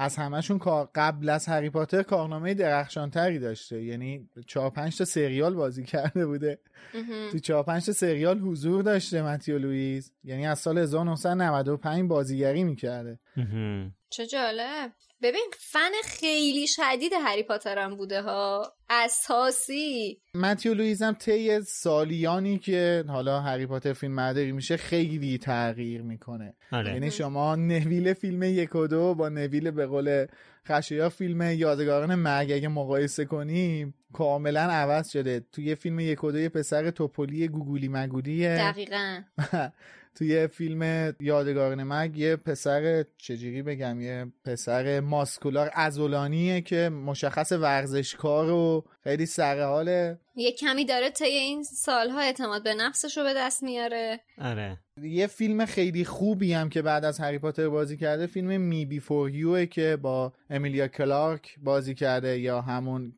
از 0.00 0.16
همشون 0.16 0.58
کار 0.58 0.90
قبل 0.94 1.28
از 1.28 1.46
هری 1.46 1.70
پاتر 1.70 2.02
کارنامه 2.02 2.54
درخشانتری 2.54 3.38
داشته. 3.38 3.82
یعنی 3.82 4.28
چهار 4.46 4.70
پنج 4.70 4.98
تا 4.98 5.04
سریال 5.04 5.54
بازی 5.54 5.84
کرده 5.84 6.26
بوده. 6.26 6.58
تو 7.32 7.38
چهار 7.38 7.62
پنج 7.62 7.86
تا 7.86 7.92
سریال 7.92 8.38
حضور 8.38 8.82
داشته 8.82 9.22
متیو 9.22 9.58
لوئیس. 9.58 10.12
یعنی 10.24 10.46
از 10.46 10.58
سال 10.58 10.78
1995 10.78 12.08
بازیگری 12.08 12.64
می‌کرده. 12.64 13.18
چه 14.10 14.26
جالب. 14.26 14.92
ببین 15.22 15.46
فن 15.58 15.90
خیلی 16.04 16.66
شدید 16.66 17.12
هری 17.24 17.42
پاترم 17.42 17.96
بوده 17.96 18.22
ها. 18.22 18.72
اساسی. 18.90 20.20
متیو 20.34 20.74
لوئیس 20.74 21.02
هم 21.02 21.12
طی 21.14 21.60
سالیانی 21.60 22.58
که 22.58 23.04
حالا 23.08 23.40
هری 23.40 23.66
پاتر 23.66 23.92
فیلم 23.92 24.16
برداری 24.16 24.52
میشه 24.52 24.76
خیلی 24.76 25.38
تغییر 25.38 26.02
می‌کنه. 26.02 26.54
آره. 26.72 26.92
یعنی 26.92 27.10
شما 27.10 27.56
نویل 27.56 28.12
فیلم 28.12 28.42
یک 28.42 28.74
و 28.74 28.86
دو 28.86 29.14
با 29.14 29.28
نویل 29.28 29.70
به 29.70 29.86
قول 29.86 30.26
خشیا 30.68 31.08
فیلم 31.08 31.42
یادگاران 31.42 32.14
مرگ 32.14 32.52
اگه 32.52 32.68
مقایسه 32.68 33.24
کنیم 33.24 33.94
کاملا 34.12 34.60
عوض 34.60 35.10
شده. 35.10 35.46
توی 35.52 35.74
فیلم 35.74 36.00
یک 36.00 36.24
و 36.24 36.32
دو 36.32 36.38
یه 36.38 36.48
پسر 36.48 36.90
توپلی 36.90 37.48
گوگولی 37.48 37.88
مگولیه. 37.88 38.56
دقیقا. 38.56 39.20
توی 40.18 40.46
فیلم 40.46 41.14
یادگاران 41.20 41.82
مرگ 41.82 42.18
یه 42.18 42.36
پسر 42.36 43.04
چجوری 43.18 43.62
بگم 43.62 44.00
یه 44.00 44.26
پسر 44.44 45.00
ماسکولار 45.00 45.70
ازولانیه 45.74 46.60
که 46.60 46.88
مشخص 46.88 47.52
ورزشکار 47.52 48.50
و 48.50 48.84
خیلی 49.04 49.26
سرحاله. 49.26 50.18
یه 50.34 50.52
کمی 50.52 50.84
داره 50.84 51.10
طی 51.10 51.24
این 51.24 51.62
سالها 51.62 52.20
اعتماد 52.20 52.64
به 52.64 52.74
نفسش 52.74 53.16
رو 53.18 53.24
به 53.24 53.34
دست 53.36 53.62
میاره. 53.62 54.20
آره. 54.38 54.78
یه 55.02 55.26
فیلم 55.26 55.66
خیلی 55.66 56.04
خوبی 56.04 56.52
هم 56.52 56.68
که 56.68 56.82
بعد 56.82 57.04
از 57.04 57.20
هری 57.20 57.38
پاتر 57.38 57.68
بازی 57.68 57.96
کرده 57.96 58.26
فیلم 58.26 58.60
می 58.60 58.86
بی 58.86 59.00
فور 59.00 59.30
یوه 59.30 59.66
که 59.66 59.98
با 60.02 60.32
امیلیا 60.50 60.88
کلارک 60.88 61.56
بازی 61.62 61.94
کرده 61.94 62.38
یا 62.38 62.60
همون 62.60 63.12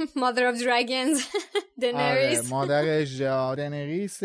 اه، 0.00 0.06
Mother 0.22 0.54
of 0.54 0.60
Dragons 0.62 1.18
آره 1.82 1.92
دنریس 1.92 2.50
مادر 2.50 3.04
دنریس 3.54 4.20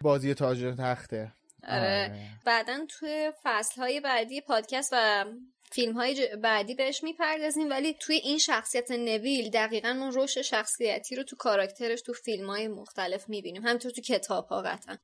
بازی 0.00 0.34
تاج 0.34 0.62
و 0.62 0.74
تخته. 0.74 1.32
آره. 1.68 2.18
بعدا 2.44 2.78
توی 2.88 3.32
فصل 3.42 3.80
های 3.80 4.00
بعدی 4.00 4.40
پادکست 4.40 4.90
و 4.92 5.24
فیلم 5.72 5.94
های 5.94 6.16
ج- 6.16 6.36
بعدی 6.36 6.74
بهش 6.74 7.04
می‌پردازیم 7.04 7.70
ولی 7.70 7.94
توی 8.00 8.16
این 8.16 8.38
شخصیت 8.38 8.90
نویل 8.90 9.50
دقیقا 9.50 9.88
اون 9.88 10.12
رشد 10.16 10.42
شخصیتی 10.42 11.16
رو 11.16 11.22
تو 11.22 11.36
کاراکترش 11.36 12.02
تو 12.02 12.12
فیلم 12.12 12.50
های 12.50 12.68
مختلف 12.68 13.28
می‌بینیم. 13.28 13.62
همینطور 13.62 13.92
تو 13.92 14.00
کتاب 14.00 14.46
ها 14.46 14.62
قطعا. 14.62 14.96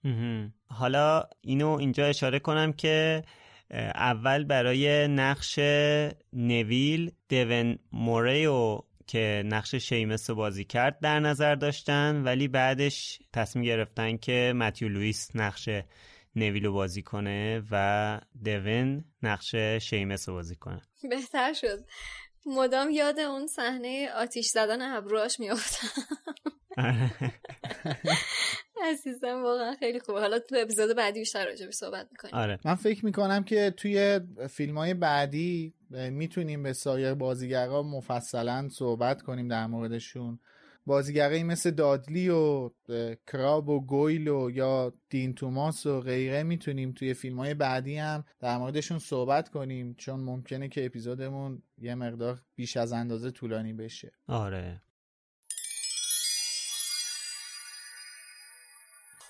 حالا 0.71 1.25
اینو 1.41 1.69
اینجا 1.71 2.07
اشاره 2.07 2.39
کنم 2.39 2.73
که 2.73 3.23
اول 3.95 4.45
برای 4.45 5.09
نقش 5.09 5.59
نویل 6.33 7.13
دیون 7.29 7.79
موریو 7.93 8.79
که 9.09 9.43
نقش 9.47 9.75
شیمس 9.75 10.31
رو 10.31 10.37
بازی 10.37 10.65
کرد 10.65 10.99
در 11.01 11.21
نظر 11.21 11.55
داشتن 11.55 12.23
ولی 12.25 12.49
بعدش 12.49 13.19
تصمیم 13.33 13.65
گرفتن 13.65 14.17
که 14.17 14.53
متیو 14.57 14.89
لوئیس 14.89 15.31
نقش 15.35 15.69
نویل 16.37 16.65
رو 16.65 16.73
بازی 16.73 17.03
کنه 17.03 17.63
و 17.71 18.21
دیون 18.43 19.05
نقش 19.23 19.55
شیمس 19.81 20.29
رو 20.29 20.35
بازی 20.35 20.57
کنه. 20.57 20.83
بهتر 21.11 21.53
شد. 21.53 21.79
مدام 22.47 22.91
یاد 22.91 23.19
اون 23.19 23.47
صحنه 23.47 24.09
آتیش 24.17 24.47
زدن 24.47 24.83
ابروهاش 24.83 25.41
میافتم. 25.41 25.89
عزیزم 28.91 29.43
واقعا 29.43 29.75
خیلی 29.75 30.01
خوبه. 30.01 30.21
حالا 30.21 30.39
تو 30.39 30.57
اپیزود 30.59 30.97
بعدی 30.97 31.21
بیشتر 31.21 31.47
راجع 31.47 31.71
صحبت 31.71 32.09
می‌کنیم. 32.11 32.35
آره. 32.35 32.59
من 32.65 32.75
فکر 32.75 33.05
می‌کنم 33.05 33.45
که 33.45 33.75
توی 33.77 34.21
فیلم 34.51 34.79
های 34.79 34.95
بعدی 34.95 35.75
می‌تونیم 35.91 36.63
به 36.63 36.73
سایر 36.73 37.15
بازیگرها 37.15 37.83
مفصلا 37.83 38.69
صحبت 38.73 39.23
کنیم 39.23 39.49
در 39.49 39.67
موردشون. 39.67 40.39
بازیگرایی 40.87 41.45
مثل 41.45 41.71
دادلی 41.71 42.29
و 42.29 42.71
کراب 43.27 43.69
و 43.69 43.81
گویل 43.81 44.29
و 44.29 44.51
یا 44.51 44.93
دین 45.11 45.35
توماس 45.35 45.87
و 45.87 46.01
غیره 46.01 46.43
می‌تونیم 46.43 46.93
توی 46.93 47.15
فیلم 47.15 47.39
های 47.39 47.55
بعدی 47.55 47.97
هم 47.97 48.25
در 48.41 48.59
موردشون 48.59 48.99
صحبت 48.99 49.49
کنیم 49.49 49.95
چون 49.99 50.21
ممکنه 50.21 50.69
که 50.69 50.87
اپیزودمون 50.87 51.63
یه 51.79 51.95
مقدار 51.95 52.41
بیش 52.55 52.77
از 52.77 52.93
اندازه 52.93 53.31
طولانی 53.31 53.73
بشه. 53.73 54.13
آره. 54.27 54.83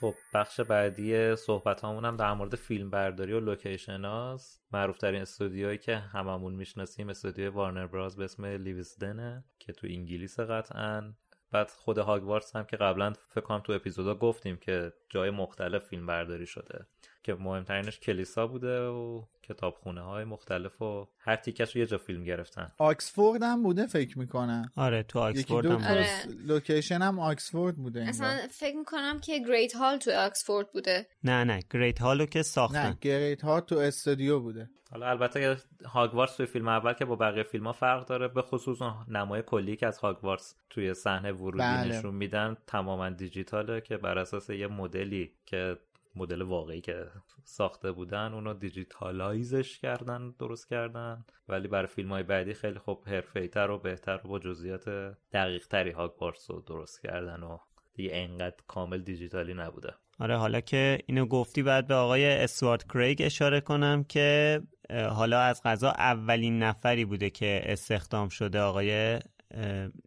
خب 0.00 0.14
بخش 0.34 0.60
بعدی 0.60 1.36
صحبت 1.36 1.84
هم 1.84 2.16
در 2.16 2.32
مورد 2.32 2.54
فیلم 2.54 2.90
برداری 2.90 3.32
و 3.32 3.40
لوکیشن 3.40 4.04
هاست. 4.04 4.62
معروف 4.72 4.98
ترین 4.98 5.22
استودیوهایی 5.22 5.78
که 5.78 5.96
هممون 5.96 6.54
می‌شناسیم 6.54 7.08
استودیو 7.08 7.52
وارنر 7.52 7.86
براز 7.86 8.16
به 8.16 8.24
اسم 8.24 8.44
لیویسدنه 8.44 9.44
که 9.58 9.72
تو 9.72 9.86
انگلیس 9.86 10.40
قطعا. 10.40 11.12
بعد 11.52 11.70
خود 11.70 11.98
هاگوارتس 11.98 12.56
هم 12.56 12.64
که 12.64 12.76
قبلا 12.76 13.12
فکر 13.28 13.40
کنم 13.40 13.58
تو 13.58 13.72
اپیزودا 13.72 14.14
گفتیم 14.14 14.56
که 14.56 14.92
جای 15.08 15.30
مختلف 15.30 15.84
فیلم 15.84 16.06
برداری 16.06 16.46
شده. 16.46 16.86
که 17.28 17.34
مهمترینش 17.34 18.00
کلیسا 18.00 18.46
بوده 18.46 18.80
و 18.80 19.22
کتابخونه 19.42 20.00
های 20.00 20.24
مختلف 20.24 20.82
و 20.82 21.08
هر 21.18 21.36
تیکش 21.36 21.76
رو 21.76 21.80
یه 21.80 21.86
جا 21.86 21.98
فیلم 21.98 22.24
گرفتن. 22.24 22.68
آکسفورد 22.78 23.42
هم 23.42 23.62
بوده 23.62 23.86
فکر 23.86 24.18
می‌کنم. 24.18 24.70
آره 24.76 25.02
تو 25.02 25.18
آکسفورد 25.18 25.66
هم 25.66 25.84
آره. 25.84 26.06
لوکیشن 26.46 27.02
هم 27.02 27.18
آکسفورد 27.18 27.76
بوده 27.76 28.08
اصلا 28.08 28.38
فکر 28.50 28.76
می‌کنم 28.76 29.20
که 29.20 29.38
Great 29.38 29.76
Hall 29.76 29.98
تو 29.98 30.10
آکسفورد 30.10 30.72
بوده. 30.72 31.06
نه 31.24 31.44
نه 31.44 31.60
Great 31.70 31.98
Hall 31.98 32.21
و 32.21 32.26
که 32.26 32.42
ساختن. 32.42 32.86
نه 32.86 32.98
Great 33.00 33.44
Hall 33.44 33.60
تو 33.60 33.78
استودیو 33.78 34.40
بوده. 34.40 34.70
حالا 34.90 35.10
البته 35.10 35.56
هاگوارتس 35.86 36.36
توی 36.36 36.46
فیلم 36.46 36.68
اول 36.68 36.92
که 36.92 37.04
با 37.04 37.16
بقیه 37.16 37.42
فیلم 37.42 37.66
ها 37.66 37.72
فرق 37.72 38.06
داره 38.06 38.28
به 38.28 38.42
خصوص 38.42 38.78
نمای 39.08 39.42
کلی 39.42 39.76
که 39.76 39.86
از 39.86 39.98
هاگوارتس 39.98 40.54
توی 40.70 40.94
صحنه 40.94 41.32
ورودی 41.32 41.58
بله. 41.58 41.98
نشون 41.98 42.14
میدن 42.14 42.56
تماما 42.66 43.10
دیجیتاله 43.10 43.80
که 43.80 43.96
بر 43.96 44.18
اساس 44.18 44.50
یه 44.50 44.66
مدلی 44.66 45.32
که 45.46 45.76
مدل 46.18 46.42
واقعی 46.42 46.80
که 46.80 47.06
ساخته 47.44 47.92
بودن 47.92 48.34
اونو 48.34 48.54
دیجیتالایزش 48.54 49.78
کردن 49.78 50.34
درست 50.38 50.68
کردن. 50.68 51.24
ولی 51.48 51.68
برای 51.68 51.86
فیلم 51.86 52.08
های 52.08 52.22
بعدی 52.22 52.54
خیلی 52.54 52.78
خوب 52.78 53.04
تر 53.52 53.70
و 53.70 53.78
بهتر 53.78 54.20
و 54.24 54.28
با 54.28 54.38
جزئیات 54.38 54.88
دقیق 55.32 55.66
تری 55.66 55.90
هاگوارتس 55.90 56.50
رو 56.50 56.60
درست 56.60 57.02
کردن 57.02 57.42
و 57.42 57.58
دیگه 57.94 58.10
انقدر 58.12 58.56
کامل 58.66 59.02
دیجیتالی 59.02 59.54
نبوده. 59.54 59.94
آره 60.20 60.36
حالا 60.36 60.60
که 60.60 60.98
اینو 61.06 61.26
گفتی 61.26 61.62
بعد 61.62 61.86
به 61.86 61.94
آقای 61.94 62.26
اسوارد 62.26 62.84
کریگ 62.92 63.22
اشاره 63.22 63.60
کنم 63.60 64.04
که 64.04 64.60
حالا 64.90 65.40
از 65.40 65.62
قضا 65.62 65.90
اولین 65.90 66.62
نفری 66.62 67.04
بوده 67.04 67.30
که 67.30 67.62
استخدام 67.64 68.28
شده 68.28 68.60
آقای 68.60 69.18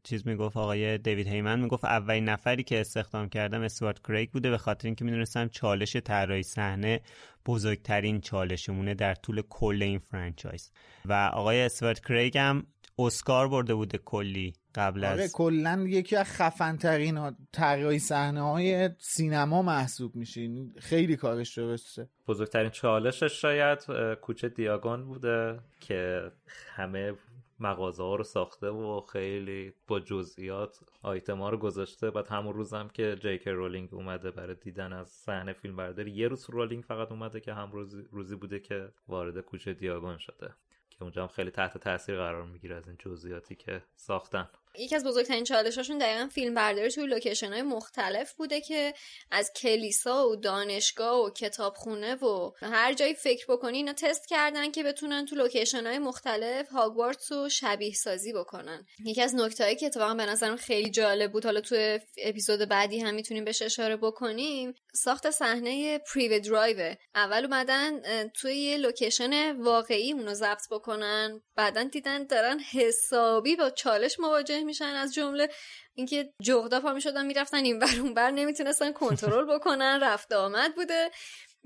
چیز 0.03 0.27
می‌گفت 0.27 0.57
آقای 0.57 0.97
دیوید 0.97 1.27
هیمن 1.27 1.59
می‌گفت 1.59 1.85
اولین 1.85 2.29
نفری 2.29 2.63
که 2.63 2.81
استخدام 2.81 3.29
کردم 3.29 3.61
استوارت 3.61 3.99
کریگ 4.07 4.29
بوده 4.31 4.49
به 4.49 4.57
خاطر 4.57 4.87
اینکه 4.87 5.05
می‌دونستم 5.05 5.47
چالش 5.47 5.95
طراحی 5.95 6.43
صحنه 6.43 7.01
بزرگترین 7.45 8.21
چالشمونه 8.21 8.93
در 8.93 9.15
طول 9.15 9.41
کل 9.49 9.79
این 9.81 9.99
فرانچایز. 9.99 10.71
و 11.05 11.13
آقای 11.33 11.61
استوارت 11.61 11.99
کریگ 11.99 12.37
هم 12.37 12.67
اسکار 12.99 13.47
برده 13.47 13.73
بوده 13.73 13.97
کلی 13.97 14.53
قبل 14.75 15.05
آره 15.05 15.23
از 15.23 15.31
کلا 15.33 15.85
یکی 15.87 16.15
از 16.15 16.25
خفن 16.25 16.77
ترین 16.77 17.35
طراحی 17.51 17.99
صحنه 17.99 18.41
های 18.41 18.89
سینما 18.99 19.61
محسوب 19.61 20.15
میشین 20.15 20.73
خیلی 20.79 21.15
کارش 21.15 21.57
درسته. 21.57 22.09
بزرگترین 22.27 22.69
چالشش 22.69 23.41
شاید 23.41 23.79
کوچه 24.21 24.49
دیاگون 24.49 25.05
بوده 25.05 25.59
که 25.79 26.31
همه 26.75 27.13
مغازه 27.61 28.03
ها 28.03 28.15
رو 28.15 28.23
ساخته 28.23 28.67
و 28.67 29.01
خیلی 29.01 29.73
با 29.87 29.99
جزئیات 29.99 30.79
آیتم 31.01 31.37
ها 31.37 31.49
رو 31.49 31.57
گذاشته. 31.57 32.11
بعد 32.11 32.27
همون 32.27 32.53
روزم 32.53 32.87
که 32.87 33.15
جی‌کی 33.19 33.47
رولینگ 33.47 33.93
اومده 33.93 34.31
برای 34.31 34.55
دیدن 34.55 34.93
از 34.93 35.09
صحنه 35.09 35.53
فیلم 35.53 35.75
برداری 35.75 36.11
یه 36.11 36.27
روز 36.27 36.49
رولینگ 36.49 36.83
فقط 36.83 37.11
اومده 37.11 37.39
که 37.39 37.53
هم 37.53 37.71
روزی, 37.71 38.03
روزی 38.11 38.35
بوده 38.35 38.59
که 38.59 38.91
وارد 39.07 39.39
کوچه 39.39 39.73
دیاگون 39.73 40.17
شده. 40.17 40.53
که 40.89 41.03
اونجا 41.03 41.21
هم 41.21 41.27
خیلی 41.27 41.51
تحت 41.51 41.77
تاثیر 41.77 42.17
قرار 42.17 42.45
می‌گیره 42.45 42.75
از 42.75 42.87
این 42.87 42.97
جزئیاتی 42.99 43.55
که 43.55 43.83
ساختن. 43.95 44.49
یکی 44.79 44.95
از 44.95 45.03
بزرگترین 45.03 45.43
چالش‌هاشون 45.43 45.97
دقیقا 45.97 46.27
فیلم 46.27 46.53
برداری 46.53 46.89
توی 46.89 47.07
لوکیشن 47.07 47.53
های 47.53 47.61
مختلف 47.61 48.33
بوده 48.33 48.61
که 48.61 48.93
از 49.31 49.51
کلیسا 49.55 50.29
و 50.29 50.35
دانشگاه 50.35 51.25
و 51.25 51.29
کتابخونه 51.29 52.15
و 52.15 52.51
هر 52.61 52.93
جایی 52.93 53.13
فکر 53.13 53.45
بکنی 53.49 53.77
اینا 53.77 53.93
تست 53.93 54.27
کردن 54.27 54.71
که 54.71 54.83
بتونن 54.83 55.25
تو 55.25 55.35
لوکیشن 55.35 55.87
های 55.87 55.99
مختلف 55.99 56.69
هاگوارتس 56.69 57.31
رو 57.31 57.49
شبیه 57.49 57.93
سازی 57.93 58.33
بکنن. 58.33 58.85
یکی 59.05 59.21
از 59.21 59.35
نکته 59.35 59.75
که 59.75 59.85
اتفاقا 59.85 60.13
به 60.13 60.25
نظرم 60.25 60.55
خیلی 60.55 60.89
جالب 60.89 61.31
بود 61.31 61.45
حالا 61.45 61.61
تو 61.61 61.99
اپیزود 62.17 62.59
بعدی 62.59 62.99
هم 62.99 63.13
می‌تونیم 63.13 63.45
بهش 63.45 63.61
اشاره 63.61 63.97
بکنیم 63.97 64.73
ساخت 64.93 65.29
صحنه 65.31 65.97
پریوت 65.97 66.39
درایو 66.39 66.95
اول 67.15 67.45
اومدن 67.45 68.01
توی 68.27 68.55
یه 68.55 68.77
لوکیشن 68.77 69.51
واقعی 69.51 70.13
اونو 70.13 70.33
ضبط 70.33 70.69
بکنن 70.71 71.41
بعدا 71.55 71.83
دیدن 71.83 72.23
دارن 72.23 72.59
حسابی 72.59 73.55
با 73.55 73.69
چالش 73.69 74.19
مواجه 74.19 74.60
میشن. 74.63 74.85
از 74.85 75.13
جمله 75.13 75.49
اینکه 75.95 76.33
جغدا 76.41 76.79
پا 76.79 76.93
می‌شدن 76.93 77.25
می‌رفتن 77.25 77.63
این 77.63 77.79
بر 77.79 77.99
اون 77.99 78.13
بر 78.13 78.31
نمی‌تونستن 78.31 78.91
کنترل 78.91 79.55
بکنن. 79.55 79.99
رفت 80.03 80.33
آمد 80.33 80.75
بوده. 80.75 81.11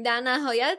در 0.05 0.21
نهایت 0.21 0.77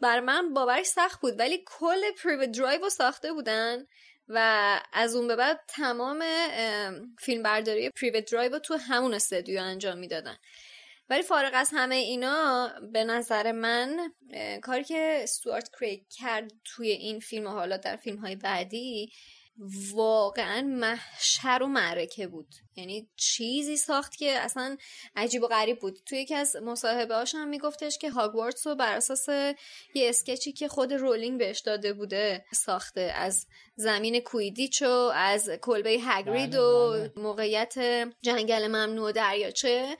بر 0.00 0.20
من 0.20 0.54
باورش 0.54 0.86
سخت 0.86 1.20
بود 1.20 1.38
ولی 1.38 1.64
کل 1.66 2.12
پریوت 2.22 2.46
درایو 2.46 2.80
رو 2.80 2.90
ساخته 2.90 3.32
بودن 3.32 3.86
و 4.28 4.80
از 4.92 5.16
اون 5.16 5.28
به 5.28 5.36
بعد 5.36 5.60
تمام 5.68 6.24
فیلم 7.18 7.42
برداری 7.42 7.90
پریوت 7.90 8.20
درایو 8.20 8.52
رو 8.52 8.58
تو 8.58 8.74
همون 8.74 9.14
استودیو 9.14 9.60
انجام 9.60 9.98
می‌دادن. 9.98 10.36
ولی 11.10 11.22
فارغ 11.22 11.50
از 11.54 11.70
همه 11.72 11.94
اینا 11.94 12.72
به 12.92 13.04
نظر 13.04 13.52
من 13.52 14.12
کاری 14.62 14.84
که 14.84 15.20
استوارت 15.22 15.70
کریگ 15.78 16.02
کرد 16.10 16.52
توی 16.64 16.90
این 16.90 17.20
فیلم 17.20 17.46
و 17.46 17.50
حالا 17.50 17.76
در 17.76 17.96
فیلم 17.96 18.18
های 18.18 18.36
بعدی 18.36 19.12
واقعا 19.94 20.62
محشر 20.62 21.58
و 21.62 21.66
معرکه 21.66 22.26
بود. 22.26 22.54
یعنی 22.76 23.08
چیزی 23.16 23.76
ساخت 23.76 24.16
که 24.16 24.30
اصلا 24.30 24.76
عجیب 25.16 25.42
و 25.42 25.46
غریب 25.46 25.78
بود. 25.78 25.98
توی 26.06 26.18
یکی 26.18 26.34
از 26.34 26.56
مصاحبه 26.56 27.24
هم 27.34 27.48
میگفتش 27.48 27.98
که 27.98 28.10
هاگوارتس 28.10 28.66
رو 28.66 28.74
بر 28.74 28.96
اساس 28.96 29.28
یه 29.28 30.08
sketch 30.08 30.46
ی 30.46 30.52
که 30.52 30.68
خود 30.68 30.92
رولینگ 30.92 31.38
بهش 31.38 31.60
داده 31.60 31.92
بوده 31.92 32.44
ساخته. 32.52 33.00
از 33.00 33.46
زمین 33.76 34.20
کویدیچ 34.20 34.82
و 34.82 35.12
از 35.14 35.50
کلبه 35.62 35.98
هگرید 36.02 36.50
بله، 36.50 36.60
و 36.60 36.90
بله. 36.90 37.12
موقعیت 37.16 37.74
جنگل 38.22 38.66
ممنوع 38.66 39.12
دریاچه 39.12 39.96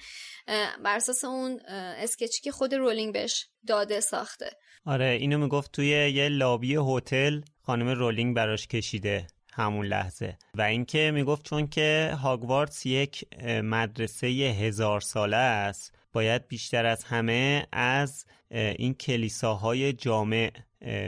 بر 0.84 0.96
اساس 0.96 1.24
اون 1.24 1.60
sketch 1.66 2.31
ی 2.31 2.42
که 2.42 2.52
خود 2.52 2.74
رولینگ 2.74 3.12
بهش 3.12 3.46
داده 3.66 4.00
ساخته. 4.00 4.50
آره 4.86 5.06
اینو 5.20 5.38
می‌گفت 5.38 5.72
توی 5.72 5.88
یه 5.88 6.28
لابی 6.28 6.76
هتل 6.76 7.40
خانم 7.62 7.88
رولینگ 7.88 8.36
براش 8.36 8.66
کشیده. 8.66 9.26
همون 9.56 9.86
لحظه. 9.86 10.38
و 10.54 10.62
اینکه 10.62 11.10
می‌گفت 11.14 11.44
چون 11.44 11.66
که 11.66 12.16
هاگوارتس 12.22 12.86
یک 12.86 13.24
مدرسه 13.44 14.26
هزار 14.26 15.00
ساله 15.00 15.36
است 15.36 15.98
باید 16.12 16.48
بیشتر 16.48 16.86
از 16.86 17.04
همه 17.04 17.66
از 17.72 18.26
این 18.50 18.94
کلیساهای 18.94 19.92
جامع 19.92 20.52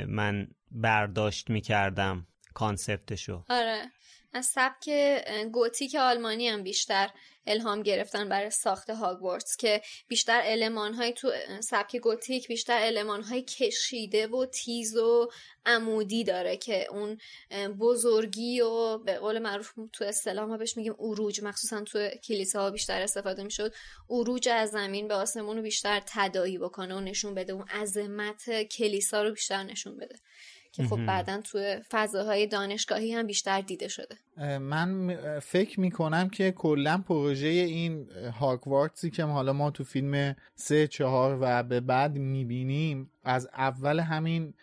من 0.07 0.49
برداشت 0.71 1.51
می‌کردم 1.51 2.27
کانسپتشو. 2.55 3.45
آره. 3.49 3.83
از 4.33 4.47
سبک 4.47 4.91
گوتیک 5.53 5.95
آلمانی 5.95 6.49
هم 6.49 6.63
بیشتر 6.63 7.11
الهام 7.47 7.83
گرفتن 7.83 8.29
برای 8.29 8.51
ساخت 8.51 8.91
هاگوارتس 8.91 9.57
که 9.57 9.83
بیشتر 10.09 10.41
علمان 10.41 10.95
های 10.95 11.13
تو 11.13 11.33
سبک 11.61 11.97
گوتیک 11.97 12.49
بیشتر 12.49 12.73
علمان 12.73 13.23
های 13.23 13.43
کشیده 13.43 14.27
و 14.27 14.47
تیز 14.47 14.97
و 14.97 15.31
عمودی 15.67 16.25
داره 16.25 16.57
که 16.57 16.87
اون 16.91 17.19
بزرگی 17.81 18.61
و 18.61 18.99
به 18.99 19.19
قول 19.19 19.39
معروف 19.39 19.73
تو 19.93 20.05
اصطلاح 20.05 20.45
ما 20.45 20.57
بهش 20.57 20.77
میگیم 20.77 20.95
اروج 20.99 21.41
مخصوصا 21.43 21.81
تو 21.81 22.09
کلیسا 22.09 22.61
ها 22.61 22.71
بیشتر 22.71 23.03
استفاده 23.03 23.43
می‌شد. 23.43 23.75
اروج 24.11 24.49
از 24.49 24.71
زمین 24.71 25.09
به 25.09 25.15
آسمون 25.15 25.57
رو 25.57 25.63
بیشتر 25.63 26.03
تدایی 26.07 26.59
بکنه 26.59 26.95
و 26.95 27.01
نشون 27.01 27.35
بده 27.35 27.53
اون 27.53 27.69
عظمت 27.69 28.63
کلیسا 28.63 29.23
رو 29.23 29.31
بیشتر 29.31 29.63
نشون 29.63 29.97
بده. 29.97 30.17
که 30.73 30.85
خب 30.85 31.07
بعدا 31.07 31.41
توی 31.41 31.77
فضاهای 31.91 32.47
دانشگاهی 32.47 33.13
هم 33.13 33.27
بیشتر 33.27 33.61
دیده 33.61 33.89
شده. 33.89 34.17
من 34.59 35.17
فکر 35.41 35.81
می‌کنم 35.81 36.29
که 36.29 36.51
کلا 36.51 36.99
پروژه 37.09 37.49
این 37.49 38.07
هاگوارتسی 38.41 39.11
که 39.11 39.25
حالا 39.25 39.53
ما 39.53 39.71
تو 39.71 39.85
فیلم 39.85 40.37
سه 40.55 40.87
چهار 40.87 41.39
و 41.41 41.63
به 41.63 41.81
بعد 41.81 42.17
می‌بینیم 42.17 43.11
از 43.25 43.49
اول 43.55 44.01
همین 44.01 44.55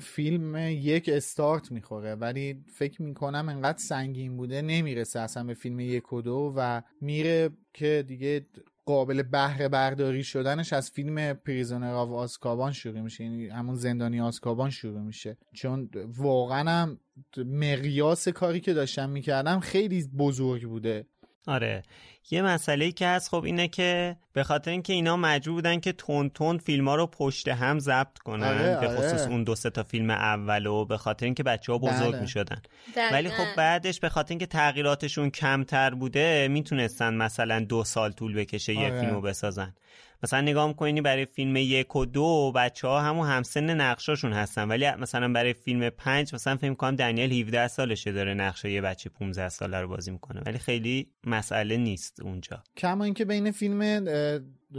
فیلم 0.00 0.56
یک 0.70 1.08
استارت 1.12 1.72
می‌خوره. 1.72 2.14
ولی 2.14 2.64
فکر 2.74 3.02
می‌کنم 3.02 3.48
انقدر 3.48 3.78
سنگین 3.78 4.36
بوده 4.36 4.62
نمی‌رسه 4.62 5.20
اصلا 5.20 5.44
به 5.44 5.54
فیلم 5.54 5.80
یک 5.80 6.12
و 6.12 6.22
دو 6.22 6.52
و 6.56 6.82
میره 7.00 7.50
که 7.74 8.04
دیگه 8.08 8.46
قابل 8.86 9.22
بهره 9.22 9.68
برداری 9.68 10.24
شدنش 10.24 10.72
از 10.72 10.90
فیلم 10.90 11.32
پریزونر 11.32 11.92
آف 11.94 12.10
آسکابان 12.10 12.72
شروع 12.72 13.00
میشه. 13.00 13.24
یعنی 13.24 13.48
همون 13.48 13.74
زندانی 13.74 14.20
آسکابان 14.20 14.70
شروع 14.70 15.00
میشه. 15.00 15.36
چون 15.54 15.90
واقعا 16.16 16.70
هم 16.70 16.98
مقیاس 17.36 18.28
کاری 18.28 18.60
که 18.60 18.74
داشتم 18.74 19.10
می‌کردم 19.10 19.60
خیلی 19.60 20.08
بزرگ 20.18 20.68
بوده. 20.68 21.06
آره 21.46 21.82
یه 22.30 22.42
مسئله 22.42 22.92
که 22.92 23.06
هست 23.06 23.28
خب 23.28 23.44
اینه 23.44 23.68
که 23.68 24.16
به 24.32 24.42
خاطر 24.42 24.70
اینکه 24.70 24.92
اینا 24.92 25.16
مجبور 25.16 25.54
بودن 25.54 25.80
که 25.80 25.92
تون 25.92 26.28
تون 26.28 26.58
فیلم 26.58 26.88
ها 26.88 26.94
رو 26.94 27.06
پشت 27.06 27.48
هم 27.48 27.78
ضبط 27.78 28.18
کنن 28.18 28.46
آره، 28.46 28.80
به 28.80 28.88
آره. 28.88 28.96
خصوص 28.96 29.26
اون 29.26 29.44
دو 29.44 29.54
سه 29.54 29.70
تا 29.70 29.82
فیلم 29.82 30.10
اولو 30.10 30.84
به 30.84 30.96
خاطر 30.96 31.26
اینکه 31.26 31.42
بچه 31.42 31.72
ها 31.72 31.78
بزرگ 31.78 32.12
بله. 32.12 32.20
می 32.20 32.28
شدن. 32.28 32.62
ولی 33.12 33.30
خب 33.30 33.56
بعدش 33.56 34.00
به 34.00 34.08
خاطر 34.08 34.30
اینکه 34.30 34.46
تغییراتشون 34.46 35.30
کمتر 35.30 35.94
بوده 35.94 36.48
می‌تونستن 36.48 37.14
مثلا 37.14 37.60
دو 37.60 37.84
سال 37.84 38.12
طول 38.12 38.34
بکشه 38.34 38.72
یه 38.72 38.86
آره. 38.86 39.00
فیلمو 39.00 39.20
بسازن 39.20 39.74
مثلا 40.26 40.40
نگاه 40.40 40.68
می‌کنی 40.68 41.00
برای 41.00 41.26
فیلم 41.26 41.56
یک 41.56 41.96
و 41.96 42.04
دو 42.04 42.52
بچه 42.54 42.88
ها 42.88 43.00
همون 43.00 43.28
همسن 43.28 43.80
نقشاشون 43.80 44.32
هستن. 44.32 44.68
ولی 44.68 44.90
مثلا 44.90 45.32
برای 45.32 45.52
فیلم 45.52 45.90
پنج 45.90 46.34
مثلا 46.34 46.56
فیلم 46.56 46.74
کنم 46.74 46.96
دنیل 46.96 47.32
17 47.32 47.68
سالشه 47.68 48.12
داره 48.12 48.34
نقشه 48.34 48.70
یه 48.70 48.80
بچه 48.80 49.10
15 49.10 49.48
ساله 49.48 49.80
رو 49.80 49.88
بازی 49.88 50.10
می‌کنه. 50.10 50.40
ولی 50.46 50.58
خیلی 50.58 51.10
مسئله 51.24 51.76
نیست 51.76 52.20
اونجا. 52.20 52.62
کما 52.76 53.04
اینکه 53.04 53.24
بین 53.24 53.50
فیلم 53.50 54.08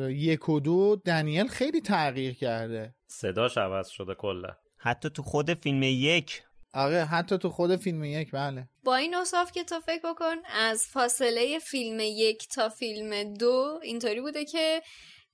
یک 0.10 0.49
و 0.49 0.60
دو 0.60 0.95
دنیل 1.06 1.48
خیلی 1.48 1.82
تغییر 1.82 2.34
کرده. 2.34 2.95
صداش 3.07 3.57
عوض 3.57 3.88
شده 3.88 4.15
کلا. 4.15 4.49
حتی 4.78 5.10
تو 5.10 5.24
خود 5.24 5.53
فیلم 5.53 5.84
یک. 5.84 6.44
آره 6.74 7.06
حتی 7.06 7.38
تو 7.38 7.49
خود 7.49 7.76
فیلم 7.76 8.03
یک 8.03 8.32
بله. 8.32 8.69
با 8.84 8.95
این 8.95 9.15
اوصاف 9.15 9.52
که 9.52 9.64
تو 9.64 9.80
فکر 9.80 10.14
بکن 10.14 10.36
از 10.56 10.86
فاصله 10.86 11.60
فیلم 11.60 11.99
یک 11.99 12.48
تا 12.48 12.69
فیلم 12.69 13.34
دو 13.34 13.80
اینطوری 13.84 14.22
بوده 14.22 14.45
که 14.45 14.82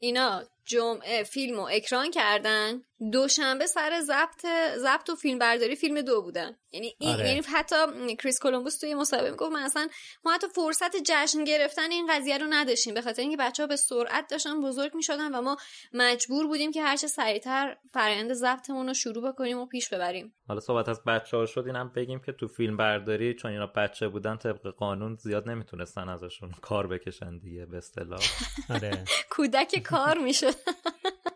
اینا 0.03 0.43
جمعه 0.65 1.23
فیلم 1.23 1.55
رو 1.55 1.67
اکران 1.71 2.11
کردن 2.11 2.81
دوشنبه 3.11 3.65
سر 3.65 4.01
ضبط 4.01 4.45
ضبط 4.77 5.09
و 5.09 5.15
فیلم 5.15 5.39
برداری 5.39 5.75
فیلم 5.75 6.01
دو 6.01 6.21
بودن. 6.21 6.57
یعنی 6.71 6.95
این 6.99 7.09
آره. 7.09 7.27
یعنی 7.27 7.41
حتی 7.53 7.75
کریس 8.15 8.39
کولومبوس 8.39 8.79
توی 8.79 8.95
مصاحبه 8.95 9.31
می‌گفت 9.31 9.51
من 9.51 9.63
اصلا 9.63 9.87
ما 10.25 10.33
حتی 10.33 10.47
فرصت 10.55 10.95
جشن 11.05 11.43
گرفتن 11.43 11.91
این 11.91 12.07
قضیه 12.11 12.37
رو 12.37 12.47
نداشتیم 12.49 12.93
به 12.93 13.01
خاطر 13.01 13.21
اینکه 13.21 13.37
بچه 13.37 13.63
ها 13.63 13.67
به 13.67 13.75
سرعت 13.75 14.27
داشتن 14.27 14.61
بزرگ 14.61 14.95
می‌شدن 14.95 15.35
و 15.35 15.41
ما 15.41 15.57
مجبور 15.93 16.47
بودیم 16.47 16.71
که 16.71 16.83
هرچه 16.83 17.07
سریعتر 17.07 17.77
فرآیند 17.93 18.33
ضبطمون 18.33 18.87
رو 18.87 18.93
شروع 18.93 19.31
بکنیم 19.31 19.57
و 19.59 19.65
پیش 19.65 19.89
ببریم. 19.89 20.33
حالا 20.47 20.59
صحبت 20.59 20.89
از 20.89 21.03
بچه 21.03 21.37
ها 21.37 21.45
شد 21.45 21.63
اینم 21.67 21.91
بگیم 21.95 22.19
که 22.19 22.31
تو 22.31 22.47
فیلم 22.47 22.77
برداری 22.77 23.33
چون 23.33 23.51
اینا 23.51 23.67
بچه 23.67 24.07
بودن 24.07 24.37
طبق 24.37 24.67
قانون 24.67 25.15
زیاد 25.15 25.49
نمی‌تونستن 25.49 26.09
ازشون 26.09 26.51
کار 26.61 26.87
بکشن 26.87 27.37
دیگه 27.37 27.65
به 27.65 27.77
اصطلاح. 27.77 28.19
آره. 28.75 29.03
کودک 29.35 29.83
کار 29.83 30.17
می‌شد. 30.17 30.52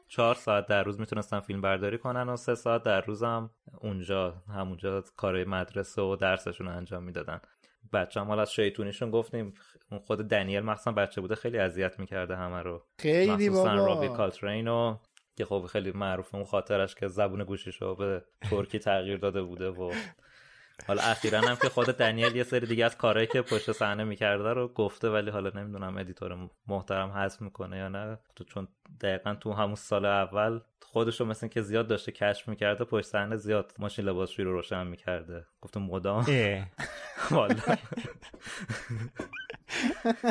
چهار 0.07 0.35
ساعت 0.35 0.67
در 0.67 0.83
روز 0.83 0.99
می‌تونستن 0.99 1.39
فیلم 1.39 1.61
برداری 1.61 1.97
کنن 1.97 2.29
و 2.29 2.37
سه 2.37 2.55
ساعت 2.55 2.83
در 2.83 3.01
روزم 3.01 3.49
اونجا 3.81 4.43
همونجا 4.49 5.03
کارهای 5.17 5.45
مدرسه 5.45 6.01
و 6.01 6.15
درسشون 6.15 6.67
انجام 6.67 7.03
می‌دادن 7.03 7.41
بچه 7.93 8.19
هم 8.19 8.27
حالا 8.27 8.41
از 8.41 8.53
شیطونیشون 8.53 9.11
گفتیم 9.11 9.53
اون 9.91 9.99
خود 9.99 10.27
دنیل 10.27 10.59
مخصوصا 10.59 10.91
بچه 10.91 11.21
بوده 11.21 11.35
خیلی 11.35 11.57
اذیت 11.57 11.99
می‌کرده 11.99 12.35
همه 12.35 12.61
رو 12.61 12.85
خیلی 12.99 13.49
بابا. 13.49 13.73
رابی 13.73 14.07
کالترین 14.07 14.67
و 14.67 14.97
که 15.35 15.45
خب 15.45 15.65
خیلی 15.65 15.91
معروفه 15.91 16.35
اون 16.35 16.45
خاطرش 16.45 16.95
که 16.95 17.07
زبون 17.07 17.43
گوشیشو 17.43 17.95
به 17.95 18.23
ترکی 18.49 18.79
تغییر 18.79 19.17
داده 19.17 19.41
بوده 19.41 19.69
و 19.69 19.93
حالا 20.87 21.01
اخیرا 21.01 21.41
هم 21.41 21.55
که 21.55 21.69
خود 21.69 21.85
دنیل 21.85 22.35
یه 22.35 22.43
سری 22.43 22.67
دیگه 22.67 22.85
از 22.85 22.97
کارهایی 22.97 23.27
که 23.27 23.41
پشت 23.41 23.71
صحنه 23.71 24.03
می‌کرده 24.03 24.53
رو 24.53 24.67
گفته 24.67 25.09
ولی 25.09 25.29
حالا 25.31 25.51
نمی‌دونم 25.55 25.97
ادیتور 25.97 26.49
محترم 26.67 27.09
حذف 27.09 27.41
می‌کنه 27.41 27.77
یا 27.77 27.87
نه. 27.87 28.17
تو 28.35 28.43
چون 28.43 28.67
دقیقا 29.01 29.35
تو 29.35 29.53
همون 29.53 29.75
سال 29.75 30.05
اول 30.05 30.59
خودشو 30.81 31.25
مثل 31.25 31.47
که 31.47 31.61
زیاد 31.61 31.87
داشته 31.87 32.11
کشف 32.11 32.47
می‌کرده 32.47 32.83
پشت 32.83 33.05
صحنه 33.07 33.35
زیاد 33.35 33.73
ماشین 33.79 34.05
لباسشویی 34.05 34.45
رو 34.45 34.53
روشن 34.53 34.87
می‌کرده. 34.87 35.45
گفته 35.61 35.79
مدام. 35.79 36.25
والا. 37.31 37.55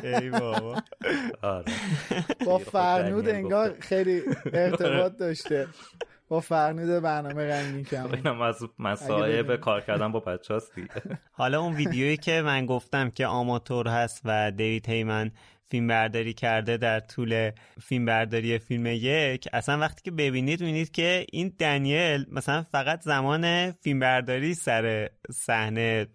ای 0.02 0.31
بابا. 0.31 0.82
آره. 1.43 1.73
با 2.47 2.59
خود 2.59 2.62
فرنود 2.68 3.28
انگار. 3.28 3.77
خیلی 3.81 4.23
ارتباط 4.52 5.16
داشته. 5.16 5.66
با 6.28 6.40
فرنود 6.40 7.02
برنامه 7.02 7.46
رنگین 7.48 7.84
کمان 7.84 8.14
اینم 8.14 8.40
از 8.40 8.62
مسایب. 8.78 9.56
کار 9.56 9.80
کردن 9.80 10.12
با 10.12 10.20
بچه 10.20 10.60
دیگه 10.74 10.88
حالا 11.32 11.60
اون 11.60 11.74
ویدیویی 11.74 12.16
که 12.16 12.42
من 12.42 12.66
گفتم 12.66 13.10
که 13.10 13.26
آماتور 13.26 13.88
هست 13.88 14.20
و 14.24 14.50
دیوید 14.50 14.88
هیمن 14.88 15.30
فیلم 15.68 15.86
برداری 15.86 16.32
کرده 16.32 16.76
در 16.76 17.00
طول 17.00 17.50
فیلم 17.82 18.04
برداری 18.04 18.58
فیلم 18.58 18.86
یک 18.86 19.48
اصلا 19.52 19.78
وقتی 19.78 20.02
که 20.04 20.10
ببینید 20.10 20.60
می‌بینید 20.60 20.90
که 20.90 21.26
این 21.32 21.52
دنیل 21.58 22.26
مثلا 22.30 22.62
فقط 22.62 23.02
زمان 23.02 23.72
فیلم 23.72 23.98
برداری 24.00 24.54
سر 24.54 25.10
صحنه 25.32 26.06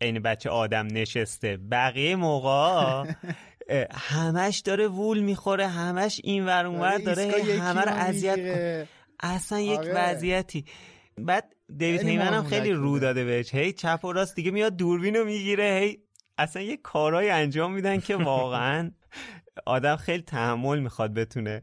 عین 0.00 0.22
بچه 0.22 0.50
آدم 0.50 0.86
نشسته. 0.86 1.56
بقیه 1.70 2.16
موقع 2.16 3.04
همش 4.10 4.58
داره 4.58 4.88
وول 4.88 5.20
می‌خوره 5.20 5.68
همش 5.68 6.20
این 6.24 6.46
ور 6.46 6.66
اون 6.66 6.80
ور 6.80 6.98
داره 6.98 7.32
همه 7.60 7.80
رو 7.80 7.88
رو 7.88 7.94
اذیت 7.94 8.86
اصلا 9.22 9.60
یک 9.60 9.78
آره. 9.78 9.92
وضعیتی 9.96 10.64
بعد 11.18 11.54
دیوید 11.76 12.02
هیمن 12.02 12.34
هم 12.34 12.44
خیلی 12.44 12.72
رو. 12.72 12.98
داده 12.98 13.24
بهش 13.24 13.54
هی 13.54 13.72
چپ 13.72 14.00
و 14.04 14.12
راست 14.12 14.34
دیگه 14.36 14.50
میاد 14.50 14.76
دوربین 14.76 15.16
رو 15.16 15.24
می‌گیره 15.24 15.78
هی 15.80 15.98
اصلا 16.38 16.62
یه 16.62 16.76
کارهای 16.76 17.30
انجام 17.30 17.72
میدن 17.72 18.00
که 18.00 18.16
واقعا 18.16 18.90
آدم 19.66 19.96
خیلی 19.96 20.22
تحمل 20.22 20.78
می‌خواد 20.78 21.14
بتونه 21.14 21.62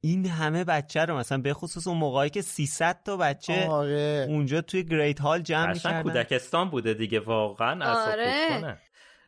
این 0.00 0.26
همه 0.26 0.64
بچه 0.64 1.04
رو 1.04 1.16
مثلا 1.16 1.38
به 1.38 1.54
خصوص 1.54 1.86
اون 1.86 1.96
موقعی 1.96 2.30
که 2.30 2.42
300 2.42 3.02
تا 3.04 3.16
بچه 3.16 3.66
آره 3.66 4.26
اونجا 4.28 4.60
توی 4.60 4.84
گریت 4.84 5.20
هال 5.20 5.42
جمع 5.42 5.72
می‌کردن 5.72 6.02
کودکستان 6.02 6.70
بوده 6.70 6.94
دیگه 6.94 7.20
واقعا 7.20 8.06
آره. 8.06 8.48
کنه. 8.48 8.78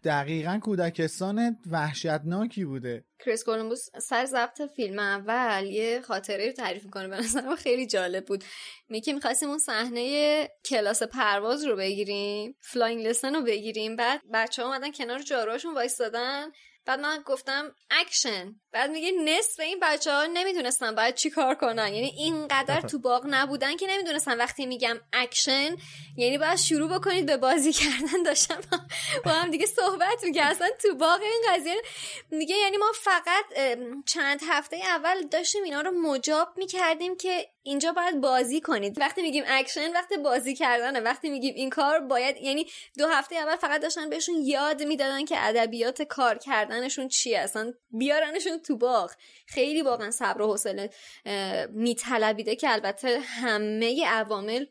دقیقا 0.05 0.59
کودکستان 0.63 1.57
وحشتناکی 1.71 2.65
بوده. 2.65 3.05
کریس 3.25 3.45
کلمبوس 3.45 3.89
سر 4.03 4.25
ضبط 4.25 4.63
فیلم 4.77 4.99
اول 4.99 5.67
یه 5.67 6.01
خاطره 6.01 6.47
رو 6.47 6.53
تعریف 6.53 6.85
می‌کنه. 6.85 7.09
به 7.09 7.17
نظرم 7.17 7.57
خیلی 7.57 7.87
جالب 7.87 8.25
بود. 8.25 8.45
میگه 8.89 9.13
می‌خواستیم 9.13 9.49
اون 9.49 9.59
صحنه 9.59 10.49
کلاس 10.65 11.03
پرواز 11.03 11.65
رو 11.65 11.77
بگیریم 11.77 12.57
flying 12.61 13.07
lesson 13.07 13.35
رو 13.35 13.43
بگیریم. 13.43 13.97
بعد 13.97 14.21
بچه 14.33 14.63
ها 14.63 14.69
اومدن 14.69 14.93
کنار 14.93 15.23
جاروهاشون 15.23 15.75
وایستادن. 15.75 16.51
بعد 16.87 17.01
من 17.01 17.23
گفتم 17.27 17.75
اکشن 17.91 18.55
بعد 18.75 18.91
میگه 18.91 19.11
نصف 19.11 19.61
این 19.61 19.79
بچه 19.83 20.13
ها 20.13 20.27
نمی‌دونستن 20.27 20.95
باید 20.95 21.15
چی 21.15 21.31
کار 21.31 21.55
کنن. 21.55 21.95
یعنی 21.95 22.13
اینقدر 22.17 22.81
تو 22.81 22.99
باغ 22.99 23.27
نبودن 23.29 23.77
که 23.77 23.87
نمی‌دونستن. 23.87 24.39
وقتی 24.39 24.67
میگم 24.67 25.01
اکشن 25.13 25.77
یعنی 26.17 26.39
باید 26.39 26.57
شروع 26.57 26.99
بکنید 26.99 27.27
به 27.27 27.37
بازی 27.37 27.73
کردن. 27.73 28.23
داشتم 28.25 28.61
با 29.25 29.31
هم 29.31 29.51
دیگه 29.51 29.67
صحبت 29.67 30.25
میگه 30.25 30.47
اصلا 30.47 30.69
تو 30.83 30.95
باغ 30.95 31.21
این 31.23 31.43
قضیه 31.49 31.83
میگه 32.31 32.57
یعنی 32.57 32.77
ما 32.77 32.93
فقط 32.95 33.45
چند 34.07 34.41
هفته 34.49 34.77
اول 34.77 35.23
داشتیم 35.23 35.63
اینا 35.63 35.81
رو 35.81 35.91
مجاب 35.91 36.49
می‌کردیم 36.57 37.17
که 37.17 37.49
اینجا 37.63 37.93
باید 37.93 38.21
بازی 38.21 38.61
کنید. 38.61 39.01
وقتی 39.01 39.23
میگیم 39.23 39.45
اکشن 39.47 39.93
وقتی 39.93 40.17
بازی 40.17 40.55
کردنه. 40.55 41.01
وقتی 41.01 41.31
میگیم 41.31 41.55
این 41.55 41.71
کار 41.71 42.01
باید 42.01 42.37
یعنی 42.37 42.67
دو 42.99 43.09
هفته 43.09 43.37
اول 43.37 43.57
فقط 43.57 43.81
داشتن 43.81 44.11
بهشون 44.11 44.35
یاد 44.43 44.83
می‌دادن 44.83 45.25
که 45.25 45.35
ادبیات 45.39 46.03
کار 46.03 46.39
کردنشون 46.39 47.09
چیه. 47.09 47.39
اصلا 47.39 47.73
بیارنشون 47.91 48.59
تو 48.65 48.77
باغ. 48.77 49.13
خیلی 49.47 49.83
واقعا 49.83 50.11
صبر 50.11 50.43
و 50.43 50.47
حوصله 50.47 50.91
میطلبیده 51.71 52.57
که 52.57 52.73
البته 52.73 53.21
همه 53.21 54.07
عوامل 54.07 54.67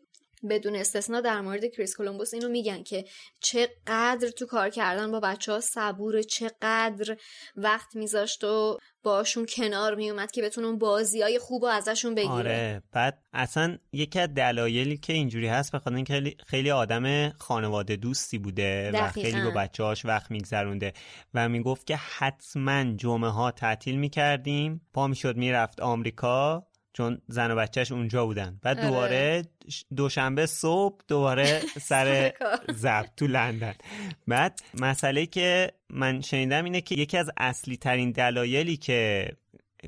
بدون 0.49 0.75
استثنا 0.75 1.21
در 1.21 1.41
مورد 1.41 1.65
کریس 1.65 1.95
کولومبوس 1.95 2.33
اینو 2.33 2.49
میگن 2.49 2.83
که 2.83 3.05
چقدر 3.39 4.29
تو 4.37 4.45
کار 4.45 4.69
کردن 4.69 5.11
با 5.11 5.19
بچه 5.19 5.51
ها 5.51 5.59
صبوره 5.59 6.23
چقدر 6.23 7.17
وقت 7.55 7.95
میذاشت 7.95 8.43
و 8.43 8.77
باشون 9.03 9.45
کنار 9.45 9.95
میومد 9.95 10.31
که 10.31 10.41
بتونه 10.41 10.67
اون 10.67 10.77
بازی 10.77 11.21
های 11.21 11.39
خوب 11.39 11.63
ازشون 11.63 12.15
بگیره. 12.15 12.31
آره 12.31 12.83
بعد 12.91 13.23
اصلا 13.33 13.77
یکی 13.93 14.19
از 14.19 14.33
دلایلی 14.33 14.97
که 14.97 15.13
اینجوری 15.13 15.47
هست 15.47 15.75
بخاطر 15.75 15.95
اینکه 15.95 16.35
خیلی, 16.47 16.71
آدم 16.71 17.29
خانواده 17.29 17.95
دوستی 17.95 18.37
بوده 18.37 18.91
و. 18.91 19.09
خیلی 19.09 19.41
با 19.41 19.51
بچه 19.51 19.83
هاش 19.83 20.05
وقت 20.05 20.31
میگذرونده 20.31 20.93
و 21.33 21.49
می‌گفت 21.49 21.87
که 21.87 21.95
حتما 21.95 22.83
جمعه 22.83 23.29
ها 23.29 23.51
تعطیل 23.51 23.95
می‌کردیم. 23.95 24.81
پا 24.93 25.07
می‌شد 25.07 25.37
می‌رفت 25.37 25.79
آمریکا. 25.79 26.67
چون 26.93 27.21
زن 27.27 27.51
و 27.51 27.55
بچهش 27.55 27.91
اونجا 27.91 28.25
بودن 28.25 28.59
بعد 28.61 28.77
آره. 28.77 28.87
دوباره 28.87 29.45
دوشنبه 29.95 30.45
صبح 30.45 31.01
دوباره 31.07 31.61
سر. 31.89 32.31
ضبط 32.71 33.09
تو 33.17 33.27
لندن 33.27 33.73
بعد 34.27 34.59
مسئله 34.73 35.25
که 35.25 35.71
من 35.89 36.21
شنیدم 36.21 36.63
اینه 36.63 36.81
که 36.81 36.95
یکی 36.95 37.17
از 37.17 37.29
اصلی 37.37 37.77
ترین 37.77 38.11
دلایلی 38.11 38.77
که 38.77 39.29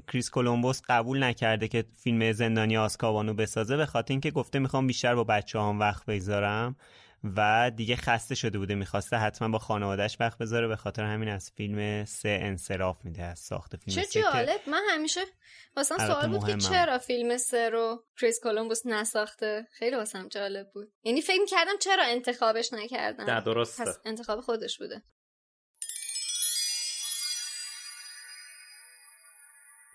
کریس 0.07 0.30
کولومبوس 0.30 0.82
قبول 0.90 1.23
نکرده 1.23 1.68
که 1.68 1.86
فیلم 1.95 2.32
زندانی 2.32 2.77
آسکابانو 2.77 3.34
بسازه 3.34 3.77
به 3.77 3.86
خاطر 3.86 4.14
اینکه 4.14 4.32
گفته 4.32 4.60
می‌خوام 4.60 4.88
بیشتر 4.88 5.15
با 5.15 5.23
بچه 5.23 5.60
هم 5.60 5.80
وقت 5.80 6.06
بگذارم 6.06 6.76
و 7.38 7.72
دیگه 7.76 7.95
خسته 7.95 8.35
شده 8.35 8.57
بوده 8.57 8.76
می‌خواسته 8.76 9.18
حتما 9.18 9.47
با 9.47 9.60
خانوادهش 9.60 10.18
وقت 10.19 10.38
بذاره. 10.38 10.68
به 10.68 10.76
خاطر 10.76 11.03
همین 11.03 11.30
از 11.30 11.52
فیلم 11.56 12.06
سه 12.06 12.39
انصراف 12.41 13.06
میده 13.06 13.23
از 13.23 13.39
ساخت 13.39 13.76
فیلم 13.76 14.02
چه 14.02 14.22
جالب. 14.22 14.60
من 14.68 14.81
همیشه 14.89 15.22
واسم 15.77 15.97
سوال 15.97 16.27
بود 16.27 16.47
که. 16.47 16.57
چرا 16.57 16.99
فیلم 16.99 17.38
سه 17.38 17.69
رو 17.69 18.03
کریس 18.22 18.39
کولومبوس 18.43 18.85
نساخته؟ 18.85 19.68
خیلی 19.72 19.95
واسم 19.95 20.27
جالب 20.27 20.72
بود. 20.73 20.91
یعنی 21.03 21.22
فکر 21.22 21.45
کردم 21.49 21.77
چرا 21.81 22.03
انتخابش 22.03 22.73
نکردن 22.73 23.34
نه، 23.34 23.41
درسته. 23.41 23.85
پس 23.85 23.99
انتخاب 24.06 24.41
خودش 24.41 24.77
بوده. 24.77 25.03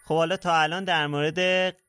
خب 0.04 0.16
حالا 0.16 0.36
تا 0.36 0.56
الان 0.56 0.84
در 0.84 1.06
مورد 1.06 1.38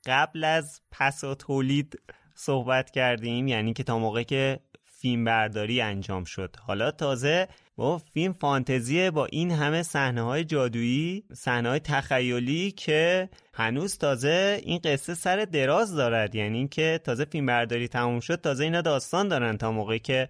قبل 0.06 0.44
از 0.44 0.82
پس 0.92 1.24
و 1.24 1.36
تولید 1.36 2.02
صحبت 2.36 2.92
کردیم. 2.92 3.48
یعنی 3.48 3.74
که 3.74 3.84
تا 3.84 4.00
موقع 4.00 4.24
که 4.24 4.60
فیلم 5.02 5.24
برداری 5.24 5.82
انجام 5.82 6.24
شد. 6.24 6.56
حالا 6.60 6.92
تازه 6.92 7.48
با 7.76 7.98
فیلم 7.98 8.34
فانتزیه 8.34 9.12
با 9.12 9.26
این 9.26 9.52
همه 9.52 9.84
صحنه 9.84 10.22
های 10.22 10.44
جادویی 10.44 11.24
صحنه 11.34 11.70
های 11.70 11.80
تخیلی 11.80 12.72
که 12.72 13.30
هنوز 13.54 13.98
تازه 13.98 14.62
این 14.66 14.80
قصه 14.84 15.14
سر 15.14 15.46
دراز 15.46 15.96
دارد. 15.96 16.36
یعنی 16.36 16.58
اینکه 16.58 17.00
تازه 17.04 17.26
فیلم 17.26 17.46
برداری 17.46 17.88
تموم 17.88 18.20
شد 18.20 18.42
تازه 18.42 18.64
اینا 18.64 18.82
داستان 18.82 19.28
دارن 19.28 19.58
تا 19.58 19.72
موقعی 19.72 20.00
که 20.00 20.30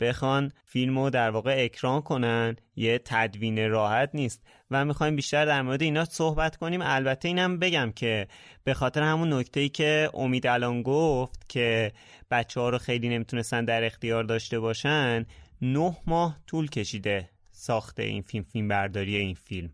بخوان 0.00 0.52
فیلمو 0.64 1.10
در 1.10 1.30
واقع 1.30 1.54
اکران 1.58 2.00
کنن 2.00 2.56
یه 2.76 3.00
تدوین 3.04 3.70
راحت 3.70 4.10
نیست. 4.14 4.42
و 4.70 4.84
می‌خوایم 4.84 5.16
بیشتر 5.16 5.44
در 5.44 5.62
مورد 5.62 5.82
اینا 5.82 6.04
صحبت 6.04 6.56
کنیم. 6.56 6.80
البته 6.82 7.28
اینم 7.28 7.58
بگم 7.58 7.92
که 7.92 8.28
به 8.64 8.74
خاطر 8.74 9.02
همون 9.02 9.32
نکته 9.32 9.60
ای 9.60 9.68
که 9.68 10.10
امید 10.14 10.46
الان 10.46 10.82
گفت 10.82 11.48
که 11.48 11.92
بچه 12.30 12.60
ها 12.60 12.68
رو 12.68 12.78
خیلی 12.78 13.08
نمی‌تونستن 13.08 13.64
در 13.64 13.84
اختیار 13.84 14.24
داشته 14.24 14.60
باشن 14.60 15.26
نه 15.62 15.96
ماه 16.06 16.38
طول 16.46 16.68
کشیده 16.70 17.30
ساخته 17.52 18.02
این 18.02 18.22
فیلم 18.22 18.44
فیلم 18.44 18.68
برداری 18.68 19.16
این 19.16 19.34
فیلم. 19.34 19.70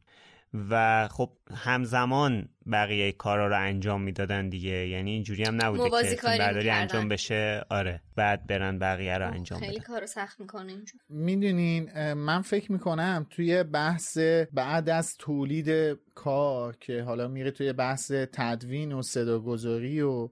و 0.70 1.08
خب 1.08 1.30
همزمان 1.54 2.48
بقیه 2.72 3.12
کارا 3.12 3.48
رو 3.48 3.58
انجام 3.58 4.02
می‌دادن 4.02 4.48
دیگه. 4.48 4.88
یعنی 4.88 5.10
اینجوری 5.10 5.44
هم 5.44 5.64
نبوده 5.64 6.16
که 6.16 6.22
برداری 6.22 6.70
انجام 6.70 7.08
بشه. 7.08 7.64
آره. 7.70 8.02
بعد 8.16 8.46
برن 8.46 8.78
بقیه 8.78 9.18
رو 9.18 9.26
انجام 9.26 9.60
خیلی 9.60 9.76
بدن. 9.76 9.84
کارو 9.84 10.06
سخت 10.06 10.40
می‌کنه 10.40 10.72
می‌دونین 11.08 12.12
من 12.12 12.42
فکر 12.42 12.72
می‌کنم 12.72 13.26
توی 13.30 13.62
بحث 13.62 14.18
بعد 14.52 14.88
از 14.88 15.16
تولید 15.16 15.98
کار 16.14 16.76
که 16.76 17.02
حالا 17.02 17.28
میره 17.28 17.50
توی 17.50 17.72
بحث 17.72 18.12
تدوین 18.12 18.92
و 18.92 19.02
صداگذاری 19.02 20.00
و 20.00 20.28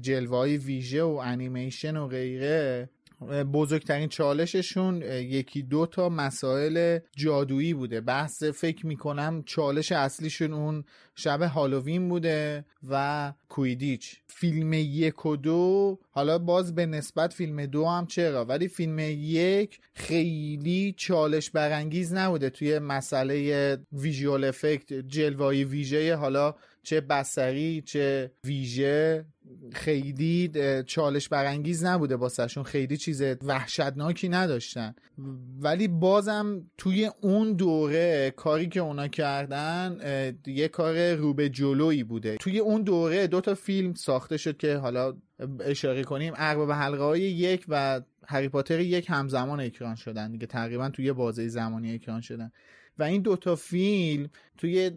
جلوه 0.00 0.48
ویژه 0.48 1.02
و 1.02 1.20
انیمیشن 1.24 1.96
و 1.96 2.06
غیره 2.06 2.90
بزرگترین 3.30 4.08
چالششون 4.08 5.02
یکی 5.02 5.62
دو 5.62 5.86
تا 5.86 6.08
مسائل 6.08 6.98
جادویی 7.16 7.74
بوده. 7.74 8.00
بحث 8.00 8.42
فکر 8.42 8.86
می‌کنم 8.86 9.42
چالش 9.46 9.92
اصلیشون 9.92 10.52
اون 10.52 10.84
شب 11.14 11.42
هالووین 11.42 12.08
بوده 12.08 12.64
و 12.88 13.32
کویدیچ. 13.48 14.16
فیلم 14.28 14.72
یک 14.72 15.26
و 15.26 15.36
دو 15.36 15.98
حالا 16.10 16.38
باز 16.38 16.74
به 16.74 16.86
نسبت 16.86 17.32
فیلم 17.32 17.66
دو 17.66 17.86
هم 17.86 18.06
چرا؟ 18.06 18.44
ولی 18.44 18.68
فیلم 18.68 18.98
یک 19.18 19.80
خیلی 19.94 20.94
چالش 20.96 21.50
برانگیز 21.50 22.12
نبوده 22.12 22.50
توی 22.50 22.78
مسئله 22.78 23.78
ویژوال 23.92 24.44
افکت 24.44 24.92
جلوایی 24.92 25.64
ویژه 25.64 26.16
حالا 26.16 26.54
چه 26.82 27.00
بسری 27.00 27.82
چه 27.86 28.32
ویژه. 28.44 29.24
خیلی 29.72 30.50
چالش 30.86 31.28
برانگیز 31.28 31.84
نبوده 31.84 32.16
باسهشون 32.16 32.62
خیلی 32.62 32.96
چیز 32.96 33.22
وحشتناکی 33.22 34.28
نداشتن. 34.28 34.94
ولی 35.60 35.88
بازم 35.88 36.70
توی 36.78 37.10
اون 37.20 37.52
دوره 37.52 38.32
کاری 38.36 38.68
که 38.68 38.80
اونا 38.80 39.08
کردن 39.08 39.98
یه 40.46 40.68
کار 40.68 41.14
رو 41.14 41.34
به 41.34 41.48
جلویی 41.48 42.04
بوده. 42.04 42.36
توی 42.36 42.58
اون 42.58 42.82
دوره 42.82 43.26
دو 43.26 43.40
تا 43.40 43.54
فیلم 43.54 43.94
ساخته 43.94 44.36
شد 44.36 44.56
که 44.56 44.76
حالا 44.76 45.16
اشاره 45.60 46.04
کنیم. 46.04 46.32
ارباب 46.36 46.72
حلقه 46.72 47.02
های 47.04 47.20
یک 47.20 47.64
و 47.68 48.00
هری 48.26 48.48
پاتر 48.48 48.80
یک 48.80 49.06
همزمان 49.10 49.60
اکران 49.60 49.94
شدن. 49.94 50.32
دیگه 50.32 50.46
تقریبا 50.46 50.88
توی 50.88 51.12
بازه 51.12 51.48
زمانی 51.48 51.94
اکران 51.94 52.20
شدن. 52.20 52.52
و 52.98 53.02
این 53.02 53.22
دوتا 53.22 53.56
فیلم 53.56 54.28
توی 54.56 54.90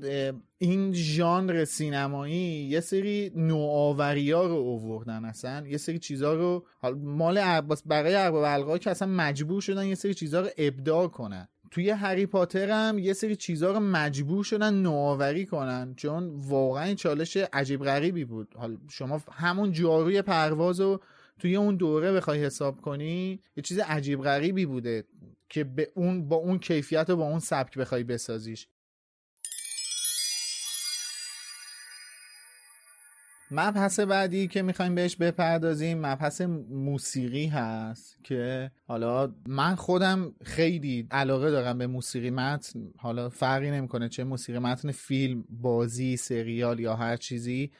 این 0.58 0.94
ژانر 0.94 1.66
سینمایی 1.66 2.64
یه 2.64 2.80
سری 2.80 3.32
نوآوری 3.36 4.32
ها 4.32 4.46
رو 4.46 4.54
اووردن 4.56 5.26
اصلا. 5.26 5.68
یه 5.68 5.78
سری 5.78 6.00
چیزها 6.00 6.34
رو 6.34 6.66
مال 7.04 7.62
برای 7.86 8.16
ارباب 8.16 8.46
حلقه 8.46 8.80
که 8.80 8.90
اصلا 8.90 9.08
مجبور 9.08 9.62
شدن 9.62 9.86
یه 9.86 9.96
سری 9.96 10.14
چیزها 10.14 10.42
رو 10.42 10.48
ابداع 10.58 11.08
کنن. 11.08 11.48
توی 11.72 11.90
هری 11.90 12.26
پاتر 12.26 12.70
هم 12.70 13.00
یه 13.00 13.14
سری 13.14 13.36
چیزها 13.36 13.72
رو 13.72 13.80
مجبور 13.80 14.44
شدن 14.44 14.74
نوآوری 14.74 15.46
کنن 15.46 15.94
چون 15.98 16.30
واقعا 16.36 16.94
چالش 16.94 17.38
عجیب 17.38 17.84
غریبی 17.84 18.26
بود. 18.26 18.54
حال 18.58 18.78
شما 18.90 19.22
همون 19.32 19.72
جاروی 19.72 20.22
پرواز 20.22 20.80
رو 20.80 21.02
توی 21.40 21.56
اون 21.56 21.76
دوره 21.76 22.14
بخوای 22.14 22.44
حساب 22.44 22.82
کنی 22.82 23.40
یه 23.58 23.64
چیز 23.64 23.80
عجیب 23.80 24.22
غریبی 24.22 24.66
بوده. 24.66 25.04
که 25.56 25.64
به 25.64 25.91
اون 25.95 26.27
با 26.27 26.36
اون 26.36 26.60
کیفیت 26.60 27.10
و 27.10 27.15
با 27.15 27.23
اون 27.23 27.40
سبک 27.40 27.77
بخوای 27.77 28.03
بسازیش. 28.03 28.68
مبحث 33.52 33.99
بعدی 33.99 34.48
که 34.48 34.61
می‌خوایم 34.61 34.95
بهش 34.95 35.15
بپردازیم 35.15 36.06
مبحث 36.06 36.41
موسیقی 36.69 37.48
هست 37.48 38.18
که 38.23 38.72
حالا 38.88 39.36
من 39.48 39.76
خودم 39.76 40.36
خیلی 40.44 41.07
علاقه 41.11 41.52
دارم 41.52 41.77
به 41.77 41.88
موسیقی 41.88 42.30
متن. 42.30 42.91
حالا 42.98 43.30
فرقی 43.30 43.72
نمی‌کنه 43.72 44.10
چه 44.10 44.23
موسیقی 44.23 44.60
متن 44.60 44.91
فیلم 44.91 45.45
بازی 45.49 46.18
سریال 46.18 46.80
یا 46.80 46.95
هر 46.95 47.18
چیزی. 47.18 47.72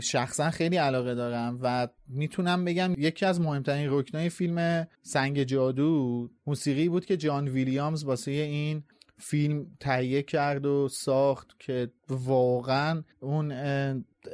شخصا 0.00 0.50
خیلی 0.50 0.76
علاقه 0.76 1.14
دارم 1.14 1.58
و 1.62 1.88
می‌تونم 2.08 2.64
بگم 2.64 2.94
یکی 2.98 3.26
از 3.26 3.40
مهمترین 3.40 3.86
رکنای 3.90 4.28
فیلم 4.28 4.88
سنگ 5.02 5.42
جادو 5.42 6.28
موسیقی 6.46 6.88
بود 6.88 7.04
که 7.06 7.16
جان 7.16 7.48
ویلیامز 7.48 8.04
واسه 8.04 8.30
این 8.30 8.82
فیلم 9.18 9.66
تهیه 9.80 10.22
کرد 10.22 10.66
و 10.66 10.88
ساخت 10.88 11.50
که 11.58 11.90
واقعا 12.08 13.02
اون 13.20 13.52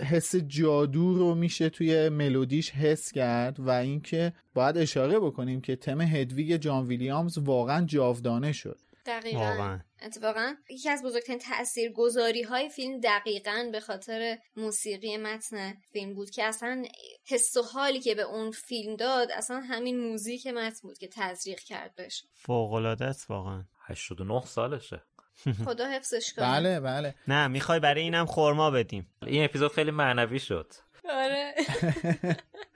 حس 0.02 0.36
جادو 0.36 1.14
رو 1.14 1.34
میشه 1.34 1.68
توی 1.68 2.08
ملودیش 2.08 2.70
حس 2.70 3.12
کرد 3.12 3.60
و 3.60 3.70
اینکه 3.70 4.32
باید 4.54 4.78
اشاره 4.78 5.20
بکنیم 5.20 5.60
که 5.60 5.76
تم 5.76 6.00
هدویگ 6.00 6.56
جان 6.56 6.86
ویلیامز 6.86 7.38
واقعا 7.38 7.86
جاودانه 7.86 8.52
شد. 8.52 8.78
دقیقا. 9.08 9.38
واقعا. 9.38 9.80
اتفاقا 10.02 10.54
یکی 10.70 10.90
از 10.90 11.02
بزرگترین 11.02 11.38
تأثیر 11.38 11.92
گذاری 11.92 12.42
های 12.42 12.68
فیلم 12.68 13.00
دقیقا 13.00 13.68
به 13.72 13.80
خاطر 13.80 14.38
موسیقی 14.56 15.16
متن 15.16 15.74
فیلم 15.92 16.14
بود 16.14 16.30
که 16.30 16.44
اصلا 16.44 16.84
حس 17.26 17.56
و 17.56 17.62
حالی 17.62 18.00
که 18.00 18.14
به 18.14 18.22
اون 18.22 18.50
فیلم 18.50 18.96
داد 18.96 19.30
اصلا 19.32 19.60
همین 19.60 20.00
موزیک 20.00 20.46
متن 20.46 20.80
بود 20.82 20.98
که 20.98 21.08
تزریق 21.08 21.60
کرد 21.60 21.94
بهش 21.94 22.24
فوقلاده 22.34 23.04
است 23.04 23.30
واقعا. 23.30 23.64
89 23.86 24.42
سالشه. 24.46 25.02
خدا 25.64 25.86
حفظش 25.86 26.32
کنه. 26.32 26.44
بله 26.46 26.80
بله. 26.80 27.14
نه 27.28 27.46
می‌خوای 27.46 27.80
برای 27.80 28.02
اینم 28.02 28.26
خرما 28.26 28.70
بدیم. 28.70 29.10
این 29.26 29.44
اپیزود 29.44 29.72
خیلی 29.72 29.90
معنوی 29.90 30.38
شد. 30.38 30.72
آره. 31.10 31.54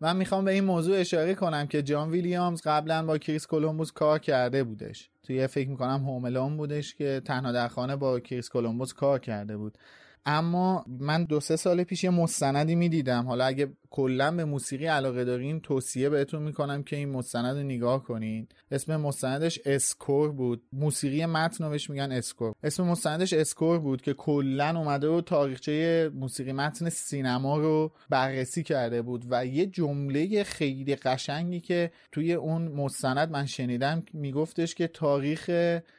من 0.00 0.16
می‌خوام 0.16 0.44
به 0.44 0.52
این 0.52 0.64
موضوع 0.64 1.00
اشاره 1.00 1.34
کنم 1.34 1.66
که 1.66 1.82
جان 1.82 2.10
ویلیامز 2.10 2.62
قبلا 2.64 3.06
با 3.06 3.18
کریس 3.18 3.46
کلمبوس 3.46 3.92
کار 3.92 4.18
کرده 4.18 4.64
بودش. 4.64 5.10
توی 5.22 5.46
فکر 5.46 5.68
می‌کنم 5.68 6.04
Home 6.04 6.27
Alone 6.27 6.56
بودش 6.56 6.94
که 6.94 7.22
تنها 7.24 7.52
در 7.52 7.68
خانه 7.68 7.96
با 7.96 8.20
کریس 8.20 8.48
کلمبوس 8.48 8.92
کار 8.92 9.18
کرده 9.18 9.56
بود. 9.56 9.78
اما 10.26 10.84
من 10.88 11.24
دو 11.24 11.40
سه 11.40 11.56
سال 11.56 11.84
پیش 11.84 12.04
یه 12.04 12.10
مستندی 12.10 12.74
می‌دیدم. 12.74 13.26
حالا 13.26 13.44
اگه 13.44 13.68
کلا 13.90 14.30
به 14.30 14.44
موسیقی 14.44 14.86
علاقه 14.86 15.24
دارین 15.24 15.60
توصیه 15.60 16.08
بهتون 16.08 16.42
می‌کنم 16.42 16.82
که 16.82 16.96
این 16.96 17.08
مستند 17.08 17.56
رو 17.56 17.62
نگاه 17.62 18.04
کنین. 18.04 18.48
اسم 18.70 18.96
مستندش 18.96 19.60
Score 19.64 20.32
بود. 20.32 20.62
موسیقی 20.72 21.26
متن 21.26 21.70
بهش 21.70 21.90
میگن 21.90 22.12
score. 22.12 22.54
اسم 22.62 22.84
مستندش 22.84 23.32
Score 23.32 23.78
بود 23.78 24.02
که 24.02 24.14
کلا 24.14 24.78
اومده 24.78 25.08
و 25.08 25.20
تاریخچه 25.20 26.10
موسیقی 26.14 26.52
متن 26.52 26.88
سینما 26.88 27.58
رو 27.58 27.92
بررسی 28.10 28.62
کرده 28.62 29.02
بود 29.02 29.24
و 29.30 29.46
یه 29.46 29.66
جمله 29.66 30.44
خیلی 30.44 30.96
قشنگی 30.96 31.60
که 31.60 31.90
توی 32.12 32.32
اون 32.32 32.68
مستند 32.68 33.30
من 33.30 33.46
شنیدم 33.46 34.02
میگفتش 34.12 34.74
که 34.74 34.86
تاریخ 34.86 35.50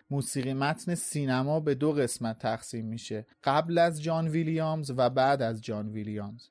موسیقی 0.09 0.53
متن 0.53 0.95
سینما 0.95 1.59
به 1.59 1.75
دو 1.75 1.91
قسمت 1.91 2.39
تقسیم 2.39 2.85
میشه. 2.85 3.25
قبل 3.43 3.77
از 3.77 4.03
جان 4.03 4.27
ویلیامز 4.27 4.91
و 4.97 5.09
بعد 5.09 5.41
از 5.41 5.61
جان 5.61 5.89
ویلیامز. 5.89 6.49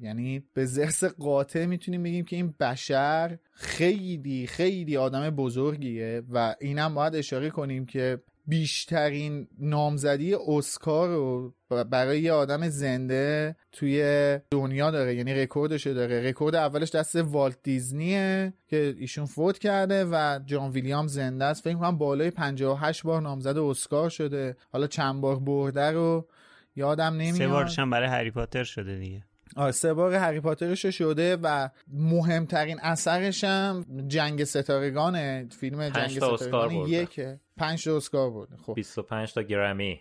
یعنی 0.00 0.44
به 0.54 0.64
زرس 0.64 1.04
قاطع 1.04 1.66
می‌تونیم 1.66 2.02
بگیم 2.02 2.24
که 2.24 2.36
این 2.36 2.54
بشر 2.60 3.38
خیلی 3.52 4.46
خیلی 4.46 4.96
آدم 4.96 5.30
بزرگیه 5.30 6.22
و 6.30 6.54
اینم 6.60 6.94
باید 6.94 7.14
اشاره 7.14 7.50
کنیم 7.50 7.86
که 7.86 8.22
بیشترین 8.48 9.48
نامزدی 9.58 10.34
اسکار 10.34 11.08
رو 11.08 11.54
برای 11.90 12.20
یه 12.20 12.32
آدم 12.32 12.68
زنده 12.68 13.56
توی 13.72 14.38
دنیا 14.50 14.90
داره 14.90 15.14
یعنی 15.14 15.34
رکوردش 15.34 15.86
داره. 15.86 16.28
رکورد 16.28 16.54
اولش 16.54 16.90
دست 16.90 17.16
والت 17.16 17.58
دیزنیه 17.62 18.52
که 18.66 18.94
ایشون 18.98 19.26
فوت 19.26 19.58
کرده 19.58 20.04
و 20.04 20.40
جان 20.46 20.70
ویلیامز 20.70 21.06
زنده 21.06 21.44
است. 21.44 21.64
فکر 21.64 21.74
کنم 21.74 21.98
بالای 21.98 22.30
58 22.30 23.02
بار 23.02 23.22
نامزد 23.22 23.58
اسکار 23.58 24.10
شده. 24.10 24.56
حالا 24.72 24.86
چند 24.86 25.20
بار 25.20 25.38
برده 25.38 25.90
رو 25.90 26.28
یادم 26.76 27.14
نمیاد. 27.14 27.34
سه 27.34 27.48
بارش 27.48 27.78
هم 27.78 27.90
برای 27.90 28.08
هری 28.08 28.30
پاتر 28.30 28.64
شده 28.64 28.98
دیگه. 28.98 29.25
آره 29.56 29.72
سه 29.72 29.94
بار 29.94 30.14
هری 30.14 30.40
پاترش 30.40 30.86
شده 30.86 31.36
و 31.36 31.68
مهمترین 31.92 32.78
اثرش 32.82 33.44
هم 33.44 33.86
جنگ 34.08 34.44
ستارگان 34.44 35.48
فیلم 35.48 35.88
جنگ 35.88 36.08
ستارگان 36.10 36.70
یکه. 36.72 37.40
پنج 37.56 37.84
تا 37.84 37.96
اسکار 37.96 38.30
بود 38.30 38.48
خب. 38.66 38.74
25 38.74 39.32
تا 39.34 39.42
گرمی. 39.42 40.00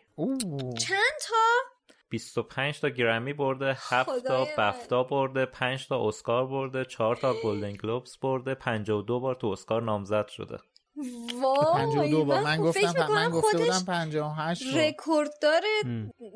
چند 0.80 1.16
تا؟ 1.28 1.36
25 2.10 2.80
تا 2.80 2.90
گرمی 2.90 3.34
برده 3.34 3.78
7 3.80 4.10
تا 4.28 4.48
بفتا 4.58 5.04
برده 5.04 5.46
5 5.46 5.88
تا 5.88 6.08
اسکار 6.08 6.48
برده 6.48 6.86
4 6.86 7.16
تا 7.16 7.34
گلدن 7.44 7.74
گلوبز 7.74 8.18
برده 8.18 8.56
52 8.56 9.20
بار 9.20 9.36
تو 9.36 9.48
اسکار 9.48 9.82
نامزد 9.82 10.28
شده. 10.28 10.58
وای 10.98 11.86
52 11.86 12.26
بار 12.26 12.44
من 12.44 12.58
خب 12.58 12.64
گفتم 12.64 12.92
فکر 12.92 13.08
من 13.08 13.30
گفته 13.30 13.58
بودم 13.58 13.84
58 13.88 14.64
بار 14.74 14.82
رکورددار 14.82 15.62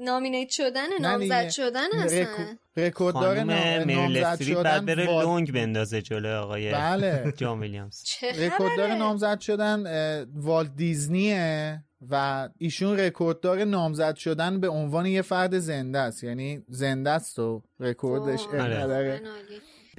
نامینیت 0.02 0.50
شدن 0.50 0.88
نامزد. 1.02 1.50
شدن 1.50 1.88
هستن. 1.94 2.58
رکورددار 2.78 3.36
نام- 3.38 3.48
مریل 3.48 3.92
نامزد 3.98 4.44
شدن 4.44 4.86
بره 4.86 5.06
وال- 5.06 5.24
لونگ 5.24 5.52
بندازه 5.54 6.02
جلو 6.02 6.42
آقای 6.42 6.72
بله. 6.72 7.24
جان 7.38 7.60
ویلیامز. 7.60 8.04
رکورددار 8.40 8.94
نامزد 8.96 9.40
شدن 9.40 9.84
اه، 9.88 10.26
والت 10.36 10.76
دیزنیه 10.76 11.84
و 12.10 12.50
ایشون 12.58 13.00
رکورددار 13.00 13.64
نامزد 13.64 14.16
شدن 14.16 14.60
به 14.60 14.70
عنوان 14.70 15.06
یه 15.06 15.22
فرد 15.22 15.60
زنده 15.60 16.00
است. 16.00 16.24
یعنی 16.24 16.64
زنده 16.68 17.10
است 17.10 17.40
و 17.40 17.64
رکوردش 17.80 18.46
من 18.54 18.74
عالی. 18.74 19.20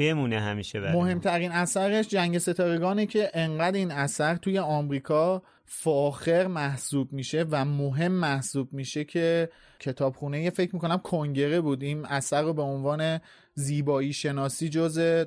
بمونه 0.00 0.40
همیشه 0.40 0.80
برای. 0.80 0.96
مهمترین 0.96 1.52
اثرش 1.52 2.08
جنگ 2.08 2.38
ستارگانه 2.38 3.06
که 3.06 3.30
انقدر 3.34 3.76
این 3.76 3.90
اثر 3.90 4.36
توی 4.36 4.58
آمریکا 4.58 5.42
فاخر 5.64 6.46
محسوب 6.46 7.12
میشه 7.12 7.44
و 7.50 7.64
مهم 7.64 8.12
محسوب 8.12 8.72
میشه 8.72 9.04
که 9.04 9.50
کتابخونه 9.80 10.42
یه 10.42 10.50
فکر 10.50 10.74
می‌کنم 10.74 10.98
کنگره 10.98 11.60
بود. 11.60 11.82
این 11.82 12.06
اثر 12.06 12.42
رو 12.42 12.54
به 12.54 12.62
عنوان 12.62 13.20
زیبایی 13.54 14.12
شناسی 14.12 14.68
جز 14.68 15.24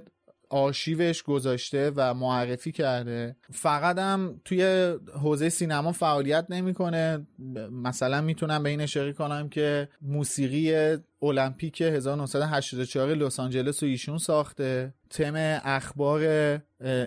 آرشیوش 0.49 1.23
گذاشته 1.23 1.91
و 1.95 2.13
معرفی 2.13 2.71
کرده. 2.71 3.35
فقط 3.51 3.97
هم 3.97 4.41
توی 4.45 4.93
حوزه 5.21 5.49
سینما 5.49 5.91
فعالیت 5.91 6.45
نمی‌کنه. 6.49 7.27
مثلا 7.71 8.21
می‌تونم 8.21 8.63
به 8.63 8.69
این 8.69 8.81
اشاره 8.81 9.13
کنم 9.13 9.49
که 9.49 9.89
موسیقی 10.01 10.97
المپیک 11.23 11.81
1984 11.81 13.13
لس 13.13 13.39
آنجلس 13.39 13.83
رو 13.83 13.89
ایشون 13.89 14.17
ساخته. 14.17 14.93
تم 15.09 15.59
اخبار 15.63 16.21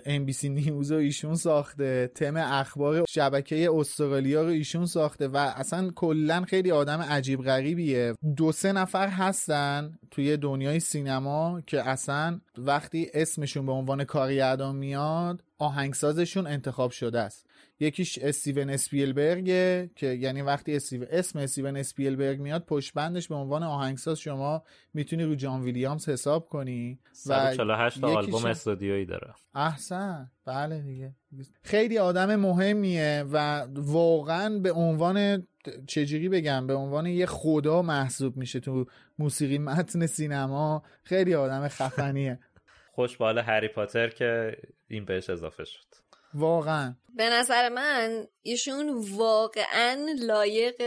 ام 0.05 0.25
بی 0.25 0.33
سی 0.33 0.49
نیوز 0.49 0.91
رو 0.91 0.97
ایشون 0.97 1.35
ساخته. 1.35 2.11
تم 2.15 2.35
اخبار 2.37 3.05
شبکه 3.09 3.69
استرالیا 3.73 4.43
رو 4.43 4.49
ایشون 4.49 4.85
ساخته 4.85 5.27
و 5.27 5.37
اصلا 5.37 5.91
کلا 5.95 6.41
خیلی 6.47 6.71
آدم 6.71 7.01
عجیب 7.01 7.41
غریبیه. 7.41 8.13
دو 8.35 8.51
سه 8.51 8.71
نفر 8.71 9.07
هستن 9.07 9.99
توی 10.11 10.37
دنیای 10.37 10.79
سینما 10.79 11.61
که 11.67 11.89
اصلا 11.89 12.39
وقتی 12.57 13.07
اسمشون 13.13 13.65
به 13.65 13.71
عنوان 13.71 14.03
کارگردان 14.03 14.75
میاد 14.75 15.43
آهنگسازشون 15.57 16.47
انتخاب 16.47 16.91
شده 16.91 17.19
است. 17.19 17.46
یکیش 17.79 18.17
استیون 18.17 18.69
اسپیلبرگه 18.69 19.89
که 19.95 20.07
یعنی 20.07 20.41
وقتی 20.41 20.75
استیو... 20.75 21.05
اسم 21.09 21.39
استیون 21.39 21.77
اسپیلبرگ 21.77 22.39
میاد 22.39 22.65
پشت 22.65 22.93
بندش 22.93 23.27
به 23.27 23.35
عنوان 23.35 23.63
آهنگساز 23.63 24.19
شما 24.19 24.63
می‌تونی 24.93 25.23
رو 25.23 25.35
جان 25.35 25.61
ویلیامز 25.61 26.09
حساب 26.09 26.49
کنی 26.49 26.99
148 27.11 28.01
تا 28.01 28.07
یکیش 28.07 28.17
آلبوم 28.17 28.45
استودیویی 28.45 29.05
داره. 29.05 29.33
احسن. 29.55 30.31
بله 30.45 30.81
دیگه. 30.81 31.15
خیلی 31.63 31.97
آدم 31.97 32.35
مهمیه 32.35 33.25
و 33.31 33.67
واقعا 33.75 34.59
به 34.59 34.71
عنوان 34.71 35.47
چجوری 35.87 36.29
بگم؟ 36.29 36.67
به 36.67 36.73
عنوان 36.73 37.05
یه 37.05 37.25
خدا 37.25 37.81
محسوب 37.81 38.37
میشه 38.37 38.59
تو 38.59 38.85
موسیقی 39.19 39.57
متن 39.57 40.05
سینما. 40.05 40.83
خیلی 41.03 41.35
آدم 41.35 41.67
خفنیه. 41.67 42.39
خوش 42.95 43.17
به 43.17 43.43
هری 43.43 43.67
پاتر 43.67 44.09
که 44.09 44.57
این 44.87 45.05
بهش 45.05 45.29
اضافه 45.29 45.63
شد. 45.63 46.06
واقعا. 46.33 46.95
به 47.17 47.29
نظر 47.29 47.69
من 47.69 48.27
ایشون 48.41 49.05
واقعا 49.11 50.15
لایق 50.19 50.81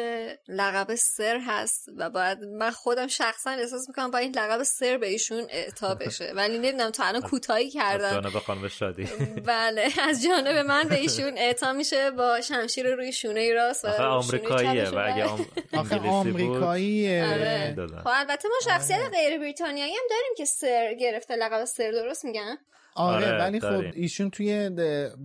لقب 0.49 0.95
سر 0.95 1.41
هست 1.47 1.89
و 1.97 2.11
باید 2.11 2.39
من 2.39 2.71
خودم 2.71 3.07
شخصا 3.07 3.51
احساس 3.51 3.89
می‌کنم 3.89 4.11
با 4.11 4.19
این 4.19 4.33
لقب 4.37 4.63
سر 4.63 4.99
به 4.99 5.09
ایشون 5.09 5.47
اعطا 5.51 5.95
بشه. 5.95 6.33
ولی 6.37 6.59
نمی‌دونم 6.59 6.91
تا 6.91 7.05
الان 7.05 7.23
کوتاهی 7.23 7.67
از 7.67 7.73
کردن 7.73 8.11
جانب 8.11 8.39
خانم 8.39 8.69
شادی. 8.69 9.05
بله 9.47 9.89
از 10.03 10.23
جانب 10.23 10.57
من 10.57 10.89
به 10.89 10.95
ایشون 10.95 11.39
اعطا 11.39 11.73
میشه 11.73 12.11
با 12.11 12.41
شمشیر 12.41 12.95
روی 12.95 13.13
شونه 13.13 13.53
راست 13.53 13.85
و 13.85 13.89
آخه 13.89 14.03
آمریکاییه 14.03 14.89
و 14.89 14.99
اگه 15.07 15.25
آم... 15.25 15.47
بود 15.73 16.07
آمریکاییه. 16.07 17.27
آره. 17.27 17.75
دادن. 17.77 18.01
خب 18.01 18.11
البته 18.13 18.49
ما 18.49 18.73
شخصیت 18.73 19.01
غیر 19.13 19.39
بریتانیایی 19.39 19.93
هم 19.93 20.03
داریم 20.11 20.35
که 20.37 20.45
سر 20.45 20.95
گرفته 20.95 21.37
لقب 21.37 21.65
سر 21.65 21.91
درست 21.91 22.25
میگن؟ 22.25 22.59
آره, 22.95 23.27
آره، 23.27 23.39
ولی 23.39 23.61
خب 23.61 23.71
داریم. 23.71 23.93
ایشون 23.95 24.31
توی 24.31 24.71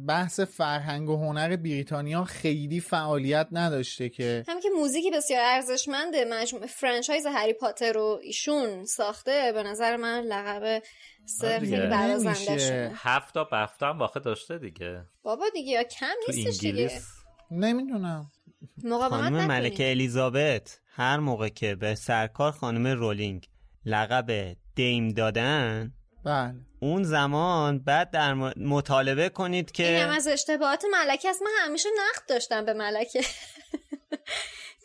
بحث 0.07 0.39
فرهنگ 0.39 1.09
و 1.09 1.17
هنر 1.17 1.55
بریتانیا 1.55 2.23
خیلی 2.23 2.79
فعالیت 2.79 3.47
نداشته 3.51 4.09
که 4.09 4.43
هم 4.47 4.59
که 4.59 4.69
موزیکی 4.79 5.11
بسیار 5.11 5.41
ارزشمند 5.43 6.15
مجموعه 6.15 6.67
فرانچایز 6.67 7.25
هری 7.25 7.53
پاتر 7.53 7.93
رو 7.93 8.19
ایشون 8.23 8.85
ساخته. 8.85 9.51
به 9.53 9.63
نظر 9.63 9.95
من 9.95 10.21
لقب 10.21 10.83
سر 11.25 11.47
آره. 11.47 11.59
خیلی 11.59 11.87
برازنده. 11.87 12.57
شده. 12.57 12.91
هفت 12.95 13.33
تا 13.33 13.43
بفتا 13.43 13.89
هم 13.89 13.99
واقع 13.99 14.19
داشته 14.19 14.57
دیگه. 14.57 15.03
بابا 15.23 15.45
دیگه 15.53 15.71
یا 15.71 15.83
کم 15.83 16.07
تو 16.25 16.31
نیستش 16.31 16.59
دیگه. 16.59 16.81
انگلیس؟ 16.81 17.07
نمی‌دونم. 17.51 18.31
خانم 18.89 19.47
ملکه 19.47 19.89
الیزابت 19.89 20.79
هر 20.89 21.17
موقع 21.17 21.49
که 21.49 21.75
به 21.75 21.95
سرکار 21.95 22.51
خانم 22.51 22.87
رولینگ 22.87 23.49
لقب 23.85 24.55
دیم 24.75 25.09
دادن 25.09 25.93
بله. 26.25 26.55
اون 26.79 27.03
زمان 27.03 27.79
بعد 27.79 28.11
در 28.11 28.33
م- 28.33 28.53
مطالبه 28.57 29.29
کنید 29.29 29.71
که 29.71 29.99
هم 30.03 30.09
از 30.09 30.27
اشتباهات 30.27 30.83
ملکه 30.91 31.29
است. 31.29 31.41
من 31.41 31.51
همیشه 31.65 31.89
نقد 31.97 32.29
داشتم 32.29 32.65
به 32.65 32.73
ملکه. 32.73 33.21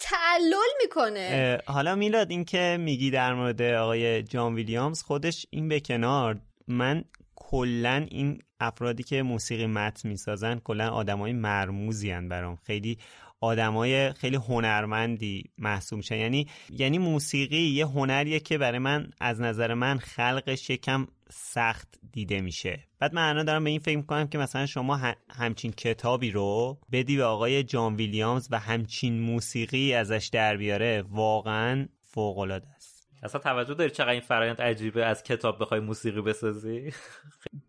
تعلل 0.00 0.54
می‌کنه. 0.82 1.58
حالا 1.66 1.94
میلاد 1.94 2.30
این 2.30 2.44
که 2.44 2.76
میگی 2.80 3.10
در 3.10 3.34
مورد 3.34 3.62
آقای 3.62 4.22
جان 4.22 4.54
ویلیامز 4.54 5.02
خودش 5.02 5.46
این 5.50 5.68
به 5.68 5.80
کنار. 5.80 6.40
من 6.68 7.04
کلا 7.34 8.06
این 8.10 8.42
افرادی 8.60 9.02
که 9.02 9.22
موسیقی 9.22 9.66
متن 9.66 10.08
می‌سازن 10.08 10.58
کلا 10.58 10.88
آدمای 10.90 11.32
مرموزی 11.32 12.10
هن 12.10 12.28
برام. 12.28 12.56
خیلی 12.56 12.98
آدمای 13.40 14.12
خیلی 14.12 14.36
هنرمندی 14.36 15.44
محسوب 15.58 15.96
میشن. 15.96 16.16
یعنی 16.16 16.48
یعنی 16.70 16.98
موسیقی 16.98 17.56
یه 17.60 17.86
هنریه 17.86 18.40
که 18.40 18.58
برای 18.58 18.78
من 18.78 19.10
از 19.20 19.40
نظر 19.40 19.74
من 19.74 19.98
خلقش 19.98 20.70
یکم 20.70 21.06
سخت 21.32 21.88
دیده 22.12 22.40
میشه. 22.40 22.84
بعد 22.98 23.14
من 23.14 23.28
الان 23.28 23.44
دارم 23.44 23.64
به 23.64 23.70
این 23.70 23.80
فکر 23.80 23.96
می‌کنم 23.96 24.28
که 24.28 24.38
مثلا 24.38 24.66
شما 24.66 25.00
همچین 25.30 25.72
کتابی 25.72 26.30
رو 26.30 26.78
بدی 26.92 27.16
به 27.16 27.24
آقای 27.24 27.62
جان 27.62 27.96
ویلیامز 27.96 28.48
و 28.50 28.58
همچین 28.58 29.20
موسیقی 29.20 29.94
ازش 29.94 30.30
در 30.32 30.56
بیاره 30.56 31.04
واقعا 31.10 31.88
فوق 32.00 32.38
العاده 32.38 32.68
است. 32.68 33.08
اصلا 33.22 33.40
توجه 33.40 33.74
داری 33.74 33.90
چقدر 33.90 34.08
این 34.08 34.20
فرایند 34.20 34.60
عجیبه 34.60 35.04
از 35.04 35.22
کتاب 35.22 35.60
بخوای 35.60 35.80
موسیقی 35.80 36.20
بسازی؟ 36.20 36.92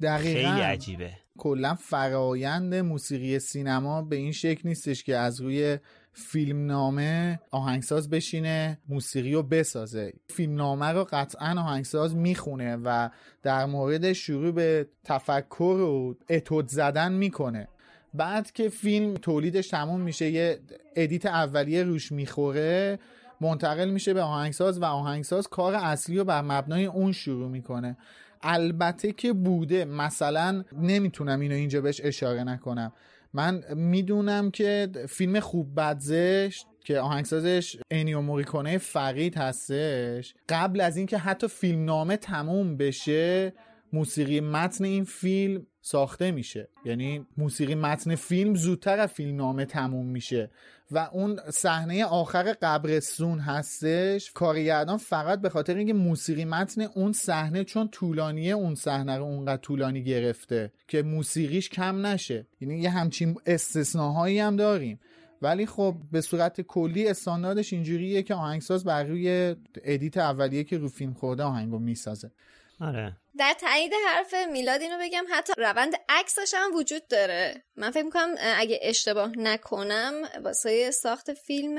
دقیقا. 0.01 0.49
خیلی 0.49 0.61
عجیبه. 0.61 1.11
کلا 1.37 1.75
فرایند 1.75 2.75
موسیقی 2.75 3.39
سینما 3.39 4.01
به 4.01 4.15
این 4.15 4.31
شکل 4.31 4.69
نیستش 4.69 5.03
که 5.03 5.17
از 5.17 5.41
روی 5.41 5.77
فیلمنامه 6.13 7.39
آهنگساز 7.51 8.09
بشینه 8.09 8.79
موسیقی 8.89 9.33
رو 9.33 9.43
بسازه. 9.43 10.13
فیلمنامه 10.29 10.85
رو 10.85 11.07
قطعا 11.11 11.61
آهنگساز 11.61 12.15
می‌خونه 12.15 12.75
و 12.75 13.09
در 13.43 13.65
مورد 13.65 14.13
شروع 14.13 14.51
به 14.51 14.87
تفکر 15.03 15.63
و 15.63 16.17
اتود 16.29 16.67
زدن 16.67 17.11
می‌کنه. 17.11 17.67
بعد 18.13 18.51
که 18.51 18.69
فیلم 18.69 19.13
تولیدش 19.13 19.67
تموم 19.67 20.01
میشه 20.01 20.29
یه 20.29 20.59
edit 20.95 21.25
اولیه 21.25 21.83
روش 21.83 22.11
می‌خوره 22.11 22.99
منتقل 23.41 23.89
میشه 23.89 24.13
به 24.13 24.21
آهنگساز 24.21 24.79
و 24.79 24.85
آهنگساز 24.85 25.47
کار 25.47 25.75
اصلی 25.75 26.17
رو 26.17 26.23
بر 26.23 26.41
مبنای 26.41 26.85
اون 26.85 27.11
شروع 27.11 27.49
می‌کنه. 27.49 27.97
البته 28.41 29.11
که 29.11 29.33
بوده. 29.33 29.85
مثلا 29.85 30.63
نمی‌تونم 30.81 31.39
اینو 31.39 31.55
اینجا 31.55 31.81
بهش 31.81 32.01
اشاره 32.03 32.43
نکنم. 32.43 32.91
من 33.33 33.63
می‌دونم 33.75 34.51
که 34.51 34.89
فیلم 35.09 35.39
خوب 35.39 35.75
بد 35.75 36.06
زشت 36.06 36.67
که 36.83 36.99
آهنگسازش 36.99 37.77
انیو 37.91 38.21
موریکونه‌ی 38.21 38.77
فقید 38.77 39.37
هستش. 39.37 40.33
قبل 40.49 40.81
از 40.81 40.97
اینکه 40.97 41.17
حتی 41.17 41.47
فیلمنامه 41.47 42.17
تموم 42.17 42.77
بشه 42.77 43.53
موسیقی 43.93 44.39
متن 44.39 44.83
این 44.83 45.03
فیلم 45.03 45.67
ساخته 45.81 46.31
میشه. 46.31 46.67
یعنی 46.85 47.25
موسیقی 47.37 47.75
متن 47.75 48.15
فیلم 48.15 48.55
زودتر 48.55 48.99
از 48.99 49.09
فیلمنامه 49.09 49.65
تموم 49.65 50.05
میشه. 50.05 50.51
و 50.91 51.09
اون 51.11 51.39
صحنه 51.49 52.05
آخر 52.05 52.55
قبرستون 52.61 53.39
هستش. 53.39 54.31
کارگردان 54.31 54.97
فقط 54.97 55.41
به 55.41 55.49
خاطر 55.49 55.75
اینکه 55.75 55.93
موسیقی 55.93 56.45
متن 56.45 56.81
اون 56.81 57.11
صحنه 57.11 57.63
چون 57.63 57.87
طولانیه 57.87 58.53
اون 58.53 58.75
صحنه 58.75 59.17
رو 59.17 59.23
اونقدر 59.23 59.61
طولانی 59.61 60.03
گرفته 60.03 60.71
که 60.87 61.03
موسیقیش 61.03 61.69
کم 61.69 62.05
نشه. 62.05 62.47
یعنی 62.61 62.79
یه 62.79 62.89
همچین 62.89 63.35
استثناهایی 63.45 64.39
هم 64.39 64.55
داریم. 64.55 64.99
ولی 65.41 65.65
خب 65.65 65.95
به 66.11 66.21
صورت 66.21 66.61
کلی 66.61 67.07
استانداردش 67.07 67.73
اینجوریه 67.73 68.23
که 68.23 68.35
آهنگساز 68.35 68.83
بر 68.83 69.03
روی 69.03 69.55
edit 69.83 70.17
اولیه 70.17 70.63
که 70.63 70.77
رو 70.77 70.87
فیلم 70.87 71.13
خورده 71.13 71.43
آهنگو 71.43 71.79
می‌سازه. 71.79 72.31
آره. 72.79 73.17
در 73.41 73.53
تایید 73.53 73.93
حرف 74.07 74.33
میلاد 74.33 74.81
اینو 74.81 74.97
بگم 75.01 75.25
حتی 75.31 75.53
روند 75.57 75.93
عکسش 76.09 76.53
هم 76.57 76.75
وجود 76.75 77.07
داره 77.07 77.63
من 77.75 77.91
فکر 77.91 78.03
می‌کنم 78.03 78.35
اگه 78.39 78.79
اشتباه 78.81 79.31
نکنم 79.37 80.29
واسه 80.43 80.91
ساخت 80.91 81.33
فیلم 81.33 81.77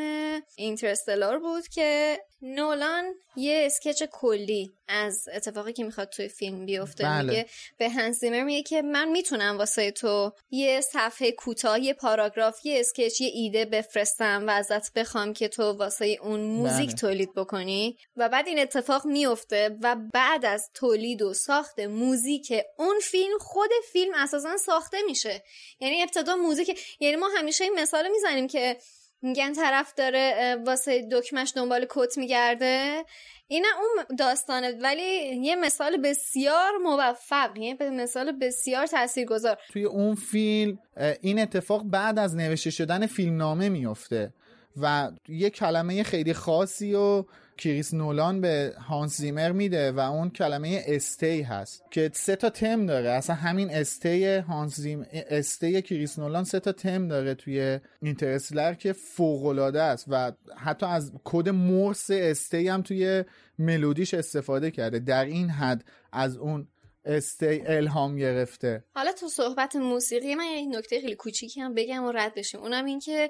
Interstellar 0.56 1.38
بود 1.38 1.68
که 1.68 2.20
نولان 2.42 3.04
یه 3.36 3.62
sketch 3.66 4.02
کلی 4.12 4.72
از 4.88 5.28
اتفاقی 5.34 5.72
که 5.72 5.84
می‌خواد 5.84 6.08
توی 6.08 6.28
فیلم 6.28 6.66
بیفته 6.66 7.04
بله. 7.04 7.22
میگه 7.22 7.46
به 7.78 7.90
هانس 7.90 8.12
زیمر 8.12 8.42
میگه 8.42 8.62
که 8.62 8.82
من 8.82 9.08
می‌تونم 9.08 9.58
واسه 9.58 9.90
تو 9.90 10.32
یه 10.50 10.80
صفحه 10.80 11.32
کوتاه 11.32 11.80
یه 11.80 11.94
پاراگراف 11.94 12.66
یه 12.66 12.80
sketch 12.80 13.20
یه 13.20 13.30
ایده 13.34 13.64
بفرستم 13.64 14.44
و 14.46 14.50
ازت 14.50 14.92
بخوام 14.92 15.32
که 15.32 15.48
تو 15.48 15.62
واسه 15.62 16.18
اون 16.22 16.40
موزیک 16.40 16.88
بله. 16.88 16.96
تولید 16.96 17.34
بکنی 17.34 17.96
و 18.16 18.28
بعد 18.28 18.48
این 18.48 18.58
اتفاق 18.58 19.06
میفته 19.06 19.78
و 19.82 19.96
بعد 20.12 20.44
از 20.44 20.70
تولید 20.74 21.22
و 21.22 21.34
ساخت 21.52 21.80
موزیک 21.80 22.52
اون 22.78 22.96
فیلم 23.02 23.38
خود 23.38 23.70
فیلم 23.92 24.14
اساسا 24.14 24.56
ساخته 24.56 24.96
میشه. 25.06 25.42
یعنی 25.80 26.02
ابتدا 26.02 26.36
موزیک 26.36 26.80
یعنی 27.00 27.16
ما 27.16 27.28
همیشه 27.36 27.64
این 27.64 27.72
مثال 27.74 28.08
می‌زنیم 28.08 28.46
که 28.46 28.76
میگن 29.22 29.52
طرف 29.52 29.94
داره 29.94 30.56
واسه 30.66 31.08
دکمش 31.12 31.52
دنبال 31.56 31.86
کت 31.90 32.18
میگرده. 32.18 33.04
اینه 33.48 33.68
اون 33.78 34.16
داستانه 34.18 34.78
ولی 34.80 35.36
یه 35.42 35.56
مثال 35.56 35.96
بسیار 35.96 36.70
موفق 36.82 37.58
یه 37.58 37.76
مثال 37.80 38.32
بسیار 38.32 38.86
تاثیرگذار. 38.86 39.58
توی 39.72 39.84
اون 39.84 40.14
فیلم 40.14 40.78
این 41.20 41.38
اتفاق 41.40 41.82
بعد 41.84 42.18
از 42.18 42.36
نوشته 42.36 42.70
شدن 42.70 43.06
فیلمنامه 43.06 43.68
میفته 43.68 44.32
و 44.76 45.10
یه 45.28 45.50
کلمه 45.50 46.02
خیلی 46.02 46.34
خاصی 46.34 46.94
و 46.94 47.24
کریس 47.62 47.94
نولان 47.94 48.40
به 48.40 48.74
هانس 48.88 49.16
زیمر 49.16 49.52
میده 49.52 49.92
و 49.92 50.00
اون 50.00 50.30
کلمه 50.30 50.84
stay 50.86 51.42
هست 51.42 51.82
که 51.90 52.10
سه 52.14 52.36
تا 52.36 52.50
تم 52.50 52.86
داره. 52.86 53.10
اصلا 53.10 53.36
همین 53.36 53.70
stay 53.70 54.24
هانس 54.24 54.76
زیمر 54.76 55.06
stay 55.12 55.82
کریس 55.82 56.18
نولان 56.18 56.44
سه 56.44 56.60
تا 56.60 56.72
تم 56.72 57.08
داره 57.08 57.34
توی 57.34 57.78
Interstellar 58.02 58.74
که 58.74 58.92
فوق 58.92 59.46
العاده 59.46 59.82
است 59.82 60.04
و 60.08 60.32
حتی 60.56 60.86
از 60.86 61.12
کد 61.24 61.48
مورس 61.48 62.10
stay 62.10 62.68
هم 62.68 62.82
توی 62.82 63.24
ملودیش 63.58 64.14
استفاده 64.14 64.70
کرده. 64.70 64.98
در 64.98 65.24
این 65.24 65.50
حد 65.50 65.84
از 66.12 66.36
اون 66.36 66.68
استی 67.04 67.62
الهام 67.66 68.16
گرفته. 68.16 68.84
حالا 68.94 69.12
تو 69.12 69.28
صحبت 69.28 69.76
موسیقی 69.76 70.34
من 70.34 70.44
یک 70.44 70.76
نکته 70.76 71.00
خیلی 71.00 71.14
کوچیکی 71.14 71.60
هم 71.60 71.74
بگم 71.74 72.04
و 72.04 72.12
رد 72.12 72.34
بشیم. 72.34 72.60
اونم 72.60 72.84
این 72.84 73.00
که 73.00 73.28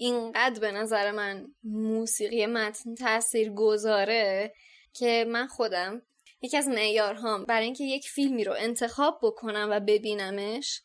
اینقدر 0.00 0.60
به 0.60 0.72
نظر 0.72 1.10
من 1.10 1.46
موسیقی 1.64 2.46
متن 2.46 2.94
تاثیر 2.94 3.50
گذاره 3.50 4.54
که 4.92 5.26
من 5.28 5.46
خودم 5.46 6.02
یکی 6.42 6.56
از 6.56 6.68
معیارهام 6.68 7.44
برای 7.44 7.64
اینکه 7.64 7.84
یک 7.84 8.08
فیلمی 8.08 8.44
رو 8.44 8.54
انتخاب 8.58 9.18
بکنم 9.22 9.68
و 9.70 9.80
ببینمش 9.80 10.82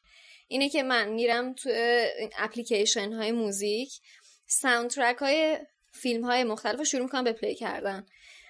اینه 0.47 0.69
که 0.69 0.83
من 0.83 1.09
میرم 1.09 1.53
تو 1.53 1.69
اپلیکیشن 2.37 3.13
های 3.13 3.31
موزیک 3.31 3.89
soundtrack 4.47 5.17
های 5.17 5.57
فیلم 5.91 6.25
های 6.25 6.43
مختلف 6.43 6.79
رو 6.79 6.85
شروع 6.85 7.03
می‌کنم 7.03 7.23
به 7.23 7.33
play 7.33 7.55
کردن. 7.55 8.05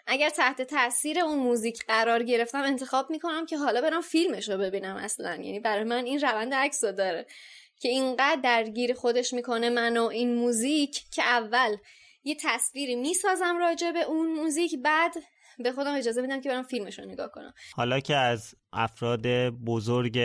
اگر 0.08 0.30
تحت 0.30 0.62
تاثیر 0.62 1.20
اون 1.20 1.40
موزیک 1.40 1.86
قرار 1.88 2.24
گرفتم 2.24 2.62
انتخاب 2.62 3.10
می‌کنم 3.10 3.46
که 3.46 3.58
حالا 3.58 3.82
برم 3.82 4.02
فیلمش 4.02 4.50
رو 4.50 4.58
ببینم 4.58 4.96
اصلا. 4.96 5.32
یعنی 5.32 5.60
برای 5.60 5.84
من 5.84 6.06
این 6.06 6.20
روند 6.20 6.54
عکس 6.54 6.82
داره. 6.86 7.26
که 7.80 7.90
اینقدر 7.90 8.42
درگیر 8.42 8.94
خودش 8.94 9.34
می‌کنه 9.34 9.70
من 9.70 9.98
و 9.98 10.04
این 10.04 10.36
موزیک 10.36 11.04
که 11.12 11.24
اول 11.24 11.78
یه 12.24 12.38
تصویری 12.42 12.96
می‌سازم 12.96 13.58
راجع 13.58 13.92
به 13.92 14.02
اون 14.02 14.28
موزیک 14.28 14.76
بعد 14.84 15.14
به 15.64 15.72
خودم 15.72 15.96
اجازه 15.96 16.22
میدم 16.22 16.42
که 16.42 16.50
برم 16.50 16.64
فیلمش 16.64 17.00
رو 17.00 17.06
نگاه 17.06 17.32
کنم 17.32 17.54
حالا 17.74 18.00
که 18.00 18.16
از 18.16 18.56
افراد 18.74 19.28
بزرگ 19.50 20.20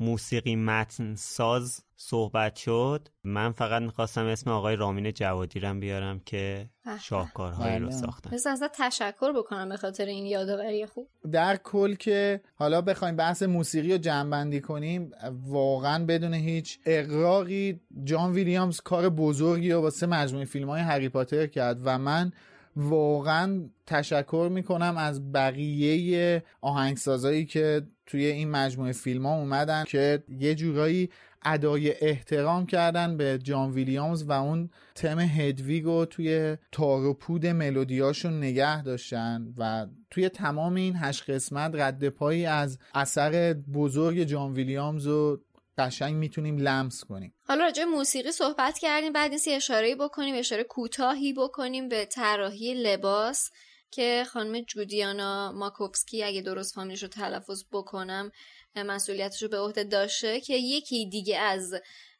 موسیقی 0.00 0.56
متن 0.56 1.14
ساز 1.14 1.84
صحبت 1.96 2.56
شد 2.56 3.08
من 3.24 3.52
فقط 3.52 3.82
می‌خواستم 3.82 4.24
اسم 4.24 4.50
آقای 4.50 4.76
رامین 4.76 5.10
جوادی 5.12 5.60
رم 5.60 5.80
بیارم 5.80 6.20
که. 6.20 6.68
شاهکارهایی 7.00 7.78
رو. 7.78 7.90
ساختن 7.90 8.30
بس 8.30 8.46
ازت 8.46 8.72
تشکر 8.72 9.32
بکنم 9.32 9.68
به 9.68 9.76
خاطر 9.76 10.04
این 10.04 10.26
یادآوری 10.26 10.86
خوب 10.86 11.08
در 11.32 11.56
کل 11.56 11.94
که 11.94 12.40
حالا 12.54 12.80
بخوایم 12.80 13.16
بحث 13.16 13.42
موسیقی 13.42 13.92
رو 13.92 13.98
جمعبندی 13.98 14.60
کنیم 14.60 15.10
واقعا 15.46 16.04
بدون 16.04 16.34
هیچ 16.34 16.78
اقراقی 16.86 17.80
جان 18.04 18.32
ویلیامز 18.32 18.80
کار 18.80 19.08
بزرگی 19.08 19.72
رو 19.72 19.80
واسه 19.80 20.06
مجموعه 20.06 20.44
فیلم 20.44 20.70
های 20.70 20.80
هری 20.80 21.08
پاتر 21.08 21.46
کرد 21.46 21.80
و 21.84 21.98
من 21.98 22.32
واقعا 22.76 23.68
تشکر 23.86 24.48
می‌کنم 24.52 24.94
از 24.96 25.32
بقیه 25.32 26.42
آهنگسازایی 26.60 27.44
که 27.44 27.82
توی 28.06 28.26
این 28.26 28.50
مجموعه 28.50 28.92
فیلم 28.92 29.26
ها 29.26 29.34
اومدن 29.34 29.84
که 29.84 30.22
یه 30.28 30.54
جورایی 30.54 31.10
ادای 31.44 31.94
احترام 32.00 32.66
کردن 32.66 33.16
به 33.16 33.38
جان 33.38 33.70
ویلیامز 33.70 34.22
و 34.22 34.32
اون 34.32 34.70
تم 34.94 35.18
هدویگ 35.18 35.84
رو 35.84 36.04
توی 36.04 36.56
تار 36.72 37.04
و 37.04 37.14
پود 37.14 37.46
ملودیاشون 37.46 38.38
نگه 38.38 38.82
داشتن 38.82 39.54
و 39.58 39.86
توی 40.10 40.28
تمام 40.28 40.74
این 40.74 40.96
هشت 40.96 41.30
قسمت 41.30 41.74
رد 41.74 42.08
پایی 42.08 42.46
از 42.46 42.78
اثر 42.94 43.52
بزرگ 43.52 44.22
جان 44.22 44.52
ویلیامز 44.52 45.06
رو 45.06 45.40
قشنگ 45.82 46.14
می‌تونیم 46.14 46.56
لمس 46.56 47.04
کنیم. 47.04 47.34
حالا 47.48 47.64
راجع 47.64 47.84
موسیقی 47.84 48.32
صحبت 48.32 48.78
کردیم 48.78 49.12
بعد 49.12 49.30
نیستی 49.30 49.52
اشاره 49.52 49.94
بکنیم 49.94 50.34
اشاره 50.38 50.64
کوتاهی 50.64 51.32
بکنیم 51.32 51.88
به 51.88 52.04
طراحی 52.04 52.74
لباس 52.74 53.50
که 53.90 54.24
خانم 54.28 54.60
جودیانا 54.60 55.52
ماکوفسکی 55.52 56.24
اگه 56.24 56.42
درست 56.42 56.74
فامیلش 56.74 57.02
رو 57.02 57.08
تلفظ 57.08 57.64
بکنم 57.72 58.32
مسئولیتش 58.76 59.42
رو 59.42 59.48
به 59.48 59.58
عهده 59.58 59.84
داشته 59.84 60.40
که 60.40 60.56
یکی 60.56 61.08
دیگه 61.08 61.38
از 61.38 61.74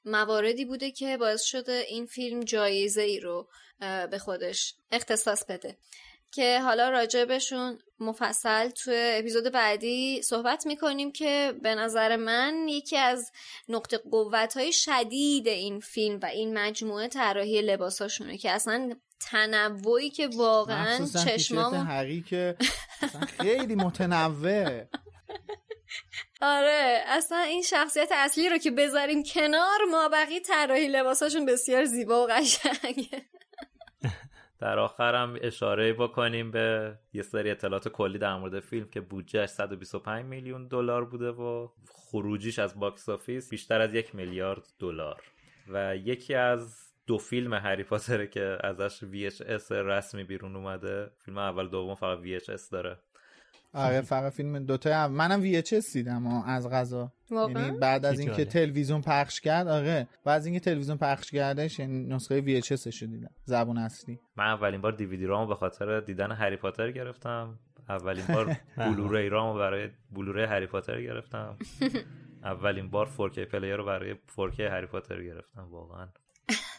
مواردی 0.05 0.65
بوده 0.65 0.91
که 0.91 1.17
باعث 1.17 1.43
شده 1.43 1.85
این 1.89 2.07
فیلم 2.07 2.41
جایزه 2.41 3.03
ای 3.03 3.21
رو 3.21 3.49
به 3.81 4.19
خودش 4.19 4.75
اختصاص 4.91 5.45
بده. 5.49 5.79
که 6.33 6.61
حالا 6.61 6.89
راجبشون 6.89 7.79
مفصل 8.01 8.69
تو 8.69 8.91
اپیزود 8.95 9.53
بعدی 9.53 10.23
صحبت 10.23 10.67
می‌کنیم 10.67 11.13
که 11.13 11.55
به 11.63 11.75
نظر 11.75 12.17
من 12.17 12.69
یکی 12.69 12.97
از 12.97 13.33
نقطه 13.69 13.99
قوت 13.99 14.57
های 14.57 14.73
شدید 14.73 15.49
این 15.49 15.81
فیلم 15.81 16.19
و 16.23 16.27
این 16.27 16.59
مجموعه 16.59 17.09
طراحی 17.09 17.63
لباساشونه 17.63 18.39
که 18.39 18.51
اصلا 18.51 18.95
تنوعی 19.21 20.11
که 20.11 20.29
واقعا 20.37 21.07
چشمام 21.07 21.75
هری 21.75 22.23
که 22.23 22.57
خیلی 23.41 23.75
متنوع 23.75 24.85
آره 26.43 27.05
اصلا 27.07 27.39
این 27.39 27.63
شخصیت 27.63 28.09
اصلی 28.13 28.49
رو 28.49 28.59
که 28.59 28.71
بذاریم 28.71 29.23
کنار 29.23 29.79
ما 29.91 30.09
بقیه 30.09 30.41
طراحی 30.41 30.89
لباساشون 30.89 31.47
بسیار 31.47 31.85
زیبا 31.85 32.25
و 32.25 32.31
قشنگه. 32.31 33.32
در 34.63 34.79
آخرم 34.79 35.37
اشاره 35.41 35.93
بکنیم 35.93 36.51
به 36.51 36.99
یه 37.13 37.23
سری 37.23 37.51
اطلاعات 37.51 37.89
کلی 37.89 38.19
در 38.19 38.37
مورد 38.37 38.61
فیلم 38.61 38.89
که 38.89 39.01
بودجهش 39.01 39.49
125 39.49 40.25
میلیون 40.25 40.69
دلار 40.69 41.05
بوده 41.05 41.31
و 41.31 41.69
خروجیش 41.89 42.59
از 42.59 42.81
box 42.81 43.09
office 43.09 43.51
بیشتر 43.51 43.81
از 43.81 43.95
یک 43.95 44.15
میلیارد 44.15 44.63
دلار. 44.79 45.23
و 45.69 45.97
یکی 45.97 46.35
از 46.35 46.93
دو 47.07 47.19
فیلم 47.19 47.55
هری 47.55 47.83
پاتر 47.85 48.27
که 48.27 48.59
ازش 48.61 49.01
VHS 49.01 49.73
رسمی 49.73 50.25
بیرون 50.25 50.57
اومده 50.57 51.11
فیلم 51.19 51.39
اول 51.39 51.69
دوم 51.69 51.95
فقط 51.95 52.19
VHS 52.19 52.71
داره. 52.71 52.99
آره 53.74 54.01
فقط 54.01 54.32
فیلم 54.32 54.59
دوتا 54.59 54.90
اول. 54.90 55.15
منم 55.15 55.61
VHS 55.62 55.93
دیدم 55.93 56.27
از 56.27 56.69
غذا. 56.69 57.12
یعنی 57.31 57.78
بعد 57.78 58.05
از 58.05 58.20
اینکه. 58.20 58.44
تلویزیون 58.44 59.01
پخش 59.01 59.40
کرد 59.40 59.69
آره. 59.69 60.09
بعد 60.24 60.36
از 60.40 60.47
اینکه 60.47 60.61
تلویزیون 60.61 60.99
پخش 60.99 61.31
کردش 61.31 61.78
یعنی 61.78 62.07
نسخه 62.07 62.61
VHS 62.61 63.03
رو 63.03 63.09
دیدم. 63.09 63.31
زبون 63.44 63.78
اصلی. 63.78 64.19
من 64.36 64.44
اولین 64.44 64.81
بار 64.81 64.93
دیویدی 64.93 65.27
رامو 65.27 65.47
به 65.47 65.55
خاطر 65.55 66.01
دیدن 66.01 66.32
هری 66.32 66.57
پاتر 66.57 66.90
گرفتم. 66.90 67.59
اولین 67.89 68.24
بار 68.28 68.57
بلوری 68.77 69.28
رامو 69.28 69.59
برای 69.59 69.89
بلوری 70.11 70.44
هری 70.44 70.66
پاتر 70.66 71.01
گرفتم. 71.03 71.57
اولین 72.44 72.90
بار 72.90 73.07
4K 73.07 73.39
پلیر 73.39 73.77
رو 73.77 73.85
برای 73.85 74.15
4K 74.15 74.61
هری 74.61 74.86
پاتر 74.86 75.23
گرفتم. 75.23 75.69
واقعا. 75.70 76.09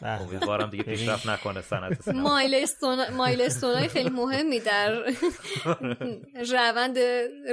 امیدوارم 0.02 0.70
دیگه 0.70 0.82
پیشرفت 0.82 1.26
نکنه 1.26 1.60
صنعت 1.60 2.02
سینما. 2.02 2.22
مایلستون 2.22 3.10
مایلستون 3.10 3.74
های 3.74 3.88
خیلی 3.88 4.10
مهمی 4.10 4.60
در 4.60 5.02
روند 6.52 6.98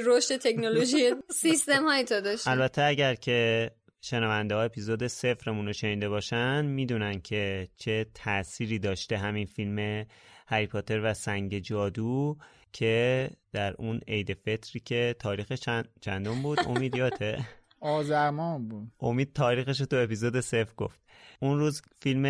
رشد 0.06 0.38
تکنولوژی 0.38 1.12
سیستم 1.30 1.86
های 1.86 2.04
تو 2.04 2.22
داشت 2.22 2.48
البته 2.48 2.84
اگر 2.84 3.16
که 3.16 3.72
شنونده 4.02 4.56
ها 4.56 4.62
اپیزود 4.62 5.08
صفرمون 5.08 5.66
رو 5.66 5.74
شنیده 5.74 6.10
باشن 6.10 6.66
می‌دونن 6.66 7.22
که 7.22 7.68
چه 7.78 8.06
تأثیری 8.14 8.80
داشته 8.80 9.18
همین 9.18 9.46
فیلم 9.46 10.06
هری 10.48 10.68
پاتر 10.68 11.02
و 11.04 11.14
سنگ 11.14 11.60
جادو 11.60 12.38
که 12.74 13.30
در 13.54 13.74
اون 13.78 14.02
عید 14.08 14.34
فطری 14.34 14.80
که 14.80 15.16
تاریخ 15.20 15.52
چند 15.52 15.90
چندم 16.02 16.42
بود 16.42 16.60
امید 16.68 16.96
یاته 16.96 17.46
آزرمان 17.82 18.68
بود. 18.68 18.92
امید 19.00 19.34
تاریخش 19.34 19.80
رو 19.80 19.86
تو 19.86 19.96
اپیزود 19.96 20.40
صفر 20.40 20.74
گفت. 20.78 21.00
اون 21.40 21.60
روز 21.60 21.82
فیلم 22.00 22.26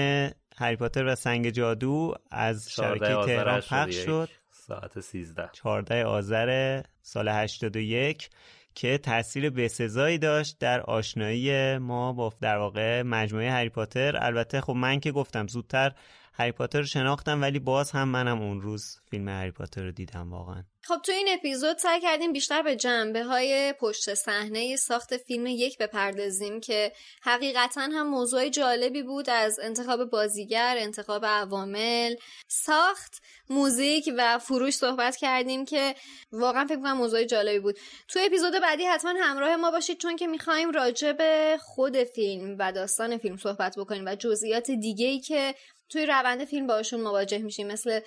هری 0.57 0.75
پاتر 0.75 1.05
و 1.05 1.15
سنگ 1.15 1.49
جادو 1.49 2.13
از 2.31 2.69
14 2.69 3.05
شبکه 3.05 3.25
تهران 3.25 3.57
81 3.57 3.73
پخش 3.73 4.05
شد. 4.05 4.29
ساعت 4.51 4.99
13 4.99 5.49
14 5.53 6.05
آذر 6.05 6.81
سال 7.01 7.29
81 7.29 8.29
که 8.75 8.97
تاثیر 8.97 9.49
بسزایی 9.49 10.17
داشت 10.17 10.57
در 10.59 10.81
آشنایی 10.81 11.77
ما 11.77 12.13
با 12.13 12.33
در 12.41 12.57
واقع 12.57 13.01
مجموعه 13.01 13.51
هری 13.51 13.69
پاتر. 13.69 14.23
البته 14.23 14.61
خب 14.61 14.73
من 14.73 14.99
که 14.99 15.11
گفتم 15.11 15.47
زودتر 15.47 15.91
هری 16.33 16.51
پاتر 16.51 16.79
رو 16.79 16.85
شناختم 16.85 17.41
ولی 17.41 17.59
باز 17.59 17.91
هم 17.91 18.07
منم 18.07 18.41
اون 18.41 18.61
روز 18.61 18.99
فیلم 19.09 19.29
هری 19.29 19.51
پاتر 19.51 19.83
رو 19.83 19.91
دیدم 19.91 20.33
واقعا 20.33 20.63
خب 20.83 20.97
تو 21.05 21.11
این 21.11 21.27
اپیزود 21.31 21.77
سعی 21.77 22.01
کردیم 22.01 22.33
بیشتر 22.33 22.61
به 22.61 22.75
جنبه 22.75 23.23
های 23.23 23.73
پشت 23.79 24.13
صحنه 24.13 24.75
ساخت 24.75 25.17
فیلم 25.17 25.45
یک 25.47 25.77
بپردازیم 25.77 26.59
که 26.59 26.91
حقیقتا 27.21 27.81
هم 27.81 28.07
موضوع 28.07 28.49
جالبی 28.49 29.03
بود 29.03 29.29
از 29.29 29.59
انتخاب 29.59 30.09
بازیگر، 30.09 30.75
انتخاب 30.79 31.25
عوامل، 31.25 32.15
ساخت، 32.47 33.21
موزیک 33.49 34.09
و 34.17 34.39
فروش 34.39 34.73
صحبت 34.73 35.15
کردیم 35.15 35.65
که 35.65 35.95
واقعا 36.31 36.65
فکر 36.65 36.81
کنم 36.81 36.97
موضوع 36.97 37.23
جالبی 37.23 37.59
بود. 37.59 37.79
تو 38.07 38.19
اپیزود 38.25 38.53
بعدی 38.61 38.85
حتما 38.85 39.13
همراه 39.21 39.55
ما 39.55 39.71
باشید 39.71 39.97
چون 39.97 40.15
که 40.15 40.27
می‌خوایم 40.27 40.71
راجع 40.71 41.11
به 41.11 41.57
خود 41.61 42.03
فیلم 42.03 42.55
و 42.59 42.71
داستان 42.71 43.17
فیلم 43.17 43.37
صحبت 43.37 43.79
بکنیم 43.79 44.05
و 44.05 44.15
جزئیات 44.15 44.71
دیگه 44.71 45.05
ای 45.05 45.19
که 45.19 45.55
توی 45.91 46.05
روند 46.05 46.45
فیلم 46.45 46.67
باشون 46.67 47.01
مواجه 47.01 47.37
میشیم 47.37 47.67
مثل 47.67 47.99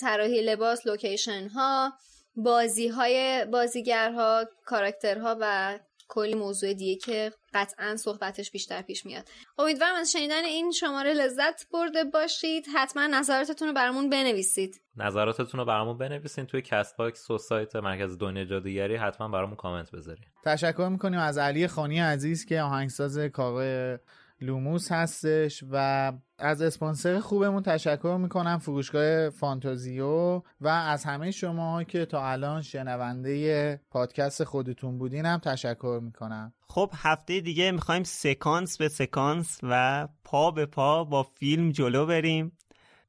طراحی 0.00 0.42
لباس 0.42 0.86
لوکیشن 0.86 1.48
ها 1.48 1.92
بازی 2.36 2.88
های 2.88 3.44
بازیگرها 3.44 4.44
کاراکترها 4.64 5.36
و 5.40 5.78
کلی 6.08 6.34
موضوع 6.34 6.72
دیگه 6.72 6.96
که 6.96 7.32
قطعا 7.54 7.96
صحبتش 7.96 8.50
بیشتر 8.50 8.82
پیش 8.82 9.06
میاد. 9.06 9.28
امیدوارم 9.58 9.94
از 9.94 10.12
شنیدن 10.12 10.44
این 10.44 10.70
شماره 10.70 11.12
لذت 11.12 11.66
برده 11.72 12.04
باشید. 12.04 12.66
حتما 12.74 13.06
نظراتتون 13.06 13.68
رو 13.68 13.74
برامون 13.74 14.10
بنویسید. 14.10 14.80
نظراتتون 14.96 15.60
رو 15.60 15.66
برامون 15.66 15.98
بنویسید 15.98 16.46
توی 16.46 16.62
Castbox 16.62 17.30
و 17.30 17.38
سایت 17.38 17.76
مرکز 17.76 18.18
دنیا 18.18 18.44
جادوگری 18.44 18.96
حتما 18.96 19.28
برامون 19.28 19.56
کامنت 19.56 19.90
بذارید 19.90 20.24
تشکر 20.44 20.88
می‌کنیم 20.92 21.20
از 21.20 21.38
علی 21.38 21.66
خانی 21.66 22.00
عزیز 22.00 22.46
که 22.46 22.60
آهنگساز 22.60 23.18
کاوه 23.18 23.98
لوموس 24.42 24.92
هستش 24.92 25.64
و 25.70 26.12
از 26.38 26.62
اسپانسر 26.62 27.20
خوبمون 27.20 27.62
تشکر 27.62 28.16
می‌کنم 28.20 28.58
فروشگاه 28.58 29.30
فانتازیو 29.30 30.42
و 30.60 30.68
از 30.68 31.04
همه 31.04 31.30
شما 31.30 31.84
که 31.84 32.04
تا 32.04 32.28
الان 32.28 32.62
شنونده 32.62 33.80
پادکست 33.90 34.44
خودتون 34.44 34.98
بودین 34.98 35.26
هم 35.26 35.38
تشکر 35.38 36.00
می‌کنم. 36.02 36.52
خب 36.68 36.90
هفته 36.94 37.40
دیگه 37.40 37.70
می‌خوایم 37.70 38.02
سکانس 38.02 38.78
به 38.78 38.88
سکانس 38.88 39.58
و 39.62 40.08
پا 40.24 40.50
به 40.50 40.66
پا 40.66 41.04
با 41.04 41.22
فیلم 41.22 41.70
جلو 41.70 42.06
بریم 42.06 42.52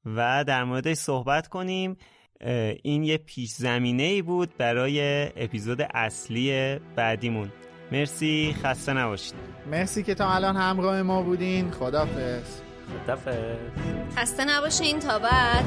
و 0.05 0.43
در 0.47 0.63
موردش 0.63 0.97
صحبت 0.97 1.47
کنیم. 1.47 1.97
این 2.83 3.03
یه 3.03 3.17
پیش 3.17 3.51
زمینه 3.51 4.03
ای 4.03 4.21
بود 4.21 4.57
برای 4.57 5.23
اپیزود 5.43 5.81
اصلی 5.93 6.79
بعدیمون. 6.95 7.51
مرسی 7.91 8.55
خسته 8.63 8.93
نباشید. 8.93 9.33
مرسی 9.71 10.03
که 10.03 10.13
تا 10.15 10.33
الان 10.33 10.55
همراه 10.55 11.01
ما 11.01 11.21
بودین. 11.21 11.71
خدافز 11.71 12.61
خدافز 13.05 13.57
خسته 14.17 14.45
نباشین 14.45 14.99
تا 14.99 15.19
بعد. 15.19 15.65